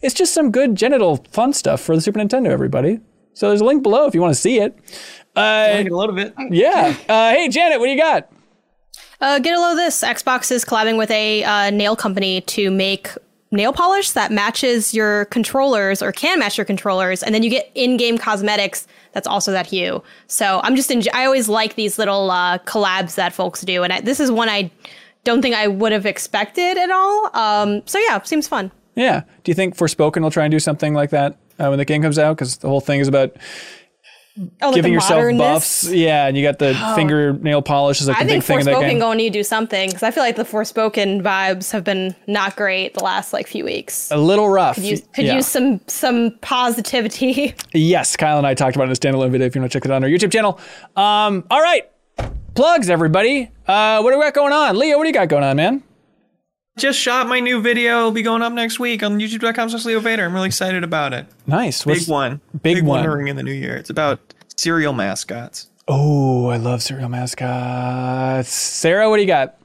It's 0.02 0.14
just 0.14 0.34
some 0.34 0.52
good 0.52 0.76
genital 0.76 1.24
fun 1.32 1.54
stuff 1.54 1.80
for 1.80 1.96
the 1.96 2.02
Super 2.02 2.20
Nintendo, 2.20 2.48
everybody. 2.50 3.00
So 3.34 3.48
there's 3.48 3.62
a 3.62 3.66
link 3.66 3.82
below 3.82 4.06
if 4.06 4.14
you 4.14 4.22
want 4.22 4.34
to 4.36 4.40
see 4.40 4.60
it. 4.60 4.78
Uh, 5.36 5.82
Get 5.84 5.92
a 5.92 5.96
load 5.96 6.10
of 6.10 6.18
it. 6.18 6.34
yeah. 6.52 6.96
Uh, 7.08 7.32
hey, 7.32 7.48
Janet, 7.50 7.80
what 7.80 7.86
do 7.88 7.92
you 7.92 7.98
got? 7.98 8.30
Uh, 9.24 9.40
get 9.40 9.58
a 9.58 9.60
load 9.60 9.72
of 9.72 9.78
this. 9.78 10.02
Xbox 10.04 10.52
is 10.52 10.66
collabing 10.66 10.98
with 10.98 11.10
a 11.10 11.46
uh, 11.46 11.70
nail 11.70 11.96
company 11.96 12.42
to 12.42 12.70
make 12.70 13.08
nail 13.52 13.72
polish 13.72 14.12
that 14.12 14.34
matches 14.34 14.94
your 14.94 15.26
controllers 15.26 16.02
or 16.02 16.12
can 16.12 16.40
match 16.40 16.58
your 16.58 16.66
controllers, 16.66 17.24
and 17.24 17.34
then 17.34 17.42
you 17.42 17.50
get 17.50 17.72
in-game 17.74 18.18
cosmetics 18.18 18.86
that's 19.14 19.26
also 19.26 19.54
that 19.54 19.66
hue. 19.66 20.04
So 20.28 20.60
I'm 20.66 20.76
just 20.76 20.90
enj- 20.90 21.08
I 21.14 21.24
always 21.24 21.48
like 21.48 21.76
these 21.76 21.98
little 21.98 22.32
uh, 22.32 22.58
collabs 22.60 23.16
that 23.16 23.32
folks 23.32 23.62
do, 23.62 23.84
and 23.84 23.94
I, 23.94 24.02
this 24.02 24.20
is 24.20 24.30
one 24.30 24.50
I 24.50 24.70
don't 25.24 25.42
think 25.42 25.56
I 25.56 25.70
would 25.70 25.94
have 25.94 26.06
expected 26.06 26.78
at 26.78 26.92
all. 26.92 27.30
Um, 27.34 27.82
so 27.86 28.00
yeah, 28.00 28.22
seems 28.24 28.50
fun. 28.50 28.74
Yeah. 28.96 29.22
Do 29.46 29.52
you 29.52 29.56
think 29.56 29.78
Forspoken 29.78 30.22
will 30.22 30.32
try 30.32 30.44
and 30.44 30.52
do 30.52 30.60
something 30.60 30.94
like 30.94 31.12
that 31.12 31.38
uh, 31.60 31.68
when 31.68 31.78
the 31.78 31.86
game 31.86 32.02
comes 32.02 32.20
out? 32.20 32.36
Because 32.36 32.58
the 32.58 32.68
whole 32.68 32.82
thing 32.82 33.00
is 33.00 33.08
about 33.08 33.38
Oh, 34.36 34.68
like 34.70 34.74
giving 34.76 34.92
yourself 34.94 35.38
buffs. 35.38 35.88
Yeah, 35.92 36.26
and 36.26 36.36
you 36.36 36.42
got 36.44 36.58
the 36.58 36.74
fingernail 36.96 37.62
polish 37.62 38.02
is 38.02 38.08
like 38.08 38.18
I 38.18 38.24
the 38.24 38.30
think 38.32 38.44
big 38.44 38.48
thing 38.48 38.60
in 38.62 38.66
that 38.66 38.76
Forspoken 38.78 39.00
going 39.00 39.18
to 39.20 39.24
need 39.24 39.34
to 39.34 39.40
do 39.40 39.44
something 39.44 39.90
because 39.90 40.02
I 40.02 40.10
feel 40.10 40.24
like 40.24 40.38
the 40.38 40.44
Forspoken 40.44 41.22
vibes 41.22 41.70
have 41.72 41.84
been 41.84 42.16
not 42.26 42.56
great 42.56 42.96
the 42.96 43.04
last 43.04 43.32
like 43.32 43.46
few 43.48 43.64
weeks. 43.64 44.10
a 44.10 44.18
little 44.18 44.50
rough. 44.50 44.80
Use, 44.80 45.02
could 45.14 45.26
Yeah. 45.26 45.36
use 45.36 45.46
some 45.48 45.82
some 45.88 46.32
positivity. 46.42 47.54
Yes, 47.74 48.16
Kyle 48.16 48.38
and 48.40 48.48
I 48.48 48.54
talked 48.56 48.76
about 48.76 48.90
it 48.90 49.04
in 49.06 49.12
a 49.12 49.16
standalone 49.18 49.30
video. 49.30 49.46
If 49.46 49.54
you 49.56 49.62
want 49.62 49.72
to 49.72 49.76
check 49.80 49.86
it 49.86 49.92
out 49.92 49.96
on 49.98 50.04
our 50.04 50.10
YouTube 50.10 50.32
channel. 50.32 50.60
Um, 50.96 51.44
all 51.52 51.62
right, 51.62 51.90
plugs, 52.56 52.90
everybody. 52.90 53.52
Uh, 53.68 54.02
what 54.02 54.12
do 54.12 54.18
we 54.18 54.24
got 54.26 54.34
going 54.34 54.54
on, 54.54 54.78
Leo? 54.78 54.98
What 54.98 55.04
do 55.04 55.10
you 55.10 55.14
got 55.14 55.28
going 55.30 55.44
on, 55.44 55.56
man? 55.58 55.84
Just 56.78 57.00
shot 57.00 57.28
my 57.28 57.40
new 57.40 57.62
video. 57.62 58.00
It'll 58.00 58.12
be 58.12 58.24
going 58.24 58.42
up 58.42 58.52
next 58.52 58.80
week 58.80 59.04
on 59.04 59.20
youtube.com 59.20 59.70
slash 59.70 59.86
Leo 59.86 60.00
Vader. 60.00 60.26
I'm 60.26 60.34
really 60.34 60.48
excited 60.48 60.84
about 60.84 61.14
it. 61.14 61.28
Nice. 61.46 61.84
Big 61.86 61.98
What's- 61.98 62.08
one. 62.08 62.42
big 62.64 62.84
one. 62.84 63.08
ring 63.08 63.28
in 63.28 63.36
the 63.36 63.44
new 63.44 63.52
year. 63.54 63.76
It's 63.76 63.92
about 63.92 64.20
cereal 64.56 64.94
mascots. 64.94 65.70
Oh, 65.88 66.48
I 66.48 66.58
love 66.58 66.82
cereal 66.82 67.10
mascots. 67.10 68.50
Sarah, 68.50 69.10
what 69.10 69.18
do 69.18 69.22
you 69.22 69.28
got? 69.28 69.56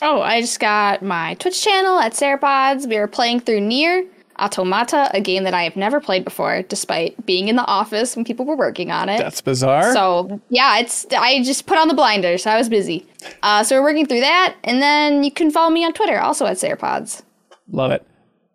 Oh, 0.00 0.20
I 0.20 0.40
just 0.40 0.60
got 0.60 1.02
my 1.02 1.34
Twitch 1.34 1.62
channel 1.62 1.98
at 1.98 2.12
Sarapods. 2.12 2.88
We 2.88 2.96
are 2.96 3.08
playing 3.08 3.40
through 3.40 3.60
NieR 3.60 4.06
Automata, 4.42 5.10
a 5.14 5.20
game 5.20 5.44
that 5.44 5.54
I 5.54 5.62
have 5.62 5.76
never 5.76 6.00
played 6.00 6.24
before, 6.24 6.62
despite 6.62 7.24
being 7.24 7.48
in 7.48 7.56
the 7.56 7.66
office 7.66 8.16
when 8.16 8.24
people 8.24 8.44
were 8.44 8.56
working 8.56 8.90
on 8.90 9.08
it. 9.08 9.18
That's 9.18 9.40
bizarre. 9.40 9.92
So 9.92 10.40
yeah, 10.48 10.78
it's 10.78 11.06
I 11.16 11.42
just 11.42 11.66
put 11.66 11.78
on 11.78 11.88
the 11.88 11.94
blinders. 11.94 12.46
I 12.46 12.58
was 12.58 12.68
busy. 12.68 13.06
Uh, 13.42 13.62
so 13.62 13.76
we're 13.76 13.82
working 13.82 14.06
through 14.06 14.20
that, 14.20 14.56
and 14.64 14.82
then 14.82 15.22
you 15.22 15.30
can 15.30 15.50
follow 15.50 15.70
me 15.70 15.84
on 15.84 15.92
Twitter, 15.92 16.18
also 16.20 16.44
at 16.46 16.56
Sarapods. 16.56 17.22
love 17.70 17.92
it. 17.92 18.06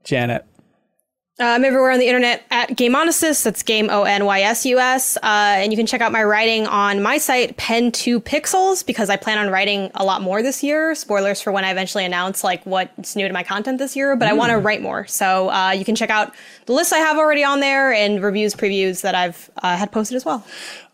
Janet. 0.04 0.46
Uh, 1.40 1.46
I'm 1.46 1.64
everywhere 1.64 1.92
on 1.92 2.00
the 2.00 2.08
internet 2.08 2.44
at 2.50 2.76
Game 2.76 2.96
Onysus. 2.96 3.44
That's 3.44 3.62
Game 3.62 3.92
O 3.92 4.06
N 4.06 4.26
Y 4.26 4.42
S 4.42 4.66
U 4.66 4.80
S. 4.80 5.18
Uh, 5.18 5.22
and 5.24 5.72
you 5.72 5.78
can 5.78 5.86
check 5.86 6.02
out 6.02 6.12
my 6.12 6.24
writing 6.24 6.66
on 6.66 7.00
my 7.04 7.20
site, 7.20 7.56
Pen 7.58 7.92
Two 7.92 8.20
Pixels, 8.20 8.84
because 8.84 9.12
I 9.12 9.18
plan 9.18 9.38
on 9.38 9.52
writing 9.52 9.92
a 9.94 10.04
lot 10.04 10.24
more 10.24 10.42
this 10.42 10.64
year. 10.64 10.96
Spoilers 10.96 11.40
for 11.40 11.52
when 11.52 11.64
I 11.64 11.70
eventually 11.70 12.06
announce 12.06 12.44
like 12.44 12.66
what's 12.66 13.16
new 13.16 13.28
to 13.28 13.34
my 13.36 13.44
content 13.44 13.78
this 13.78 13.96
year, 13.96 14.16
but 14.16 14.28
I 14.28 14.34
want 14.34 14.50
to 14.50 14.58
write 14.58 14.82
more. 14.82 15.06
So 15.06 15.52
uh, 15.52 15.70
you 15.78 15.86
can 15.86 15.96
check 15.96 16.10
out 16.10 16.34
the 16.66 16.74
lists 16.74 16.92
I 16.92 16.98
have 16.98 17.18
already 17.20 17.44
on 17.44 17.60
there 17.60 17.94
and 17.94 18.24
reviews, 18.24 18.56
previews 18.56 19.02
that 19.02 19.14
I've 19.14 19.52
uh, 19.62 19.78
had 19.78 19.92
posted 19.92 20.16
as 20.16 20.26
well. 20.26 20.44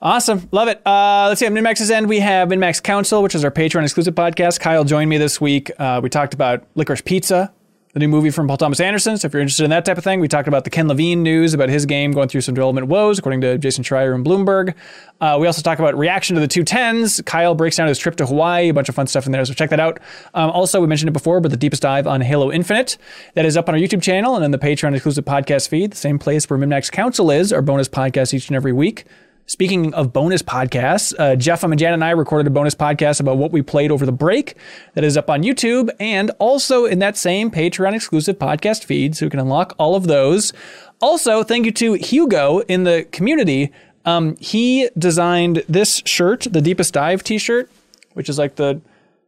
Awesome. 0.01 0.49
Love 0.51 0.67
it. 0.67 0.85
Uh, 0.85 1.27
let's 1.29 1.39
see. 1.39 1.45
On 1.45 1.53
MinnMax's 1.53 1.89
end, 1.89 2.09
we 2.09 2.19
have 2.19 2.49
MinnMax 2.49 2.83
Council, 2.83 3.23
which 3.23 3.33
is 3.33 3.45
our 3.45 3.51
Patreon 3.51 3.83
exclusive 3.83 4.13
podcast. 4.13 4.59
Kyle 4.59 4.83
joined 4.83 5.09
me 5.09 5.17
this 5.17 5.39
week. 5.39 5.71
Uh, 5.79 6.01
we 6.03 6.09
talked 6.09 6.33
about 6.33 6.65
Licorice 6.75 7.05
Pizza, 7.05 7.53
the 7.93 7.99
new 7.99 8.07
movie 8.07 8.31
from 8.31 8.47
Paul 8.47 8.57
Thomas 8.57 8.79
Anderson. 8.79 9.17
So 9.17 9.27
if 9.27 9.33
you're 9.33 9.41
interested 9.41 9.63
in 9.63 9.69
that 9.69 9.85
type 9.85 9.99
of 9.99 10.03
thing, 10.03 10.19
we 10.19 10.27
talked 10.27 10.47
about 10.47 10.63
the 10.63 10.71
Ken 10.71 10.87
Levine 10.87 11.21
news 11.21 11.53
about 11.53 11.69
his 11.69 11.85
game 11.85 12.11
going 12.11 12.27
through 12.27 12.41
some 12.41 12.55
development 12.55 12.87
woes, 12.87 13.19
according 13.19 13.41
to 13.41 13.59
Jason 13.59 13.83
Schreier 13.83 14.15
and 14.15 14.25
Bloomberg. 14.25 14.73
Uh, 15.21 15.37
we 15.39 15.45
also 15.45 15.61
talk 15.61 15.77
about 15.77 15.95
reaction 15.95 16.33
to 16.33 16.41
the 16.41 16.47
two 16.47 16.63
tens. 16.63 17.21
Kyle 17.21 17.53
breaks 17.53 17.77
down 17.77 17.87
his 17.87 17.99
trip 17.99 18.15
to 18.15 18.25
Hawaii, 18.25 18.69
a 18.69 18.73
bunch 18.73 18.89
of 18.89 18.95
fun 18.95 19.05
stuff 19.05 19.27
in 19.27 19.31
there. 19.31 19.45
So 19.45 19.53
check 19.53 19.69
that 19.69 19.79
out. 19.79 19.99
Um, 20.33 20.49
also, 20.49 20.81
we 20.81 20.87
mentioned 20.87 21.09
it 21.09 21.13
before, 21.13 21.39
but 21.39 21.51
the 21.51 21.57
deepest 21.57 21.83
dive 21.83 22.07
on 22.07 22.21
Halo 22.21 22.51
Infinite 22.51 22.97
that 23.35 23.45
is 23.45 23.55
up 23.55 23.69
on 23.69 23.75
our 23.75 23.81
YouTube 23.81 24.01
channel 24.01 24.35
and 24.35 24.43
in 24.43 24.49
the 24.49 24.57
Patreon 24.57 24.95
exclusive 24.95 25.25
podcast 25.25 25.69
feed, 25.69 25.91
the 25.91 25.97
same 25.97 26.17
place 26.17 26.49
where 26.49 26.57
MinnMax 26.57 26.91
Council 26.91 27.29
is, 27.29 27.53
our 27.53 27.61
bonus 27.61 27.87
podcast 27.87 28.33
each 28.33 28.47
and 28.49 28.55
every 28.55 28.73
week. 28.73 29.05
Speaking 29.45 29.93
of 29.93 30.13
bonus 30.13 30.41
podcasts, 30.41 31.13
uh, 31.19 31.35
Jeff 31.35 31.63
and 31.63 31.77
Janet 31.77 31.95
and 31.95 32.03
I 32.03 32.11
recorded 32.11 32.47
a 32.47 32.49
bonus 32.49 32.75
podcast 32.75 33.19
about 33.19 33.37
what 33.37 33.51
we 33.51 33.61
played 33.61 33.91
over 33.91 34.05
the 34.05 34.13
break 34.13 34.55
that 34.93 35.03
is 35.03 35.17
up 35.17 35.29
on 35.29 35.43
YouTube 35.43 35.89
and 35.99 36.31
also 36.39 36.85
in 36.85 36.99
that 36.99 37.17
same 37.17 37.51
Patreon 37.51 37.93
exclusive 37.93 38.39
podcast 38.39 38.85
feed, 38.85 39.17
so 39.17 39.25
you 39.25 39.29
can 39.29 39.41
unlock 39.41 39.75
all 39.77 39.95
of 39.95 40.07
those. 40.07 40.53
Also, 41.01 41.43
thank 41.43 41.65
you 41.65 41.73
to 41.73 41.93
Hugo 41.95 42.59
in 42.69 42.85
the 42.85 43.05
community. 43.11 43.73
Um, 44.05 44.37
he 44.37 44.89
designed 44.97 45.63
this 45.67 46.01
shirt, 46.05 46.47
the 46.49 46.61
Deepest 46.61 46.93
Dive 46.93 47.21
t 47.21 47.37
shirt, 47.37 47.69
which 48.13 48.29
is 48.29 48.39
like 48.39 48.55
the 48.55 48.79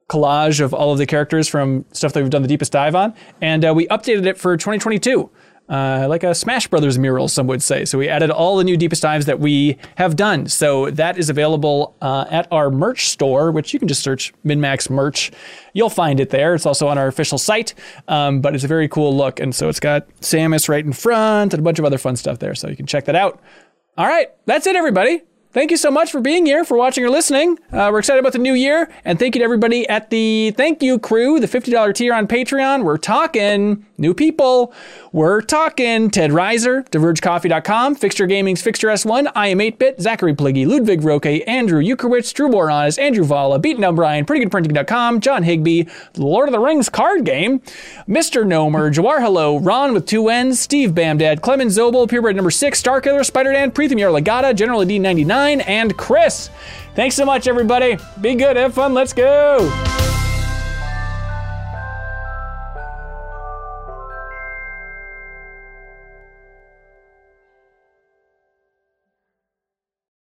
collage 0.08 0.62
of 0.62 0.74
all 0.74 0.94
of 0.94 0.98
the 0.98 1.06
characters 1.06 1.50
from 1.50 1.84
stuff 1.92 2.14
that 2.14 2.22
we've 2.22 2.30
done 2.30 2.42
the 2.42 2.48
Deepest 2.48 2.72
Dive 2.72 2.96
on. 2.96 3.14
And 3.42 3.66
uh, 3.66 3.74
we 3.74 3.86
updated 3.88 4.26
it 4.28 4.38
for 4.38 4.56
2022 4.56 5.30
uh, 5.70 6.06
like 6.10 6.24
a 6.24 6.36
Smash 6.36 6.68
Brothers 6.68 7.00
mural, 7.00 7.28
some 7.28 7.48
would 7.48 7.64
say. 7.64 7.86
So 7.86 7.98
we 7.98 8.08
added 8.08 8.30
all 8.30 8.58
the 8.58 8.64
new 8.64 8.78
deepest 8.78 9.02
dives 9.02 9.26
that 9.26 9.40
we 9.40 9.78
have 9.96 10.16
done. 10.16 10.48
So 10.48 10.92
that 10.92 11.18
is 11.18 11.30
available 11.30 11.96
uh, 12.02 12.26
at 12.30 12.48
our 12.52 12.70
merch 12.70 13.10
store, 13.10 13.52
which 13.52 13.74
you 13.74 13.80
can 13.80 13.88
just 13.88 14.04
search 14.04 14.34
MinnMax 14.46 14.90
merch. 14.90 15.32
You'll 15.74 15.90
find 15.90 16.20
it 16.20 16.30
there. 16.30 16.56
It's 16.56 16.66
also 16.66 16.88
on 16.88 16.98
our 16.98 17.08
official 17.08 17.38
site, 17.38 17.74
um, 18.08 18.42
but 18.42 18.56
it's 18.56 18.64
a 18.64 18.68
very 18.68 18.88
cool 18.88 19.16
look. 19.16 19.40
And 19.40 19.54
so 19.56 19.70
it's 19.70 19.80
got 19.80 20.08
Samus 20.22 20.70
right 20.70 20.86
in 20.86 20.94
front 20.94 21.54
and 21.54 21.60
a 21.60 21.64
bunch 21.64 21.80
of 21.80 21.86
other 21.86 21.98
fun 21.98 22.16
stuff 22.16 22.40
there. 22.40 22.56
So 22.56 22.68
you 22.70 22.76
can 22.76 22.86
check 22.86 23.06
that 23.06 23.16
out. 23.16 23.42
All 23.98 24.06
right, 24.06 24.30
that's 24.46 24.68
it, 24.68 24.76
everybody. 24.76 25.22
Thank 25.56 25.72
you 25.72 25.78
so 25.78 25.90
much 25.90 26.12
for 26.12 26.20
being 26.20 26.46
here, 26.46 26.66
for 26.66 26.78
watching 26.78 27.06
or 27.06 27.10
listening. 27.10 27.58
Uh, 27.72 27.88
we're 27.90 28.00
excited 28.00 28.20
about 28.20 28.34
the 28.34 28.40
new 28.40 28.56
year, 28.56 28.92
and 29.06 29.18
thank 29.18 29.36
you 29.36 29.40
to 29.40 29.46
everybody 29.46 29.88
at 29.88 30.10
the 30.10 30.52
Thank 30.52 30.84
You 30.84 31.00
Crew, 31.00 31.40
the 31.40 31.48
$50 31.48 31.96
tier 31.96 32.14
on 32.14 32.28
Patreon. 32.28 32.84
We're 32.84 32.98
talking 32.98 33.86
new 33.98 34.14
people. 34.14 34.74
We're 35.14 35.40
talking 35.40 36.10
Ted 36.10 36.32
Reiser, 36.32 36.86
DivergeCoffee.com, 36.90 37.96
Fixture 37.96 38.28
Gaming's 38.28 38.62
Fixture 38.62 38.90
S1, 38.90 39.32
I 39.34 39.48
Am 39.48 39.60
8-Bit, 39.60 40.02
Zachary 40.02 40.36
Pliggy, 40.36 40.66
Ludwig 40.66 41.06
Roque, 41.06 41.48
Andrew 41.48 41.82
Ukrowitz, 41.82 42.34
Drew 42.34 42.50
Boranis, 42.50 43.00
Andrew 43.00 43.24
Vala, 43.24 43.58
Beaten 43.58 43.86
O'Brien, 43.86 44.26
PrettyGoodPrinting.com, 44.26 45.22
John 45.22 45.44
Higby, 45.44 45.88
Lord 46.18 46.50
of 46.50 46.52
the 46.52 46.60
Rings 46.60 46.90
card 46.90 47.24
game, 47.24 47.60
Mr. 48.10 48.44
Nomer, 48.44 48.94
Jawar 48.94 49.22
Hello, 49.22 49.58
Ron 49.58 49.94
with 49.94 50.06
two 50.06 50.28
N's, 50.28 50.60
Steve 50.60 50.92
Bamdad, 50.92 51.40
Clemens 51.40 51.78
Zobel, 51.78 52.10
Purebred 52.10 52.36
number 52.36 52.52
six, 52.52 52.84
Starkiller, 52.84 53.26
Spider 53.26 53.54
Dan, 53.54 53.72
Preetham 53.72 54.02
Yarlagata, 54.02 54.54
General 54.54 54.82
D99, 54.82 55.45
and 55.54 55.96
Chris. 55.98 56.50
Thanks 56.96 57.16
so 57.16 57.26
much, 57.26 57.48
everybody. 57.48 57.98
Be 58.22 58.36
good, 58.36 58.58
have 58.58 58.74
fun, 58.74 58.94
let's 58.94 59.14
go. 59.14 59.72